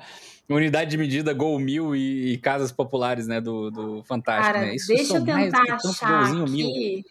unidade 0.50 0.92
de 0.92 0.98
medida 0.98 1.34
Gol 1.34 1.58
Mil 1.60 1.96
e, 1.96 2.34
e, 2.34 2.38
Casas 2.38 2.72
Populares, 2.72 3.28
né, 3.28 3.42
do, 3.42 3.72
do 3.72 4.04
Fantástico, 4.04 4.54
Cara, 4.54 4.66
né? 4.66 4.76
Isso 4.76 4.88
deixa 4.88 5.18
eu 5.18 5.26
tentar 5.26 5.64
achar 5.64 6.24
aqui 6.24 6.48
mil. 6.48 7.04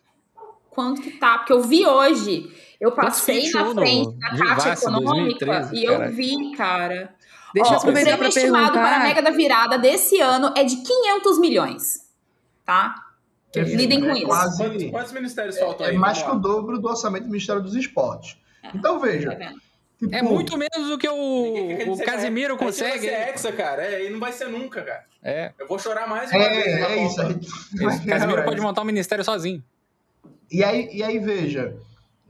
Quanto 0.74 1.01
que 1.01 1.12
tá, 1.12 1.38
porque 1.38 1.52
eu 1.52 1.62
vi 1.62 1.86
hoje, 1.86 2.51
eu 2.80 2.92
passei 2.92 3.51
na 3.51 3.72
frente 3.72 4.18
da 4.18 4.56
Caixa 4.56 4.72
Econômica 4.72 5.46
2013, 5.46 5.76
e 5.76 5.84
eu 5.84 6.10
vi, 6.10 6.56
cara, 6.56 7.14
Deixa 7.55 7.70
Ó, 7.70 7.74
eu 7.74 7.78
aproveitar 7.78 8.18
para 8.18 8.28
estimado 8.28 8.72
para 8.72 8.96
a 8.96 8.98
Mega 9.05 9.22
da 9.22 9.30
Virada 9.30 9.78
desse 9.78 10.20
ano 10.20 10.52
é 10.56 10.64
de 10.64 10.74
500 10.76 11.38
milhões, 11.38 12.01
tá? 12.64 12.96
Lidem 13.55 14.01
com 14.01 14.10
é 14.10 14.14
isso. 14.14 14.26
Quase, 14.26 14.90
quantos, 14.90 15.12
ministérios 15.12 15.56
faltam 15.56 15.86
é, 15.86 15.90
aí? 15.90 15.94
É 15.94 15.98
mais 15.98 16.20
que 16.20 16.28
o 16.28 16.34
dobro 16.34 16.80
do 16.80 16.88
orçamento 16.88 17.22
do 17.22 17.30
Ministério 17.30 17.62
dos 17.62 17.76
Esportes. 17.76 18.36
É, 18.60 18.70
então, 18.74 18.98
veja. 18.98 19.36
Tá 19.36 19.52
Tipo, 19.96 20.14
É 20.14 20.22
muito 20.22 20.59
menos 20.59 20.88
do 20.88 20.98
que 20.98 21.09
Ninguém 21.09 21.76
quer 21.76 21.86
o, 21.86 21.90
o 21.90 21.92
dizer, 21.92 22.05
Casimiro 22.05 22.55
gente 22.55 22.59
vai 22.59 22.66
consegue. 22.66 23.09
ser 23.09 23.28
hexa, 23.28 23.52
cara. 23.52 23.84
É, 23.84 24.06
e 24.06 24.10
não 24.10 24.18
vai 24.18 24.32
ser 24.32 24.48
nunca, 24.48 24.82
cara. 24.82 25.05
É. 25.22 25.52
Eu 25.56 25.68
vou 25.68 25.78
chorar 25.78 26.09
mais. 26.09 26.32
É, 26.32 26.80
na 26.80 26.88
é 26.88 27.06
isso. 27.06 27.20
Esse 27.22 28.05
Casimiro 28.06 28.44
pode 28.44 28.60
montar 28.60 28.82
um 28.82 28.84
ministério 28.84 29.24
sozinho. 29.24 29.62
E 30.55 30.62
aí, 30.62 30.89
e 30.93 31.02
aí 31.02 31.18
veja, 31.18 31.76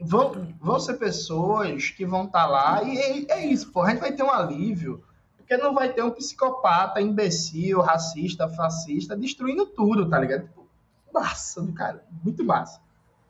vão, 0.00 0.32
vão 0.58 0.80
ser 0.80 0.94
pessoas 0.94 1.90
que 1.90 2.06
vão 2.06 2.24
estar 2.24 2.46
lá 2.46 2.82
e 2.82 2.96
é, 2.96 3.32
é 3.32 3.46
isso, 3.46 3.70
pô, 3.70 3.82
a 3.82 3.90
gente 3.90 4.00
vai 4.00 4.12
ter 4.12 4.22
um 4.22 4.30
alívio, 4.30 5.04
porque 5.36 5.58
não 5.58 5.74
vai 5.74 5.92
ter 5.92 6.02
um 6.02 6.10
psicopata, 6.10 7.02
imbecil, 7.02 7.82
racista, 7.82 8.48
fascista, 8.48 9.14
destruindo 9.14 9.66
tudo, 9.66 10.08
tá 10.08 10.18
ligado? 10.18 10.44
Tipo, 10.44 10.66
massa 11.12 11.60
do 11.60 11.74
cara, 11.74 12.02
muito 12.24 12.42
massa. 12.42 12.80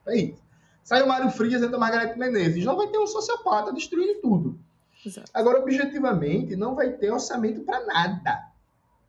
É 0.07 0.17
isso. 0.17 0.45
Sai 0.85 1.03
o 1.03 1.09
Mário 1.09 1.29
Frias 1.29 1.61
entra 1.61 1.77
a 1.77 1.81
Margarete 1.81 2.17
Menezes, 2.17 2.65
não 2.65 2.77
vai 2.77 2.87
ter 2.87 2.99
um 2.99 3.07
sociopata 3.09 3.73
destruindo 3.73 4.21
tudo. 4.21 4.61
Exato. 5.05 5.29
Agora, 5.35 5.59
objetivamente, 5.59 6.55
não 6.55 6.77
vai 6.77 6.93
ter 6.93 7.11
orçamento 7.11 7.63
para 7.63 7.85
nada. 7.85 8.45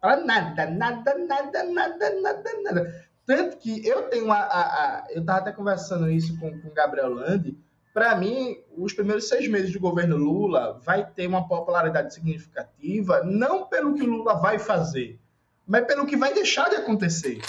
Para 0.02 0.18
nada, 0.18 0.66
nada, 0.66 1.16
nada, 1.16 1.64
nada, 1.64 2.22
nada, 2.22 2.62
nada. 2.64 3.05
Tanto 3.26 3.58
que 3.58 3.86
eu 3.88 4.04
tenho 4.10 4.32
a. 4.32 4.38
a, 4.38 4.62
a- 4.62 5.08
eu 5.10 5.22
estava 5.22 5.40
até 5.40 5.52
conversando 5.52 6.10
isso 6.12 6.38
com, 6.40 6.60
com 6.62 6.68
o 6.68 6.74
Gabriel 6.74 7.10
Landi. 7.14 7.58
Para 7.94 8.16
mim, 8.16 8.58
os 8.78 8.92
primeiros 8.94 9.28
seis 9.30 9.48
meses 9.48 9.72
do 9.72 9.80
governo 9.80 10.18
Lula 10.18 10.80
vai 10.84 11.06
ter 11.06 11.26
uma 11.28 11.48
popularidade 11.48 12.14
significativa, 12.14 13.24
não 13.24 13.68
pelo 13.68 13.94
que 13.94 14.04
o 14.04 14.06
Lula 14.06 14.36
vai 14.36 14.60
fazer, 14.60 15.18
mas 15.66 15.86
pelo 15.86 16.06
que 16.06 16.18
vai 16.18 16.34
deixar 16.34 16.70
de 16.70 16.76
acontecer. 16.76 17.40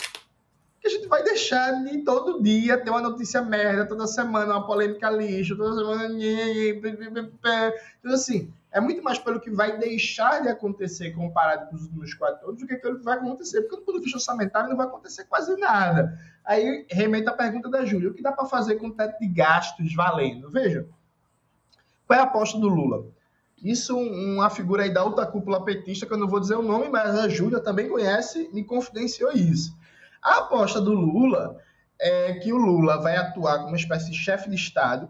Que 0.81 0.89
a 0.89 0.90
gente 0.90 1.09
vai 1.09 1.23
deixar 1.23 1.73
de 1.85 2.03
todo 2.03 2.43
dia 2.43 2.78
ter 2.78 2.90
uma 2.90 3.01
notícia 3.01 3.43
merda, 3.43 3.86
toda 3.86 4.07
semana 4.07 4.55
uma 4.55 4.66
polêmica 4.66 5.11
lixo, 5.11 5.57
toda 5.57 5.74
semana. 5.74 6.15
Então, 8.01 8.12
assim, 8.12 8.53
é 8.70 8.81
muito 8.81 9.03
mais 9.03 9.19
pelo 9.19 9.40
que 9.40 9.51
vai 9.51 9.78
deixar 9.78 10.43
de 10.43 10.48
acontecer 10.48 11.12
comparado 11.12 11.70
com 11.70 11.77
os 11.77 11.82
últimos 11.85 12.12
quatro 12.15 12.48
anos 12.48 12.61
do 12.61 12.66
que 12.66 12.77
pelo 12.77 12.98
que 12.98 13.05
vai 13.05 13.16
acontecer. 13.16 13.62
Porque, 13.62 13.77
do 13.77 13.82
ponto 13.82 13.98
de 13.98 14.05
vista 14.05 14.19
orçamentário, 14.19 14.69
não 14.69 14.77
vai 14.77 14.86
acontecer 14.86 15.24
quase 15.24 15.57
nada. 15.57 16.19
Aí, 16.44 16.86
remete 16.90 17.28
a 17.28 17.32
pergunta 17.32 17.70
da 17.70 17.85
Júlia: 17.85 18.11
o 18.11 18.15
que 18.15 18.23
dá 18.23 18.32
para 18.32 18.44
fazer 18.44 18.77
com 18.77 18.89
o 18.89 18.93
teto 18.93 19.19
de 19.19 19.27
gastos 19.27 19.94
valendo? 19.94 20.51
Veja, 20.51 20.86
qual 22.07 22.19
é 22.19 22.23
a 22.23 22.27
aposta 22.27 22.59
do 22.59 22.69
Lula? 22.69 23.07
Isso, 23.65 23.98
uma 23.98 24.51
figura 24.51 24.82
aí 24.82 24.93
da 24.93 25.01
alta 25.01 25.27
cúpula 25.27 25.65
petista, 25.65 26.05
que 26.05 26.12
eu 26.12 26.19
não 26.19 26.28
vou 26.28 26.39
dizer 26.39 26.57
o 26.57 26.62
nome, 26.62 26.90
mas 26.90 27.19
a 27.19 27.27
Júlia 27.27 27.59
também 27.59 27.89
conhece, 27.89 28.51
me 28.53 28.62
confidenciou 28.62 29.32
isso. 29.32 29.74
A 30.27 30.39
aposta 30.39 30.81
do 30.81 30.93
Lula 30.93 31.57
é 32.01 32.32
que 32.35 32.53
o 32.53 32.57
Lula 32.57 33.01
vai 33.01 33.16
atuar 33.16 33.59
como 33.59 33.69
uma 33.69 33.77
espécie 33.77 34.11
de 34.11 34.16
chefe 34.19 34.51
de 34.51 34.57
Estado 34.57 35.09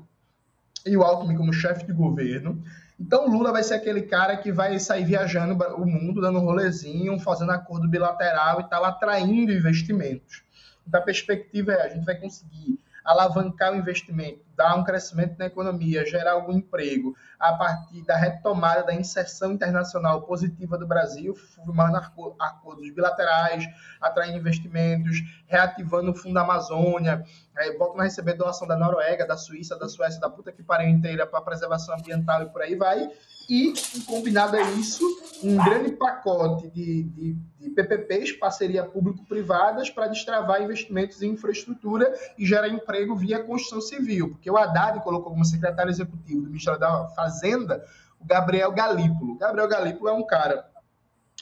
e 0.84 0.94
o 0.94 1.02
Alckmin 1.02 1.34
como 1.34 1.55
chefe 1.55 1.86
de 1.86 1.93
governo. 1.94 2.62
Então 3.01 3.26
o 3.26 3.30
Lula 3.30 3.51
vai 3.51 3.62
ser 3.62 3.72
aquele 3.76 4.02
cara 4.02 4.36
que 4.36 4.52
vai 4.52 4.78
sair 4.78 5.06
viajando 5.06 5.55
o 5.76 5.86
mundo, 5.86 6.20
dando 6.20 6.38
um 6.38 6.44
rolezinho, 6.44 7.18
fazendo 7.18 7.51
acordo 7.51 7.88
bilateral 7.88 8.60
e 8.60 8.64
tal, 8.68 8.84
atraindo 8.84 9.51
investimentos. 9.51 10.44
Então 10.86 11.01
a 11.01 11.02
perspectiva 11.02 11.72
é 11.72 11.86
a 11.86 11.88
gente 11.88 12.05
vai 12.05 12.16
conseguir 12.16 12.78
alavancar 13.02 13.72
o 13.72 13.76
investimento, 13.76 14.44
dar 14.57 14.74
um 14.77 14.83
crescimento 14.83 15.39
na 15.39 15.47
economia, 15.47 16.07
gerar 16.07 16.33
algum 16.33 16.53
emprego 16.53 17.15
a 17.39 17.53
partir 17.53 18.03
da 18.03 18.16
retomada 18.16 18.83
da 18.83 18.95
inserção 18.95 19.53
internacional 19.53 20.23
positiva 20.23 20.78
do 20.78 20.87
Brasil, 20.87 21.35
firmando 21.35 21.99
aco- 21.99 22.35
acordos 22.39 22.91
bilaterais, 22.91 23.65
atraindo 24.01 24.39
investimentos, 24.39 25.19
reativando 25.47 26.11
o 26.11 26.15
Fundo 26.15 26.39
Amazônia, 26.39 27.24
é, 27.57 27.77
voltam 27.77 28.01
a 28.01 28.05
receber 28.05 28.35
doação 28.35 28.66
da 28.66 28.77
Noruega, 28.77 29.27
da 29.27 29.37
Suíça, 29.37 29.78
da 29.78 29.89
Suécia, 29.89 30.20
da 30.20 30.31
puta 30.31 30.53
que 30.53 30.62
pariu 30.62 30.89
inteira 30.89 31.27
para 31.27 31.41
preservação 31.41 31.95
ambiental 31.95 32.43
e 32.43 32.47
por 32.47 32.62
aí 32.62 32.74
vai. 32.74 33.11
E, 33.49 33.73
combinado 34.07 34.57
a 34.57 34.62
isso, 34.73 35.05
um 35.43 35.57
grande 35.57 35.93
pacote 35.93 36.69
de, 36.70 37.05
de, 37.05 37.37
de 37.61 37.70
PPPs, 37.70 38.33
parceria 38.33 38.83
público-privadas, 38.85 39.89
para 39.89 40.09
destravar 40.09 40.62
investimentos 40.62 41.23
em 41.23 41.31
infraestrutura 41.31 42.12
e 42.37 42.45
gerar 42.45 42.69
emprego 42.69 43.15
via 43.15 43.43
construção 43.43 43.81
civil. 43.81 44.37
Porque 44.47 44.51
o 44.52 44.56
Haddad 44.56 45.01
colocou 45.02 45.32
como 45.32 45.44
secretário 45.44 45.90
executivo 45.90 46.43
do 46.43 46.47
Ministério 46.47 46.78
da 46.78 47.09
Fazenda 47.09 47.85
o 48.20 48.24
Gabriel 48.24 48.70
Galípolo. 48.70 49.32
O 49.32 49.39
Gabriel 49.39 49.66
Galípolo 49.66 50.09
é 50.09 50.12
um 50.12 50.24
cara 50.24 50.64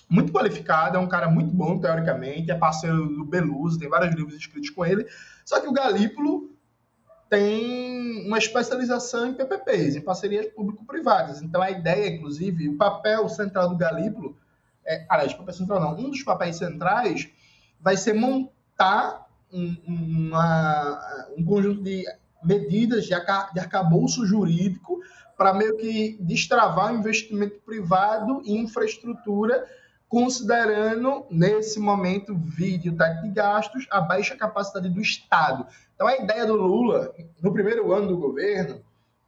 muito 0.08 0.32
qualificado, 0.32 0.96
é 0.96 0.98
um 1.00 1.06
cara 1.06 1.28
muito 1.28 1.54
bom, 1.54 1.78
teoricamente, 1.78 2.50
é 2.50 2.54
parceiro 2.54 3.06
do 3.06 3.22
Beluso, 3.26 3.78
tem 3.78 3.90
vários 3.90 4.14
livros 4.14 4.34
escritos 4.34 4.70
com 4.70 4.86
ele. 4.86 5.06
Só 5.44 5.60
que 5.60 5.68
o 5.68 5.72
Galípolo 5.72 6.50
tem 7.28 8.26
uma 8.26 8.38
especialização 8.38 9.26
em 9.26 9.34
PPPs, 9.34 9.96
em 9.96 10.00
parcerias 10.00 10.46
público-privadas. 10.54 11.42
Então, 11.42 11.60
a 11.60 11.70
ideia, 11.70 12.08
inclusive, 12.08 12.70
o 12.70 12.78
papel 12.78 13.28
central 13.28 13.68
do 13.68 13.76
Galípolo, 13.76 14.34
é, 14.86 15.04
aliás, 15.10 15.34
papel 15.34 15.52
central 15.52 15.78
não, 15.78 15.92
um 15.94 16.08
dos 16.08 16.22
papéis 16.22 16.56
centrais 16.56 17.28
vai 17.78 17.98
ser 17.98 18.14
montar 18.14 19.26
um, 19.52 19.76
uma- 19.86 21.28
um 21.36 21.44
conjunto 21.44 21.82
de 21.82 22.02
medidas 22.44 23.06
de, 23.06 23.14
arcabouço 23.14 24.26
jurídico 24.26 25.00
para 25.36 25.54
meio 25.54 25.76
que 25.76 26.16
destravar 26.20 26.92
o 26.92 26.98
investimento 26.98 27.58
privado 27.60 28.40
em 28.44 28.60
infraestrutura, 28.60 29.66
considerando, 30.08 31.26
nesse 31.30 31.80
momento, 31.80 32.36
vídeo 32.36 32.96
teto 32.96 33.22
de 33.22 33.30
gastos, 33.30 33.86
a 33.90 34.00
baixa 34.00 34.36
capacidade 34.36 34.88
do 34.88 35.00
Estado. 35.00 35.66
Então, 35.94 36.06
a 36.06 36.16
ideia 36.16 36.46
do 36.46 36.54
Lula, 36.54 37.12
no 37.42 37.52
primeiro 37.52 37.92
ano 37.92 38.08
do 38.08 38.18
governo, 38.18 38.80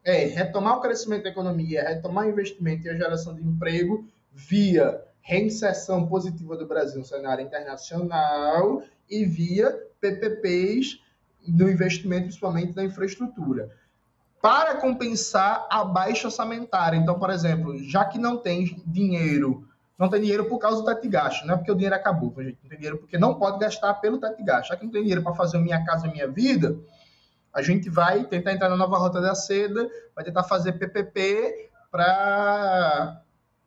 é 0.05 0.26
retomar 0.26 0.78
o 0.78 0.80
crescimento 0.80 1.24
da 1.24 1.30
economia, 1.30 1.82
retomar 1.82 2.26
o 2.26 2.30
investimento 2.30 2.86
e 2.86 2.90
a 2.90 2.97
geração 2.97 3.34
de 3.34 3.43
emprego 3.43 4.06
via 4.32 5.02
reinserção 5.20 6.06
positiva 6.06 6.56
do 6.56 6.66
Brasil 6.66 7.01
no 7.01 7.05
cenário 7.05 7.44
internacional 7.44 8.82
e 9.10 9.24
via 9.24 9.76
PPPs 10.01 11.01
no 11.48 11.70
investimento, 11.70 12.24
principalmente 12.24 12.74
na 12.74 12.85
infraestrutura. 12.85 13.70
Para 14.40 14.77
compensar 14.77 15.66
a 15.70 15.85
baixa 15.85 16.28
orçamentária. 16.28 16.97
Então, 16.97 17.18
por 17.18 17.31
exemplo, 17.31 17.77
já 17.82 18.05
que 18.05 18.18
não 18.18 18.36
tem 18.36 18.82
dinheiro, 18.86 19.66
não 19.98 20.09
tem 20.09 20.20
dinheiro 20.20 20.44
por 20.44 20.59
causa 20.59 20.81
do 20.81 20.85
teto 20.85 21.02
de 21.02 21.09
gasto, 21.09 21.47
não 21.47 21.55
é 21.55 21.56
porque 21.56 21.73
o 21.73 21.74
dinheiro 21.74 21.97
acabou, 21.97 22.31
tá, 22.31 22.43
gente? 22.43 22.59
Não 22.62 22.68
tem 22.68 22.78
dinheiro 22.78 22.98
porque 22.98 23.18
não 23.18 23.35
pode 23.35 23.59
gastar 23.59 23.94
pelo 23.94 24.18
teto 24.18 24.36
de 24.36 24.44
gasto. 24.44 24.68
Já 24.68 24.77
que 24.77 24.85
não 24.85 24.93
tem 24.93 25.02
dinheiro 25.02 25.23
para 25.23 25.35
fazer 25.35 25.56
a 25.56 25.60
minha 25.60 25.85
casa, 25.85 26.06
a 26.06 26.10
minha 26.10 26.28
vida, 26.28 26.77
a 27.52 27.62
gente 27.62 27.89
vai 27.89 28.24
tentar 28.24 28.52
entrar 28.52 28.68
na 28.68 28.77
nova 28.77 28.98
rota 28.98 29.20
da 29.20 29.35
seda, 29.35 29.89
vai 30.14 30.24
tentar 30.24 30.44
fazer 30.44 30.74
PPP 30.74 31.70
para 31.90 33.23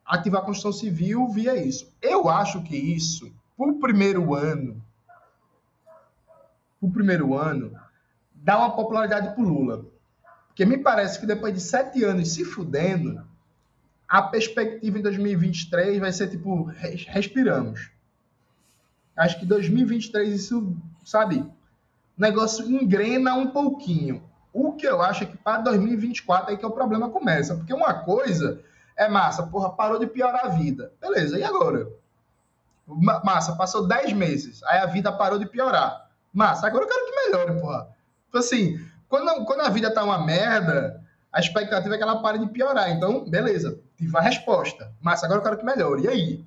ativar 0.06 0.42
a 0.42 0.44
construção 0.44 0.72
civil 0.72 1.28
via 1.28 1.56
isso. 1.56 1.92
Eu 2.00 2.28
acho 2.28 2.62
que 2.62 2.76
isso, 2.76 3.32
por 3.56 3.80
primeiro 3.80 4.34
ano, 4.34 4.80
por 6.80 6.90
primeiro 6.92 7.36
ano, 7.36 7.72
dá 8.34 8.58
uma 8.58 8.74
popularidade 8.74 9.34
para 9.34 9.42
o 9.44 9.48
Lula. 9.48 9.84
Porque 10.48 10.64
me 10.64 10.78
parece 10.78 11.20
que 11.20 11.26
depois 11.26 11.52
de 11.54 11.60
sete 11.60 12.02
anos 12.04 12.32
se 12.32 12.44
fudendo, 12.44 13.22
a 14.08 14.22
perspectiva 14.22 14.98
em 14.98 15.02
2023 15.02 15.98
vai 16.00 16.12
ser 16.12 16.28
tipo, 16.28 16.64
res- 16.64 17.06
respiramos. 17.06 17.90
Acho 19.16 19.38
que 19.38 19.46
2023 19.46 20.34
isso, 20.34 20.76
sabe, 21.04 21.38
o 21.40 21.50
negócio 22.20 22.64
engrena 22.70 23.34
um 23.34 23.48
pouquinho. 23.48 24.22
O 24.52 24.72
que 24.72 24.86
eu 24.86 25.00
acho 25.00 25.24
é 25.24 25.26
que 25.26 25.36
para 25.36 25.60
2024 25.62 26.50
aí 26.50 26.56
que 26.56 26.64
é 26.64 26.68
o 26.68 26.72
problema 26.72 27.10
começa. 27.10 27.54
Porque 27.54 27.72
uma 27.72 27.94
coisa 27.94 28.60
é 28.96 29.08
massa, 29.08 29.46
porra, 29.46 29.70
parou 29.70 29.98
de 29.98 30.06
piorar 30.06 30.46
a 30.46 30.48
vida. 30.48 30.92
Beleza, 31.00 31.38
e 31.38 31.44
agora? 31.44 31.86
Ma- 32.86 33.22
Massa, 33.24 33.54
passou 33.54 33.86
10 33.86 34.12
meses, 34.12 34.62
aí 34.64 34.78
a 34.78 34.86
vida 34.86 35.12
parou 35.12 35.38
de 35.38 35.46
piorar. 35.46 36.09
Massa, 36.32 36.66
agora 36.66 36.84
eu 36.84 36.88
quero 36.88 37.06
que 37.06 37.16
melhore, 37.16 37.60
porra. 37.60 37.88
Tipo 38.26 38.38
assim, 38.38 38.80
quando, 39.08 39.44
quando 39.44 39.60
a 39.60 39.68
vida 39.68 39.92
tá 39.92 40.04
uma 40.04 40.24
merda, 40.24 41.02
a 41.32 41.40
expectativa 41.40 41.94
é 41.94 41.98
que 41.98 42.02
ela 42.02 42.22
pare 42.22 42.38
de 42.38 42.46
piorar. 42.46 42.90
Então, 42.90 43.28
beleza, 43.28 43.80
tive 43.96 44.16
a 44.16 44.20
resposta. 44.20 44.92
Massa, 45.00 45.26
agora 45.26 45.40
eu 45.40 45.44
quero 45.44 45.58
que 45.58 45.64
melhore. 45.64 46.04
E 46.04 46.08
aí? 46.08 46.44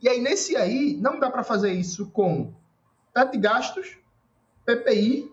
E 0.00 0.08
aí, 0.08 0.20
nesse 0.20 0.56
aí, 0.56 0.98
não 1.00 1.18
dá 1.18 1.30
para 1.30 1.42
fazer 1.42 1.72
isso 1.72 2.06
com 2.10 2.52
teto 3.12 3.32
de 3.32 3.38
gastos, 3.38 3.96
PPI, 4.66 5.30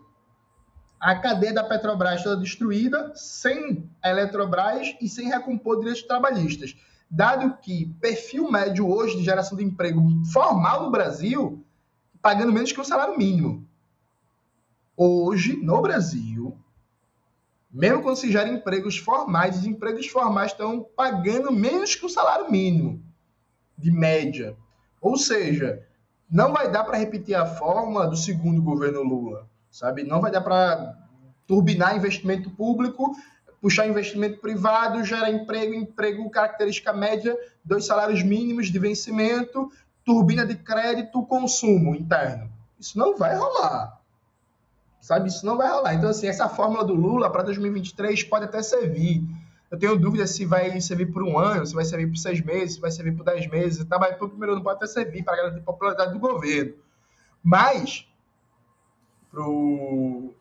a 0.99 1.15
cadeia 1.15 1.51
da 1.51 1.63
Petrobras 1.63 2.21
toda 2.21 2.41
destruída, 2.41 3.11
sem 3.15 3.89
a 4.03 4.09
Eletrobras 4.11 4.95
e 5.01 5.09
sem 5.09 5.27
recompor 5.27 5.79
direitos 5.79 6.03
trabalhistas. 6.03 6.75
Dado 7.09 7.57
que 7.61 7.87
perfil 7.99 8.51
médio 8.51 8.87
hoje 8.87 9.17
de 9.17 9.23
geração 9.23 9.57
de 9.57 9.63
emprego 9.63 10.01
formal 10.31 10.83
no 10.83 10.91
Brasil, 10.91 11.65
pagando 12.21 12.53
menos 12.53 12.71
que 12.71 12.79
o 12.79 12.85
salário 12.85 13.17
mínimo. 13.17 13.67
Hoje, 14.95 15.57
no 15.57 15.81
Brasil, 15.81 16.57
mesmo 17.71 18.01
quando 18.01 18.17
se 18.17 18.31
gera 18.31 18.49
empregos 18.49 18.97
formais, 18.97 19.57
os 19.57 19.65
empregos 19.65 20.07
formais 20.07 20.51
estão 20.51 20.85
pagando 20.95 21.51
menos 21.51 21.95
que 21.95 22.05
o 22.05 22.09
salário 22.09 22.51
mínimo, 22.51 23.03
de 23.77 23.91
média. 23.91 24.55
Ou 24.99 25.17
seja, 25.17 25.85
não 26.29 26.53
vai 26.53 26.69
dar 26.69 26.83
para 26.83 26.97
repetir 26.97 27.35
a 27.35 27.45
fórmula 27.45 28.07
do 28.07 28.15
segundo 28.15 28.61
governo 28.61 29.01
Lula, 29.01 29.47
sabe? 29.69 30.03
Não 30.03 30.21
vai 30.21 30.31
dar 30.31 30.41
para 30.41 30.97
turbinar 31.47 31.95
investimento 31.95 32.49
público 32.51 33.15
puxar 33.61 33.87
investimento 33.87 34.39
privado, 34.41 35.05
gerar 35.05 35.29
emprego, 35.31 35.75
emprego 35.75 36.29
característica 36.31 36.91
média, 36.91 37.37
dois 37.63 37.85
salários 37.85 38.23
mínimos 38.23 38.71
de 38.71 38.79
vencimento, 38.79 39.71
turbina 40.03 40.43
de 40.45 40.55
crédito, 40.55 41.23
consumo 41.27 41.95
interno. 41.95 42.51
Isso 42.79 42.97
não 42.97 43.15
vai 43.15 43.37
rolar. 43.37 44.00
Sabe? 45.01 45.27
Isso 45.29 45.45
não 45.45 45.57
vai 45.57 45.67
rolar. 45.67 45.95
Então, 45.95 46.09
assim, 46.09 46.27
essa 46.27 46.47
fórmula 46.47 46.85
do 46.85 46.93
Lula 46.93 47.29
para 47.29 47.41
2023 47.43 48.23
pode 48.23 48.45
até 48.45 48.61
servir. 48.61 49.23
Eu 49.69 49.79
tenho 49.79 49.97
dúvida 49.97 50.27
se 50.27 50.45
vai 50.45 50.79
servir 50.79 51.07
por 51.07 51.23
um 51.23 51.39
ano, 51.39 51.65
se 51.65 51.73
vai 51.73 51.83
servir 51.83 52.07
por 52.07 52.17
seis 52.17 52.39
meses, 52.39 52.75
se 52.75 52.81
vai 52.81 52.91
servir 52.91 53.13
por 53.13 53.23
dez 53.23 53.47
meses. 53.47 53.83
Tá? 53.83 53.97
Mas, 53.97 54.15
por 54.15 54.29
primeiro 54.29 54.53
ano, 54.53 54.63
pode 54.63 54.77
até 54.77 54.85
servir 54.85 55.23
para 55.23 55.35
garantir 55.37 55.59
a 55.59 55.63
popularidade 55.63 56.13
do 56.13 56.19
governo. 56.19 56.75
Mas, 57.43 58.07
para 59.31 59.41
o 59.47 60.35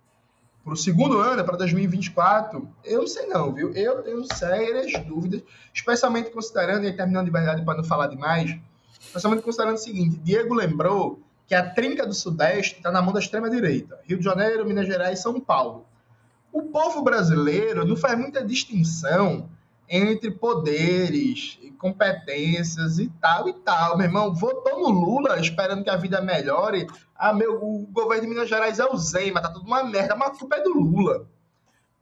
segundo 0.76 1.18
ano, 1.18 1.42
para 1.42 1.56
2024, 1.56 2.68
eu 2.84 3.00
não 3.00 3.06
sei 3.06 3.26
não, 3.26 3.54
viu? 3.54 3.72
Eu 3.72 4.02
tenho 4.02 4.22
sérias 4.34 4.92
dúvidas, 5.04 5.42
especialmente 5.72 6.30
considerando, 6.30 6.84
e 6.84 6.92
terminando 6.92 7.24
de 7.24 7.32
verdade 7.32 7.64
para 7.64 7.78
não 7.78 7.84
falar 7.84 8.08
demais, 8.08 8.54
especialmente 9.00 9.42
considerando 9.42 9.76
o 9.76 9.78
seguinte, 9.78 10.18
Diego 10.18 10.52
lembrou 10.52 11.18
que 11.50 11.54
a 11.56 11.68
trinca 11.68 12.06
do 12.06 12.14
Sudeste 12.14 12.76
está 12.76 12.92
na 12.92 13.02
mão 13.02 13.12
da 13.12 13.18
extrema-direita. 13.18 13.98
Rio 14.04 14.18
de 14.18 14.24
Janeiro, 14.24 14.64
Minas 14.64 14.86
Gerais 14.86 15.18
e 15.18 15.22
São 15.22 15.40
Paulo. 15.40 15.84
O 16.52 16.62
povo 16.62 17.02
brasileiro 17.02 17.84
não 17.84 17.96
faz 17.96 18.16
muita 18.16 18.44
distinção 18.44 19.50
entre 19.88 20.30
poderes, 20.30 21.58
competências 21.76 23.00
e 23.00 23.08
tal 23.20 23.48
e 23.48 23.52
tal. 23.52 23.98
Meu 23.98 24.06
irmão, 24.06 24.32
votou 24.32 24.78
no 24.78 24.90
Lula 24.90 25.40
esperando 25.40 25.82
que 25.82 25.90
a 25.90 25.96
vida 25.96 26.20
melhore. 26.20 26.86
Ah, 27.16 27.32
meu, 27.32 27.60
o 27.60 27.84
governo 27.90 28.22
de 28.22 28.28
Minas 28.28 28.48
Gerais 28.48 28.78
é 28.78 28.84
o 28.84 28.96
Zema, 28.96 29.42
tá 29.42 29.50
tudo 29.50 29.66
uma 29.66 29.82
merda, 29.82 30.14
mas 30.14 30.28
a 30.28 30.38
culpa 30.38 30.54
é 30.54 30.62
do 30.62 30.72
Lula. 30.72 31.26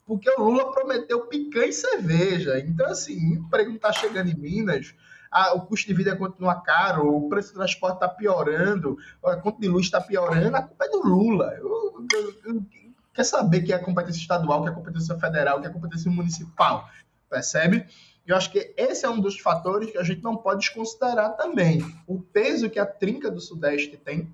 Porque 0.04 0.28
o 0.28 0.42
Lula 0.42 0.70
prometeu 0.72 1.22
picanha 1.22 1.68
e 1.68 1.72
cerveja. 1.72 2.60
Então, 2.60 2.86
assim, 2.86 3.16
o 3.16 3.34
emprego 3.36 3.70
não 3.70 3.76
está 3.76 3.94
chegando 3.94 4.28
em 4.28 4.36
Minas, 4.36 4.94
ah, 5.30 5.54
o 5.54 5.62
custo 5.62 5.86
de 5.86 5.94
vida 5.94 6.16
continua 6.16 6.60
caro, 6.60 7.14
o 7.14 7.28
preço 7.28 7.52
do 7.52 7.56
transporte 7.56 7.94
está 7.94 8.08
piorando, 8.08 8.96
a 9.24 9.36
conta 9.36 9.60
de 9.60 9.68
luz 9.68 9.86
está 9.86 10.00
piorando, 10.00 10.56
a 10.56 10.62
culpa 10.62 10.84
é 10.84 10.88
do 10.88 11.02
Lula. 11.02 11.54
Eu, 11.58 12.06
eu, 12.12 12.34
eu, 12.44 12.66
quer 13.12 13.24
saber 13.24 13.62
que 13.62 13.72
é 13.72 13.76
a 13.76 13.84
competência 13.84 14.20
estadual, 14.20 14.62
que 14.62 14.68
é 14.68 14.72
a 14.72 14.74
competência 14.74 15.18
federal, 15.18 15.60
que 15.60 15.66
é 15.66 15.70
a 15.70 15.72
competência 15.72 16.10
municipal, 16.10 16.88
percebe? 17.28 17.86
Eu 18.26 18.36
acho 18.36 18.50
que 18.50 18.74
esse 18.76 19.06
é 19.06 19.10
um 19.10 19.20
dos 19.20 19.38
fatores 19.38 19.90
que 19.90 19.98
a 19.98 20.02
gente 20.02 20.22
não 20.22 20.36
pode 20.36 20.60
desconsiderar 20.60 21.34
também. 21.36 21.82
O 22.06 22.20
peso 22.20 22.68
que 22.68 22.78
a 22.78 22.84
trinca 22.84 23.30
do 23.30 23.40
Sudeste 23.40 23.96
tem 23.96 24.32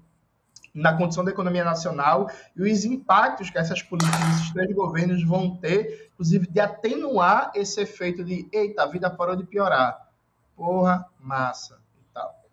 na 0.75 0.97
condição 0.97 1.25
da 1.25 1.31
economia 1.31 1.63
nacional 1.63 2.29
e 2.57 2.63
os 2.63 2.85
impactos 2.85 3.49
que 3.49 3.57
essas 3.57 3.81
políticas, 3.81 4.21
esses 4.35 4.53
três 4.53 4.75
governos 4.75 5.25
vão 5.25 5.57
ter, 5.57 6.11
inclusive 6.13 6.49
de 6.49 6.59
atenuar 6.59 7.53
esse 7.55 7.81
efeito 7.81 8.25
de, 8.25 8.49
eita, 8.53 8.83
a 8.83 8.87
vida 8.87 9.09
parou 9.09 9.37
de 9.37 9.45
piorar 9.45 10.04
porra, 10.57 11.05
massa 11.19 11.81
e 11.99 12.13
tal. 12.13 12.45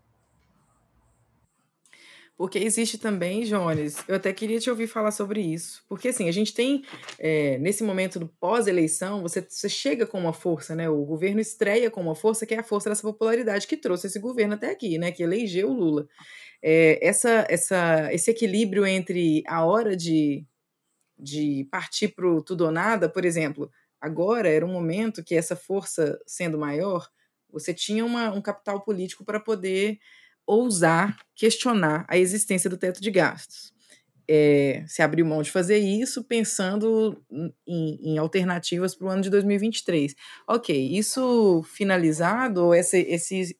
Porque 2.37 2.57
existe 2.57 2.97
também, 2.97 3.43
Jones, 3.43 4.03
eu 4.07 4.15
até 4.15 4.33
queria 4.33 4.59
te 4.59 4.69
ouvir 4.69 4.87
falar 4.87 5.11
sobre 5.11 5.41
isso. 5.41 5.83
Porque 5.87 6.07
assim, 6.07 6.27
a 6.27 6.31
gente 6.31 6.53
tem, 6.53 6.83
é, 7.19 7.57
nesse 7.59 7.83
momento 7.83 8.19
do 8.19 8.27
pós-eleição, 8.27 9.21
você, 9.21 9.45
você 9.47 9.69
chega 9.69 10.07
com 10.07 10.19
uma 10.19 10.33
força, 10.33 10.75
né? 10.75 10.89
O 10.89 11.05
governo 11.05 11.39
estreia 11.39 11.91
com 11.91 12.01
uma 12.01 12.15
força 12.15 12.45
que 12.45 12.55
é 12.55 12.59
a 12.59 12.63
força 12.63 12.89
dessa 12.89 13.03
popularidade 13.03 13.67
que 13.67 13.77
trouxe 13.77 14.07
esse 14.07 14.19
governo 14.19 14.55
até 14.55 14.71
aqui, 14.71 14.97
né? 14.97 15.11
Que 15.11 15.21
elegeu 15.21 15.69
o 15.69 15.73
Lula. 15.73 16.07
É, 16.63 16.99
essa, 17.05 17.45
essa, 17.47 18.11
esse 18.11 18.31
equilíbrio 18.31 18.85
entre 18.85 19.43
a 19.47 19.63
hora 19.63 19.95
de, 19.95 20.45
de 21.17 21.67
partir 21.71 22.09
para 22.09 22.27
o 22.27 22.41
tudo 22.41 22.65
ou 22.65 22.71
nada, 22.71 23.07
por 23.07 23.23
exemplo, 23.23 23.71
agora 23.99 24.49
era 24.49 24.65
um 24.65 24.73
momento 24.73 25.23
que 25.23 25.35
essa 25.35 25.55
força 25.55 26.19
sendo 26.25 26.57
maior 26.57 27.07
você 27.51 27.73
tinha 27.73 28.05
uma, 28.05 28.31
um 28.31 28.41
capital 28.41 28.81
político 28.81 29.23
para 29.23 29.39
poder 29.39 29.99
ousar 30.45 31.17
questionar 31.35 32.05
a 32.07 32.17
existência 32.17 32.69
do 32.69 32.77
teto 32.77 33.01
de 33.01 33.11
gastos. 33.11 33.71
É, 34.27 34.85
se 34.87 35.01
abriu 35.01 35.25
mão 35.25 35.41
de 35.41 35.51
fazer 35.51 35.77
isso 35.79 36.23
pensando 36.23 37.21
em, 37.67 38.13
em 38.13 38.17
alternativas 38.17 38.95
para 38.95 39.07
o 39.07 39.09
ano 39.09 39.21
de 39.21 39.29
2023. 39.29 40.15
Ok, 40.47 40.73
isso 40.97 41.63
finalizado, 41.63 42.73
esse, 42.73 42.99
esse 42.99 43.57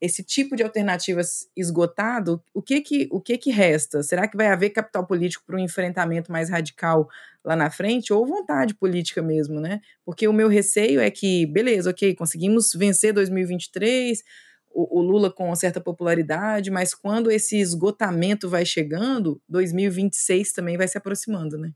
esse 0.00 0.22
tipo 0.22 0.54
de 0.54 0.62
alternativas 0.62 1.48
esgotado, 1.56 2.42
o 2.52 2.60
que 2.60 2.80
que, 2.80 3.08
o 3.10 3.20
que 3.20 3.38
que 3.38 3.50
resta? 3.50 4.02
Será 4.02 4.28
que 4.28 4.36
vai 4.36 4.48
haver 4.48 4.70
capital 4.70 5.06
político 5.06 5.44
para 5.46 5.56
um 5.56 5.60
enfrentamento 5.60 6.30
mais 6.30 6.50
radical 6.50 7.08
lá 7.44 7.56
na 7.56 7.70
frente 7.70 8.12
ou 8.12 8.26
vontade 8.26 8.74
política 8.74 9.22
mesmo, 9.22 9.60
né? 9.60 9.80
Porque 10.04 10.28
o 10.28 10.32
meu 10.32 10.48
receio 10.48 11.00
é 11.00 11.10
que, 11.10 11.46
beleza, 11.46 11.90
ok, 11.90 12.14
conseguimos 12.14 12.72
vencer 12.74 13.12
2023, 13.12 14.22
o, 14.70 14.98
o 14.98 15.02
Lula 15.02 15.30
com 15.30 15.54
certa 15.54 15.80
popularidade, 15.80 16.70
mas 16.70 16.92
quando 16.92 17.30
esse 17.30 17.56
esgotamento 17.56 18.48
vai 18.48 18.66
chegando, 18.66 19.40
2026 19.48 20.52
também 20.52 20.76
vai 20.76 20.86
se 20.86 20.98
aproximando, 20.98 21.56
né? 21.56 21.72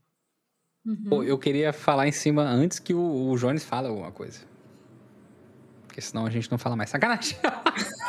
Uhum. 0.85 1.23
Eu 1.23 1.37
queria 1.37 1.73
falar 1.73 2.07
em 2.07 2.11
cima 2.11 2.43
antes 2.43 2.77
que 2.79 2.93
o, 2.93 3.29
o 3.29 3.37
Jones 3.37 3.63
fale 3.63 3.87
alguma 3.87 4.11
coisa. 4.11 4.39
Porque 5.87 6.01
senão 6.01 6.25
a 6.25 6.29
gente 6.29 6.49
não 6.49 6.57
fala 6.57 6.75
mais. 6.75 6.89
Sacanagem! 6.89 7.37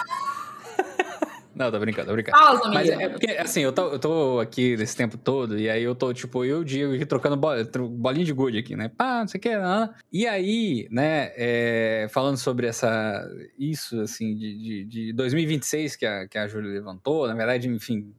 Não, 1.63 1.71
tô 1.71 1.79
brincando, 1.79 2.09
tô 2.09 2.13
brincando. 2.13 2.37
Fala, 2.37 2.69
Mas 2.75 2.89
é 2.89 3.09
porque, 3.09 3.31
assim, 3.33 3.61
eu 3.61 3.73
tô, 3.73 3.93
eu 3.93 3.99
tô 3.99 4.41
aqui 4.41 4.77
nesse 4.77 4.97
tempo 4.97 5.17
todo, 5.17 5.59
e 5.59 5.71
aí 5.71 5.83
eu 5.83 5.95
tô, 5.95 6.13
tipo, 6.13 6.45
eu 6.45 6.59
e 6.59 6.61
o 6.61 6.65
Diego 6.65 6.95
aqui 6.95 7.07
trocando 7.07 7.37
bola, 7.37 7.65
bolinha 7.91 8.25
de 8.25 8.33
gude 8.33 8.59
aqui, 8.59 8.75
né? 8.75 8.89
Pá, 8.89 9.21
não 9.21 9.29
sei 9.29 9.39
o 9.39 9.43
que, 9.43 9.57
não. 9.57 9.95
E 10.13 10.27
aí, 10.27 10.89
né, 10.91 11.33
é, 11.37 12.07
falando 12.11 12.37
sobre 12.37 12.67
essa, 12.67 13.25
isso, 13.59 14.01
assim, 14.01 14.35
de, 14.35 14.59
de, 14.59 14.85
de 14.85 15.13
2026 15.13 15.97
que 15.97 16.07
a, 16.07 16.27
que 16.27 16.37
a 16.37 16.49
Júlia 16.49 16.73
levantou, 16.73 17.29
na 17.29 17.35
verdade, 17.35 17.69
enfim. 17.69 18.13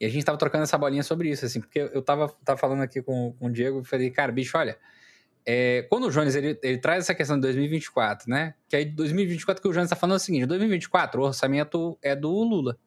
E 0.00 0.04
a 0.04 0.08
gente 0.08 0.24
tava 0.24 0.36
trocando 0.36 0.64
essa 0.64 0.76
bolinha 0.76 1.04
sobre 1.04 1.30
isso, 1.30 1.46
assim, 1.46 1.60
porque 1.60 1.78
eu 1.78 2.02
tava, 2.02 2.28
tava 2.44 2.58
falando 2.58 2.82
aqui 2.82 3.00
com, 3.00 3.32
com 3.38 3.46
o 3.46 3.52
Diego 3.52 3.80
e 3.80 3.84
falei, 3.84 4.10
cara, 4.10 4.32
bicho, 4.32 4.58
olha, 4.58 4.76
é, 5.44 5.82
quando 5.88 6.06
o 6.06 6.10
Jones 6.10 6.34
ele, 6.36 6.58
ele, 6.62 6.78
traz 6.78 7.04
essa 7.04 7.14
questão 7.14 7.36
de 7.36 7.42
2024, 7.42 8.30
né? 8.30 8.54
Que 8.68 8.76
aí 8.76 8.84
2024 8.84 9.60
que 9.60 9.68
o 9.68 9.72
Jones 9.72 9.86
está 9.86 9.96
falando 9.96 10.14
é 10.14 10.16
o 10.16 10.20
seguinte: 10.20 10.46
2024 10.46 11.20
o 11.20 11.24
orçamento 11.24 11.98
é 12.00 12.14
do 12.14 12.30
Lula. 12.30 12.78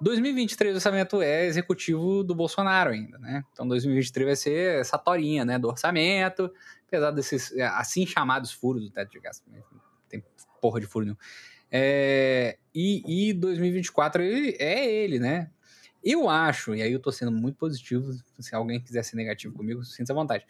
2023 0.00 0.72
o 0.72 0.76
orçamento 0.76 1.22
é 1.22 1.46
executivo 1.46 2.22
do 2.22 2.34
Bolsonaro 2.34 2.90
ainda, 2.90 3.18
né? 3.18 3.44
Então 3.52 3.66
2023 3.66 4.26
vai 4.26 4.36
ser 4.36 4.80
essa 4.80 4.98
torinha, 4.98 5.44
né, 5.44 5.58
do 5.58 5.68
orçamento, 5.68 6.52
apesar 6.86 7.10
desses 7.12 7.52
é, 7.52 7.64
assim 7.64 8.06
chamados 8.06 8.52
furos 8.52 8.84
do 8.84 8.90
teto 8.90 9.10
de 9.10 9.20
gasto, 9.20 9.44
tem 10.08 10.22
porra 10.60 10.80
de 10.80 10.86
furo 10.86 11.04
nenhum. 11.04 11.16
É, 11.70 12.58
e, 12.74 13.30
e 13.30 13.32
2024 13.32 14.22
ele, 14.22 14.56
é 14.58 14.92
ele, 14.92 15.18
né? 15.18 15.50
Eu 16.04 16.28
acho, 16.28 16.74
e 16.74 16.82
aí 16.82 16.92
eu 16.92 16.98
tô 16.98 17.12
sendo 17.12 17.30
muito 17.30 17.56
positivo, 17.56 18.12
se 18.40 18.54
alguém 18.54 18.80
quiser 18.80 19.04
ser 19.04 19.14
negativo 19.14 19.54
comigo, 19.54 19.84
sinta 19.84 20.12
à 20.12 20.16
vontade 20.16 20.44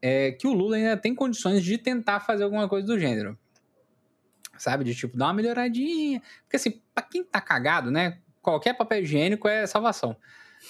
é, 0.00 0.32
que 0.32 0.46
o 0.46 0.52
Lula 0.52 0.76
ainda 0.76 0.96
tem 0.96 1.14
condições 1.14 1.62
de 1.62 1.78
tentar 1.78 2.20
fazer 2.20 2.44
alguma 2.44 2.68
coisa 2.68 2.86
do 2.86 2.98
gênero. 2.98 3.38
Sabe? 4.56 4.84
De 4.84 4.94
tipo, 4.94 5.16
dar 5.16 5.26
uma 5.26 5.34
melhoradinha. 5.34 6.22
Porque 6.42 6.56
assim, 6.56 6.80
pra 6.94 7.02
quem 7.02 7.22
tá 7.22 7.40
cagado, 7.40 7.90
né? 7.90 8.18
Qualquer 8.42 8.74
papel 8.74 9.02
higiênico 9.02 9.48
é 9.48 9.66
salvação. 9.66 10.16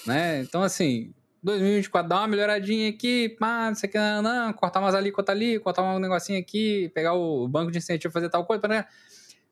Né? 0.05 0.41
Então, 0.41 0.61
assim, 0.61 1.13
2024 1.41 2.09
dá 2.09 2.17
uma 2.17 2.27
melhoradinha 2.27 2.89
aqui, 2.89 3.29
pá, 3.39 3.67
não 3.69 3.75
sei 3.75 3.89
o 3.89 3.91
que, 3.91 3.97
não, 3.97 4.21
não, 4.21 4.53
cortar 4.53 4.79
umas 4.79 4.93
ali, 4.93 5.11
cortar 5.11 5.33
ali, 5.33 5.59
cortar 5.59 5.83
um 5.83 5.99
negocinho 5.99 6.39
aqui, 6.39 6.91
pegar 6.93 7.13
o 7.13 7.47
banco 7.47 7.71
de 7.71 7.77
incentivo, 7.77 8.13
fazer 8.13 8.29
tal 8.29 8.45
coisa. 8.45 8.67
Né? 8.67 8.85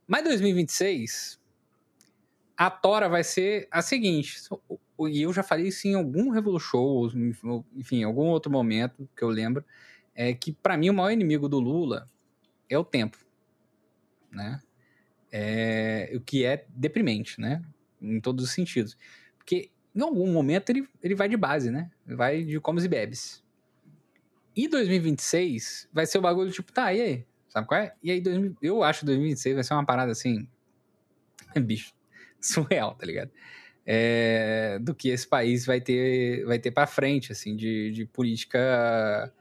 Mas 0.08 0.24
2026, 0.24 1.40
a 2.56 2.70
tora 2.70 3.08
vai 3.08 3.24
ser 3.24 3.68
a 3.72 3.82
seguinte: 3.82 4.42
e 5.00 5.22
eu 5.22 5.34
já 5.34 5.44
falei 5.44 5.68
isso 5.68 5.88
em 5.88 5.94
algum 5.94 6.30
Revolu 6.30 6.60
Show, 6.60 7.12
enfim, 7.76 7.98
em 7.98 8.04
algum 8.04 8.28
outro 8.28 8.52
momento 8.52 9.08
que 9.16 9.24
eu 9.24 9.30
lembro, 9.30 9.64
é 10.16 10.34
que 10.34 10.52
para 10.54 10.78
mim 10.78 10.90
o 10.90 10.94
maior 10.94 11.12
inimigo 11.12 11.48
do 11.48 11.60
Lula 11.60 12.10
é 12.70 12.78
o 12.78 12.84
tempo, 12.84 13.18
né? 14.32 14.62
É, 15.32 16.12
o 16.16 16.22
que 16.22 16.46
é 16.46 16.66
deprimente, 16.70 17.40
né? 17.40 17.62
Em 18.02 18.20
todos 18.20 18.46
os 18.46 18.52
sentidos. 18.52 18.98
Porque 19.38 19.70
em 19.94 20.02
algum 20.02 20.32
momento 20.32 20.70
ele, 20.70 20.88
ele 21.04 21.16
vai 21.16 21.28
de 21.28 21.38
base, 21.38 21.70
né? 21.70 21.92
Vai 22.06 22.44
de 22.44 22.60
comes 22.60 22.86
e 22.86 22.88
bebes. 22.88 23.44
E 24.56 24.68
2026 24.68 25.90
vai 25.94 26.06
ser 26.06 26.18
o 26.18 26.22
bagulho 26.22 26.52
tipo, 26.52 26.72
tá, 26.72 26.94
e 26.94 27.02
aí? 27.02 27.26
Sabe 27.50 27.68
qual 27.68 27.80
é? 27.80 27.94
E 28.02 28.12
aí, 28.12 28.24
eu 28.62 28.84
acho 28.84 29.02
que 29.02 29.06
2026 29.06 29.56
vai 29.56 29.64
ser 29.64 29.74
uma 29.74 29.86
parada 29.86 30.12
assim. 30.12 30.48
bicho, 31.62 31.94
surreal, 32.42 32.96
tá 32.96 33.06
ligado? 33.06 33.32
É, 33.90 34.78
do 34.82 34.94
que 34.94 35.08
esse 35.08 35.26
país 35.26 35.66
vai 35.66 35.80
ter, 35.80 36.46
vai 36.46 36.60
ter 36.60 36.72
para 36.72 36.86
frente, 36.86 37.32
assim, 37.32 37.56
de, 37.56 37.90
de 37.92 38.06
política 38.06 39.34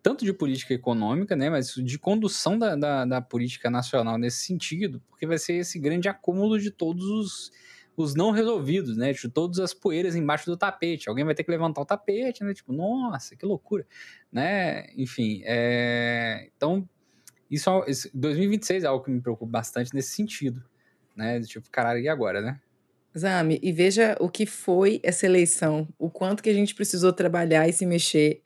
tanto 0.00 0.22
de 0.22 0.34
política 0.34 0.74
econômica, 0.74 1.34
né, 1.34 1.48
mas 1.48 1.72
de 1.74 1.98
condução 1.98 2.58
da, 2.58 2.76
da, 2.76 3.06
da, 3.06 3.22
política 3.22 3.70
nacional 3.70 4.18
nesse 4.18 4.44
sentido, 4.44 5.02
porque 5.08 5.26
vai 5.26 5.38
ser 5.38 5.54
esse 5.54 5.78
grande 5.78 6.10
acúmulo 6.10 6.58
de 6.58 6.70
todos 6.70 7.06
os, 7.06 7.50
os 7.96 8.14
não 8.14 8.30
resolvidos, 8.30 8.98
né? 8.98 9.14
Tipo, 9.14 9.30
todas 9.30 9.58
as 9.58 9.72
poeiras 9.72 10.14
embaixo 10.14 10.44
do 10.44 10.58
tapete. 10.58 11.08
Alguém 11.08 11.24
vai 11.24 11.34
ter 11.34 11.42
que 11.42 11.50
levantar 11.50 11.80
o 11.80 11.86
tapete, 11.86 12.44
né? 12.44 12.52
Tipo, 12.52 12.70
nossa, 12.74 13.34
que 13.34 13.46
loucura, 13.46 13.86
né? 14.30 14.86
Enfim, 14.94 15.40
é... 15.46 16.50
então 16.54 16.86
isso, 17.50 17.70
2026 18.12 18.84
é 18.84 18.86
algo 18.86 19.02
que 19.02 19.10
me 19.10 19.22
preocupa 19.22 19.50
bastante 19.50 19.94
nesse 19.94 20.10
sentido, 20.10 20.62
né? 21.16 21.40
Tipo, 21.40 21.70
caralho, 21.70 22.00
e 22.00 22.10
agora, 22.10 22.42
né? 22.42 22.60
Zami, 23.16 23.60
e 23.62 23.72
veja 23.72 24.16
o 24.18 24.28
que 24.28 24.44
foi 24.44 25.00
essa 25.02 25.24
eleição, 25.24 25.88
o 25.98 26.10
quanto 26.10 26.42
que 26.42 26.50
a 26.50 26.54
gente 26.54 26.74
precisou 26.74 27.12
trabalhar 27.12 27.68
e 27.68 27.72
se 27.72 27.86
mexer 27.86 28.42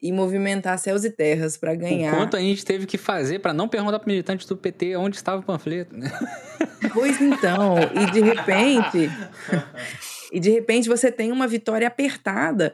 e 0.00 0.12
movimentar 0.12 0.78
céus 0.78 1.04
e 1.04 1.10
terras 1.10 1.56
para 1.56 1.74
ganhar. 1.74 2.14
O 2.14 2.16
quanto 2.16 2.36
a 2.36 2.40
gente 2.40 2.64
teve 2.64 2.86
que 2.86 2.96
fazer 2.96 3.40
para 3.40 3.52
não 3.52 3.68
perguntar 3.68 3.98
para 3.98 4.08
militantes 4.08 4.46
do 4.46 4.56
PT 4.56 4.96
onde 4.96 5.16
estava 5.16 5.40
o 5.40 5.44
panfleto. 5.44 5.96
Né? 5.96 6.10
Pois 6.94 7.20
então, 7.20 7.76
e 7.94 8.10
de 8.12 8.20
repente, 8.20 9.10
e 10.32 10.38
de 10.38 10.50
repente 10.50 10.88
você 10.88 11.10
tem 11.10 11.32
uma 11.32 11.46
vitória 11.46 11.86
apertada. 11.86 12.72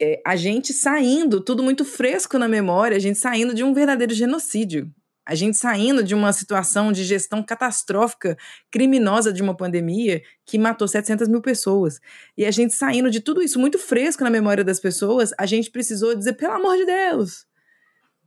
É, 0.00 0.20
a 0.26 0.34
gente 0.34 0.72
saindo, 0.72 1.40
tudo 1.40 1.62
muito 1.62 1.84
fresco 1.84 2.38
na 2.38 2.48
memória, 2.48 2.96
a 2.96 3.00
gente 3.00 3.18
saindo 3.18 3.54
de 3.54 3.62
um 3.62 3.72
verdadeiro 3.72 4.12
genocídio. 4.12 4.90
A 5.26 5.34
gente 5.34 5.56
saindo 5.56 6.02
de 6.02 6.14
uma 6.14 6.32
situação 6.32 6.92
de 6.92 7.04
gestão 7.04 7.42
catastrófica, 7.42 8.36
criminosa 8.70 9.32
de 9.32 9.42
uma 9.42 9.56
pandemia 9.56 10.22
que 10.44 10.58
matou 10.58 10.86
700 10.86 11.28
mil 11.28 11.40
pessoas. 11.40 12.00
E 12.36 12.44
a 12.44 12.50
gente 12.50 12.74
saindo 12.74 13.10
de 13.10 13.20
tudo 13.20 13.42
isso 13.42 13.58
muito 13.58 13.78
fresco 13.78 14.22
na 14.22 14.30
memória 14.30 14.62
das 14.62 14.80
pessoas, 14.80 15.32
a 15.38 15.46
gente 15.46 15.70
precisou 15.70 16.14
dizer, 16.14 16.34
pelo 16.34 16.54
amor 16.54 16.76
de 16.76 16.84
Deus, 16.84 17.46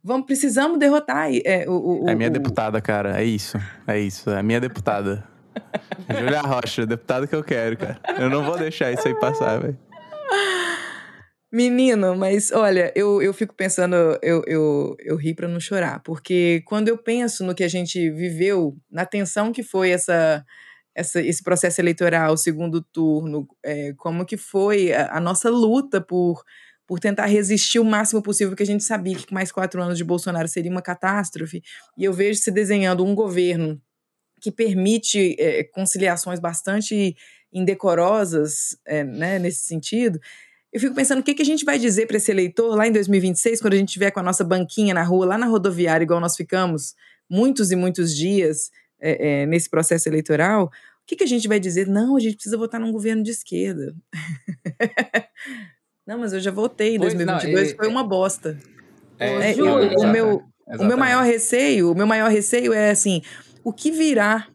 vamos, 0.04 0.26
precisamos 0.26 0.80
derrotar 0.80 1.30
é, 1.46 1.66
o, 1.68 2.06
o, 2.06 2.10
É 2.10 2.16
minha 2.16 2.30
o, 2.30 2.34
deputada, 2.34 2.82
cara, 2.82 3.22
é 3.22 3.24
isso, 3.24 3.58
é 3.86 4.00
isso, 4.00 4.30
é 4.30 4.42
minha 4.42 4.60
deputada. 4.60 5.24
Julia 6.20 6.42
Rocha, 6.42 6.86
deputada 6.86 7.28
que 7.28 7.36
eu 7.36 7.44
quero, 7.44 7.78
cara. 7.78 8.00
Eu 8.20 8.30
não 8.30 8.44
vou 8.44 8.58
deixar 8.58 8.92
isso 8.92 9.08
aí 9.08 9.16
passar, 9.16 9.60
velho. 9.60 9.78
Menino, 11.52 12.14
mas 12.14 12.52
olha, 12.52 12.92
eu, 12.94 13.22
eu 13.22 13.34
fico 13.34 13.56
pensando, 13.56 13.96
eu, 14.22 14.44
eu, 14.46 14.96
eu 15.00 15.16
ri 15.16 15.34
para 15.34 15.48
não 15.48 15.62
chorar, 15.62 16.02
porque 16.04 16.62
quando 16.66 16.90
eu 16.90 16.98
penso 16.98 17.46
no 17.46 17.56
que 17.56 17.64
a 17.64 17.70
gente 17.70 18.10
viveu, 18.12 18.76
na 18.92 19.06
tensão 19.06 19.54
que 19.54 19.64
foi 19.64 19.92
essa, 19.92 20.46
essa 20.94 21.22
esse 21.22 21.42
processo 21.42 21.80
eleitoral, 21.80 22.36
segundo 22.36 22.82
turno, 22.82 23.48
é, 23.64 23.94
como 23.94 24.26
que 24.26 24.36
foi 24.36 24.92
a, 24.92 25.16
a, 25.18 25.20
nossa 25.22 25.50
luta 25.50 26.02
por, 26.02 26.44
por 26.86 27.00
tentar 27.00 27.28
resistir 27.28 27.80
o 27.80 27.86
máximo 27.86 28.22
possível, 28.22 28.54
que 28.54 28.64
a 28.64 28.66
gente 28.66 28.84
sabia 28.84 29.16
que 29.16 29.34
mais 29.34 29.50
quatro 29.50 29.82
anos 29.82 29.98
de 29.98 30.04
Bolsonaro 30.04 30.50
seria 30.50 30.70
uma 30.72 30.82
catástrofe, 30.82 31.64
e 31.98 32.04
eu 32.04 32.12
vejo 32.12 32.42
se 32.42 32.52
desenhando 32.52 33.06
um 33.06 33.16
governo 33.16 33.82
que 34.42 34.52
permite 34.52 35.36
é, 35.40 35.64
conciliações 35.64 36.42
bastante 36.42 37.16
indecorosas 37.54 38.78
é, 38.86 39.04
né, 39.04 39.40
nesse 39.40 39.64
sentido, 39.64 40.20
eu 40.78 40.82
fico 40.82 40.94
pensando 40.94 41.20
o 41.20 41.24
que, 41.24 41.34
que 41.34 41.42
a 41.42 41.46
gente 41.46 41.66
vai 41.66 41.80
dizer 41.80 42.06
para 42.06 42.18
esse 42.18 42.30
eleitor 42.30 42.76
lá 42.76 42.88
em 42.88 42.92
2026, 42.92 43.62
quando 43.62 43.74
a 43.74 43.78
gente 43.78 43.90
estiver 43.90 44.12
com 44.12 44.20
a 44.20 44.24
nossa 44.24 44.44
banquinha 44.44 44.94
na 44.94 45.02
rua, 45.02 45.26
lá 45.26 45.36
na 45.36 45.48
rodoviária, 45.48 46.04
igual 46.04 46.20
nós 46.20 46.36
ficamos 46.36 46.94
muitos 47.28 47.72
e 47.72 47.76
muitos 47.76 48.16
dias 48.16 48.70
é, 49.02 49.42
é, 49.42 49.46
nesse 49.48 49.68
processo 49.72 50.08
eleitoral. 50.08 50.66
O 50.66 50.70
que, 51.08 51.16
que 51.16 51.24
a 51.24 51.28
gente 51.28 51.48
vai 51.48 51.60
dizer? 51.60 51.88
Não, 51.88 52.16
a 52.16 52.20
gente 52.20 52.36
precisa 52.36 52.56
votar 52.58 52.80
num 52.80 52.92
governo 52.92 53.24
de 53.24 53.32
esquerda. 53.32 53.96
não, 56.06 56.20
mas 56.20 56.32
eu 56.34 56.40
já 56.40 56.52
votei 56.52 56.98
em 56.98 57.00
2022, 57.00 57.56
não, 57.56 57.74
e, 57.74 57.76
foi 57.76 57.88
uma 57.88 58.04
bosta. 58.04 58.56
É, 59.18 59.54
é, 59.54 59.56
o, 59.56 60.04
o, 60.04 60.08
meu, 60.08 60.44
o 60.80 60.86
meu 60.86 60.98
maior 60.98 61.24
receio, 61.24 61.92
o 61.92 61.96
meu 61.96 62.06
maior 62.06 62.30
receio 62.30 62.72
é 62.72 62.92
assim, 62.92 63.24
o 63.64 63.74
que 63.74 63.90
virá 63.90 64.48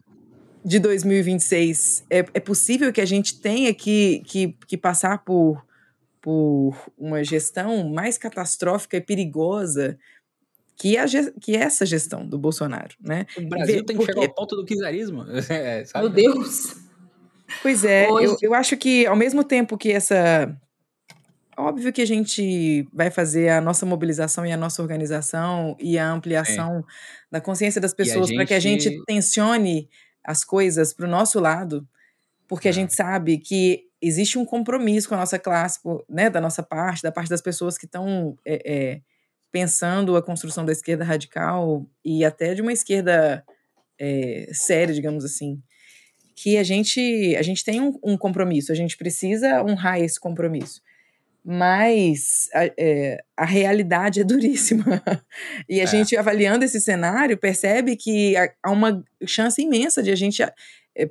de 0.63 0.79
2026? 0.79 2.05
É, 2.09 2.19
é 2.19 2.39
possível 2.39 2.93
que 2.93 3.01
a 3.01 3.05
gente 3.05 3.41
tenha 3.41 3.73
que, 3.73 4.23
que, 4.25 4.55
que 4.65 4.77
passar 4.77 5.25
por 5.25 5.61
por 6.23 6.73
uma 6.97 7.21
gestão 7.21 7.89
mais 7.89 8.17
catastrófica 8.17 8.95
e 8.95 9.01
perigosa 9.01 9.99
que, 10.77 10.97
a, 10.97 11.05
que 11.41 11.53
essa 11.53 11.85
gestão 11.85 12.25
do 12.25 12.37
Bolsonaro, 12.37 12.95
né? 12.97 13.25
O 13.37 13.41
Brasil 13.41 13.85
tem 13.85 13.97
que 13.97 14.05
chegar 14.05 14.21
ao 14.21 14.33
ponto 14.33 14.55
do 14.55 14.65
czarismo. 14.65 15.25
É, 15.51 15.83
Meu 15.93 16.09
Deus! 16.09 16.77
Pois 17.61 17.83
é, 17.83 18.09
eu, 18.09 18.37
eu 18.41 18.53
acho 18.53 18.77
que 18.77 19.05
ao 19.05 19.17
mesmo 19.17 19.43
tempo 19.43 19.77
que 19.77 19.91
essa... 19.91 20.57
Óbvio 21.57 21.91
que 21.91 22.01
a 22.01 22.07
gente 22.07 22.87
vai 22.91 23.11
fazer 23.11 23.49
a 23.49 23.59
nossa 23.59 23.85
mobilização 23.85 24.45
e 24.45 24.51
a 24.51 24.57
nossa 24.57 24.81
organização 24.81 25.75
e 25.77 25.99
a 25.99 26.09
ampliação 26.09 26.79
é. 26.79 26.83
da 27.33 27.41
consciência 27.41 27.81
das 27.81 27.93
pessoas 27.93 28.27
gente... 28.27 28.37
para 28.37 28.45
que 28.45 28.53
a 28.53 28.59
gente 28.59 29.03
tensione 29.05 29.89
as 30.23 30.43
coisas 30.43 30.93
para 30.93 31.05
o 31.05 31.09
nosso 31.09 31.39
lado, 31.39 31.85
porque 32.47 32.69
a 32.69 32.71
é. 32.71 32.73
gente 32.73 32.95
sabe 32.95 33.37
que 33.37 33.83
existe 34.03 34.37
um 34.37 34.45
compromisso 34.45 35.07
com 35.07 35.15
a 35.15 35.19
nossa 35.19 35.39
classe, 35.39 35.79
né, 36.09 36.29
da 36.29 36.41
nossa 36.41 36.61
parte, 36.61 37.01
da 37.01 37.11
parte 37.11 37.29
das 37.29 37.41
pessoas 37.41 37.77
que 37.77 37.85
estão 37.85 38.35
é, 38.45 38.61
é, 38.65 39.01
pensando 39.51 40.17
a 40.17 40.21
construção 40.21 40.65
da 40.65 40.71
esquerda 40.71 41.05
radical 41.05 41.85
e 42.03 42.25
até 42.25 42.53
de 42.53 42.61
uma 42.61 42.73
esquerda 42.73 43.43
é, 43.99 44.49
séria, 44.51 44.93
digamos 44.93 45.23
assim, 45.23 45.61
que 46.35 46.57
a 46.57 46.63
gente 46.63 47.35
a 47.37 47.41
gente 47.41 47.63
tem 47.63 47.79
um, 47.79 47.97
um, 48.03 48.17
compromisso, 48.17 48.71
a 48.71 48.75
gente 48.75 48.97
precisa 48.97 49.63
honrar 49.63 50.01
esse 50.01 50.19
compromisso. 50.19 50.81
Mas 51.45 52.47
a, 52.53 53.43
a 53.43 53.45
realidade 53.45 54.21
é 54.21 54.23
duríssima. 54.25 55.03
e 55.67 55.79
a 55.79 55.83
é. 55.83 55.87
gente, 55.87 56.15
avaliando 56.15 56.63
esse 56.63 56.79
cenário, 56.79 57.37
percebe 57.37 57.97
que 57.97 58.33
há 58.37 58.71
uma 58.71 59.03
chance 59.25 59.61
imensa 59.61 60.01
de 60.01 60.09
a 60.09 60.15
gente 60.15 60.41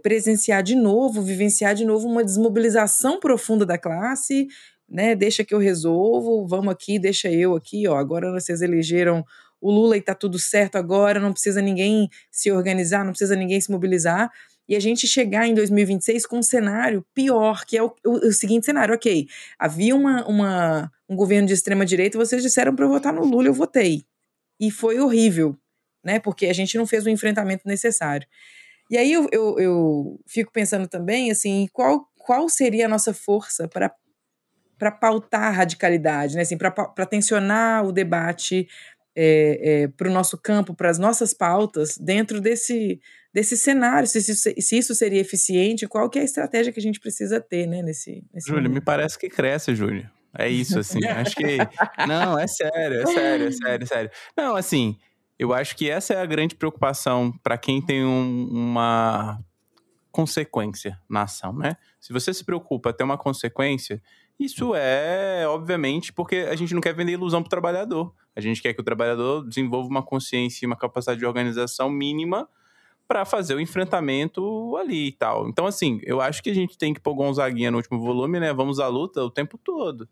presenciar 0.02 0.62
de 0.62 0.74
novo, 0.74 1.22
vivenciar 1.22 1.74
de 1.74 1.84
novo 1.84 2.08
uma 2.08 2.24
desmobilização 2.24 3.18
profunda 3.18 3.66
da 3.66 3.76
classe, 3.76 4.46
né? 4.88 5.14
Deixa 5.14 5.44
que 5.44 5.54
eu 5.54 5.58
resolvo, 5.58 6.46
vamos 6.46 6.72
aqui, 6.72 6.98
deixa 6.98 7.30
eu 7.30 7.56
aqui, 7.56 7.88
ó. 7.88 7.96
Agora 7.96 8.30
vocês 8.30 8.62
elegeram 8.62 9.24
o 9.60 9.70
Lula 9.70 9.96
e 9.96 10.02
tá 10.02 10.14
tudo 10.14 10.38
certo 10.38 10.76
agora, 10.76 11.20
não 11.20 11.32
precisa 11.32 11.62
ninguém 11.62 12.08
se 12.30 12.50
organizar, 12.50 13.04
não 13.04 13.12
precisa 13.12 13.36
ninguém 13.36 13.60
se 13.60 13.70
mobilizar. 13.70 14.30
E 14.68 14.76
a 14.76 14.80
gente 14.80 15.06
chegar 15.06 15.46
em 15.46 15.54
2026 15.54 16.26
com 16.26 16.38
um 16.38 16.42
cenário 16.42 17.04
pior, 17.14 17.64
que 17.64 17.76
é 17.76 17.82
o, 17.82 17.94
o, 18.04 18.28
o 18.28 18.32
seguinte 18.32 18.66
cenário, 18.66 18.94
ok, 18.94 19.26
havia 19.58 19.94
uma, 19.94 20.26
uma, 20.26 20.92
um 21.08 21.16
governo 21.16 21.46
de 21.46 21.54
extrema 21.54 21.86
direita, 21.86 22.18
vocês 22.18 22.42
disseram 22.42 22.74
para 22.74 22.84
eu 22.84 22.88
votar 22.88 23.12
no 23.12 23.24
Lula, 23.24 23.48
eu 23.48 23.54
votei. 23.54 24.04
E 24.60 24.70
foi 24.70 24.98
horrível, 25.00 25.56
né? 26.04 26.18
Porque 26.18 26.46
a 26.46 26.52
gente 26.52 26.76
não 26.76 26.86
fez 26.86 27.04
o 27.04 27.10
enfrentamento 27.10 27.66
necessário. 27.66 28.26
E 28.90 28.96
aí 28.96 29.12
eu, 29.12 29.28
eu, 29.32 29.58
eu 29.58 30.20
fico 30.26 30.52
pensando 30.52 30.86
também, 30.86 31.30
assim, 31.30 31.68
qual, 31.72 32.06
qual 32.16 32.48
seria 32.48 32.86
a 32.86 32.88
nossa 32.88 33.14
força 33.14 33.68
para 33.68 33.90
para 34.78 34.90
pautar 34.90 35.44
a 35.44 35.50
radicalidade, 35.50 36.34
né? 36.34 36.42
assim, 36.42 36.58
para 36.58 37.06
tensionar 37.06 37.86
o 37.86 37.92
debate 37.92 38.66
é, 39.14 39.82
é, 39.84 39.88
para 39.88 40.08
o 40.08 40.12
nosso 40.12 40.36
campo, 40.36 40.74
para 40.74 40.90
as 40.90 40.98
nossas 40.98 41.32
pautas, 41.32 41.96
dentro 41.96 42.40
desse, 42.40 43.00
desse 43.32 43.56
cenário, 43.56 44.08
se, 44.08 44.20
se, 44.20 44.34
se, 44.34 44.76
isso 44.76 44.92
seria 44.92 45.20
eficiente, 45.20 45.86
qual 45.86 46.10
que 46.10 46.18
é 46.18 46.22
a 46.22 46.24
estratégia 46.24 46.72
que 46.72 46.80
a 46.80 46.82
gente 46.82 46.98
precisa 46.98 47.40
ter 47.40 47.66
né, 47.68 47.80
nesse, 47.80 48.24
nesse 48.34 48.48
Júlio, 48.48 48.64
momento. 48.64 48.74
me 48.74 48.84
parece 48.84 49.16
que 49.16 49.28
cresce, 49.28 49.72
Júlio. 49.72 50.10
É 50.36 50.48
isso, 50.48 50.78
assim, 50.80 51.04
acho 51.06 51.36
que... 51.36 51.58
Não, 52.08 52.36
é 52.36 52.48
sério, 52.48 53.02
é 53.02 53.06
sério, 53.06 53.46
é 53.46 53.50
sério, 53.52 53.84
é 53.84 53.86
sério. 53.86 54.10
Não, 54.36 54.56
assim, 54.56 54.98
eu 55.42 55.52
acho 55.52 55.76
que 55.76 55.90
essa 55.90 56.14
é 56.14 56.20
a 56.20 56.26
grande 56.26 56.54
preocupação 56.54 57.32
para 57.42 57.58
quem 57.58 57.82
tem 57.82 58.04
um, 58.04 58.48
uma 58.50 59.40
consequência 60.12 61.00
na 61.08 61.22
ação, 61.22 61.52
né? 61.52 61.76
Se 62.00 62.12
você 62.12 62.32
se 62.32 62.44
preocupa 62.44 62.92
ter 62.92 63.02
uma 63.02 63.18
consequência, 63.18 64.00
isso 64.38 64.72
é, 64.74 65.44
obviamente, 65.48 66.12
porque 66.12 66.36
a 66.48 66.54
gente 66.54 66.72
não 66.72 66.80
quer 66.80 66.94
vender 66.94 67.12
ilusão 67.12 67.42
para 67.42 67.48
o 67.48 67.50
trabalhador. 67.50 68.14
A 68.36 68.40
gente 68.40 68.62
quer 68.62 68.72
que 68.72 68.80
o 68.80 68.84
trabalhador 68.84 69.44
desenvolva 69.44 69.88
uma 69.88 70.02
consciência 70.02 70.64
e 70.64 70.66
uma 70.66 70.76
capacidade 70.76 71.18
de 71.18 71.26
organização 71.26 71.90
mínima 71.90 72.48
para 73.08 73.24
fazer 73.24 73.56
o 73.56 73.60
enfrentamento 73.60 74.76
ali 74.76 75.08
e 75.08 75.12
tal. 75.12 75.48
Então, 75.48 75.66
assim, 75.66 76.00
eu 76.04 76.20
acho 76.20 76.40
que 76.40 76.50
a 76.50 76.54
gente 76.54 76.78
tem 76.78 76.94
que 76.94 77.00
pôr 77.00 77.14
Gonzaguinha 77.14 77.70
no 77.70 77.78
último 77.78 78.00
volume, 78.00 78.38
né? 78.38 78.52
Vamos 78.52 78.78
à 78.78 78.86
luta 78.86 79.24
o 79.24 79.30
tempo 79.30 79.58
todo. 79.58 80.08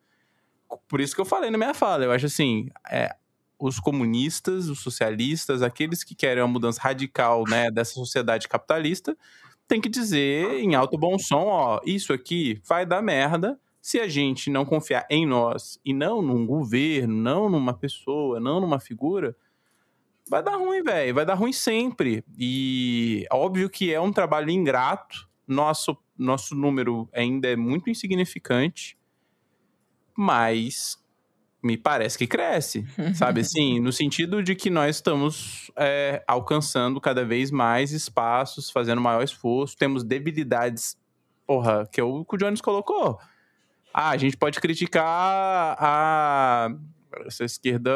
Por 0.88 1.00
isso 1.00 1.14
que 1.14 1.20
eu 1.20 1.24
falei 1.24 1.50
na 1.50 1.58
minha 1.58 1.74
fala. 1.74 2.04
Eu 2.04 2.12
acho 2.12 2.26
assim, 2.26 2.68
é, 2.90 3.14
os 3.60 3.78
comunistas, 3.78 4.68
os 4.68 4.80
socialistas, 4.80 5.62
aqueles 5.62 6.02
que 6.02 6.14
querem 6.14 6.42
uma 6.42 6.48
mudança 6.48 6.80
radical 6.80 7.44
né, 7.46 7.70
dessa 7.70 7.94
sociedade 7.94 8.48
capitalista, 8.48 9.16
tem 9.68 9.80
que 9.80 9.88
dizer 9.88 10.58
em 10.60 10.74
alto 10.74 10.98
bom 10.98 11.18
som, 11.18 11.46
ó, 11.46 11.80
isso 11.84 12.12
aqui 12.12 12.60
vai 12.66 12.84
dar 12.84 13.02
merda 13.02 13.58
se 13.80 14.00
a 14.00 14.08
gente 14.08 14.50
não 14.50 14.64
confiar 14.64 15.06
em 15.08 15.26
nós 15.26 15.78
e 15.84 15.94
não 15.94 16.20
num 16.20 16.44
governo, 16.44 17.14
não 17.14 17.48
numa 17.48 17.72
pessoa, 17.72 18.40
não 18.40 18.60
numa 18.60 18.80
figura, 18.80 19.36
vai 20.28 20.42
dar 20.42 20.56
ruim, 20.56 20.82
velho, 20.82 21.14
vai 21.14 21.24
dar 21.24 21.34
ruim 21.34 21.52
sempre. 21.52 22.24
E 22.38 23.26
óbvio 23.30 23.70
que 23.70 23.92
é 23.92 24.00
um 24.00 24.12
trabalho 24.12 24.50
ingrato, 24.50 25.28
nosso 25.46 25.96
nosso 26.16 26.54
número 26.54 27.08
ainda 27.14 27.48
é 27.48 27.56
muito 27.56 27.88
insignificante, 27.88 28.98
mas 30.14 30.99
me 31.62 31.76
parece 31.76 32.16
que 32.16 32.26
cresce, 32.26 32.84
sabe 33.14 33.40
assim? 33.40 33.80
No 33.80 33.92
sentido 33.92 34.42
de 34.42 34.54
que 34.54 34.70
nós 34.70 34.96
estamos 34.96 35.70
é, 35.76 36.22
alcançando 36.26 37.00
cada 37.00 37.24
vez 37.24 37.50
mais 37.50 37.92
espaços, 37.92 38.70
fazendo 38.70 39.00
maior 39.00 39.22
esforço, 39.22 39.76
temos 39.76 40.02
debilidades 40.04 40.96
porra, 41.46 41.84
que 41.92 42.00
é 42.00 42.04
o 42.04 42.24
que 42.24 42.36
o 42.36 42.38
Jones 42.38 42.60
colocou. 42.60 43.18
Ah, 43.92 44.10
a 44.10 44.16
gente 44.16 44.36
pode 44.36 44.60
criticar 44.60 45.76
a 45.80 46.68
essa 47.26 47.44
esquerda 47.44 47.90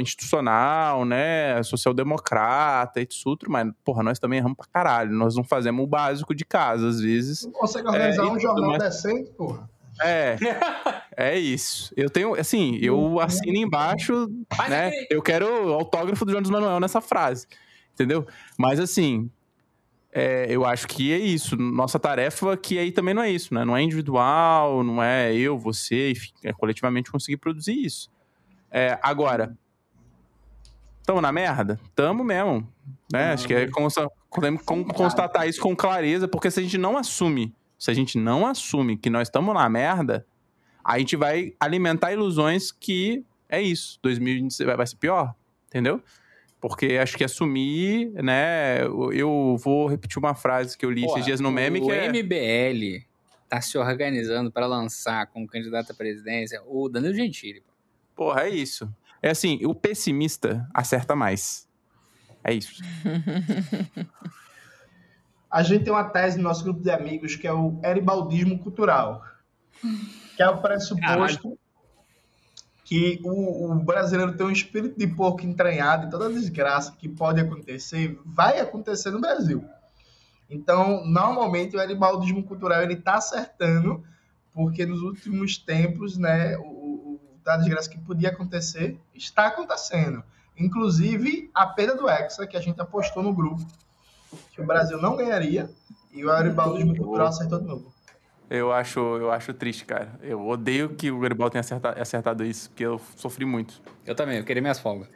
institucional, 0.00 1.04
né, 1.04 1.62
social-democrata, 1.62 3.00
etc, 3.00 3.24
mas, 3.48 3.70
porra, 3.84 4.02
nós 4.02 4.18
também 4.18 4.38
erramos 4.40 4.56
pra 4.56 4.66
caralho, 4.66 5.12
nós 5.12 5.36
não 5.36 5.44
fazemos 5.44 5.84
o 5.84 5.86
básico 5.86 6.34
de 6.34 6.44
casa, 6.44 6.88
às 6.88 7.00
vezes. 7.00 7.44
Não 7.44 7.52
consegue 7.52 7.86
organizar 7.86 8.24
É, 8.24 8.26
um 8.26 8.36
e 8.36 8.40
jornal 8.40 8.70
mais. 8.70 8.82
decente, 8.82 9.30
porra. 9.34 9.70
É, 10.02 10.36
é 11.16 11.38
isso. 11.38 11.92
Eu 11.96 12.08
tenho, 12.10 12.34
assim, 12.34 12.78
eu 12.82 13.20
assino 13.20 13.56
embaixo, 13.56 14.28
né, 14.68 14.90
eu 15.10 15.22
quero 15.22 15.68
o 15.68 15.72
autógrafo 15.72 16.24
do 16.24 16.32
Jones 16.32 16.50
Manuel 16.50 16.80
nessa 16.80 17.00
frase, 17.00 17.46
entendeu? 17.94 18.26
Mas, 18.58 18.78
assim, 18.80 19.30
é, 20.12 20.46
eu 20.48 20.64
acho 20.64 20.86
que 20.88 21.12
é 21.12 21.18
isso. 21.18 21.56
Nossa 21.56 21.98
tarefa 21.98 22.56
que 22.56 22.78
aí 22.78 22.90
também 22.92 23.14
não 23.14 23.22
é 23.22 23.30
isso, 23.30 23.52
né? 23.54 23.64
Não 23.64 23.76
é 23.76 23.82
individual, 23.82 24.82
não 24.82 25.02
é 25.02 25.34
eu, 25.34 25.58
você, 25.58 26.10
enfim, 26.12 26.30
é 26.42 26.52
coletivamente 26.52 27.10
conseguir 27.10 27.36
produzir 27.36 27.74
isso. 27.84 28.10
É, 28.70 28.98
agora, 29.02 29.56
tamo 31.04 31.20
na 31.20 31.30
merda? 31.32 31.78
Tamo 31.94 32.24
mesmo. 32.24 32.66
Né? 33.12 33.32
Acho 33.32 33.46
que 33.46 33.54
é 33.54 33.68
consta- 33.68 34.10
podemos 34.30 34.62
con- 34.62 34.84
constatar 34.84 35.48
isso 35.48 35.60
com 35.60 35.74
clareza, 35.76 36.26
porque 36.26 36.50
se 36.50 36.60
a 36.60 36.62
gente 36.62 36.76
não 36.78 36.96
assume, 36.96 37.54
se 37.78 37.90
a 37.90 37.94
gente 37.94 38.18
não 38.18 38.46
assume 38.46 38.96
que 38.96 39.10
nós 39.10 39.28
estamos 39.28 39.54
na 39.54 39.68
merda, 39.68 40.26
a 40.84 40.98
gente 40.98 41.16
vai 41.16 41.52
alimentar 41.60 42.12
ilusões 42.12 42.70
que 42.72 43.24
é 43.48 43.60
isso. 43.60 43.98
2020 44.02 44.64
vai 44.64 44.86
ser 44.86 44.96
pior, 44.96 45.34
entendeu? 45.68 46.00
Porque 46.60 46.98
acho 47.00 47.16
que 47.16 47.24
assumir, 47.24 48.10
né? 48.22 48.82
eu- 49.12 49.56
vou 49.58 49.86
repetir 49.86 50.18
uma 50.18 50.34
frase 50.34 50.76
que 50.76 50.84
eu 50.84 50.90
li 50.90 51.02
Porra, 51.02 51.14
esses 51.14 51.24
dias 51.26 51.40
no 51.40 51.50
meme, 51.50 51.80
o 51.80 51.86
que 51.86 51.92
é. 51.92 52.08
MBL 52.08 53.04
tá 53.48 53.60
se 53.60 53.78
organizando 53.78 54.50
para 54.50 54.66
lançar 54.66 55.26
como 55.28 55.46
candidato 55.46 55.92
à 55.92 55.94
presidência 55.94 56.60
o 56.66 56.88
Danilo 56.88 57.14
Gentili. 57.14 57.62
Porra, 58.14 58.42
é 58.44 58.50
isso. 58.50 58.92
É 59.22 59.30
assim, 59.30 59.60
o 59.64 59.74
pessimista 59.74 60.68
acerta 60.74 61.14
mais. 61.14 61.68
É 62.42 62.52
isso. 62.54 62.82
A 65.56 65.62
gente 65.62 65.84
tem 65.84 65.92
uma 65.92 66.04
tese 66.04 66.36
no 66.36 66.42
nosso 66.42 66.62
grupo 66.62 66.82
de 66.82 66.90
amigos 66.90 67.34
que 67.34 67.46
é 67.46 67.52
o 67.52 67.80
eribaldismo 67.82 68.58
cultural, 68.58 69.24
que 70.36 70.42
é 70.42 70.50
o 70.50 70.60
pressuposto 70.60 71.58
que 72.84 73.18
o, 73.24 73.72
o 73.72 73.74
brasileiro 73.76 74.36
tem 74.36 74.44
um 74.44 74.50
espírito 74.50 74.98
de 74.98 75.06
porco 75.06 75.46
entranhado 75.46 76.06
e 76.06 76.10
toda 76.10 76.28
desgraça 76.28 76.92
que 76.98 77.08
pode 77.08 77.40
acontecer 77.40 78.20
vai 78.22 78.60
acontecer 78.60 79.10
no 79.10 79.18
Brasil. 79.18 79.64
Então, 80.50 81.06
normalmente 81.06 81.74
o 81.74 81.80
eribaldismo 81.80 82.42
cultural 82.42 82.82
ele 82.82 82.92
está 82.92 83.14
acertando, 83.14 84.04
porque 84.52 84.84
nos 84.84 85.00
últimos 85.00 85.56
tempos, 85.56 86.18
né, 86.18 86.54
o, 86.58 86.64
o, 86.64 87.20
da 87.42 87.56
desgraça 87.56 87.88
que 87.88 87.98
podia 87.98 88.28
acontecer 88.28 89.00
está 89.14 89.46
acontecendo. 89.46 90.22
Inclusive 90.54 91.50
a 91.54 91.66
perda 91.66 91.96
do 91.96 92.10
Hexa 92.10 92.46
que 92.46 92.58
a 92.58 92.60
gente 92.60 92.78
apostou 92.78 93.22
no 93.22 93.32
grupo 93.32 93.66
que 94.52 94.60
o 94.60 94.66
Brasil 94.66 95.00
não 95.00 95.16
ganharia 95.16 95.68
e 96.12 96.24
o 96.24 96.30
Aribaldismo 96.30 96.96
Cultural 96.96 97.28
acertou 97.28 97.60
de 97.60 97.66
novo. 97.66 97.92
Eu 98.48 98.72
acho, 98.72 99.00
eu 99.00 99.30
acho 99.30 99.52
triste, 99.52 99.84
cara. 99.84 100.18
Eu 100.22 100.46
odeio 100.46 100.90
que 100.90 101.10
o 101.10 101.18
Garibaldi 101.18 101.52
tenha 101.52 101.60
acertado, 101.60 102.00
acertado 102.00 102.44
isso, 102.44 102.70
porque 102.70 102.84
eu 102.84 103.00
sofri 103.16 103.44
muito. 103.44 103.82
Eu 104.06 104.14
também, 104.14 104.38
eu 104.38 104.44
queria 104.44 104.62
minhas 104.62 104.78
folgas. 104.78 105.08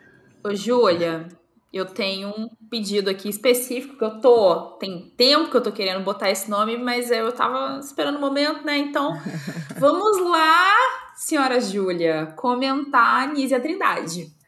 Ô, 0.43 0.53
Júlia, 0.53 1.29
eu 1.73 1.87
tenho 1.87 2.29
um 2.31 2.49
pedido 2.69 3.09
aqui 3.09 3.29
específico 3.29 3.97
que 3.97 4.05
eu 4.05 4.21
tô. 4.21 4.77
Tem 4.79 5.13
tempo 5.17 5.49
que 5.49 5.57
eu 5.57 5.63
tô 5.63 5.71
querendo 5.71 6.03
botar 6.03 6.29
esse 6.29 6.51
nome, 6.51 6.77
mas 6.77 7.11
eu 7.13 7.31
tava 7.31 7.79
esperando 7.79 8.17
o 8.17 8.21
momento, 8.21 8.65
né? 8.65 8.77
Então, 8.79 9.15
vamos 9.79 10.21
lá, 10.29 10.73
senhora 11.15 11.61
Júlia, 11.61 12.27
comentar 12.37 13.29
a 13.29 13.33
Nízia 13.33 13.61
Trindade. 13.61 14.40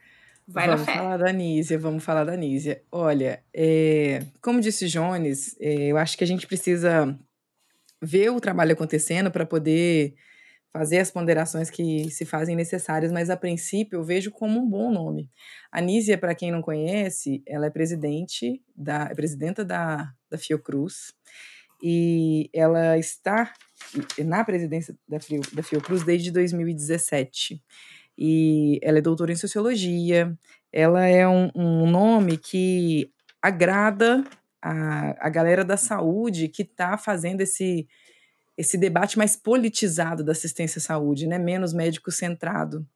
Vai 0.52 0.68
vamos 0.68 0.84
falar 0.84 1.16
da 1.16 1.32
Nízia, 1.32 1.78
vamos 1.78 2.04
falar 2.04 2.24
da 2.24 2.36
Nízia. 2.36 2.82
Olha, 2.92 3.42
é, 3.54 4.22
como 4.42 4.60
disse 4.60 4.86
Jones, 4.86 5.56
é, 5.58 5.86
eu 5.86 5.96
acho 5.96 6.16
que 6.16 6.24
a 6.24 6.26
gente 6.26 6.46
precisa 6.46 7.18
ver 8.02 8.30
o 8.30 8.40
trabalho 8.40 8.72
acontecendo 8.72 9.30
para 9.30 9.46
poder 9.46 10.14
fazer 10.70 10.98
as 10.98 11.10
ponderações 11.10 11.70
que 11.70 12.10
se 12.10 12.24
fazem 12.26 12.54
necessárias, 12.54 13.10
mas 13.10 13.30
a 13.30 13.36
princípio 13.36 13.98
eu 13.98 14.04
vejo 14.04 14.30
como 14.30 14.60
um 14.60 14.68
bom 14.68 14.90
nome. 14.90 15.30
A 15.70 15.80
Nízia, 15.80 16.18
para 16.18 16.34
quem 16.34 16.50
não 16.50 16.60
conhece, 16.60 17.42
ela 17.46 17.66
é 17.66 17.70
presidente 17.70 18.62
da, 18.76 19.08
é 19.10 19.14
presidenta 19.14 19.64
da, 19.64 20.12
da 20.30 20.36
Fiocruz 20.36 21.14
e 21.82 22.50
ela 22.54 22.98
está 22.98 23.52
na 24.18 24.44
presidência 24.44 24.94
da, 25.08 25.18
da 25.52 25.62
Fiocruz 25.62 26.04
desde 26.04 26.30
2017 26.30 27.62
e 28.16 28.78
ela 28.82 28.98
é 28.98 29.00
doutora 29.00 29.32
em 29.32 29.36
sociologia. 29.36 30.36
Ela 30.72 31.06
é 31.06 31.26
um, 31.26 31.50
um 31.54 31.90
nome 31.90 32.38
que 32.38 33.10
agrada 33.40 34.24
a, 34.60 35.26
a 35.26 35.28
galera 35.28 35.64
da 35.64 35.76
saúde 35.76 36.48
que 36.48 36.62
está 36.62 36.96
fazendo 36.96 37.40
esse, 37.40 37.86
esse 38.56 38.78
debate 38.78 39.18
mais 39.18 39.36
politizado 39.36 40.24
da 40.24 40.32
assistência 40.32 40.78
à 40.78 40.82
saúde, 40.82 41.26
né? 41.26 41.38
menos 41.38 41.72
médico 41.72 42.10
centrado. 42.10 42.86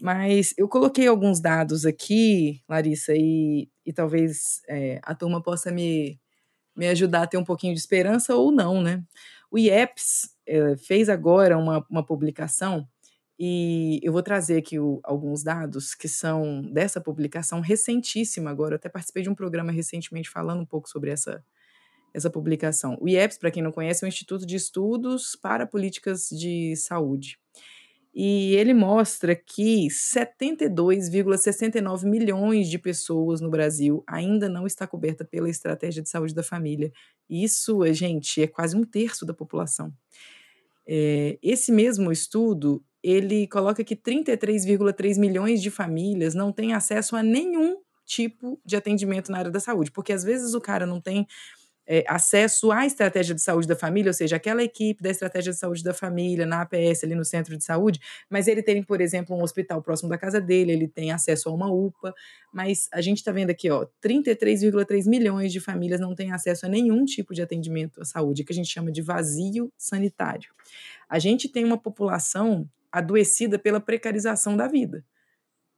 Mas 0.00 0.52
eu 0.58 0.68
coloquei 0.68 1.06
alguns 1.06 1.40
dados 1.40 1.86
aqui, 1.86 2.60
Larissa, 2.68 3.12
e, 3.14 3.70
e 3.86 3.92
talvez 3.92 4.60
é, 4.68 5.00
a 5.04 5.14
turma 5.14 5.40
possa 5.40 5.70
me, 5.70 6.18
me 6.76 6.88
ajudar 6.88 7.22
a 7.22 7.26
ter 7.26 7.38
um 7.38 7.44
pouquinho 7.44 7.74
de 7.74 7.80
esperança 7.80 8.34
ou 8.34 8.50
não, 8.50 8.82
né? 8.82 9.04
O 9.50 9.58
IEPS 9.58 10.30
eh, 10.46 10.76
fez 10.76 11.08
agora 11.08 11.56
uma, 11.56 11.86
uma 11.88 12.04
publicação 12.04 12.88
e 13.38 14.00
eu 14.02 14.12
vou 14.12 14.22
trazer 14.22 14.56
aqui 14.58 14.78
o- 14.78 15.00
alguns 15.04 15.42
dados 15.42 15.94
que 15.94 16.08
são 16.08 16.62
dessa 16.62 17.00
publicação 17.00 17.60
recentíssima 17.60 18.50
agora. 18.50 18.74
Eu 18.74 18.76
até 18.76 18.88
participei 18.88 19.22
de 19.22 19.30
um 19.30 19.34
programa 19.34 19.72
recentemente 19.72 20.30
falando 20.30 20.60
um 20.62 20.66
pouco 20.66 20.88
sobre 20.88 21.10
essa, 21.10 21.44
essa 22.14 22.30
publicação. 22.30 22.96
O 23.00 23.08
IEPS, 23.08 23.38
para 23.38 23.50
quem 23.50 23.62
não 23.62 23.72
conhece, 23.72 24.04
é 24.04 24.06
o 24.06 24.08
Instituto 24.08 24.46
de 24.46 24.56
Estudos 24.56 25.36
para 25.40 25.66
Políticas 25.66 26.28
de 26.30 26.74
Saúde. 26.76 27.38
E 28.14 28.54
ele 28.54 28.72
mostra 28.72 29.34
que 29.34 29.88
72,69 29.90 32.06
milhões 32.06 32.70
de 32.70 32.78
pessoas 32.78 33.40
no 33.40 33.50
Brasil 33.50 34.04
ainda 34.06 34.48
não 34.48 34.66
está 34.66 34.86
coberta 34.86 35.24
pela 35.24 35.50
estratégia 35.50 36.00
de 36.02 36.08
saúde 36.08 36.32
da 36.32 36.44
família. 36.44 36.92
Isso, 37.28 37.84
gente, 37.92 38.40
é 38.42 38.46
quase 38.46 38.76
um 38.76 38.84
terço 38.84 39.26
da 39.26 39.34
população. 39.34 39.92
É, 40.86 41.38
esse 41.42 41.72
mesmo 41.72 42.12
estudo, 42.12 42.84
ele 43.04 43.46
coloca 43.46 43.84
que 43.84 43.94
33,3 43.94 45.18
milhões 45.18 45.60
de 45.60 45.70
famílias 45.70 46.34
não 46.34 46.50
têm 46.50 46.72
acesso 46.72 47.14
a 47.14 47.22
nenhum 47.22 47.76
tipo 48.06 48.58
de 48.64 48.76
atendimento 48.76 49.30
na 49.30 49.38
área 49.38 49.50
da 49.50 49.60
saúde, 49.60 49.90
porque 49.90 50.10
às 50.10 50.24
vezes 50.24 50.54
o 50.54 50.60
cara 50.60 50.86
não 50.86 51.02
tem 51.02 51.26
é, 51.86 52.02
acesso 52.08 52.72
à 52.72 52.86
estratégia 52.86 53.34
de 53.34 53.42
saúde 53.42 53.68
da 53.68 53.76
família, 53.76 54.08
ou 54.08 54.14
seja, 54.14 54.36
aquela 54.36 54.62
equipe 54.62 55.02
da 55.02 55.10
estratégia 55.10 55.52
de 55.52 55.58
saúde 55.58 55.84
da 55.84 55.92
família, 55.92 56.46
na 56.46 56.62
APS, 56.62 57.04
ali 57.04 57.14
no 57.14 57.26
centro 57.26 57.58
de 57.58 57.62
saúde, 57.62 58.00
mas 58.30 58.48
ele 58.48 58.62
tem, 58.62 58.82
por 58.82 59.02
exemplo, 59.02 59.36
um 59.36 59.42
hospital 59.42 59.82
próximo 59.82 60.08
da 60.08 60.16
casa 60.16 60.40
dele, 60.40 60.72
ele 60.72 60.88
tem 60.88 61.12
acesso 61.12 61.50
a 61.50 61.52
uma 61.52 61.70
UPA, 61.70 62.14
mas 62.54 62.88
a 62.90 63.02
gente 63.02 63.18
está 63.18 63.32
vendo 63.32 63.50
aqui, 63.50 63.70
ó, 63.70 63.86
33,3 64.02 65.06
milhões 65.06 65.52
de 65.52 65.60
famílias 65.60 66.00
não 66.00 66.14
têm 66.14 66.32
acesso 66.32 66.64
a 66.64 66.70
nenhum 66.70 67.04
tipo 67.04 67.34
de 67.34 67.42
atendimento 67.42 68.00
à 68.00 68.04
saúde, 68.06 68.44
que 68.44 68.52
a 68.52 68.56
gente 68.56 68.70
chama 68.70 68.90
de 68.90 69.02
vazio 69.02 69.70
sanitário. 69.76 70.50
A 71.06 71.18
gente 71.18 71.50
tem 71.50 71.64
uma 71.64 71.76
população 71.76 72.66
adoecida 72.98 73.58
pela 73.58 73.80
precarização 73.80 74.56
da 74.56 74.68
vida. 74.68 75.04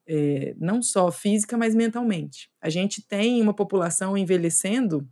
É, 0.09 0.55
não 0.59 0.83
só 0.83 1.11
física, 1.13 1.57
mas 1.57 1.75
mentalmente. 1.75 2.51
A 2.61 2.71
gente 2.71 3.03
tem 3.07 3.43
uma 3.43 3.55
população 3.55 4.17
envelhecendo 4.17 5.09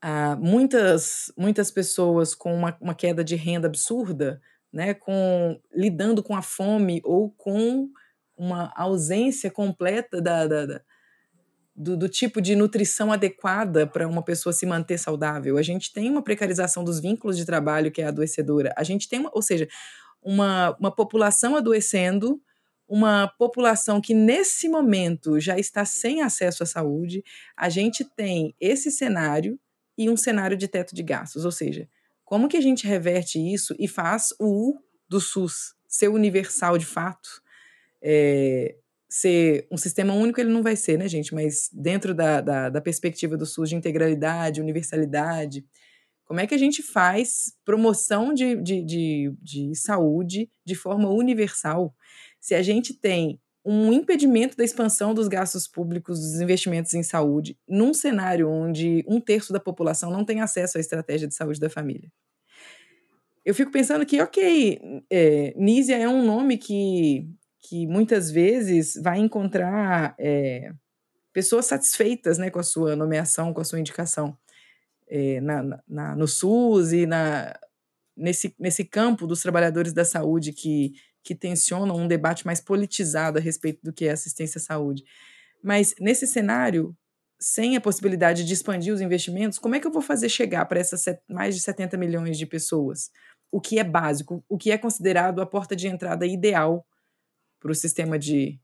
ah, 0.00 0.36
muitas, 0.36 1.32
muitas 1.36 1.70
pessoas 1.70 2.34
com 2.34 2.54
uma, 2.54 2.76
uma 2.80 2.94
queda 2.94 3.24
de 3.24 3.34
renda 3.36 3.66
absurda, 3.66 4.40
né, 4.72 4.94
com, 4.94 5.60
lidando 5.74 6.22
com 6.22 6.36
a 6.36 6.42
fome 6.42 7.00
ou 7.04 7.30
com 7.30 7.88
uma 8.36 8.72
ausência 8.76 9.50
completa 9.50 10.20
da, 10.20 10.46
da- 10.46 10.66
da- 10.66 10.80
do, 11.74 11.96
do 11.96 12.08
tipo 12.08 12.40
de 12.40 12.56
nutrição 12.56 13.12
adequada 13.12 13.86
para 13.86 14.06
uma 14.08 14.22
pessoa 14.22 14.52
se 14.52 14.66
manter 14.66 14.98
saudável. 14.98 15.56
A 15.56 15.62
gente 15.62 15.92
tem 15.92 16.10
uma 16.10 16.22
precarização 16.22 16.82
dos 16.84 16.98
vínculos 17.00 17.36
de 17.36 17.44
trabalho 17.46 17.92
que 17.92 18.02
é 18.02 18.06
adoecedora. 18.06 18.74
A 18.76 18.82
gente 18.82 19.08
tem, 19.08 19.20
uma, 19.20 19.30
ou 19.32 19.42
seja, 19.42 19.68
uma, 20.22 20.76
uma 20.78 20.94
população 20.94 21.56
adoecendo, 21.56 22.40
uma 22.88 23.28
população 23.28 24.00
que 24.00 24.14
nesse 24.14 24.68
momento 24.68 25.38
já 25.38 25.58
está 25.58 25.84
sem 25.84 26.22
acesso 26.22 26.62
à 26.62 26.66
saúde. 26.66 27.22
A 27.56 27.68
gente 27.68 28.04
tem 28.04 28.54
esse 28.60 28.90
cenário 28.90 29.58
e 29.96 30.08
um 30.08 30.16
cenário 30.16 30.56
de 30.56 30.68
teto 30.68 30.94
de 30.94 31.02
gastos, 31.02 31.44
ou 31.44 31.52
seja, 31.52 31.88
como 32.24 32.48
que 32.48 32.56
a 32.56 32.60
gente 32.60 32.86
reverte 32.86 33.38
isso 33.38 33.74
e 33.78 33.88
faz 33.88 34.34
o 34.38 34.70
U 34.70 34.78
do 35.08 35.20
SUS 35.20 35.74
ser 35.86 36.08
universal 36.08 36.76
de 36.78 36.86
fato? 36.86 37.28
É, 38.02 38.76
ser 39.08 39.66
um 39.70 39.76
sistema 39.76 40.12
único 40.12 40.38
ele 40.40 40.50
não 40.50 40.62
vai 40.62 40.76
ser, 40.76 40.98
né, 40.98 41.08
gente? 41.08 41.34
Mas 41.34 41.70
dentro 41.72 42.14
da, 42.14 42.40
da, 42.40 42.68
da 42.68 42.80
perspectiva 42.80 43.36
do 43.36 43.46
SUS 43.46 43.70
de 43.70 43.76
integralidade, 43.76 44.60
universalidade, 44.60 45.64
Como 46.28 46.40
é 46.40 46.46
que 46.46 46.54
a 46.54 46.58
gente 46.58 46.82
faz 46.82 47.54
promoção 47.64 48.34
de, 48.34 48.54
de, 48.56 48.84
de, 48.84 49.34
de 49.40 49.74
saúde 49.74 50.50
de 50.62 50.74
forma 50.74 51.08
universal? 51.08 51.94
Se 52.38 52.54
a 52.54 52.60
gente 52.60 52.92
tem 52.92 53.40
um 53.64 53.90
impedimento 53.94 54.54
da 54.54 54.62
expansão 54.62 55.14
dos 55.14 55.26
gastos 55.26 55.66
públicos, 55.66 56.20
dos 56.20 56.38
investimentos 56.38 56.92
em 56.92 57.02
saúde, 57.02 57.58
num 57.66 57.94
cenário 57.94 58.46
onde 58.46 59.02
um 59.08 59.22
terço 59.22 59.54
da 59.54 59.58
população 59.58 60.10
não 60.10 60.22
tem 60.22 60.42
acesso 60.42 60.76
à 60.76 60.80
estratégia 60.80 61.26
de 61.26 61.34
saúde 61.34 61.58
da 61.58 61.70
família. 61.70 62.12
Eu 63.42 63.54
fico 63.54 63.72
pensando 63.72 64.04
que, 64.04 64.20
ok, 64.20 64.78
é, 65.10 65.54
Nízia 65.56 65.96
é 65.96 66.06
um 66.06 66.22
nome 66.22 66.58
que, 66.58 67.26
que 67.58 67.86
muitas 67.86 68.30
vezes 68.30 69.00
vai 69.02 69.18
encontrar 69.18 70.14
é, 70.18 70.72
pessoas 71.32 71.64
satisfeitas 71.64 72.36
né, 72.36 72.50
com 72.50 72.58
a 72.58 72.62
sua 72.62 72.94
nomeação, 72.94 73.54
com 73.54 73.62
a 73.62 73.64
sua 73.64 73.80
indicação 73.80 74.36
é, 75.08 75.40
na, 75.40 75.82
na, 75.88 76.16
no 76.16 76.28
SUS 76.28 76.92
e 76.92 77.06
na, 77.06 77.54
nesse, 78.16 78.54
nesse 78.58 78.84
campo 78.84 79.26
dos 79.26 79.40
trabalhadores 79.40 79.92
da 79.92 80.04
saúde 80.04 80.52
que, 80.52 80.92
que 81.22 81.34
tensionam 81.34 81.96
um 81.96 82.08
debate 82.08 82.44
mais 82.46 82.60
politizado 82.60 83.38
a 83.38 83.40
respeito 83.40 83.80
do 83.82 83.92
que 83.92 84.06
é 84.06 84.10
assistência 84.10 84.58
à 84.58 84.62
saúde. 84.62 85.04
Mas 85.62 85.94
nesse 86.00 86.26
cenário, 86.26 86.96
sem 87.40 87.76
a 87.76 87.80
possibilidade 87.80 88.44
de 88.44 88.52
expandir 88.52 88.92
os 88.92 89.00
investimentos, 89.00 89.58
como 89.58 89.74
é 89.74 89.80
que 89.80 89.86
eu 89.86 89.92
vou 89.92 90.02
fazer 90.02 90.28
chegar 90.28 90.64
para 90.66 90.80
essas 90.80 91.04
mais 91.28 91.54
de 91.54 91.60
70 91.60 91.96
milhões 91.96 92.36
de 92.36 92.46
pessoas 92.46 93.10
o 93.50 93.60
que 93.60 93.78
é 93.78 93.84
básico, 93.84 94.44
o 94.48 94.58
que 94.58 94.70
é 94.70 94.78
considerado 94.78 95.40
a 95.40 95.46
porta 95.46 95.74
de 95.74 95.88
entrada 95.88 96.26
ideal 96.26 96.86
para 97.60 97.72
o 97.72 97.74
sistema 97.74 98.18
de, 98.18 98.60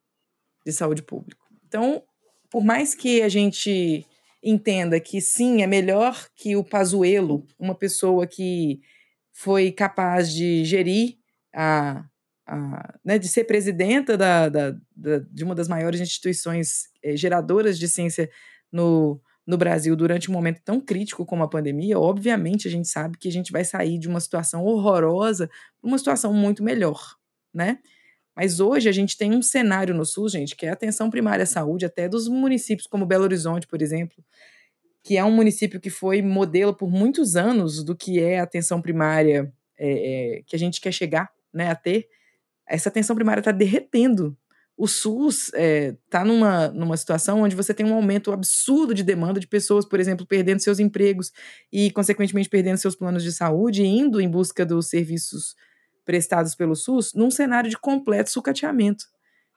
de 0.64 0.72
saúde 0.72 1.02
público? 1.02 1.44
Então, 1.66 2.04
por 2.50 2.62
mais 2.62 2.94
que 2.94 3.22
a 3.22 3.28
gente 3.28 4.06
entenda 4.44 5.00
que 5.00 5.20
sim, 5.20 5.62
é 5.62 5.66
melhor 5.66 6.28
que 6.36 6.54
o 6.54 6.62
Pazuello, 6.62 7.46
uma 7.58 7.74
pessoa 7.74 8.26
que 8.26 8.80
foi 9.32 9.72
capaz 9.72 10.32
de 10.32 10.64
gerir 10.64 11.16
a, 11.52 12.04
a 12.46 12.94
né, 13.04 13.18
de 13.18 13.26
ser 13.26 13.44
presidenta 13.44 14.16
da, 14.16 14.48
da, 14.48 14.70
da, 14.94 15.18
de 15.30 15.42
uma 15.42 15.54
das 15.54 15.66
maiores 15.66 16.00
instituições 16.00 16.88
é, 17.02 17.16
geradoras 17.16 17.78
de 17.78 17.88
ciência 17.88 18.30
no, 18.70 19.20
no 19.46 19.56
Brasil 19.56 19.96
durante 19.96 20.30
um 20.30 20.34
momento 20.34 20.60
tão 20.62 20.80
crítico 20.80 21.24
como 21.24 21.42
a 21.42 21.48
pandemia, 21.48 21.98
obviamente 21.98 22.68
a 22.68 22.70
gente 22.70 22.88
sabe 22.88 23.18
que 23.18 23.28
a 23.28 23.32
gente 23.32 23.50
vai 23.50 23.64
sair 23.64 23.98
de 23.98 24.08
uma 24.08 24.20
situação 24.20 24.62
horrorosa 24.64 25.48
para 25.80 25.88
uma 25.88 25.98
situação 25.98 26.32
muito 26.32 26.62
melhor, 26.62 27.16
né? 27.52 27.78
Mas 28.36 28.58
hoje 28.58 28.88
a 28.88 28.92
gente 28.92 29.16
tem 29.16 29.32
um 29.32 29.42
cenário 29.42 29.94
no 29.94 30.04
SUS, 30.04 30.32
gente, 30.32 30.56
que 30.56 30.66
é 30.66 30.70
a 30.70 30.72
atenção 30.72 31.08
primária 31.08 31.44
à 31.44 31.46
saúde, 31.46 31.84
até 31.84 32.08
dos 32.08 32.28
municípios 32.28 32.86
como 32.86 33.06
Belo 33.06 33.24
Horizonte, 33.24 33.66
por 33.66 33.80
exemplo, 33.80 34.24
que 35.02 35.16
é 35.16 35.24
um 35.24 35.30
município 35.30 35.80
que 35.80 35.90
foi 35.90 36.20
modelo 36.22 36.74
por 36.74 36.90
muitos 36.90 37.36
anos 37.36 37.84
do 37.84 37.94
que 37.94 38.18
é 38.18 38.40
a 38.40 38.42
atenção 38.42 38.80
primária 38.80 39.52
é, 39.78 40.38
é, 40.38 40.42
que 40.46 40.56
a 40.56 40.58
gente 40.58 40.80
quer 40.80 40.92
chegar 40.92 41.30
né, 41.52 41.70
a 41.70 41.74
ter. 41.74 42.08
Essa 42.66 42.88
atenção 42.88 43.14
primária 43.14 43.40
está 43.40 43.52
derretendo. 43.52 44.36
O 44.76 44.88
SUS 44.88 45.48
está 45.48 45.60
é, 45.60 45.96
tá 46.10 46.24
numa, 46.24 46.68
numa 46.68 46.96
situação 46.96 47.42
onde 47.42 47.54
você 47.54 47.72
tem 47.72 47.86
um 47.86 47.94
aumento 47.94 48.32
absurdo 48.32 48.92
de 48.92 49.04
demanda 49.04 49.38
de 49.38 49.46
pessoas, 49.46 49.84
por 49.84 50.00
exemplo, 50.00 50.26
perdendo 50.26 50.60
seus 50.60 50.80
empregos 50.80 51.30
e, 51.72 51.92
consequentemente, 51.92 52.48
perdendo 52.48 52.78
seus 52.78 52.96
planos 52.96 53.22
de 53.22 53.30
saúde 53.30 53.84
indo 53.84 54.20
em 54.20 54.28
busca 54.28 54.66
dos 54.66 54.88
serviços 54.88 55.54
prestados 56.04 56.54
pelo 56.54 56.76
SUS 56.76 57.12
num 57.14 57.30
cenário 57.30 57.70
de 57.70 57.78
completo 57.78 58.30
sucateamento. 58.30 59.06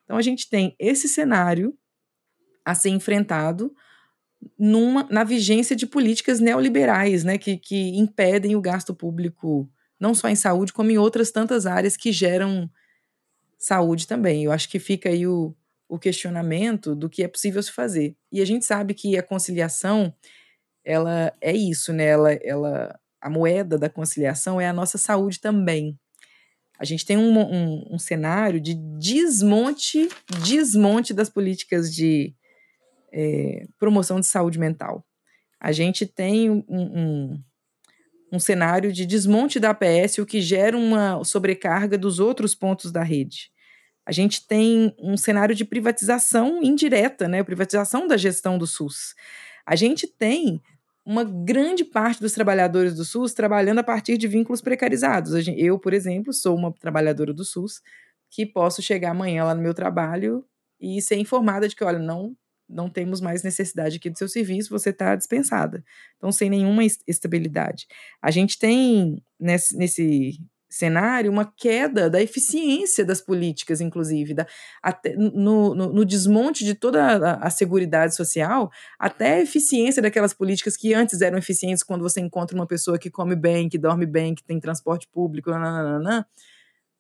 Então 0.04 0.18
a 0.18 0.22
gente 0.22 0.50
tem 0.50 0.76
esse 0.80 1.08
cenário 1.08 1.78
a 2.64 2.74
ser 2.74 2.90
enfrentado 2.90 3.74
numa, 4.58 5.08
na 5.10 5.24
vigência 5.24 5.76
de 5.76 5.86
políticas 5.86 6.40
neoliberais, 6.40 7.24
né, 7.24 7.38
que, 7.38 7.58
que 7.58 7.98
impedem 7.98 8.56
o 8.56 8.62
gasto 8.62 8.94
público 8.94 9.70
não 10.00 10.14
só 10.14 10.30
em 10.30 10.36
saúde, 10.36 10.74
como 10.74 10.92
em 10.92 10.98
outras 10.98 11.32
tantas 11.32 11.66
áreas 11.66 11.98
que 11.98 12.12
geram 12.12 12.70
saúde 13.58 14.08
também. 14.08 14.44
Eu 14.44 14.52
acho 14.52 14.70
que 14.70 14.80
fica 14.80 15.10
aí 15.10 15.26
o, 15.26 15.56
o 15.90 15.98
questionamento 15.98 16.96
do 16.96 17.10
que 17.10 17.24
é 17.24 17.28
possível 17.28 17.62
se 17.64 17.72
fazer. 17.72 18.16
E 18.32 18.40
a 18.40 18.46
gente 18.46 18.64
sabe 18.66 18.94
que 18.94 19.18
a 19.18 19.24
conciliação, 19.24 20.14
ela 20.86 21.34
é 21.42 21.52
isso, 21.52 21.92
né? 21.92 22.06
Ela, 22.06 22.34
ela, 22.34 23.00
a 23.20 23.30
moeda 23.30 23.78
da 23.78 23.90
conciliação 23.90 24.62
é 24.62 24.68
a 24.68 24.74
nossa 24.74 25.00
saúde 25.00 25.42
também 25.42 26.00
a 26.80 26.86
gente 26.86 27.06
tem 27.06 27.18
um, 27.18 27.40
um, 27.40 27.88
um, 27.92 28.00
cenário 28.00 28.62
de 28.62 28.74
desmonte, 28.74 30.08
desmonte 30.44 31.14
das 31.14 31.30
políticas 31.30 31.94
de 31.94 32.36
é, 33.12 33.66
promoção 33.80 34.20
de 34.20 34.28
saúde 34.28 34.60
mental. 34.60 35.04
A 35.60 35.72
gente 35.72 36.06
tem 36.06 36.50
um, 36.52 36.64
um, 36.70 37.44
um 38.32 38.40
cenário 38.40 38.92
de 38.92 39.06
desmonte 39.06 39.60
da 39.60 39.72
APS, 39.72 40.20
o 40.20 40.26
que 40.26 40.40
gera 40.40 40.78
uma 40.78 41.24
sobrecarga 41.24 41.98
dos 41.98 42.20
outros 42.20 42.54
pontos 42.54 42.92
da 42.92 43.02
rede. 43.02 43.50
A 44.06 44.12
gente 44.12 44.48
tem 44.48 44.96
um 45.00 45.18
cenário 45.18 45.56
de 45.56 45.66
privatização 45.66 46.64
indireta, 46.64 47.28
né? 47.28 47.44
Privatização 47.44 48.08
da 48.08 48.16
gestão 48.16 48.58
do 48.58 48.68
SUS. 48.68 49.16
A 49.66 49.76
gente 49.76 50.08
tem 50.08 50.62
uma 51.08 51.24
grande 51.24 51.86
parte 51.86 52.20
dos 52.20 52.34
trabalhadores 52.34 52.94
do 52.94 53.06
SUS 53.06 53.34
trabalhando 53.34 53.80
a 53.80 53.84
partir 53.84 54.18
de 54.18 54.28
vínculos 54.28 54.60
precarizados. 54.60 55.32
Eu, 55.56 55.80
por 55.80 55.94
exemplo, 55.94 56.34
sou 56.34 56.54
uma 56.54 56.70
trabalhadora 56.74 57.34
do 57.34 57.46
SUS 57.46 57.82
que 58.30 58.46
posso 58.46 58.82
chegar 58.82 59.12
amanhã 59.12 59.46
lá 59.46 59.56
no 59.56 59.62
meu 59.62 59.74
trabalho 59.74 60.44
e 60.78 61.02
ser 61.02 61.16
informada 61.16 61.66
de 61.66 61.78
que, 61.78 61.84
olha, 61.84 61.98
não 61.98 62.36
não 62.70 62.90
temos 62.90 63.22
mais 63.22 63.44
necessidade 63.44 63.96
aqui 63.96 64.10
do 64.10 64.18
seu 64.18 64.28
serviço, 64.28 64.70
você 64.70 64.90
está 64.90 65.16
dispensada. 65.16 65.82
Então, 66.18 66.34
sem 66.34 66.50
nenhuma 66.50 66.84
estabilidade. 67.08 67.88
A 68.22 68.30
gente 68.30 68.60
tem 68.60 69.24
nesse, 69.40 69.78
nesse 69.78 70.38
cenário 70.70 71.32
uma 71.32 71.46
queda 71.46 72.10
da 72.10 72.22
eficiência 72.22 73.06
das 73.06 73.22
políticas, 73.22 73.80
inclusive, 73.80 74.34
da, 74.34 74.46
até, 74.82 75.16
no, 75.16 75.74
no, 75.74 75.94
no, 75.94 76.06
desmonte 76.06 76.66
de 76.66 76.76
toda 76.76 77.04
a, 77.04 77.48
a 77.48 77.50
seguridade 77.50 78.16
social, 78.16 78.70
até 79.00 79.36
a 79.36 79.42
eficiência 79.42 80.02
daquelas 80.02 80.34
políticas 80.34 80.76
que 80.76 80.94
antes 80.94 81.22
eram 81.22 81.38
eficientes 81.38 81.84
quando 81.84 82.02
você 82.02 82.20
encontra 82.20 82.56
uma 82.56 82.68
pessoa 82.68 83.00
que 83.00 83.10
come 83.10 83.36
bem, 83.36 83.70
que 83.70 83.78
dorme 83.78 84.06
bem, 84.06 84.36
que 84.36 84.44
tem 84.44 84.60
transporte 84.60 85.08
público, 85.08 85.50
nananana, 85.52 86.28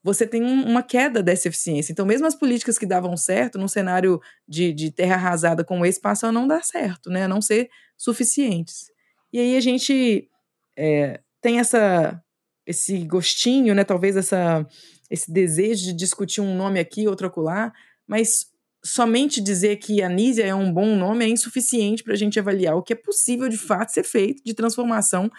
você 0.03 0.25
tem 0.25 0.41
uma 0.41 0.81
queda 0.81 1.21
dessa 1.21 1.49
eficiência. 1.49 1.91
Então, 1.91 2.05
mesmo 2.05 2.25
as 2.25 2.35
políticas 2.35 2.77
que 2.77 2.85
davam 2.85 3.17
certo, 3.17 3.57
num 3.57 3.67
cenário 3.67 4.21
de, 4.47 4.71
de 4.71 4.89
terra 4.89 5.15
arrasada 5.15 5.65
como 5.65 5.85
esse, 5.85 5.99
passam 5.99 6.29
a 6.29 6.31
não 6.31 6.47
dar 6.47 6.63
certo, 6.63 7.09
né? 7.09 7.23
a 7.23 7.27
não 7.27 7.41
ser 7.41 7.69
suficientes. 7.97 8.89
E 9.33 9.39
aí 9.39 9.57
a 9.57 9.59
gente 9.59 10.29
é, 10.77 11.19
tem 11.41 11.59
essa 11.59 12.23
esse 12.67 12.99
gostinho, 13.05 13.73
né? 13.73 13.83
Talvez 13.83 14.17
essa, 14.17 14.67
esse 15.09 15.31
desejo 15.31 15.85
de 15.85 15.93
discutir 15.93 16.41
um 16.41 16.55
nome 16.55 16.79
aqui, 16.79 17.07
outro 17.07 17.27
acolá, 17.27 17.73
mas 18.05 18.47
somente 18.83 19.41
dizer 19.41 19.77
que 19.77 20.01
Anísia 20.01 20.45
é 20.45 20.53
um 20.53 20.71
bom 20.71 20.95
nome 20.95 21.25
é 21.25 21.29
insuficiente 21.29 22.03
para 22.03 22.13
a 22.13 22.17
gente 22.17 22.39
avaliar 22.39 22.75
o 22.75 22.83
que 22.83 22.93
é 22.93 22.95
possível 22.95 23.49
de 23.49 23.57
fato 23.57 23.91
ser 23.91 24.03
feito 24.03 24.43
de 24.43 24.53
transformação 24.53 25.31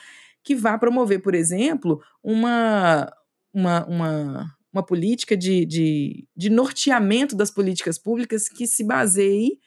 que 0.43 0.55
vá 0.55 0.79
promover, 0.79 1.21
por 1.21 1.35
exemplo, 1.35 2.03
uma, 2.23 3.11
uma, 3.53 3.87
uma, 3.87 4.57
uma 4.73 4.83
política 4.85 5.37
de, 5.37 5.67
de, 5.67 6.27
de 6.35 6.51
norteamento 6.51 7.37
das 7.37 7.51
políticas 7.51 7.99
públicas 7.99 8.49
que 8.49 8.67
se 8.67 8.83
baseie 8.83 9.59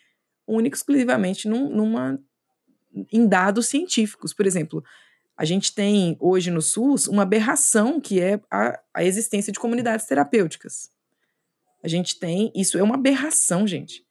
única 0.47 0.75
exclusivamente 0.75 1.47
num, 1.47 1.69
numa, 1.69 2.19
em 3.11 3.27
dados 3.27 3.67
científicos. 3.67 4.33
Por 4.33 4.45
exemplo, 4.45 4.83
a 5.41 5.45
gente 5.45 5.73
tem 5.73 6.15
hoje 6.19 6.51
no 6.51 6.61
SUS 6.61 7.07
uma 7.07 7.23
aberração 7.23 7.99
que 7.99 8.21
é 8.21 8.39
a, 8.51 8.79
a 8.93 9.03
existência 9.03 9.51
de 9.51 9.57
comunidades 9.59 10.05
terapêuticas. 10.05 10.91
A 11.83 11.87
gente 11.87 12.19
tem, 12.19 12.51
isso 12.55 12.77
é 12.77 12.83
uma 12.83 12.93
aberração, 12.93 13.65
gente. 13.65 14.05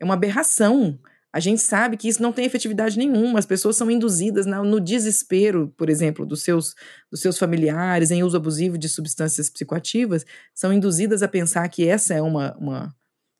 É 0.00 0.04
uma 0.04 0.14
aberração. 0.14 0.98
A 1.32 1.38
gente 1.38 1.62
sabe 1.62 1.96
que 1.96 2.08
isso 2.08 2.20
não 2.20 2.32
tem 2.32 2.46
efetividade 2.46 2.98
nenhuma. 2.98 3.38
As 3.38 3.46
pessoas 3.46 3.76
são 3.76 3.88
induzidas 3.88 4.44
no 4.44 4.80
desespero, 4.80 5.72
por 5.76 5.88
exemplo, 5.88 6.26
dos 6.26 6.42
seus, 6.42 6.74
dos 7.08 7.20
seus 7.20 7.38
familiares 7.38 8.10
em 8.10 8.24
uso 8.24 8.36
abusivo 8.36 8.76
de 8.76 8.88
substâncias 8.88 9.48
psicoativas, 9.48 10.26
são 10.52 10.72
induzidas 10.72 11.22
a 11.22 11.28
pensar 11.28 11.68
que 11.68 11.86
essa 11.86 12.12
é 12.12 12.20
uma, 12.20 12.56
uma, 12.58 12.92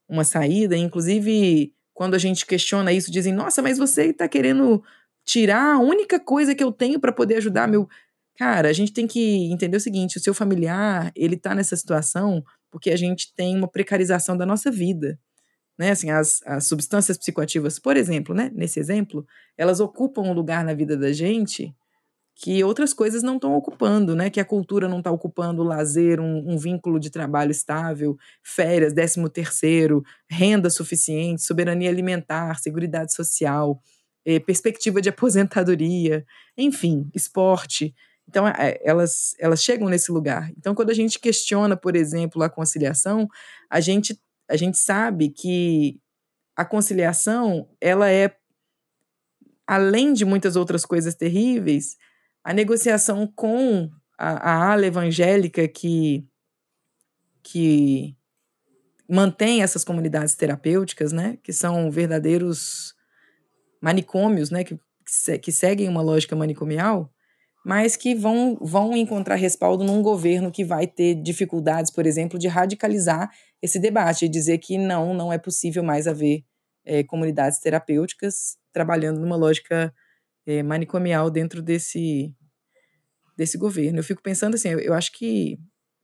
uma 0.09 0.23
saída. 0.23 0.77
Inclusive, 0.77 1.75
quando 1.93 2.15
a 2.15 2.19
gente 2.19 2.47
questiona 2.47 2.93
isso, 2.93 3.11
dizem: 3.11 3.33
nossa, 3.33 3.61
mas 3.61 3.79
você 3.79 4.11
está 4.11 4.29
querendo 4.29 4.81
tirar 5.25 5.75
a 5.75 5.79
única 5.79 6.19
coisa 6.21 6.55
que 6.55 6.63
eu 6.63 6.73
tenho 6.73 7.01
para 7.01 7.13
poder 7.13 7.37
ajudar 7.37 7.69
meu. 7.69 7.89
Cara, 8.37 8.69
a 8.69 8.73
gente 8.73 8.93
tem 8.93 9.07
que 9.07 9.51
entender 9.53 9.77
o 9.77 9.81
seguinte: 9.81 10.17
o 10.17 10.21
seu 10.21 10.35
familiar, 10.35 11.13
ele 11.15 11.37
tá 11.37 11.55
nessa 11.55 11.77
situação 11.77 12.43
porque 12.71 12.91
a 12.91 12.97
gente 12.97 13.33
tem 13.35 13.57
uma 13.57 13.69
precarização 13.69 14.37
da 14.37 14.47
nossa 14.47 14.71
vida. 14.71 15.19
Né, 15.79 15.91
assim, 15.91 16.11
as, 16.11 16.41
as 16.45 16.67
substâncias 16.69 17.17
psicoativas, 17.17 17.79
por 17.79 17.97
exemplo, 17.97 18.35
né, 18.35 18.51
nesse 18.55 18.79
exemplo, 18.79 19.27
elas 19.57 19.81
ocupam 19.81 20.21
um 20.23 20.33
lugar 20.33 20.63
na 20.65 20.75
vida 20.75 20.97
da 20.97 21.13
gente 21.13 21.75
que 22.35 22.63
outras 22.65 22.93
coisas 22.93 23.23
não 23.23 23.37
estão 23.37 23.55
ocupando, 23.55 24.17
né? 24.17 24.31
Que 24.31 24.41
a 24.41 24.45
cultura 24.45 24.89
não 24.89 24.99
está 24.99 25.11
ocupando, 25.11 25.63
o 25.63 25.65
lazer, 25.65 26.19
um, 26.19 26.53
um, 26.53 26.59
vínculo 26.59 26.99
de 26.99 27.11
trabalho 27.11 27.51
estável, 27.51 28.17
férias, 28.43 28.93
décimo 28.93 29.29
terceiro, 29.29 30.03
renda 30.29 30.71
suficiente, 30.71 31.43
soberania 31.43 31.91
alimentar, 31.91 32.59
seguridade 32.59 33.15
social, 33.15 33.81
eh, 34.25 34.41
perspectiva 34.41 35.01
de 35.01 35.09
aposentadoria, 35.11 36.25
enfim, 36.57 37.11
esporte. 37.15 37.95
Então, 38.29 38.47
é, 38.47 38.79
elas, 38.83 39.35
elas 39.39 39.63
chegam 39.63 39.89
nesse 39.89 40.11
lugar. 40.11 40.51
Então, 40.57 40.75
quando 40.75 40.91
a 40.91 40.95
gente 40.95 41.19
questiona, 41.19 41.77
por 41.77 41.97
exemplo, 41.97 42.43
a 42.43 42.49
conciliação, 42.49 43.29
a 43.69 43.81
gente, 43.81 44.19
a 44.49 44.57
gente 44.57 44.79
sabe 44.79 45.29
que 45.29 46.01
a 46.57 46.65
conciliação, 46.65 47.69
ela 47.81 48.11
é, 48.11 48.35
além 49.67 50.13
de 50.13 50.25
muitas 50.25 50.57
outras 50.57 50.85
coisas 50.85 51.15
terríveis, 51.15 51.97
a 52.45 52.53
negociação 52.53 53.27
com 53.27 53.91
a, 54.19 54.51
a 54.51 54.73
ala 54.73 54.87
evangélica 54.87 55.67
que, 55.67 56.25
que 57.43 58.17
mantém 59.09 59.63
essas 59.63 59.85
comunidades 59.85 60.35
terapêuticas, 60.35 61.13
né, 61.13 61.39
que 61.43 61.53
são 61.53 61.91
verdadeiros 61.91 62.95
manicômios, 63.83 64.51
né, 64.51 64.63
que, 64.63 64.79
que 65.43 65.51
seguem 65.51 65.89
uma 65.89 66.01
lógica 66.01 66.37
manicomial, 66.37 67.13
mas 67.65 67.97
que 67.97 68.15
vão, 68.15 68.57
vão 68.61 68.97
encontrar 68.97 69.35
respaldo 69.35 69.85
num 69.85 70.01
governo 70.01 70.51
que 70.51 70.65
vai 70.65 70.87
ter 70.87 71.17
dificuldades, 71.17 71.91
por 71.91 72.07
exemplo, 72.07 72.39
de 72.39 72.49
radicalizar 72.49 73.29
esse 73.61 73.79
debate 73.79 74.25
e 74.25 74.29
dizer 74.29 74.59
que 74.59 74.79
não, 74.79 75.13
não 75.13 75.33
é 75.33 75.39
possível 75.39 75.83
mais 75.83 76.07
haver 76.07 76.45
é, 76.85 77.03
comunidades 77.03 77.59
terapêuticas 77.59 78.57
trabalhando 78.73 79.21
numa 79.21 79.37
lógica 79.37 79.93
é, 80.47 80.63
manicomial 80.63 81.31
dentro 81.31 81.63
desse, 81.63 82.35
desse 83.37 83.59
governo. 83.59 83.99
Eu 83.99 84.05
fico 84.05 84.23
pensando 84.23 84.55
assim, 84.55 84.69
eu, 84.69 84.81
eu 84.81 84.95
acho 84.95 85.13
que 85.13 85.59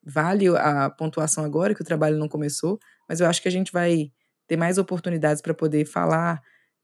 vale 0.04 0.46
a 0.48 0.90
pontuação 0.90 1.44
agora, 1.44 1.74
que 1.74 1.82
o 1.82 1.84
trabalho 1.84 2.18
não 2.18 2.28
começou, 2.28 2.78
mas 3.08 3.20
eu 3.20 3.26
acho 3.26 3.42
que 3.42 3.48
a 3.48 3.52
gente 3.52 3.72
vai 3.72 4.12
ter 4.46 4.56
mais 4.56 4.78
oportunidades 4.78 5.42
para 5.42 5.52
poder 5.52 5.84
falar 5.84 6.40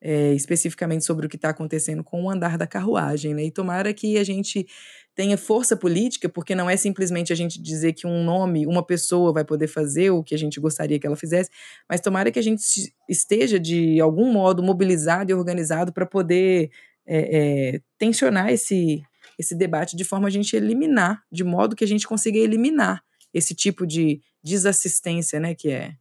é, 0.06 0.34
especificamente 0.34 1.02
sobre 1.02 1.24
o 1.24 1.28
que 1.30 1.36
está 1.36 1.48
acontecendo 1.48 2.04
com 2.04 2.24
o 2.24 2.30
andar 2.30 2.58
da 2.58 2.66
carruagem, 2.66 3.32
né? 3.32 3.44
E 3.44 3.50
tomara 3.50 3.94
que 3.94 4.18
a 4.18 4.22
gente 4.22 4.66
tenha 5.14 5.38
força 5.38 5.74
política, 5.74 6.28
porque 6.28 6.54
não 6.54 6.68
é 6.68 6.76
simplesmente 6.76 7.32
a 7.32 7.36
gente 7.36 7.60
dizer 7.62 7.94
que 7.94 8.06
um 8.06 8.22
nome, 8.22 8.66
uma 8.66 8.84
pessoa 8.84 9.32
vai 9.32 9.46
poder 9.46 9.66
fazer 9.66 10.10
o 10.10 10.22
que 10.22 10.34
a 10.34 10.38
gente 10.38 10.60
gostaria 10.60 10.98
que 10.98 11.06
ela 11.06 11.16
fizesse, 11.16 11.48
mas 11.88 12.02
tomara 12.02 12.30
que 12.30 12.38
a 12.38 12.42
gente 12.42 12.92
esteja 13.08 13.58
de 13.58 13.98
algum 13.98 14.30
modo 14.30 14.62
mobilizado 14.62 15.30
e 15.30 15.34
organizado 15.34 15.90
para 15.90 16.04
poder 16.04 16.70
é, 17.06 17.38
é, 17.76 17.80
tensionar 17.96 18.50
esse, 18.50 19.02
esse 19.38 19.54
debate 19.54 19.96
de 19.96 20.04
forma 20.04 20.28
a 20.28 20.30
gente 20.30 20.54
eliminar, 20.54 21.22
de 21.32 21.44
modo 21.44 21.74
que 21.74 21.84
a 21.84 21.88
gente 21.88 22.06
consiga 22.06 22.38
eliminar 22.38 23.02
esse 23.32 23.54
tipo 23.54 23.86
de 23.86 24.20
desassistência, 24.42 25.40
né, 25.40 25.54
que 25.54 25.70
é 25.70 25.94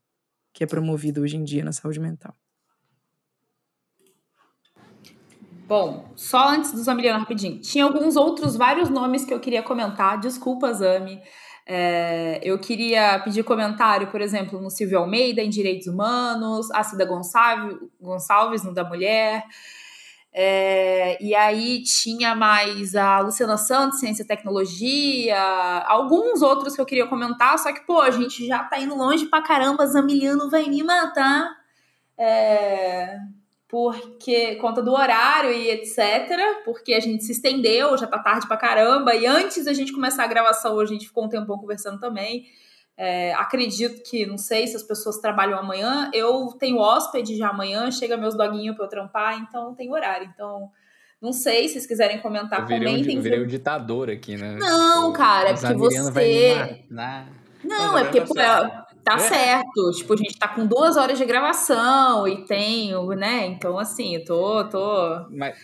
que 0.53 0.63
é 0.63 0.67
promovido 0.67 1.21
hoje 1.21 1.35
em 1.35 1.43
dia 1.43 1.63
na 1.63 1.71
saúde 1.71 1.99
mental. 1.99 2.35
Bom, 5.65 6.11
só 6.15 6.49
antes 6.49 6.71
do 6.71 6.83
Zamiliano 6.83 7.19
rapidinho. 7.19 7.59
Tinha 7.59 7.85
alguns 7.85 8.15
outros, 8.15 8.55
vários 8.55 8.89
nomes 8.89 9.23
que 9.23 9.33
eu 9.33 9.39
queria 9.39 9.63
comentar. 9.63 10.19
Desculpa, 10.19 10.73
Zami. 10.73 11.21
É, 11.65 12.41
eu 12.43 12.59
queria 12.59 13.19
pedir 13.19 13.43
comentário, 13.43 14.07
por 14.07 14.19
exemplo, 14.19 14.61
no 14.61 14.69
Silvio 14.69 14.99
Almeida, 14.99 15.41
em 15.41 15.49
Direitos 15.49 15.87
Humanos, 15.87 16.69
a 16.71 16.83
Cida 16.83 17.05
Gonçalves, 17.05 17.77
Gonçalves 18.01 18.63
no 18.63 18.73
da 18.73 18.83
Mulher. 18.83 19.45
É, 20.35 21.23
e 21.23 21.33
aí 21.35 21.83
tinha 21.83 22.35
mais 22.35 22.95
a 22.95 23.19
Luciana 23.19 23.55
Santos, 23.55 23.99
Ciência 23.99 24.23
e 24.23 24.27
Tecnologia, 24.27 25.39
alguns 25.85 26.41
outros 26.41 26.75
que 26.75 26.81
eu 26.81 26.85
queria 26.85 27.05
comentar, 27.05 27.57
só 27.59 27.71
que, 27.71 27.81
pô, 27.81 28.01
a 28.01 28.09
gente 28.09 28.47
já 28.47 28.63
tá 28.63 28.79
indo 28.79 28.95
longe 28.95 29.27
pra 29.27 29.43
caramba, 29.43 29.85
Zamiliano 29.85 30.49
vai 30.49 30.67
me 30.67 30.81
matar. 30.81 31.55
É, 32.17 33.19
porque 33.73 34.53
conta 34.57 34.83
do 34.83 34.93
horário 34.93 35.51
e 35.51 35.67
etc, 35.71 36.61
porque 36.63 36.93
a 36.93 36.99
gente 36.99 37.23
se 37.23 37.31
estendeu, 37.31 37.97
já 37.97 38.05
tá 38.05 38.19
tarde 38.19 38.47
pra 38.47 38.55
caramba, 38.55 39.15
e 39.15 39.25
antes 39.25 39.65
da 39.65 39.73
gente 39.73 39.91
começar 39.91 40.25
a 40.25 40.27
gravação, 40.27 40.79
a 40.79 40.85
gente 40.85 41.07
ficou 41.07 41.25
um 41.25 41.27
tempão 41.27 41.57
conversando 41.57 41.99
também. 41.99 42.45
É, 42.95 43.33
acredito 43.33 44.03
que, 44.07 44.27
não 44.27 44.37
sei 44.37 44.67
se 44.67 44.75
as 44.75 44.83
pessoas 44.83 45.17
trabalham 45.17 45.57
amanhã, 45.57 46.11
eu 46.13 46.55
tenho 46.59 46.77
hóspede 46.77 47.35
já 47.35 47.49
amanhã, 47.49 47.89
chega 47.89 48.15
meus 48.15 48.35
doguinhos 48.35 48.75
pra 48.75 48.85
eu 48.85 48.89
trampar, 48.89 49.39
então 49.39 49.73
tem 49.73 49.91
horário. 49.91 50.29
Então, 50.31 50.69
não 51.19 51.33
sei 51.33 51.67
se 51.67 51.73
vocês 51.73 51.87
quiserem 51.87 52.19
comentar, 52.19 52.59
eu 52.59 52.67
virei 52.67 52.87
comentem. 52.87 53.15
Um, 53.15 53.17
eu 53.17 53.23
virei 53.23 53.43
um 53.43 53.47
ditador 53.47 54.07
aqui, 54.07 54.37
né? 54.37 54.55
Não, 54.59 55.11
cara, 55.13 55.49
é 55.49 55.53
porque 55.53 55.73
você. 55.73 56.83
Não, 57.63 57.97
é 57.97 58.03
porque, 58.03 58.21
pô, 58.21 58.35
Tá 59.03 59.15
é. 59.15 59.19
certo. 59.19 59.91
Tipo, 59.91 60.13
a 60.13 60.17
gente 60.17 60.37
tá 60.37 60.47
com 60.47 60.65
duas 60.65 60.95
horas 60.95 61.17
de 61.17 61.25
gravação 61.25 62.27
e 62.27 62.45
tem, 62.45 62.91
né? 63.17 63.47
Então, 63.47 63.77
assim, 63.77 64.15
eu 64.15 64.23
tô. 64.23 64.63
tô... 64.69 65.27
Mas, 65.29 65.57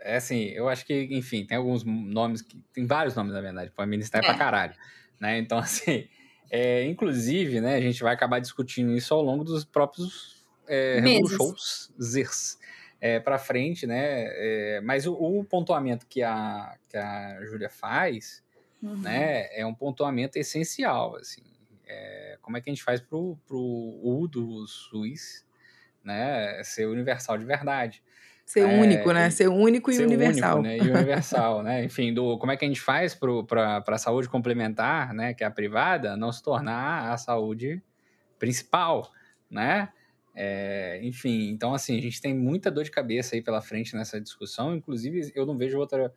é 0.00 0.16
assim, 0.16 0.46
eu 0.48 0.68
acho 0.68 0.84
que, 0.84 1.08
enfim, 1.12 1.46
tem 1.46 1.56
alguns 1.56 1.84
nomes 1.84 2.42
que. 2.42 2.58
Tem 2.72 2.84
vários 2.84 3.14
nomes, 3.14 3.32
na 3.32 3.40
verdade. 3.40 3.70
Pô, 3.70 3.86
ministério 3.86 4.26
é. 4.26 4.28
pra 4.28 4.38
caralho. 4.38 4.74
Né? 5.20 5.38
Então, 5.38 5.58
assim. 5.58 6.08
É, 6.50 6.84
inclusive, 6.84 7.62
né, 7.62 7.76
a 7.76 7.80
gente 7.80 8.02
vai 8.02 8.12
acabar 8.12 8.38
discutindo 8.38 8.94
isso 8.94 9.14
ao 9.14 9.22
longo 9.22 9.42
dos 9.42 9.64
próprios 9.64 10.44
é, 10.68 11.00
shows 11.26 11.90
ZERS 11.98 12.58
é, 13.00 13.18
para 13.18 13.38
frente, 13.38 13.86
né? 13.86 14.26
É, 14.26 14.80
mas 14.82 15.06
o, 15.06 15.14
o, 15.14 15.42
pontuamento 15.44 16.06
que 16.06 16.22
a, 16.22 16.76
que 16.90 16.98
a 16.98 17.42
Júlia 17.46 17.70
faz, 17.70 18.44
uhum. 18.82 18.98
né, 18.98 19.48
é 19.58 19.64
um 19.64 19.72
pontuamento 19.72 20.38
essencial, 20.38 21.16
assim 21.16 21.42
é, 21.86 22.38
como 22.40 22.56
é 22.56 22.60
que 22.60 22.70
a 22.70 22.72
gente 22.72 22.82
faz 22.82 23.00
para 23.00 23.16
o 23.16 24.00
U 24.02 24.28
do 24.28 24.66
SUS 24.66 25.44
né, 26.04 26.62
ser 26.64 26.86
universal 26.86 27.38
de 27.38 27.44
verdade. 27.44 28.02
Ser 28.44 28.68
é, 28.68 28.80
único, 28.80 29.12
né? 29.12 29.30
Ser 29.30 29.48
único 29.48 29.90
e 29.90 29.94
ser 29.94 30.04
universal. 30.04 30.58
Único, 30.58 30.84
né? 30.84 30.88
E 30.88 30.90
universal, 30.90 31.62
né? 31.62 31.84
Enfim, 31.86 32.12
do, 32.12 32.36
como 32.38 32.52
é 32.52 32.56
que 32.56 32.64
a 32.64 32.68
gente 32.68 32.80
faz 32.80 33.14
para 33.14 33.82
a 33.86 33.98
saúde 33.98 34.28
complementar, 34.28 35.14
né? 35.14 35.32
Que 35.32 35.44
é 35.44 35.46
a 35.46 35.50
privada, 35.50 36.16
não 36.16 36.32
se 36.32 36.42
tornar 36.42 37.12
a 37.12 37.16
saúde 37.16 37.80
principal, 38.38 39.10
né? 39.48 39.88
É, 40.34 40.98
enfim, 41.02 41.50
então 41.50 41.74
assim, 41.74 41.98
a 41.98 42.00
gente 42.00 42.20
tem 42.20 42.34
muita 42.34 42.70
dor 42.70 42.84
de 42.84 42.90
cabeça 42.90 43.36
aí 43.36 43.42
pela 43.42 43.60
frente 43.60 43.94
nessa 43.94 44.20
discussão. 44.20 44.74
Inclusive, 44.74 45.30
eu 45.34 45.46
não 45.46 45.56
vejo 45.56 45.78
outra 45.78 46.12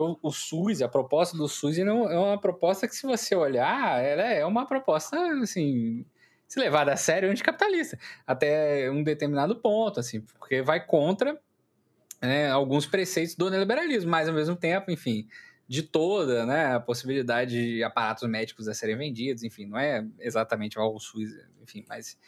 o, 0.00 0.18
o 0.22 0.32
SUS, 0.32 0.80
a 0.82 0.88
proposta 0.88 1.36
do 1.36 1.48
SUS 1.48 1.78
é 1.78 1.84
uma 1.84 2.40
proposta 2.40 2.88
que, 2.88 2.94
se 2.94 3.06
você 3.06 3.34
olhar, 3.34 4.02
ela 4.02 4.22
é 4.22 4.44
uma 4.44 4.66
proposta, 4.66 5.16
assim, 5.42 6.04
se 6.48 6.58
levada 6.58 6.92
a 6.92 6.96
sério, 6.96 7.30
anticapitalista, 7.30 7.98
até 8.26 8.90
um 8.90 9.02
determinado 9.02 9.54
ponto, 9.56 10.00
assim, 10.00 10.20
porque 10.20 10.62
vai 10.62 10.84
contra 10.84 11.38
né, 12.20 12.50
alguns 12.50 12.86
preceitos 12.86 13.34
do 13.34 13.50
neoliberalismo, 13.50 14.10
mas 14.10 14.28
ao 14.28 14.34
mesmo 14.34 14.56
tempo, 14.56 14.90
enfim, 14.90 15.28
de 15.68 15.82
toda 15.82 16.44
né, 16.46 16.74
a 16.74 16.80
possibilidade 16.80 17.74
de 17.74 17.84
aparatos 17.84 18.28
médicos 18.28 18.66
a 18.68 18.74
serem 18.74 18.96
vendidos, 18.96 19.42
enfim, 19.42 19.66
não 19.66 19.78
é 19.78 20.04
exatamente 20.18 20.78
o 20.78 20.98
SUS, 20.98 21.30
enfim, 21.62 21.84
mas. 21.88 22.18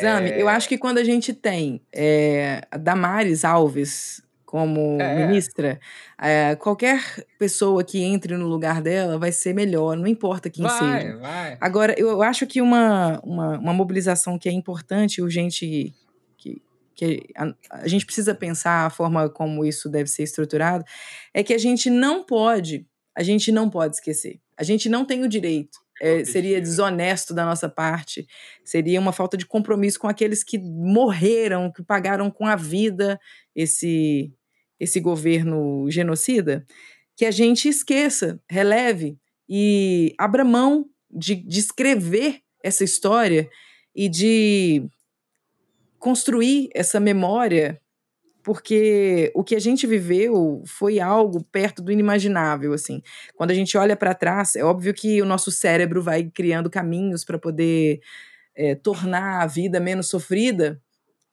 Zami, 0.00 0.30
é... 0.30 0.42
eu 0.42 0.48
acho 0.48 0.68
que 0.68 0.76
quando 0.76 0.98
a 0.98 1.04
gente 1.04 1.32
tem 1.32 1.80
é, 1.92 2.66
Damares 2.80 3.44
Alves 3.44 4.22
como 4.54 5.02
é. 5.02 5.26
ministra, 5.26 5.80
é, 6.16 6.54
qualquer 6.54 7.26
pessoa 7.40 7.82
que 7.82 8.00
entre 8.04 8.36
no 8.36 8.46
lugar 8.46 8.80
dela 8.80 9.18
vai 9.18 9.32
ser 9.32 9.52
melhor, 9.52 9.96
não 9.96 10.06
importa 10.06 10.48
quem 10.48 10.64
vai, 10.64 11.02
seja. 11.02 11.16
Vai. 11.16 11.58
Agora, 11.60 11.92
eu 11.98 12.22
acho 12.22 12.46
que 12.46 12.62
uma, 12.62 13.20
uma, 13.24 13.58
uma 13.58 13.72
mobilização 13.72 14.38
que 14.38 14.48
é 14.48 14.52
importante, 14.52 15.20
urgente, 15.20 15.92
que, 16.38 16.62
que 16.94 17.26
a, 17.36 17.52
a 17.68 17.88
gente 17.88 18.06
precisa 18.06 18.32
pensar 18.32 18.86
a 18.86 18.90
forma 18.90 19.28
como 19.28 19.64
isso 19.64 19.88
deve 19.88 20.08
ser 20.08 20.22
estruturado, 20.22 20.84
é 21.34 21.42
que 21.42 21.52
a 21.52 21.58
gente 21.58 21.90
não 21.90 22.22
pode, 22.22 22.86
a 23.12 23.24
gente 23.24 23.50
não 23.50 23.68
pode 23.68 23.96
esquecer. 23.96 24.38
A 24.56 24.62
gente 24.62 24.88
não 24.88 25.04
tem 25.04 25.24
o 25.24 25.28
direito 25.28 25.84
é, 26.00 26.24
seria 26.24 26.60
desonesto 26.60 27.32
da 27.32 27.44
nossa 27.44 27.68
parte, 27.68 28.26
seria 28.64 29.00
uma 29.00 29.12
falta 29.12 29.36
de 29.36 29.46
compromisso 29.46 29.98
com 29.98 30.08
aqueles 30.08 30.42
que 30.42 30.58
morreram, 30.58 31.70
que 31.70 31.82
pagaram 31.82 32.30
com 32.30 32.46
a 32.46 32.56
vida 32.56 33.18
esse 33.54 34.32
esse 34.78 35.00
governo 35.00 35.90
genocida, 35.90 36.66
que 37.16 37.24
a 37.24 37.30
gente 37.30 37.68
esqueça, 37.68 38.40
releve 38.48 39.18
e 39.48 40.14
abra 40.18 40.44
mão 40.44 40.86
de, 41.10 41.34
de 41.36 41.60
escrever 41.60 42.40
essa 42.62 42.82
história 42.82 43.48
e 43.94 44.08
de 44.08 44.88
construir 45.98 46.68
essa 46.74 46.98
memória, 46.98 47.80
porque 48.42 49.32
o 49.34 49.42
que 49.42 49.54
a 49.54 49.58
gente 49.58 49.86
viveu 49.86 50.62
foi 50.66 51.00
algo 51.00 51.42
perto 51.44 51.80
do 51.82 51.92
inimaginável, 51.92 52.72
assim. 52.72 53.00
Quando 53.36 53.52
a 53.52 53.54
gente 53.54 53.76
olha 53.78 53.96
para 53.96 54.14
trás, 54.14 54.56
é 54.56 54.64
óbvio 54.64 54.92
que 54.92 55.22
o 55.22 55.24
nosso 55.24 55.50
cérebro 55.50 56.02
vai 56.02 56.24
criando 56.24 56.68
caminhos 56.68 57.24
para 57.24 57.38
poder 57.38 58.00
é, 58.54 58.74
tornar 58.74 59.42
a 59.42 59.46
vida 59.46 59.80
menos 59.80 60.08
sofrida, 60.08 60.80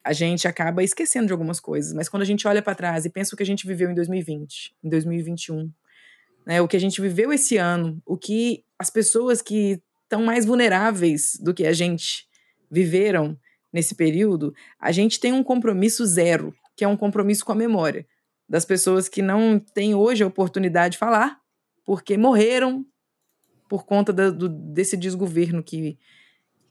a 0.04 0.14
gente 0.14 0.48
acaba 0.48 0.84
esquecendo 0.84 1.28
de 1.28 1.32
algumas 1.32 1.60
coisas, 1.60 1.94
mas 1.94 2.10
quando 2.10 2.24
a 2.24 2.26
gente 2.26 2.48
olha 2.48 2.62
para 2.62 2.76
trás 2.76 3.06
e 3.06 3.10
pensa 3.10 3.34
o 3.34 3.38
que 3.38 3.44
a 3.44 3.46
gente 3.46 3.68
viveu 3.68 3.90
em 3.90 3.94
2020, 3.94 4.76
em 4.84 4.90
2021, 4.90 5.72
né, 6.46 6.62
o 6.62 6.68
que 6.68 6.76
a 6.76 6.80
gente 6.80 7.00
viveu 7.00 7.32
esse 7.32 7.58
ano, 7.58 8.02
o 8.06 8.18
que 8.18 8.64
as 8.80 8.90
pessoas 8.90 9.42
que 9.42 9.82
estão 10.04 10.24
mais 10.24 10.46
vulneráveis 10.46 11.38
do 11.40 11.54
que 11.54 11.66
a 11.66 11.74
gente 11.74 12.28
viveram 12.70 13.38
nesse 13.72 13.96
período, 13.96 14.54
a 14.80 14.92
gente 14.92 15.20
tem 15.20 15.32
um 15.32 15.44
compromisso 15.44 16.06
zero, 16.06 16.54
que 16.76 16.84
é 16.84 16.88
um 16.88 16.98
compromisso 16.98 17.46
com 17.46 17.52
a 17.52 17.56
memória 17.56 18.06
das 18.50 18.66
pessoas 18.66 19.08
que 19.08 19.22
não 19.22 19.60
têm 19.60 19.96
hoje 19.96 20.24
a 20.24 20.28
oportunidade 20.28 20.94
de 20.94 20.98
falar, 20.98 21.40
porque 21.86 22.18
morreram 22.18 22.86
por 23.70 23.86
conta 23.86 24.12
da, 24.12 24.30
do, 24.30 24.50
desse 24.50 24.98
desgoverno 24.98 25.64
que, 25.64 25.98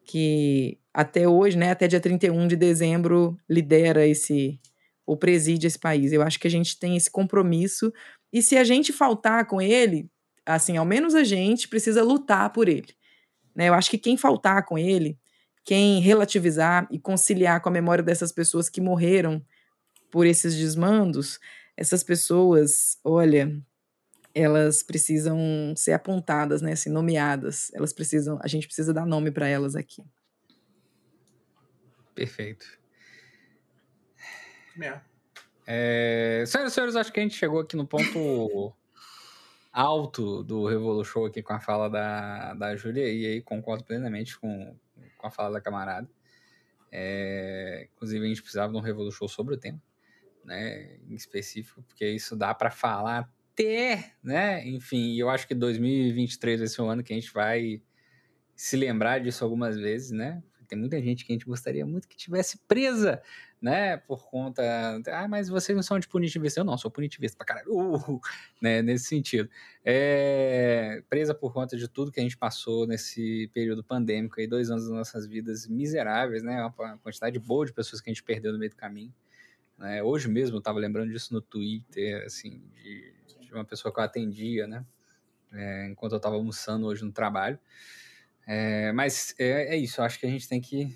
que 0.04 0.78
até 0.92 1.28
hoje, 1.28 1.56
né, 1.56 1.70
até 1.70 1.86
dia 1.86 2.00
31 2.00 2.48
de 2.48 2.56
dezembro, 2.56 3.38
lidera 3.48 4.06
esse, 4.06 4.60
ou 5.06 5.16
preside 5.16 5.66
esse 5.66 5.78
país. 5.78 6.12
Eu 6.12 6.22
acho 6.22 6.38
que 6.38 6.46
a 6.46 6.50
gente 6.50 6.78
tem 6.78 6.96
esse 6.96 7.10
compromisso, 7.10 7.92
e 8.32 8.42
se 8.42 8.56
a 8.56 8.64
gente 8.64 8.92
faltar 8.92 9.46
com 9.46 9.60
ele, 9.60 10.08
assim, 10.44 10.76
ao 10.76 10.84
menos 10.84 11.14
a 11.14 11.24
gente 11.24 11.68
precisa 11.68 12.02
lutar 12.02 12.52
por 12.52 12.68
ele. 12.68 12.94
Né? 13.54 13.68
Eu 13.68 13.74
acho 13.74 13.90
que 13.90 13.98
quem 13.98 14.16
faltar 14.16 14.64
com 14.64 14.78
ele, 14.78 15.18
quem 15.64 16.00
relativizar 16.00 16.88
e 16.90 16.98
conciliar 16.98 17.60
com 17.60 17.68
a 17.68 17.72
memória 17.72 18.02
dessas 18.02 18.32
pessoas 18.32 18.68
que 18.68 18.80
morreram 18.80 19.44
por 20.10 20.26
esses 20.26 20.56
desmandos, 20.56 21.38
essas 21.76 22.02
pessoas, 22.02 22.98
olha, 23.04 23.56
elas 24.34 24.82
precisam 24.82 25.38
ser 25.76 25.92
apontadas, 25.92 26.62
né, 26.62 26.72
assim, 26.72 26.90
nomeadas. 26.90 27.70
Elas 27.74 27.92
precisam, 27.92 28.38
a 28.42 28.48
gente 28.48 28.66
precisa 28.66 28.92
dar 28.92 29.06
nome 29.06 29.30
para 29.30 29.48
elas 29.48 29.74
aqui. 29.74 30.02
Perfeito. 32.14 32.66
É. 34.80 35.00
É, 35.66 36.44
senhoras 36.46 36.72
e 36.72 36.74
senhores, 36.74 36.96
acho 36.96 37.12
que 37.12 37.20
a 37.20 37.22
gente 37.22 37.36
chegou 37.36 37.60
aqui 37.60 37.76
no 37.76 37.86
ponto 37.86 38.72
alto 39.72 40.42
do 40.42 40.66
Revolu 40.66 41.04
Show 41.04 41.26
aqui 41.26 41.42
com 41.42 41.52
a 41.52 41.60
fala 41.60 41.88
da, 41.88 42.54
da 42.54 42.76
Júlia, 42.76 43.04
e 43.08 43.26
aí 43.26 43.42
concordo 43.42 43.84
plenamente 43.84 44.38
com, 44.38 44.76
com 45.16 45.26
a 45.26 45.30
fala 45.30 45.52
da 45.52 45.60
camarada. 45.60 46.08
É, 46.90 47.88
inclusive, 47.92 48.24
a 48.24 48.28
gente 48.28 48.42
precisava 48.42 48.72
de 48.72 48.78
um 48.78 48.82
Revolu 48.82 49.12
Show 49.12 49.28
sobre 49.28 49.54
o 49.54 49.58
tema, 49.58 49.80
né, 50.44 50.98
em 51.08 51.14
específico, 51.14 51.82
porque 51.82 52.08
isso 52.08 52.34
dá 52.34 52.52
para 52.52 52.70
falar 52.70 53.30
até, 53.52 54.14
né, 54.22 54.66
enfim, 54.66 55.14
eu 55.16 55.28
acho 55.28 55.46
que 55.46 55.54
2023 55.54 56.60
vai 56.60 56.68
ser 56.68 56.82
um 56.82 56.90
ano 56.90 57.02
que 57.02 57.12
a 57.12 57.16
gente 57.16 57.32
vai 57.32 57.82
se 58.56 58.76
lembrar 58.76 59.20
disso 59.20 59.44
algumas 59.44 59.76
vezes, 59.76 60.10
né, 60.10 60.42
tem 60.70 60.78
muita 60.78 61.00
gente 61.02 61.24
que 61.24 61.32
a 61.32 61.34
gente 61.34 61.44
gostaria 61.44 61.84
muito 61.84 62.08
que 62.08 62.16
tivesse 62.16 62.56
presa, 62.68 63.20
né? 63.60 63.96
Por 63.96 64.24
conta. 64.30 64.62
Ah, 65.08 65.26
mas 65.28 65.48
vocês 65.48 65.74
não 65.74 65.82
são 65.82 65.98
de 65.98 66.08
punitivista. 66.08 66.60
Eu 66.60 66.64
não, 66.64 66.78
sou 66.78 66.90
punitivista 66.90 67.36
pra 67.36 67.44
caralho. 67.44 67.68
Uh, 67.70 68.20
né? 68.62 68.80
Nesse 68.80 69.06
sentido. 69.06 69.50
É, 69.84 71.02
presa 71.08 71.34
por 71.34 71.52
conta 71.52 71.76
de 71.76 71.88
tudo 71.88 72.12
que 72.12 72.20
a 72.20 72.22
gente 72.22 72.36
passou 72.36 72.86
nesse 72.86 73.50
período 73.52 73.82
pandêmico 73.82 74.38
aí, 74.38 74.46
dois 74.46 74.70
anos 74.70 74.84
das 74.84 74.92
nossas 74.92 75.26
vidas 75.26 75.66
miseráveis, 75.66 76.42
né? 76.42 76.62
Uma 76.78 76.98
quantidade 76.98 77.38
boa 77.38 77.66
de 77.66 77.72
pessoas 77.72 78.00
que 78.00 78.08
a 78.08 78.12
gente 78.12 78.22
perdeu 78.22 78.52
no 78.52 78.58
meio 78.58 78.70
do 78.70 78.76
caminho. 78.76 79.12
Né? 79.76 80.02
Hoje 80.02 80.28
mesmo 80.28 80.56
eu 80.58 80.60
tava 80.60 80.78
lembrando 80.78 81.10
disso 81.10 81.34
no 81.34 81.40
Twitter, 81.40 82.24
assim, 82.24 82.62
de, 82.74 83.14
de 83.40 83.52
uma 83.52 83.64
pessoa 83.64 83.92
que 83.92 83.98
eu 83.98 84.04
atendia, 84.04 84.66
né? 84.66 84.84
É, 85.52 85.88
enquanto 85.88 86.12
eu 86.12 86.18
estava 86.18 86.36
almoçando 86.36 86.86
hoje 86.86 87.04
no 87.04 87.10
trabalho. 87.10 87.58
É, 88.52 88.90
mas 88.90 89.32
é, 89.38 89.76
é, 89.76 89.76
isso, 89.76 90.02
acho 90.02 90.18
que 90.18 90.26
a 90.26 90.28
gente 90.28 90.48
tem 90.48 90.60
que 90.60 90.92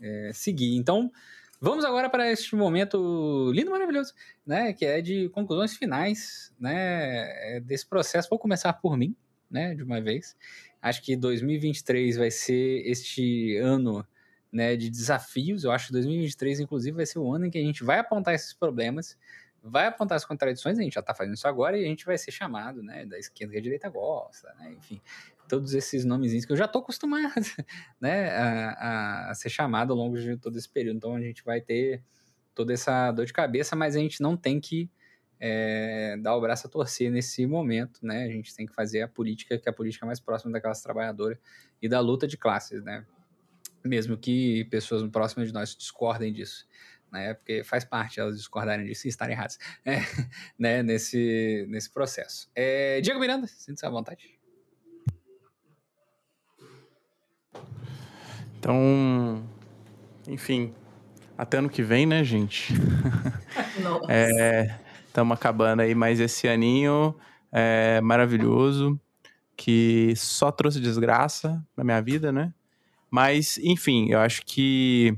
é, 0.00 0.30
seguir. 0.32 0.74
Então, 0.74 1.12
vamos 1.60 1.84
agora 1.84 2.08
para 2.08 2.32
este 2.32 2.56
momento 2.56 3.52
lindo, 3.52 3.70
maravilhoso, 3.70 4.14
né? 4.46 4.72
Que 4.72 4.86
é 4.86 5.02
de 5.02 5.28
conclusões 5.28 5.76
finais, 5.76 6.50
né? 6.58 7.56
É, 7.56 7.60
desse 7.60 7.86
processo. 7.86 8.30
Vou 8.30 8.38
começar 8.38 8.72
por 8.72 8.96
mim, 8.96 9.14
né? 9.50 9.74
De 9.74 9.82
uma 9.82 10.00
vez. 10.00 10.34
Acho 10.80 11.02
que 11.02 11.14
2023 11.14 12.16
vai 12.16 12.30
ser 12.30 12.82
este 12.86 13.58
ano 13.58 14.06
né, 14.50 14.74
de 14.74 14.88
desafios. 14.88 15.62
Eu 15.62 15.72
acho 15.72 15.88
que 15.88 15.92
2023, 15.92 16.60
inclusive, 16.60 16.96
vai 16.96 17.04
ser 17.04 17.18
o 17.18 17.30
ano 17.30 17.44
em 17.44 17.50
que 17.50 17.58
a 17.58 17.62
gente 17.62 17.84
vai 17.84 17.98
apontar 17.98 18.32
esses 18.32 18.54
problemas, 18.54 19.18
vai 19.62 19.86
apontar 19.86 20.16
as 20.16 20.24
contradições, 20.24 20.78
a 20.78 20.82
gente 20.82 20.94
já 20.94 21.00
está 21.00 21.14
fazendo 21.14 21.34
isso 21.34 21.48
agora, 21.48 21.76
e 21.76 21.84
a 21.84 21.88
gente 21.88 22.04
vai 22.04 22.16
ser 22.16 22.30
chamado, 22.30 22.82
né, 22.82 23.04
da 23.06 23.18
esquerda 23.18 23.52
que 23.52 23.58
a 23.58 23.62
direita 23.62 23.88
gosta, 23.88 24.54
né, 24.58 24.74
enfim, 24.76 25.00
todos 25.48 25.74
esses 25.74 26.04
nomezinhos 26.04 26.44
que 26.44 26.52
eu 26.52 26.56
já 26.56 26.64
estou 26.64 26.82
acostumado, 26.82 27.34
né, 28.00 28.30
a, 28.30 29.30
a, 29.30 29.34
ser 29.34 29.48
chamado 29.48 29.92
ao 29.92 29.98
longo 29.98 30.18
de 30.18 30.36
todo 30.36 30.56
esse 30.56 30.68
período. 30.68 30.96
Então 30.96 31.14
a 31.14 31.20
gente 31.20 31.44
vai 31.44 31.60
ter 31.60 32.02
toda 32.54 32.72
essa 32.72 33.10
dor 33.12 33.26
de 33.26 33.32
cabeça, 33.32 33.74
mas 33.74 33.96
a 33.96 33.98
gente 33.98 34.20
não 34.20 34.36
tem 34.36 34.60
que 34.60 34.90
é, 35.40 36.16
dar 36.22 36.36
o 36.36 36.40
braço 36.40 36.66
a 36.66 36.70
torcer 36.70 37.10
nesse 37.10 37.46
momento, 37.46 38.00
né? 38.02 38.24
A 38.24 38.28
gente 38.28 38.54
tem 38.54 38.66
que 38.66 38.74
fazer 38.74 39.02
a 39.02 39.08
política, 39.08 39.58
que 39.58 39.68
é 39.68 39.70
a 39.70 39.74
política 39.74 40.06
mais 40.06 40.20
próxima 40.20 40.52
da 40.52 40.60
classe 40.60 40.82
trabalhadora 40.82 41.38
e 41.82 41.88
da 41.88 42.00
luta 42.00 42.26
de 42.26 42.36
classes, 42.36 42.82
né? 42.82 43.04
Mesmo 43.84 44.16
que 44.16 44.64
pessoas 44.66 45.06
próximas 45.10 45.48
de 45.48 45.54
nós 45.54 45.76
discordem 45.76 46.32
disso. 46.32 46.66
Né, 47.12 47.32
porque 47.32 47.62
faz 47.62 47.84
parte 47.84 48.18
elas 48.18 48.36
discordarem 48.36 48.84
disso 48.84 49.06
e 49.06 49.08
estarem 49.08 49.36
erradas 49.36 49.56
é, 49.84 49.98
né, 50.58 50.82
nesse, 50.82 51.64
nesse 51.68 51.88
processo. 51.88 52.50
É, 52.56 53.00
Diego 53.00 53.20
Miranda, 53.20 53.46
sinta-se 53.46 53.86
à 53.86 53.88
vontade. 53.88 54.33
Então, 58.64 59.44
enfim, 60.26 60.72
até 61.36 61.58
ano 61.58 61.68
que 61.68 61.82
vem, 61.82 62.06
né, 62.06 62.24
gente? 62.24 62.72
Nossa. 63.78 64.06
Estamos 65.06 65.32
é, 65.32 65.38
acabando 65.38 65.82
aí 65.82 65.94
mais 65.94 66.18
esse 66.18 66.48
aninho 66.48 67.14
é, 67.52 68.00
maravilhoso 68.00 68.98
que 69.54 70.14
só 70.16 70.50
trouxe 70.50 70.80
desgraça 70.80 71.62
na 71.76 71.84
minha 71.84 72.00
vida, 72.00 72.32
né? 72.32 72.54
Mas, 73.10 73.58
enfim, 73.58 74.08
eu 74.08 74.18
acho 74.18 74.40
que 74.46 75.14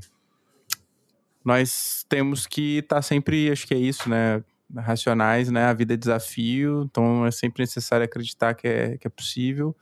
nós 1.41 2.05
temos 2.09 2.45
que 2.45 2.79
estar 2.79 2.97
tá 2.97 3.01
sempre, 3.01 3.49
acho 3.49 3.65
que 3.65 3.73
é 3.73 3.77
isso, 3.77 4.09
né? 4.09 4.43
Racionais, 4.75 5.49
né? 5.49 5.67
A 5.67 5.73
vida 5.73 5.93
é 5.93 5.97
desafio, 5.97 6.83
então 6.83 7.25
é 7.25 7.31
sempre 7.31 7.63
necessário 7.63 8.03
acreditar 8.03 8.53
que 8.55 8.67
é, 8.67 8.97
que 8.97 9.07
é 9.07 9.09
possível 9.09 9.73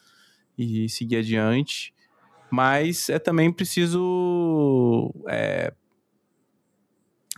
e 0.56 0.88
seguir 0.88 1.18
adiante. 1.18 1.95
Mas 2.56 3.10
é 3.10 3.20
também 3.20 3.52
preciso 3.52 5.14
é, 5.28 5.74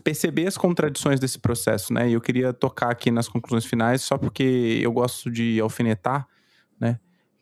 perceber 0.03 0.45
as 0.45 0.55
contradições 0.59 1.19
desse 1.19 1.39
processo, 1.39 1.91
né? 1.91 2.07
E 2.07 2.13
eu 2.13 2.21
queria 2.21 2.53
tocar 2.53 2.91
aqui 2.91 3.09
nas 3.09 3.27
conclusões 3.27 3.65
finais, 3.65 4.03
só 4.03 4.15
porque 4.15 4.79
eu 4.79 4.91
gosto 4.91 5.31
de 5.31 5.59
alfinetar, 5.59 6.27
né? 6.79 6.99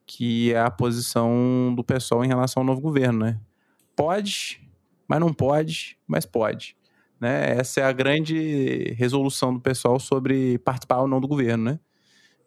Que 0.07 0.53
é 0.53 0.61
a 0.61 0.71
posição 0.71 1.73
do 1.75 1.83
pessoal 1.83 2.23
em 2.23 2.29
relação 2.29 2.61
ao 2.61 2.65
novo 2.65 2.79
governo, 2.79 3.25
né? 3.25 3.41
Pode, 3.93 4.65
mas 5.05 5.19
não 5.19 5.33
pode, 5.33 5.97
mas 6.07 6.25
pode. 6.25 6.77
Né? 7.19 7.57
Essa 7.57 7.81
é 7.81 7.83
a 7.83 7.91
grande 7.91 8.93
resolução 8.97 9.53
do 9.53 9.59
pessoal 9.59 9.99
sobre 9.99 10.59
participar 10.59 11.01
ou 11.01 11.09
não 11.09 11.19
do 11.19 11.27
governo, 11.27 11.71
né? 11.71 11.79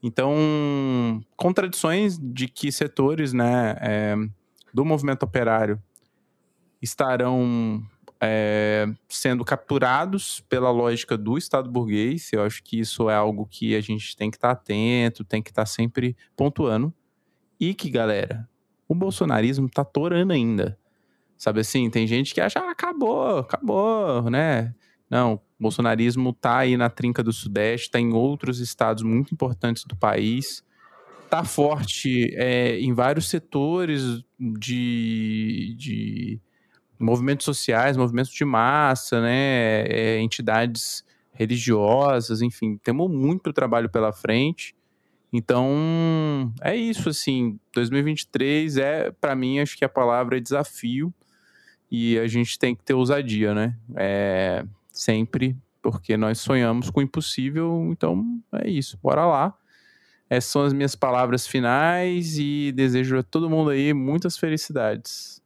Então, 0.02 1.20
contradições 1.36 2.18
de 2.18 2.48
que 2.48 2.72
setores, 2.72 3.34
né, 3.34 3.76
é, 3.80 4.16
do 4.78 4.84
movimento 4.84 5.24
operário 5.24 5.82
estarão 6.80 7.82
é, 8.20 8.86
sendo 9.08 9.44
capturados 9.44 10.38
pela 10.48 10.70
lógica 10.70 11.18
do 11.18 11.36
Estado 11.36 11.68
burguês. 11.68 12.32
Eu 12.32 12.44
acho 12.44 12.62
que 12.62 12.78
isso 12.78 13.10
é 13.10 13.16
algo 13.16 13.44
que 13.44 13.74
a 13.74 13.80
gente 13.80 14.16
tem 14.16 14.30
que 14.30 14.36
estar 14.36 14.54
tá 14.54 14.60
atento, 14.60 15.24
tem 15.24 15.42
que 15.42 15.50
estar 15.50 15.62
tá 15.62 15.66
sempre 15.66 16.16
pontuando. 16.36 16.94
E 17.58 17.74
que, 17.74 17.90
galera, 17.90 18.48
o 18.86 18.94
bolsonarismo 18.94 19.68
tá 19.68 19.84
torando 19.84 20.32
ainda. 20.32 20.78
Sabe 21.36 21.58
assim, 21.58 21.90
tem 21.90 22.06
gente 22.06 22.32
que 22.32 22.40
acha, 22.40 22.60
ah, 22.60 22.70
acabou, 22.70 23.38
acabou, 23.38 24.30
né? 24.30 24.76
Não, 25.10 25.34
o 25.34 25.40
bolsonarismo 25.58 26.32
tá 26.32 26.58
aí 26.58 26.76
na 26.76 26.88
trinca 26.88 27.20
do 27.20 27.32
Sudeste, 27.32 27.90
tá 27.90 27.98
em 27.98 28.12
outros 28.12 28.60
estados 28.60 29.02
muito 29.02 29.34
importantes 29.34 29.82
do 29.82 29.96
país 29.96 30.62
tá 31.28 31.44
forte 31.44 32.34
é, 32.34 32.78
em 32.78 32.92
vários 32.92 33.28
setores 33.28 34.02
de, 34.38 35.74
de 35.78 36.40
movimentos 36.98 37.44
sociais, 37.44 37.96
movimentos 37.96 38.32
de 38.32 38.44
massa, 38.44 39.20
né, 39.20 39.82
é, 39.86 40.20
entidades 40.20 41.04
religiosas, 41.32 42.42
enfim, 42.42 42.76
temos 42.82 43.10
muito 43.10 43.52
trabalho 43.52 43.88
pela 43.88 44.12
frente. 44.12 44.74
Então, 45.32 46.52
é 46.60 46.74
isso, 46.74 47.08
assim, 47.08 47.60
2023 47.74 48.76
é, 48.78 49.10
para 49.10 49.36
mim, 49.36 49.60
acho 49.60 49.76
que 49.76 49.84
a 49.84 49.88
palavra 49.88 50.38
é 50.38 50.40
desafio 50.40 51.14
e 51.90 52.18
a 52.18 52.26
gente 52.26 52.58
tem 52.58 52.74
que 52.74 52.82
ter 52.82 52.94
ousadia, 52.94 53.54
né? 53.54 53.76
É, 53.94 54.64
sempre, 54.90 55.56
porque 55.82 56.16
nós 56.16 56.38
sonhamos 56.38 56.90
com 56.90 57.00
o 57.00 57.02
impossível, 57.02 57.88
então 57.92 58.40
é 58.52 58.68
isso, 58.68 58.98
bora 59.02 59.24
lá. 59.24 59.54
Essas 60.30 60.50
são 60.50 60.62
as 60.62 60.72
minhas 60.72 60.94
palavras 60.94 61.46
finais 61.46 62.38
e 62.38 62.72
desejo 62.72 63.18
a 63.18 63.22
todo 63.22 63.48
mundo 63.48 63.70
aí 63.70 63.94
muitas 63.94 64.36
felicidades. 64.36 65.42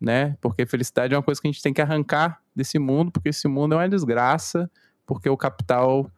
Né? 0.00 0.36
Porque 0.40 0.66
felicidade 0.66 1.14
é 1.14 1.16
uma 1.16 1.22
coisa 1.22 1.40
que 1.40 1.46
a 1.46 1.50
gente 1.50 1.62
tem 1.62 1.72
que 1.72 1.80
arrancar 1.80 2.42
desse 2.54 2.78
mundo, 2.78 3.10
porque 3.10 3.28
esse 3.28 3.46
mundo 3.46 3.74
é 3.74 3.78
uma 3.78 3.88
desgraça, 3.88 4.70
porque 5.06 5.28
o 5.28 5.36
capital 5.36 6.10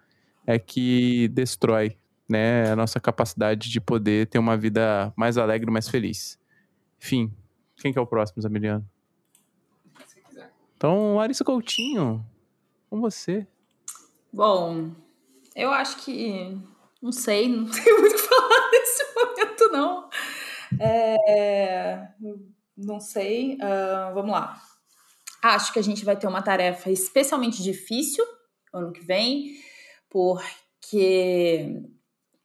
é 0.46 0.58
que 0.58 1.28
destrói 1.28 1.96
né, 2.28 2.70
a 2.70 2.76
nossa 2.76 2.98
capacidade 2.98 3.70
de 3.70 3.80
poder 3.80 4.26
ter 4.26 4.38
uma 4.38 4.56
vida 4.56 5.12
mais 5.16 5.38
alegre, 5.38 5.70
mais 5.70 5.88
feliz. 5.88 6.38
Enfim, 7.00 7.32
quem 7.76 7.92
que 7.92 7.98
é 7.98 8.02
o 8.02 8.06
próximo, 8.06 8.42
Zamiliano? 8.42 8.84
Então, 10.76 11.16
Larissa 11.16 11.44
Coutinho, 11.44 12.24
com 12.90 13.00
você. 13.00 13.46
Bom, 14.32 14.90
eu 15.54 15.70
acho 15.70 15.96
que. 16.04 16.58
Não 17.06 17.12
sei, 17.12 17.48
não 17.48 17.66
tenho 17.70 18.00
muito 18.00 18.14
o 18.14 18.16
que 18.16 18.22
falar 18.24 18.70
nesse 18.72 19.04
momento, 19.14 19.68
não. 19.72 20.10
É, 20.80 22.08
não 22.76 22.98
sei. 22.98 23.54
Uh, 23.54 24.12
vamos 24.12 24.32
lá. 24.32 24.60
Acho 25.40 25.72
que 25.72 25.78
a 25.78 25.82
gente 25.82 26.04
vai 26.04 26.16
ter 26.16 26.26
uma 26.26 26.42
tarefa 26.42 26.90
especialmente 26.90 27.62
difícil 27.62 28.24
ano 28.74 28.90
que 28.90 29.04
vem, 29.04 29.52
porque 30.10 31.80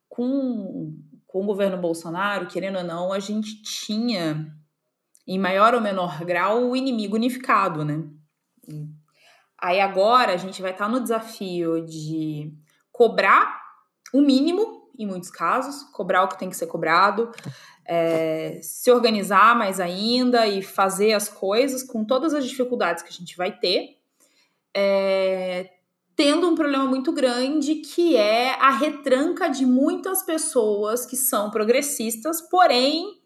com, 0.08 0.96
com 1.26 1.42
o 1.42 1.46
governo 1.48 1.78
Bolsonaro, 1.82 2.46
querendo 2.46 2.78
ou 2.78 2.84
não, 2.84 3.12
a 3.12 3.18
gente 3.18 3.64
tinha, 3.64 4.56
em 5.28 5.40
maior 5.40 5.74
ou 5.74 5.82
menor 5.82 6.24
grau, 6.24 6.70
o 6.70 6.76
inimigo 6.76 7.16
unificado, 7.16 7.84
né? 7.84 8.08
Aí 9.60 9.80
agora 9.80 10.34
a 10.34 10.38
gente 10.38 10.62
vai 10.62 10.70
estar 10.70 10.88
no 10.88 11.02
desafio 11.02 11.84
de 11.84 12.54
cobrar 12.92 13.61
o 14.14 14.22
mínimo, 14.22 14.90
em 14.98 15.06
muitos 15.06 15.30
casos, 15.30 15.84
cobrar 15.92 16.24
o 16.24 16.28
que 16.28 16.38
tem 16.38 16.50
que 16.50 16.58
ser 16.58 16.68
cobrado, 16.68 17.32
é, 17.86 18.60
se 18.62 18.92
organizar 18.92 19.56
mais 19.56 19.80
ainda 19.80 20.48
e 20.48 20.62
fazer 20.62 21.14
as 21.14 21.28
coisas 21.28 21.84
com 21.84 22.04
todas 22.04 22.34
as 22.34 22.46
dificuldades 22.46 23.04
que 23.04 23.10
a 23.10 23.14
gente 23.14 23.36
vai 23.36 23.52
ter, 23.52 23.98
é, 24.74 25.70
tendo 26.16 26.48
um 26.48 26.56
problema 26.56 26.86
muito 26.86 27.12
grande 27.12 27.76
que 27.76 28.16
é 28.16 28.54
a 28.60 28.72
retranca 28.72 29.50
de 29.50 29.66
muitas 29.66 30.24
pessoas 30.24 31.06
que 31.06 31.16
são 31.16 31.50
progressistas, 31.50 32.42
porém 32.42 33.21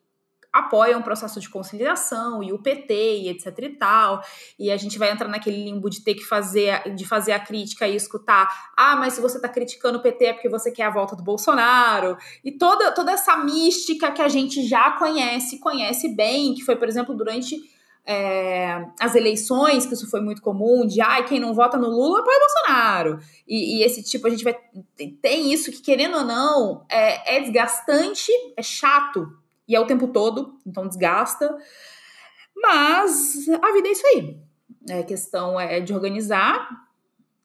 apoiam 0.55 1.01
o 1.01 1.03
processo 1.03 1.37
de 1.41 1.49
conciliação 1.49 2.41
e 2.41 2.53
o 2.53 2.57
PT 2.57 2.93
e 2.93 3.29
etc 3.29 3.47
e 3.59 3.69
tal. 3.71 4.23
E 4.57 4.71
a 4.71 4.77
gente 4.77 4.97
vai 4.97 5.11
entrar 5.11 5.27
naquele 5.27 5.61
limbo 5.65 5.89
de 5.89 6.01
ter 6.01 6.13
que 6.13 6.23
fazer 6.23 6.95
de 6.95 7.05
fazer 7.05 7.33
a 7.33 7.39
crítica 7.39 7.85
e 7.85 7.95
escutar, 7.95 8.71
ah, 8.77 8.95
mas 8.95 9.13
se 9.13 9.21
você 9.21 9.35
está 9.35 9.49
criticando 9.49 9.97
o 9.97 10.01
PT 10.01 10.25
é 10.25 10.33
porque 10.33 10.47
você 10.47 10.71
quer 10.71 10.83
a 10.83 10.89
volta 10.89 11.13
do 11.13 11.23
Bolsonaro. 11.23 12.17
E 12.41 12.53
toda 12.53 12.93
toda 12.93 13.11
essa 13.11 13.35
mística 13.35 14.11
que 14.11 14.21
a 14.21 14.29
gente 14.29 14.65
já 14.65 14.91
conhece, 14.91 15.59
conhece 15.59 16.15
bem, 16.15 16.53
que 16.53 16.63
foi, 16.63 16.77
por 16.77 16.87
exemplo, 16.87 17.13
durante 17.13 17.57
é, 18.05 18.85
as 18.97 19.13
eleições, 19.13 19.85
que 19.85 19.93
isso 19.93 20.09
foi 20.09 20.21
muito 20.21 20.41
comum, 20.41 20.85
de 20.85 21.01
ai, 21.01 21.25
quem 21.25 21.39
não 21.39 21.53
vota 21.53 21.77
no 21.77 21.89
Lula 21.89 22.19
apoia 22.19 22.39
Bolsonaro. 22.39 23.19
E, 23.45 23.79
e, 23.79 23.83
esse 23.83 24.01
tipo, 24.03 24.25
a 24.25 24.29
gente 24.29 24.43
vai. 24.43 24.55
Tem 25.21 25.51
isso 25.51 25.69
que, 25.71 25.81
querendo 25.81 26.17
ou 26.17 26.23
não, 26.23 26.85
é, 26.89 27.37
é 27.37 27.41
desgastante, 27.41 28.31
é 28.55 28.61
chato 28.61 29.27
e 29.67 29.75
é 29.75 29.79
o 29.79 29.87
tempo 29.87 30.07
todo, 30.07 30.59
então 30.65 30.87
desgasta. 30.87 31.57
Mas 32.55 33.47
a 33.49 33.71
vida 33.71 33.87
é 33.87 33.91
isso 33.91 34.07
aí. 34.07 34.39
A 34.99 35.03
questão 35.03 35.59
é 35.59 35.79
de 35.79 35.93
organizar, 35.93 36.69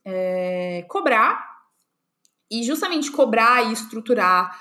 é, 0.05 0.85
cobrar, 0.89 1.51
e 2.51 2.63
justamente 2.63 3.13
cobrar 3.13 3.69
e 3.69 3.73
estruturar, 3.73 4.59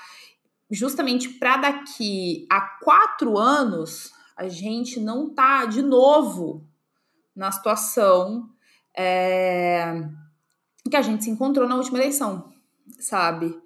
justamente 0.70 1.28
para 1.28 1.56
daqui 1.56 2.46
a 2.48 2.60
quatro 2.60 3.36
anos 3.36 4.12
a 4.36 4.48
gente 4.48 5.00
não 5.00 5.28
tá 5.28 5.66
de 5.66 5.82
novo 5.82 6.66
na 7.34 7.50
situação 7.50 8.48
é, 8.96 10.02
que 10.88 10.96
a 10.96 11.02
gente 11.02 11.24
se 11.24 11.30
encontrou 11.30 11.68
na 11.68 11.76
última 11.76 11.98
eleição, 11.98 12.52
sabe? 12.98 13.60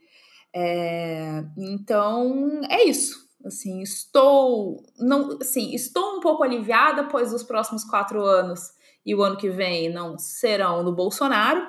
É, 0.53 1.45
então 1.57 2.61
é 2.69 2.85
isso. 2.85 3.24
Assim, 3.45 3.83
estou 3.83 4.83
não, 4.99 5.39
assim, 5.41 5.75
estou 5.75 6.17
um 6.17 6.21
pouco 6.21 6.43
aliviada, 6.43 7.05
pois 7.05 7.33
os 7.33 7.43
próximos 7.43 7.85
quatro 7.85 8.23
anos 8.23 8.73
e 9.05 9.15
o 9.15 9.23
ano 9.23 9.37
que 9.37 9.51
vem 9.51 9.93
não 9.93 10.19
serão 10.19 10.83
no 10.83 10.95
Bolsonaro. 10.95 11.67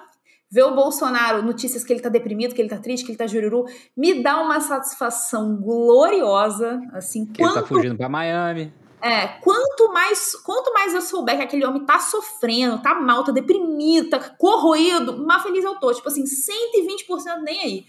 Ver 0.49 0.63
o 0.63 0.75
Bolsonaro, 0.75 1.41
notícias 1.41 1.83
que 1.83 1.91
ele 1.91 1.99
tá 1.99 2.07
deprimido, 2.07 2.55
que 2.55 2.61
ele 2.61 2.69
tá 2.69 2.77
triste, 2.77 3.03
que 3.03 3.11
ele 3.11 3.17
tá 3.17 3.27
jururu, 3.27 3.65
me 3.97 4.23
dá 4.23 4.41
uma 4.41 4.61
satisfação 4.61 5.57
gloriosa, 5.57 6.79
assim, 6.93 7.25
que 7.25 7.41
quanto... 7.41 7.57
ele 7.57 7.61
tá 7.61 7.67
fugindo 7.67 7.97
para 7.97 8.07
Miami. 8.07 8.73
É, 9.01 9.27
quanto 9.41 9.91
mais, 9.91 10.33
quanto 10.35 10.73
mais 10.73 10.93
eu 10.93 11.01
souber 11.01 11.37
que 11.37 11.43
aquele 11.43 11.65
homem 11.65 11.85
tá 11.85 11.99
sofrendo, 11.99 12.81
tá 12.81 12.95
mal, 12.95 13.23
tá 13.23 13.31
deprimido, 13.31 14.09
tá 14.09 14.19
corroído, 14.19 15.25
mais 15.25 15.43
feliz 15.43 15.63
eu 15.63 15.75
tô. 15.75 15.93
Tipo 15.93 16.07
assim, 16.07 16.23
120% 16.23 17.41
nem 17.43 17.59
aí. 17.59 17.85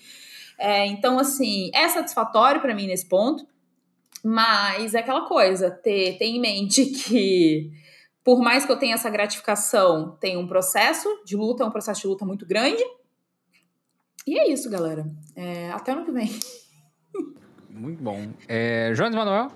É, 0.59 0.87
então, 0.87 1.19
assim, 1.19 1.71
é 1.73 1.89
satisfatório 1.89 2.61
para 2.61 2.75
mim 2.75 2.87
nesse 2.87 3.09
ponto. 3.09 3.47
Mas 4.29 4.93
é 4.93 4.99
aquela 4.99 5.29
coisa, 5.29 5.71
ter, 5.71 6.19
ter 6.19 6.25
em 6.25 6.41
mente 6.41 6.85
que, 6.91 7.71
por 8.25 8.41
mais 8.41 8.67
que 8.67 8.73
eu 8.73 8.77
tenha 8.77 8.95
essa 8.95 9.09
gratificação, 9.09 10.17
tem 10.19 10.37
um 10.37 10.49
processo 10.49 11.09
de 11.25 11.37
luta, 11.37 11.63
é 11.63 11.67
um 11.67 11.71
processo 11.71 12.01
de 12.01 12.09
luta 12.09 12.27
muito 12.27 12.45
grande. 12.45 12.83
E 14.27 14.37
é 14.37 14.51
isso, 14.51 14.69
galera. 14.69 15.07
É, 15.37 15.71
até 15.71 15.93
ano 15.93 16.05
que 16.05 16.11
vem. 16.11 16.29
Muito 17.71 18.03
bom. 18.03 18.33
É, 18.49 18.91
Jones 18.95 19.15
Manuel? 19.15 19.53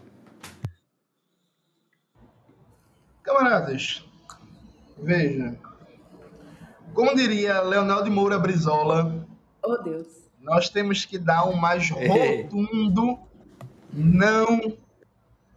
Camaradas, 3.23 4.05
veja. 4.99 5.59
Como 6.93 7.17
diria 7.17 7.63
Leonel 7.63 8.05
de 8.05 8.11
Moura 8.11 8.39
Brizola. 8.39 9.27
Oh, 9.65 9.79
Deus. 9.79 10.07
Nós 10.39 10.69
temos 10.69 11.07
que 11.07 11.19
dar 11.19 11.49
um 11.49 11.57
mais 11.57 11.89
rotundo 11.91 13.30
não 13.93 14.77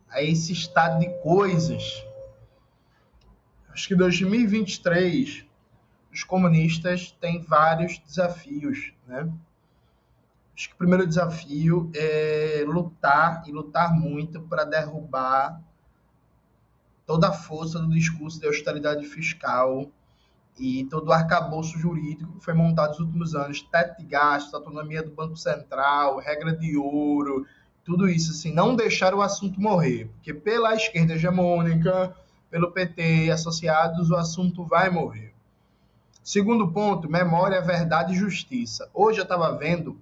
a 0.10 0.22
esse 0.22 0.54
estado 0.54 1.00
de 1.00 1.10
coisas. 1.22 2.04
Acho 3.70 3.88
que 3.88 3.96
2023 3.96 5.46
os 6.12 6.24
comunistas 6.24 7.12
têm 7.20 7.42
vários 7.42 7.98
desafios, 8.00 8.94
né? 9.08 9.32
Acho 10.56 10.70
que 10.70 10.76
o 10.76 10.78
primeiro 10.78 11.08
desafio 11.08 11.92
é 11.96 12.64
lutar 12.68 13.44
e 13.48 13.52
lutar 13.52 13.92
muito 13.92 14.40
para 14.42 14.64
derrubar 14.64 15.60
toda 17.08 17.30
a 17.30 17.34
força 17.34 17.80
do 17.80 17.90
discurso 17.90 18.40
de 18.40 18.46
austeridade 18.46 19.04
fiscal 19.08 19.90
e 20.60 20.86
todo 20.86 21.08
o 21.08 21.12
arcabouço 21.12 21.78
jurídico 21.80 22.34
que 22.34 22.46
foi 22.46 22.54
montado 22.54 22.92
nos 22.92 23.00
últimos 23.00 23.34
anos, 23.34 23.64
teto 23.64 23.98
de 24.00 24.06
gastos, 24.06 24.54
autonomia 24.54 25.02
do 25.02 25.10
Banco 25.10 25.36
Central, 25.36 26.20
regra 26.20 26.56
de 26.56 26.78
ouro, 26.78 27.48
tudo 27.84 28.08
isso, 28.08 28.32
assim, 28.32 28.54
não 28.54 28.76
deixar 28.76 29.14
o 29.14 29.22
assunto 29.22 29.60
morrer, 29.60 30.10
porque 30.14 30.34
pela 30.34 30.74
esquerda 30.74 31.14
hegemônica, 31.14 32.16
pelo 32.50 32.72
PT 32.72 33.30
associados, 33.32 34.10
o 34.10 34.16
assunto 34.16 34.64
vai 34.64 34.90
morrer. 34.90 35.34
Segundo 36.24 36.72
ponto, 36.72 37.10
memória, 37.10 37.62
verdade 37.62 38.14
e 38.14 38.18
justiça. 38.18 38.90
Hoje 38.94 39.20
eu 39.20 39.24
estava 39.24 39.52
vendo 39.58 39.98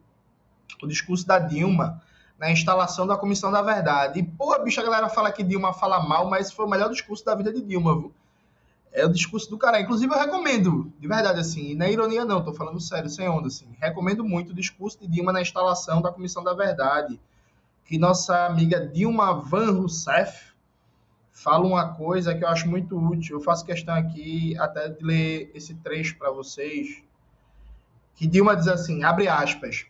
o 0.82 0.88
discurso 0.88 1.26
da 1.26 1.40
Dilma 1.40 2.02
na 2.38 2.52
instalação 2.52 3.08
da 3.08 3.18
Comissão 3.18 3.52
da 3.52 3.62
Verdade. 3.62 4.20
E, 4.20 4.24
porra, 4.24 4.60
bicho, 4.60 4.80
a 4.80 4.84
galera 4.84 5.10
fala 5.10 5.32
que 5.32 5.44
Dilma 5.44 5.74
fala 5.74 5.99
mal, 5.99 6.30
mas 6.30 6.52
foi 6.52 6.66
o 6.66 6.70
melhor 6.70 6.90
discurso 6.90 7.26
da 7.26 7.34
vida 7.34 7.52
de 7.52 7.62
Dilma, 7.62 7.98
viu? 7.98 8.14
É 8.91 9.06
o 9.06 9.10
discurso 9.10 9.49
do 9.49 9.58
cara. 9.58 9.80
Inclusive, 9.80 10.14
eu 10.14 10.20
recomendo, 10.20 10.91
de 10.99 11.08
verdade, 11.08 11.40
assim, 11.40 11.74
não 11.74 11.86
é 11.86 11.91
ironia 11.91 12.26
não, 12.26 12.44
tô 12.44 12.53
falando 12.53 12.80
sério, 12.80 13.10
sem 13.10 13.28
onda, 13.28 13.48
assim. 13.48 13.68
Recomendo 13.80 14.24
muito 14.24 14.52
o 14.52 14.56
discurso 14.56 14.99
de 14.99 15.08
Dilma 15.08 15.32
na 15.32 15.41
instalação 15.41 16.02
da 16.02 16.12
Comissão 16.12 16.44
da 16.44 16.53
Verdade 16.53 17.20
que 17.86 17.98
nossa 17.98 18.45
amiga 18.45 18.88
Dilma 18.88 19.34
Van 19.34 19.72
Rousseff 19.72 20.52
fala 21.32 21.66
uma 21.66 21.94
coisa 21.94 22.36
que 22.36 22.44
eu 22.44 22.48
acho 22.48 22.70
muito 22.70 22.98
útil. 22.98 23.38
Eu 23.38 23.44
faço 23.44 23.66
questão 23.66 23.95
aqui 23.95 24.58
até 24.58 24.90
de 24.90 25.03
ler 25.03 25.52
esse 25.53 25.74
trecho 25.76 26.18
para 26.18 26.32
vocês. 26.32 27.02
Que 28.16 28.28
Dilma 28.28 28.56
diz 28.56 28.68
assim, 28.68 29.03
abre 29.03 29.28
aspas, 29.28 29.86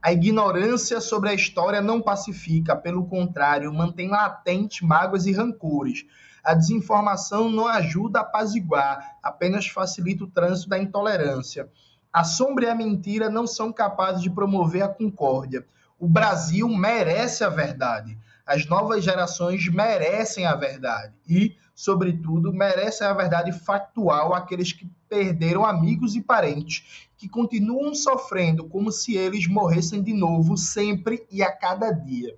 a 0.00 0.12
ignorância 0.12 1.00
sobre 1.00 1.30
a 1.30 1.34
história 1.34 1.80
não 1.80 2.00
pacifica, 2.00 2.76
pelo 2.76 3.06
contrário, 3.06 3.72
mantém 3.72 4.08
latente 4.08 4.84
mágoas 4.84 5.26
e 5.26 5.32
rancores. 5.32 6.06
A 6.44 6.54
desinformação 6.54 7.50
não 7.50 7.66
ajuda 7.66 8.20
a 8.20 8.22
apaziguar, 8.22 9.18
apenas 9.20 9.66
facilita 9.66 10.22
o 10.22 10.30
trânsito 10.30 10.68
da 10.68 10.78
intolerância. 10.78 11.68
A 12.12 12.22
sombra 12.22 12.66
e 12.66 12.68
a 12.70 12.74
mentira 12.74 13.28
não 13.28 13.46
são 13.48 13.72
capazes 13.72 14.22
de 14.22 14.30
promover 14.30 14.82
a 14.82 14.88
concórdia. 14.88 15.66
O 15.98 16.08
Brasil 16.08 16.68
merece 16.68 17.42
a 17.42 17.48
verdade. 17.48 18.18
As 18.46 18.66
novas 18.66 19.02
gerações 19.02 19.66
merecem 19.68 20.46
a 20.46 20.54
verdade. 20.54 21.14
E, 21.28 21.56
sobretudo, 21.74 22.52
merecem 22.52 23.06
a 23.06 23.12
verdade 23.12 23.50
factual 23.52 24.34
aqueles 24.34 24.72
que 24.72 24.88
perderam 25.08 25.64
amigos 25.64 26.14
e 26.14 26.20
parentes, 26.20 27.08
que 27.16 27.28
continuam 27.28 27.94
sofrendo 27.94 28.68
como 28.68 28.92
se 28.92 29.16
eles 29.16 29.46
morressem 29.46 30.02
de 30.02 30.12
novo 30.12 30.56
sempre 30.56 31.26
e 31.30 31.42
a 31.42 31.50
cada 31.50 31.90
dia. 31.90 32.36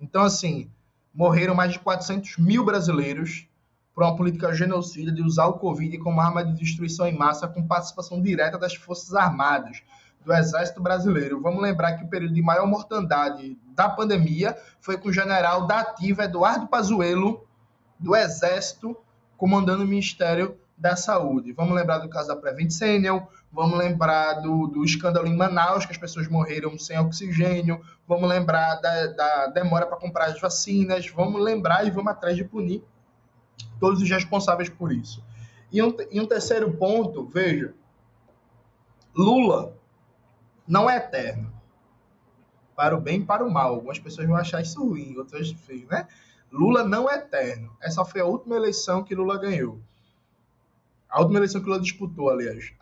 Então, 0.00 0.22
assim, 0.22 0.70
morreram 1.14 1.54
mais 1.54 1.72
de 1.72 1.78
400 1.78 2.36
mil 2.38 2.64
brasileiros 2.64 3.46
por 3.94 4.04
uma 4.04 4.16
política 4.16 4.52
genocida 4.52 5.10
de 5.10 5.22
usar 5.22 5.46
o 5.46 5.58
Covid 5.58 5.98
como 5.98 6.20
arma 6.20 6.44
de 6.44 6.54
destruição 6.54 7.06
em 7.06 7.16
massa 7.16 7.48
com 7.48 7.66
participação 7.66 8.22
direta 8.22 8.58
das 8.58 8.74
Forças 8.74 9.14
Armadas 9.14 9.82
do 10.28 10.34
Exército 10.34 10.82
Brasileiro. 10.82 11.40
Vamos 11.40 11.62
lembrar 11.62 11.94
que 11.94 12.04
o 12.04 12.08
período 12.08 12.34
de 12.34 12.42
maior 12.42 12.66
mortandade 12.66 13.58
da 13.74 13.88
pandemia 13.88 14.54
foi 14.78 14.98
com 14.98 15.08
o 15.08 15.12
general 15.12 15.66
da 15.66 15.80
ativa 15.80 16.24
Eduardo 16.24 16.66
Pazuello, 16.66 17.46
do 17.98 18.14
Exército, 18.14 18.94
comandando 19.38 19.84
o 19.84 19.86
Ministério 19.86 20.58
da 20.76 20.96
saúde. 20.96 21.52
Vamos 21.52 21.74
lembrar 21.74 21.98
do 21.98 22.10
caso 22.10 22.28
da 22.28 22.36
Prevent 22.36 22.70
Senior, 22.70 23.26
vamos 23.50 23.78
lembrar 23.78 24.34
do, 24.34 24.66
do 24.66 24.84
escândalo 24.84 25.26
em 25.26 25.34
Manaus, 25.34 25.86
que 25.86 25.92
as 25.92 25.98
pessoas 25.98 26.28
morreram 26.28 26.78
sem 26.78 26.98
oxigênio, 26.98 27.80
vamos 28.06 28.28
lembrar 28.28 28.74
da, 28.82 29.06
da 29.06 29.46
demora 29.46 29.86
para 29.86 29.96
comprar 29.96 30.26
as 30.26 30.38
vacinas, 30.38 31.08
vamos 31.08 31.42
lembrar 31.42 31.86
e 31.86 31.90
vamos 31.90 32.12
atrás 32.12 32.36
de 32.36 32.44
punir 32.44 32.84
todos 33.80 34.02
os 34.02 34.10
responsáveis 34.10 34.68
por 34.68 34.92
isso. 34.92 35.24
E 35.72 35.82
um, 35.82 35.96
e 36.10 36.20
um 36.20 36.26
terceiro 36.26 36.70
ponto, 36.74 37.24
veja, 37.24 37.72
Lula 39.16 39.77
não 40.68 40.88
é 40.88 40.98
eterno. 40.98 41.52
Para 42.76 42.96
o 42.96 43.00
bem 43.00 43.22
e 43.22 43.24
para 43.24 43.44
o 43.44 43.50
mal. 43.50 43.74
Algumas 43.74 43.98
pessoas 43.98 44.26
vão 44.28 44.36
achar 44.36 44.60
isso 44.60 44.80
ruim, 44.86 45.16
outras 45.16 45.52
né? 45.90 46.06
Lula 46.52 46.84
não 46.84 47.10
é 47.10 47.16
eterno. 47.16 47.76
Essa 47.80 48.04
foi 48.04 48.20
a 48.20 48.24
última 48.24 48.56
eleição 48.56 49.02
que 49.02 49.14
Lula 49.14 49.38
ganhou. 49.38 49.80
A 51.08 51.20
última 51.20 51.38
eleição 51.38 51.60
que 51.60 51.66
Lula 51.66 51.80
disputou, 51.80 52.28
aliás. 52.28 52.72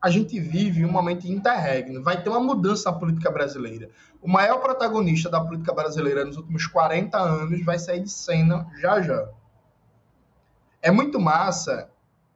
A 0.00 0.10
gente 0.10 0.38
vive 0.38 0.84
um 0.84 0.90
momento 0.90 1.26
interregno. 1.26 2.02
Vai 2.02 2.22
ter 2.22 2.28
uma 2.28 2.40
mudança 2.40 2.90
na 2.90 2.98
política 2.98 3.30
brasileira. 3.30 3.88
O 4.20 4.28
maior 4.28 4.58
protagonista 4.58 5.30
da 5.30 5.40
política 5.40 5.72
brasileira 5.72 6.24
nos 6.24 6.36
últimos 6.36 6.66
40 6.66 7.16
anos 7.16 7.64
vai 7.64 7.78
sair 7.78 8.00
de 8.00 8.10
cena 8.10 8.66
já 8.80 9.00
já. 9.00 9.28
É 10.80 10.90
muito 10.90 11.20
massa 11.20 11.88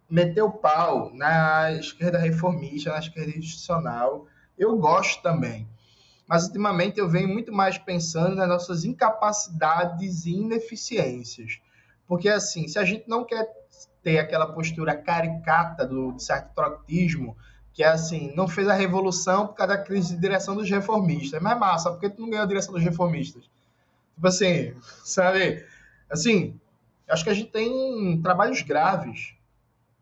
meter 0.08 0.42
o 0.42 0.50
pau 0.50 1.12
na 1.12 1.72
esquerda 1.72 2.18
reformista, 2.18 2.92
na 2.92 3.00
esquerda 3.00 3.36
institucional. 3.36 4.26
Eu 4.58 4.76
gosto 4.76 5.22
também. 5.22 5.68
Mas 6.26 6.46
ultimamente 6.46 6.98
eu 6.98 7.08
venho 7.08 7.28
muito 7.28 7.52
mais 7.52 7.78
pensando 7.78 8.34
nas 8.34 8.48
nossas 8.48 8.84
incapacidades 8.84 10.26
e 10.26 10.32
ineficiências. 10.32 11.60
Porque, 12.06 12.28
assim, 12.28 12.66
se 12.68 12.78
a 12.78 12.84
gente 12.84 13.08
não 13.08 13.24
quer 13.24 13.48
ter 14.02 14.18
aquela 14.18 14.46
postura 14.46 14.96
caricata 14.96 15.86
do, 15.86 16.18
certo 16.18 16.54
troctismo, 16.54 17.36
que 17.72 17.82
é 17.82 17.88
assim, 17.88 18.32
não 18.34 18.48
fez 18.48 18.68
a 18.68 18.74
revolução 18.74 19.48
por 19.48 19.54
causa 19.54 19.76
da 19.76 19.82
crise 19.82 20.14
de 20.14 20.20
direção 20.20 20.56
dos 20.56 20.70
reformistas. 20.70 21.42
Mas 21.42 21.52
é 21.52 21.58
massa, 21.58 21.90
porque 21.90 22.08
tu 22.08 22.22
não 22.22 22.30
ganhou 22.30 22.44
a 22.44 22.48
direção 22.48 22.72
dos 22.72 22.82
reformistas? 22.82 23.50
Tipo 24.14 24.28
assim, 24.28 24.74
sabe? 25.04 25.64
Assim, 26.08 26.58
acho 27.08 27.22
que 27.22 27.30
a 27.30 27.34
gente 27.34 27.50
tem 27.50 28.20
trabalhos 28.22 28.62
graves 28.62 29.34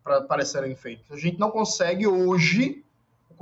para 0.04 0.44
serem 0.44 0.76
feitos. 0.76 1.10
A 1.10 1.16
gente 1.16 1.38
não 1.38 1.50
consegue 1.50 2.06
hoje, 2.06 2.83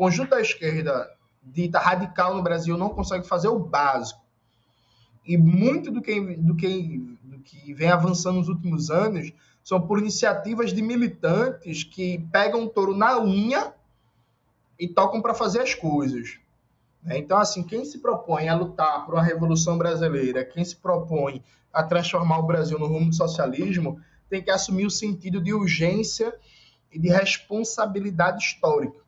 conjunto 0.02 0.30
da 0.30 0.40
esquerda 0.40 1.08
dita 1.40 1.78
radical 1.78 2.34
no 2.34 2.42
Brasil 2.42 2.76
não 2.76 2.88
consegue 2.88 3.24
fazer 3.24 3.46
o 3.46 3.60
básico. 3.60 4.20
E 5.24 5.38
muito 5.38 5.92
do 5.92 6.02
que, 6.02 6.20
do 6.38 6.56
que, 6.56 6.98
do 7.22 7.38
que 7.38 7.72
vem 7.72 7.88
avançando 7.88 8.38
nos 8.38 8.48
últimos 8.48 8.90
anos 8.90 9.32
são 9.62 9.80
por 9.80 10.00
iniciativas 10.00 10.72
de 10.72 10.82
militantes 10.82 11.84
que 11.84 12.18
pegam 12.32 12.64
o 12.64 12.68
touro 12.68 12.96
na 12.96 13.16
unha 13.22 13.72
e 14.76 14.88
tocam 14.88 15.22
para 15.22 15.34
fazer 15.34 15.60
as 15.60 15.72
coisas. 15.72 16.36
Né? 17.00 17.18
Então, 17.18 17.38
assim, 17.38 17.62
quem 17.62 17.84
se 17.84 18.00
propõe 18.00 18.48
a 18.48 18.56
lutar 18.56 19.06
por 19.06 19.14
uma 19.14 19.22
revolução 19.22 19.78
brasileira, 19.78 20.44
quem 20.44 20.64
se 20.64 20.74
propõe 20.74 21.44
a 21.72 21.84
transformar 21.84 22.40
o 22.40 22.46
Brasil 22.46 22.76
no 22.76 22.88
rumo 22.88 23.10
do 23.10 23.14
socialismo, 23.14 24.00
tem 24.28 24.42
que 24.42 24.50
assumir 24.50 24.84
o 24.84 24.90
sentido 24.90 25.40
de 25.40 25.54
urgência 25.54 26.34
e 26.90 26.98
de 26.98 27.08
responsabilidade 27.08 28.42
histórica. 28.42 29.01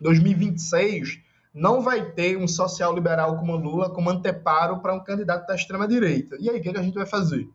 2026 0.00 1.20
não 1.52 1.82
vai 1.82 2.12
ter 2.12 2.36
um 2.36 2.46
social 2.46 2.94
liberal 2.94 3.36
como 3.36 3.56
Lula 3.56 3.90
como 3.90 4.10
anteparo 4.10 4.78
para 4.80 4.94
um 4.94 5.00
candidato 5.02 5.46
da 5.46 5.54
extrema-direita. 5.54 6.36
E 6.38 6.48
aí, 6.48 6.58
o 6.58 6.62
que, 6.62 6.68
é 6.68 6.72
que 6.72 6.78
a 6.78 6.82
gente 6.82 6.94
vai 6.94 7.06
fazer? 7.06 7.48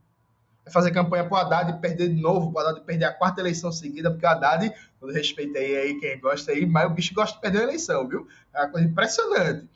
Vai 0.64 0.74
fazer 0.74 0.92
campanha 0.92 1.24
para 1.24 1.34
o 1.34 1.38
Haddad 1.38 1.80
perder 1.80 2.10
de 2.10 2.22
novo, 2.22 2.52
para 2.52 2.66
o 2.66 2.68
Haddad 2.68 2.86
perder 2.86 3.06
a 3.06 3.14
quarta 3.14 3.40
eleição 3.40 3.72
seguida, 3.72 4.12
porque 4.12 4.26
o 4.26 4.30
Haddad, 4.30 4.72
eu 5.02 5.08
respeitei 5.08 5.78
aí 5.78 6.00
quem 6.00 6.20
gosta 6.20 6.52
aí, 6.52 6.66
mas 6.66 6.88
o 6.88 6.94
bicho 6.94 7.14
gosta 7.14 7.36
de 7.36 7.42
perder 7.42 7.60
a 7.60 7.64
eleição, 7.64 8.08
viu? 8.08 8.28
É 8.54 8.62
uma 8.62 8.70
coisa 8.70 8.88
impressionante. 8.88 9.70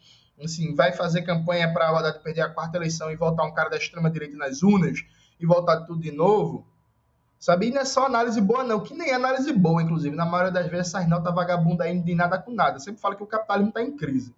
Assim, 0.43 0.73
vai 0.73 0.91
fazer 0.93 1.21
campanha 1.21 1.71
para 1.71 1.93
o 1.93 1.97
Haddad 1.97 2.19
perder 2.23 2.41
a 2.41 2.49
quarta 2.49 2.77
eleição 2.77 3.11
e 3.11 3.15
voltar 3.15 3.45
um 3.45 3.53
cara 3.53 3.69
da 3.69 3.77
extrema-direita 3.77 4.35
nas 4.37 4.63
urnas 4.63 4.99
e 5.39 5.45
voltar 5.45 5.81
tudo 5.81 6.01
de 6.01 6.11
novo. 6.11 6.65
Sabe? 7.39 7.67
E 7.67 7.71
não 7.71 7.81
é 7.81 7.85
só 7.85 8.05
análise 8.05 8.41
boa, 8.41 8.63
não, 8.65 8.81
que 8.81 8.93
nem 8.93 9.11
é 9.11 9.13
análise 9.13 9.51
boa, 9.53 9.81
inclusive. 9.81 10.13
Na 10.13 10.25
maioria 10.25 10.51
das 10.51 10.67
vezes, 10.69 10.93
essas 10.93 11.07
notas 11.07 11.33
vagabundas 11.33 11.87
aí 11.87 11.97
de 11.97 12.13
nada 12.13 12.37
com 12.37 12.51
nada. 12.51 12.79
Sempre 12.79 12.99
fala 12.99 13.15
que 13.15 13.23
o 13.23 13.27
capitalismo 13.27 13.69
está 13.69 13.81
em 13.81 13.95
crise. 13.95 14.35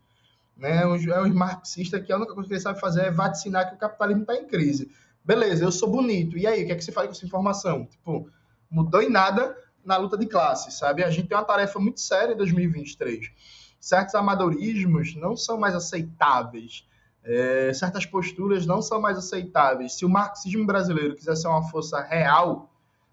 Né? 0.55 0.83
É 0.83 0.85
um, 0.85 0.95
é 0.95 1.21
um 1.23 1.33
marxista 1.33 1.99
que 1.99 2.13
a 2.13 2.17
única 2.17 2.35
coisa 2.35 2.47
que 2.47 2.53
ele 2.53 2.61
sabe 2.61 2.79
fazer 2.79 3.05
é 3.05 3.11
vaticinar 3.11 3.67
que 3.69 3.75
o 3.75 3.79
capitalismo 3.79 4.21
está 4.21 4.35
em 4.35 4.45
crise. 4.45 4.91
Beleza, 5.25 5.63
eu 5.63 5.71
sou 5.71 5.89
bonito. 5.89 6.37
E 6.37 6.45
aí, 6.45 6.63
o 6.63 6.65
que 6.67 6.71
é 6.71 6.75
que 6.75 6.83
você 6.83 6.91
faz 6.91 7.07
com 7.07 7.13
essa 7.13 7.25
informação? 7.25 7.87
Tipo, 7.87 8.29
mudou 8.69 9.01
em 9.01 9.09
nada 9.09 9.57
na 9.83 9.97
luta 9.97 10.15
de 10.15 10.27
classe, 10.27 10.71
sabe? 10.71 11.03
A 11.03 11.09
gente 11.09 11.27
tem 11.27 11.35
uma 11.35 11.43
tarefa 11.43 11.79
muito 11.79 11.99
séria 11.99 12.33
em 12.33 12.37
2023. 12.37 13.31
Certos 13.79 14.13
amadorismos 14.13 15.15
não 15.15 15.35
são 15.35 15.57
mais 15.57 15.73
aceitáveis. 15.73 16.87
É, 17.23 17.71
certas 17.73 18.05
posturas 18.05 18.65
não 18.65 18.79
são 18.79 19.01
mais 19.01 19.17
aceitáveis. 19.17 19.93
Se 19.97 20.05
o 20.05 20.09
marxismo 20.09 20.65
brasileiro 20.67 21.15
quiser 21.15 21.35
ser 21.35 21.47
uma 21.47 21.67
força 21.67 21.99
real, 22.01 22.70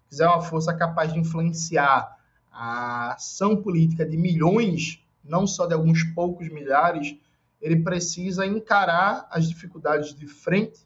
quiser 0.09 0.27
uma 0.27 0.41
força 0.41 0.73
capaz 0.73 1.13
de 1.13 1.19
influenciar 1.19 2.17
a 2.51 3.13
ação 3.13 3.55
política 3.55 4.05
de 4.05 4.17
milhões, 4.17 5.01
não 5.23 5.45
só 5.45 5.65
de 5.65 5.73
alguns 5.73 6.03
poucos 6.03 6.49
milhares, 6.49 7.15
ele 7.61 7.77
precisa 7.77 8.45
encarar 8.45 9.27
as 9.29 9.47
dificuldades 9.47 10.13
de 10.13 10.27
frente 10.27 10.79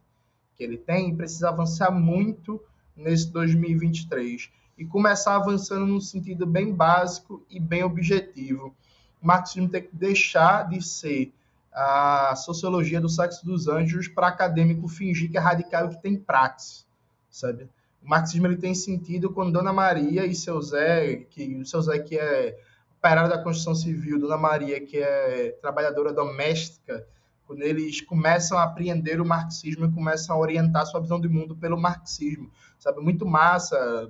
que 0.56 0.64
ele 0.64 0.78
tem 0.78 1.10
e 1.10 1.16
precisa 1.16 1.50
avançar 1.50 1.92
muito 1.92 2.62
nesse 2.96 3.32
2023 3.32 4.52
e 4.78 4.86
começar 4.86 5.36
avançando 5.36 5.86
num 5.86 6.02
sentido 6.02 6.46
bem 6.46 6.74
básico 6.74 7.44
e 7.50 7.60
bem 7.60 7.84
objetivo. 7.84 8.76
O 9.22 9.26
marxismo 9.26 9.70
tem 9.70 9.84
que 9.84 9.96
deixar 9.96 10.68
de 10.68 10.82
ser 10.82 11.34
a 11.72 12.36
sociologia 12.36 13.02
do 13.02 13.10
sexo 13.10 13.46
dos 13.46 13.68
anjos 13.68 14.08
para 14.08 14.28
acadêmico 14.28 14.88
fingir 14.88 15.32
que 15.32 15.38
é 15.38 15.40
radical 15.40 15.88
e 15.88 15.96
que 15.96 16.02
tem 16.02 16.16
praxe, 16.16 16.86
sabe? 17.30 17.68
O 18.04 18.10
marxismo 18.10 18.48
ele 18.48 18.58
tem 18.58 18.76
sentido 18.76 19.32
quando 19.32 19.54
Dona 19.54 19.72
Maria 19.72 20.26
e 20.26 20.36
seu 20.36 20.62
Zé, 20.62 21.26
que 21.30 21.56
o 21.56 21.66
seu 21.66 21.82
Zé 21.82 22.00
que 22.00 22.18
é 22.18 22.60
operário 22.98 23.30
da 23.30 23.42
construção 23.42 23.74
civil, 23.74 24.20
Dona 24.20 24.38
Maria 24.38 24.80
que 24.86 24.98
é 24.98 25.58
trabalhadora 25.62 26.12
doméstica, 26.12 27.08
quando 27.46 27.62
eles 27.62 28.02
começam 28.02 28.58
a 28.58 28.64
apreender 28.64 29.22
o 29.22 29.26
marxismo 29.26 29.86
e 29.86 29.92
começam 29.92 30.36
a 30.36 30.40
orientar 30.40 30.86
sua 30.86 31.00
visão 31.00 31.20
do 31.20 31.30
mundo 31.30 31.56
pelo 31.56 31.78
marxismo, 31.78 32.50
sabe? 32.80 33.00
Muito 33.02 33.26
massa, 33.26 34.10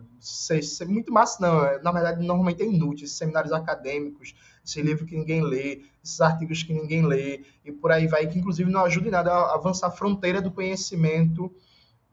muito 0.88 1.12
massa 1.12 1.42
não, 1.42 1.66
é, 1.66 1.82
na 1.82 1.92
verdade 1.92 2.26
normalmente 2.26 2.62
é 2.62 2.66
inútil, 2.66 3.06
esses 3.06 3.18
seminários 3.18 3.52
acadêmicos, 3.52 4.34
esse 4.66 4.82
livro 4.82 5.06
que 5.06 5.16
ninguém 5.16 5.44
lê, 5.44 5.82
esses 6.04 6.22
artigos 6.22 6.64
que 6.64 6.74
ninguém 6.74 7.06
lê, 7.06 7.44
e 7.66 7.72
por 7.72 7.92
aí 7.92 8.08
vai, 8.08 8.26
que 8.28 8.40
inclusive 8.40 8.72
não 8.72 8.86
ajuda 8.86 9.08
em 9.08 9.12
nada 9.12 9.32
a 9.32 9.56
avançar 9.56 9.88
a 9.88 9.92
fronteira 9.92 10.42
do 10.42 10.52
conhecimento 10.52 11.54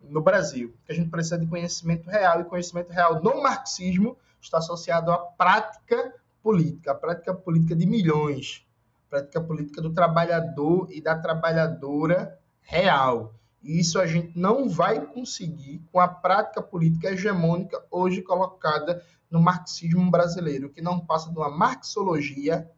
no 0.03 0.21
Brasil, 0.21 0.75
que 0.85 0.93
a 0.93 0.95
gente 0.95 1.11
precisa 1.11 1.39
de 1.39 1.47
conhecimento 1.47 2.09
real, 2.09 2.41
e 2.41 2.45
conhecimento 2.45 2.91
real 2.91 3.23
no 3.23 3.43
marxismo 3.43 4.17
está 4.41 4.59
associado 4.59 5.11
à 5.13 5.19
prática 5.19 6.15
política, 6.43 6.93
a 6.93 6.95
prática 6.95 7.35
política 7.35 7.77
de 7.77 7.87
milhões, 7.87 8.67
a 9.07 9.11
prática 9.11 9.41
política 9.41 9.83
do 9.83 9.93
trabalhador 9.93 10.89
e 10.91 11.01
da 11.01 11.19
trabalhadora 11.19 12.39
real. 12.63 13.35
E 13.63 13.79
isso 13.79 14.01
a 14.01 14.07
gente 14.07 14.39
não 14.39 14.69
vai 14.69 15.05
conseguir 15.05 15.83
com 15.93 16.01
a 16.01 16.09
prática 16.09 16.63
política 16.63 17.11
hegemônica 17.11 17.83
hoje 17.91 18.23
colocada 18.23 19.05
no 19.31 19.41
marxismo 19.41 20.11
brasileiro, 20.11 20.71
que 20.71 20.81
não 20.81 20.99
passa 20.99 21.31
de 21.31 21.37
uma 21.37 21.51
marxologia 21.51 22.69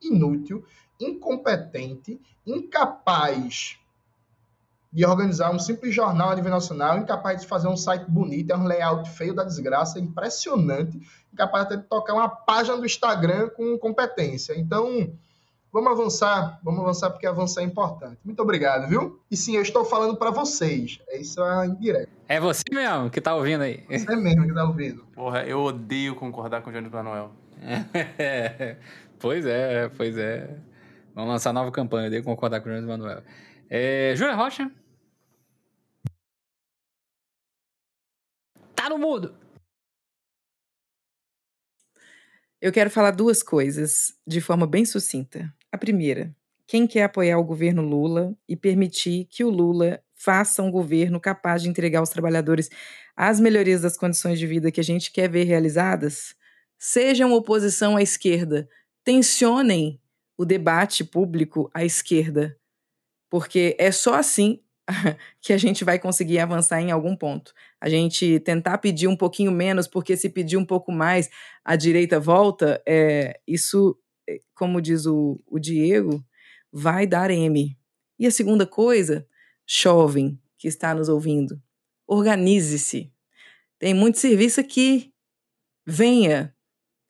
inútil, 0.00 0.64
incompetente, 0.98 2.20
incapaz 2.46 3.78
de 4.92 5.06
organizar 5.06 5.50
um 5.50 5.58
simples 5.58 5.94
jornal 5.94 6.30
a 6.30 6.34
nível 6.34 6.50
nacional, 6.50 6.98
incapaz 6.98 7.40
de 7.40 7.46
fazer 7.46 7.66
um 7.66 7.76
site 7.76 8.04
bonito, 8.08 8.50
é 8.50 8.56
um 8.56 8.64
layout 8.64 9.08
feio 9.08 9.34
da 9.34 9.42
desgraça, 9.42 9.98
impressionante, 9.98 11.00
incapaz 11.32 11.64
até 11.64 11.76
de 11.76 11.84
tocar 11.84 12.12
uma 12.12 12.28
página 12.28 12.76
do 12.76 12.84
Instagram 12.84 13.48
com 13.56 13.78
competência. 13.78 14.52
Então, 14.58 15.10
vamos 15.72 15.92
avançar, 15.92 16.60
vamos 16.62 16.80
avançar 16.80 17.10
porque 17.10 17.26
avançar 17.26 17.62
é 17.62 17.64
importante. 17.64 18.18
Muito 18.22 18.42
obrigado, 18.42 18.86
viu? 18.86 19.18
E 19.30 19.36
sim, 19.36 19.56
eu 19.56 19.62
estou 19.62 19.82
falando 19.84 20.16
para 20.16 20.30
vocês. 20.30 21.00
É 21.08 21.18
isso 21.18 21.42
é 21.42 21.66
indireto. 21.66 22.10
É 22.28 22.38
você 22.38 22.62
mesmo 22.70 23.08
que 23.08 23.20
tá 23.20 23.34
ouvindo 23.34 23.62
aí. 23.62 23.82
Você 23.88 24.14
mesmo 24.14 24.46
que 24.46 24.52
tá 24.52 24.64
ouvindo. 24.64 25.06
Porra, 25.14 25.42
eu 25.44 25.60
odeio 25.60 26.14
concordar 26.14 26.60
com 26.60 26.68
o 26.68 26.72
Jones 26.72 26.92
Manuel. 26.92 27.30
Pois 29.22 29.46
é, 29.46 29.88
pois 29.96 30.18
é. 30.18 30.58
Vamos 31.14 31.30
lançar 31.30 31.52
nova 31.52 31.70
campanha, 31.70 32.06
eu 32.06 32.08
odeio 32.08 32.24
concordar 32.24 32.60
com 32.60 32.68
o 32.68 32.72
Jones 32.72 32.84
Manuel. 32.84 33.22
É, 33.70 34.14
Júlia 34.16 34.34
Rocha. 34.34 34.68
Tá 38.82 38.88
no 38.88 38.98
mudo. 38.98 39.32
Eu 42.60 42.72
quero 42.72 42.90
falar 42.90 43.12
duas 43.12 43.40
coisas 43.40 44.12
de 44.26 44.40
forma 44.40 44.66
bem 44.66 44.84
sucinta. 44.84 45.54
A 45.70 45.78
primeira, 45.78 46.34
quem 46.66 46.84
quer 46.84 47.04
apoiar 47.04 47.38
o 47.38 47.44
governo 47.44 47.80
Lula 47.80 48.36
e 48.48 48.56
permitir 48.56 49.26
que 49.26 49.44
o 49.44 49.50
Lula 49.50 50.02
faça 50.16 50.64
um 50.64 50.70
governo 50.72 51.20
capaz 51.20 51.62
de 51.62 51.68
entregar 51.68 52.00
aos 52.00 52.10
trabalhadores 52.10 52.70
as 53.14 53.38
melhorias 53.38 53.82
das 53.82 53.96
condições 53.96 54.36
de 54.36 54.48
vida 54.48 54.72
que 54.72 54.80
a 54.80 54.84
gente 54.84 55.12
quer 55.12 55.30
ver 55.30 55.44
realizadas, 55.44 56.34
sejam 56.76 57.32
oposição 57.32 57.96
à 57.96 58.02
esquerda, 58.02 58.68
tensionem 59.04 60.00
o 60.36 60.44
debate 60.44 61.04
público 61.04 61.70
à 61.72 61.84
esquerda, 61.84 62.58
porque 63.30 63.76
é 63.78 63.92
só 63.92 64.14
assim 64.14 64.60
que 65.40 65.52
a 65.52 65.58
gente 65.58 65.84
vai 65.84 65.98
conseguir 65.98 66.38
avançar 66.38 66.80
em 66.80 66.90
algum 66.90 67.16
ponto. 67.16 67.52
A 67.80 67.88
gente 67.88 68.40
tentar 68.40 68.78
pedir 68.78 69.08
um 69.08 69.16
pouquinho 69.16 69.52
menos, 69.52 69.86
porque 69.86 70.16
se 70.16 70.28
pedir 70.28 70.56
um 70.56 70.64
pouco 70.64 70.92
mais, 70.92 71.30
a 71.64 71.76
direita 71.76 72.18
volta, 72.18 72.82
é, 72.86 73.40
isso, 73.46 73.98
é, 74.28 74.40
como 74.54 74.80
diz 74.80 75.06
o, 75.06 75.40
o 75.46 75.58
Diego, 75.58 76.24
vai 76.72 77.06
dar 77.06 77.30
M. 77.30 77.76
E 78.18 78.26
a 78.26 78.30
segunda 78.30 78.66
coisa, 78.66 79.26
jovem 79.66 80.38
que 80.58 80.68
está 80.68 80.94
nos 80.94 81.08
ouvindo, 81.08 81.60
organize-se. 82.06 83.12
Tem 83.78 83.94
muito 83.94 84.18
serviço 84.18 84.60
aqui. 84.60 85.12
Venha, 85.84 86.54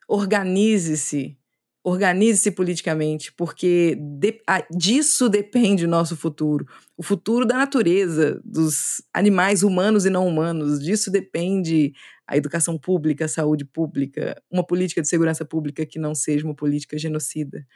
organize-se, 0.09 1.39
organize-se 1.85 2.53
politicamente, 2.53 3.33
porque 3.33 3.97
de, 3.97 4.41
a, 4.47 4.65
disso 4.71 5.29
depende 5.29 5.85
o 5.85 5.89
nosso 5.89 6.17
futuro. 6.17 6.67
O 6.97 7.03
futuro 7.03 7.45
da 7.45 7.57
natureza, 7.57 8.41
dos 8.45 9.03
animais 9.13 9.63
humanos 9.63 10.07
e 10.07 10.11
não 10.11 10.27
humanos, 10.29 10.81
disso 10.81 11.11
depende 11.11 11.93
a 12.27 12.37
educação 12.37 12.79
pública, 12.79 13.25
a 13.25 13.29
saúde 13.29 13.65
pública, 13.65 14.41
uma 14.51 14.65
política 14.65 15.03
de 15.03 15.09
segurança 15.09 15.45
pública 15.45 15.85
que 15.85 15.99
não 15.99 16.15
seja 16.15 16.45
uma 16.45 16.55
política 16.55 16.97
genocida. 16.97 17.67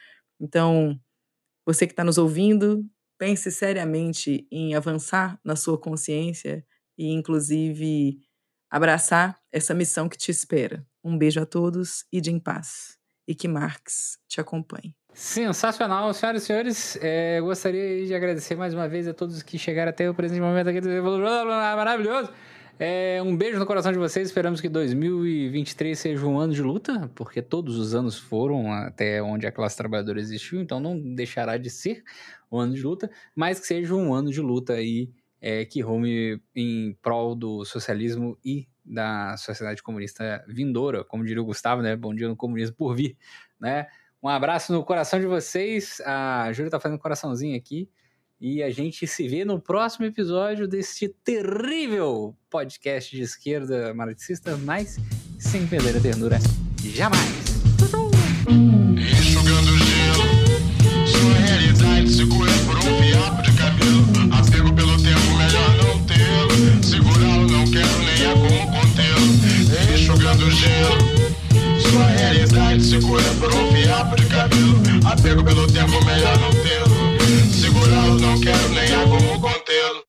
Então, 0.41 0.99
você 1.67 1.85
que 1.87 1.93
está 1.93 2.05
nos 2.05 2.17
ouvindo, 2.17 2.87
pense 3.19 3.51
seriamente 3.51 4.47
em 4.53 4.75
avançar 4.77 5.41
na 5.45 5.57
sua 5.57 5.79
consciência 5.79 6.65
e, 6.97 7.13
inclusive, 7.13 8.21
abraçar 8.71 9.37
essa 9.51 9.75
missão 9.75 10.09
que 10.09 10.17
te 10.17 10.31
espera. 10.31 10.87
Um 11.03 11.19
beijo 11.19 11.41
a 11.41 11.47
todos 11.47 12.05
e 12.13 12.21
de 12.21 12.31
em 12.31 12.39
paz 12.39 12.97
e 13.27 13.35
que 13.35 13.49
Marx 13.49 14.19
te 14.29 14.41
acompanhe. 14.41 14.95
Sensacional, 15.13 16.13
senhoras 16.13 16.43
e 16.43 16.47
senhores. 16.47 16.99
É, 17.01 17.41
gostaria 17.41 18.05
de 18.05 18.15
agradecer 18.15 18.55
mais 18.55 18.75
uma 18.75 18.87
vez 18.87 19.09
a 19.09 19.15
todos 19.15 19.43
que 19.43 19.59
chegaram 19.59 19.89
até 19.89 20.09
o 20.11 20.15
presente 20.15 20.41
momento 20.41 20.69
aqui 20.69 20.81
do 20.81 20.89
maravilhoso. 20.89 22.31
É, 22.79 23.23
um 23.23 23.35
beijo 23.35 23.59
no 23.59 23.65
coração 23.65 23.91
de 23.91 23.99
vocês. 23.99 24.29
Esperamos 24.29 24.61
que 24.61 24.69
2023 24.69 25.99
seja 25.99 26.27
um 26.27 26.39
ano 26.39 26.53
de 26.53 26.61
luta, 26.61 27.11
porque 27.15 27.41
todos 27.41 27.79
os 27.79 27.95
anos 27.95 28.19
foram 28.19 28.71
até 28.71 29.23
onde 29.23 29.47
a 29.47 29.53
classe 29.53 29.77
trabalhadora 29.77 30.21
existiu, 30.21 30.61
então 30.61 30.79
não 30.79 30.99
deixará 31.15 31.57
de 31.57 31.71
ser 31.71 32.05
um 32.53 32.59
ano 32.59 32.75
de 32.75 32.83
luta, 32.83 33.11
mas 33.35 33.59
que 33.59 33.67
seja 33.67 33.95
um 33.95 34.13
ano 34.13 34.31
de 34.31 34.43
luta 34.43 34.75
aí 34.75 35.11
é, 35.41 35.65
que 35.65 35.81
rume 35.81 36.41
em 36.55 36.95
prol 37.01 37.35
do 37.35 37.65
socialismo 37.65 38.37
e 38.45 38.69
da 38.87 39.37
sociedade 39.37 39.83
comunista 39.83 40.45
vindoura, 40.47 41.05
como 41.05 41.25
diria 41.25 41.43
o 41.43 41.47
Gustavo, 41.47 41.83
né? 41.83 41.97
Bom 41.97 42.15
dia 42.15 42.29
no 42.29 42.37
comunismo 42.37 42.77
por 42.77 42.95
vir, 42.95 43.17
né? 43.61 43.87
Um 44.23 44.29
abraço 44.29 44.73
no 44.73 44.85
coração 44.85 45.21
de 45.21 45.27
vocês. 45.27 46.01
A 46.05 46.53
Júlia 46.53 46.71
tá 46.71 46.81
fazendo 46.81 46.97
um 46.97 47.01
coraçãozinho 47.01 47.57
aqui. 47.57 47.89
E 48.41 48.63
a 48.63 48.71
gente 48.71 49.07
se 49.07 49.27
vê 49.27 49.45
no 49.45 49.61
próximo 49.61 50.05
episódio 50.05 50.69
deste 50.69 51.09
terrível 51.09 52.37
podcast 52.51 53.17
de 53.17 53.23
esquerda 53.23 53.95
marxista, 53.95 54.57
mas 54.59 54.97
sem 55.39 55.67
perder 55.67 55.97
a 55.97 56.01
ternura 56.01 56.39
jamais. 56.83 57.57
Enxugando 58.49 59.76
Sua 71.91 72.07
realidade 72.07 72.85
segura 72.85 73.25
por 73.41 73.53
um 73.53 73.73
fiapo 73.73 74.17
de 74.17 74.27
cabelo. 74.27 74.81
Apego 75.05 75.45
pelo 75.45 75.67
tempo, 75.67 76.05
melhor 76.05 76.39
não 76.39 76.51
tê-lo. 76.51 77.53
Segurá-lo, 77.53 78.19
não 78.21 78.41
quero 78.41 78.69
nem 78.71 78.95
há 78.95 79.03
como 79.03 79.41
contê-lo. 79.41 80.06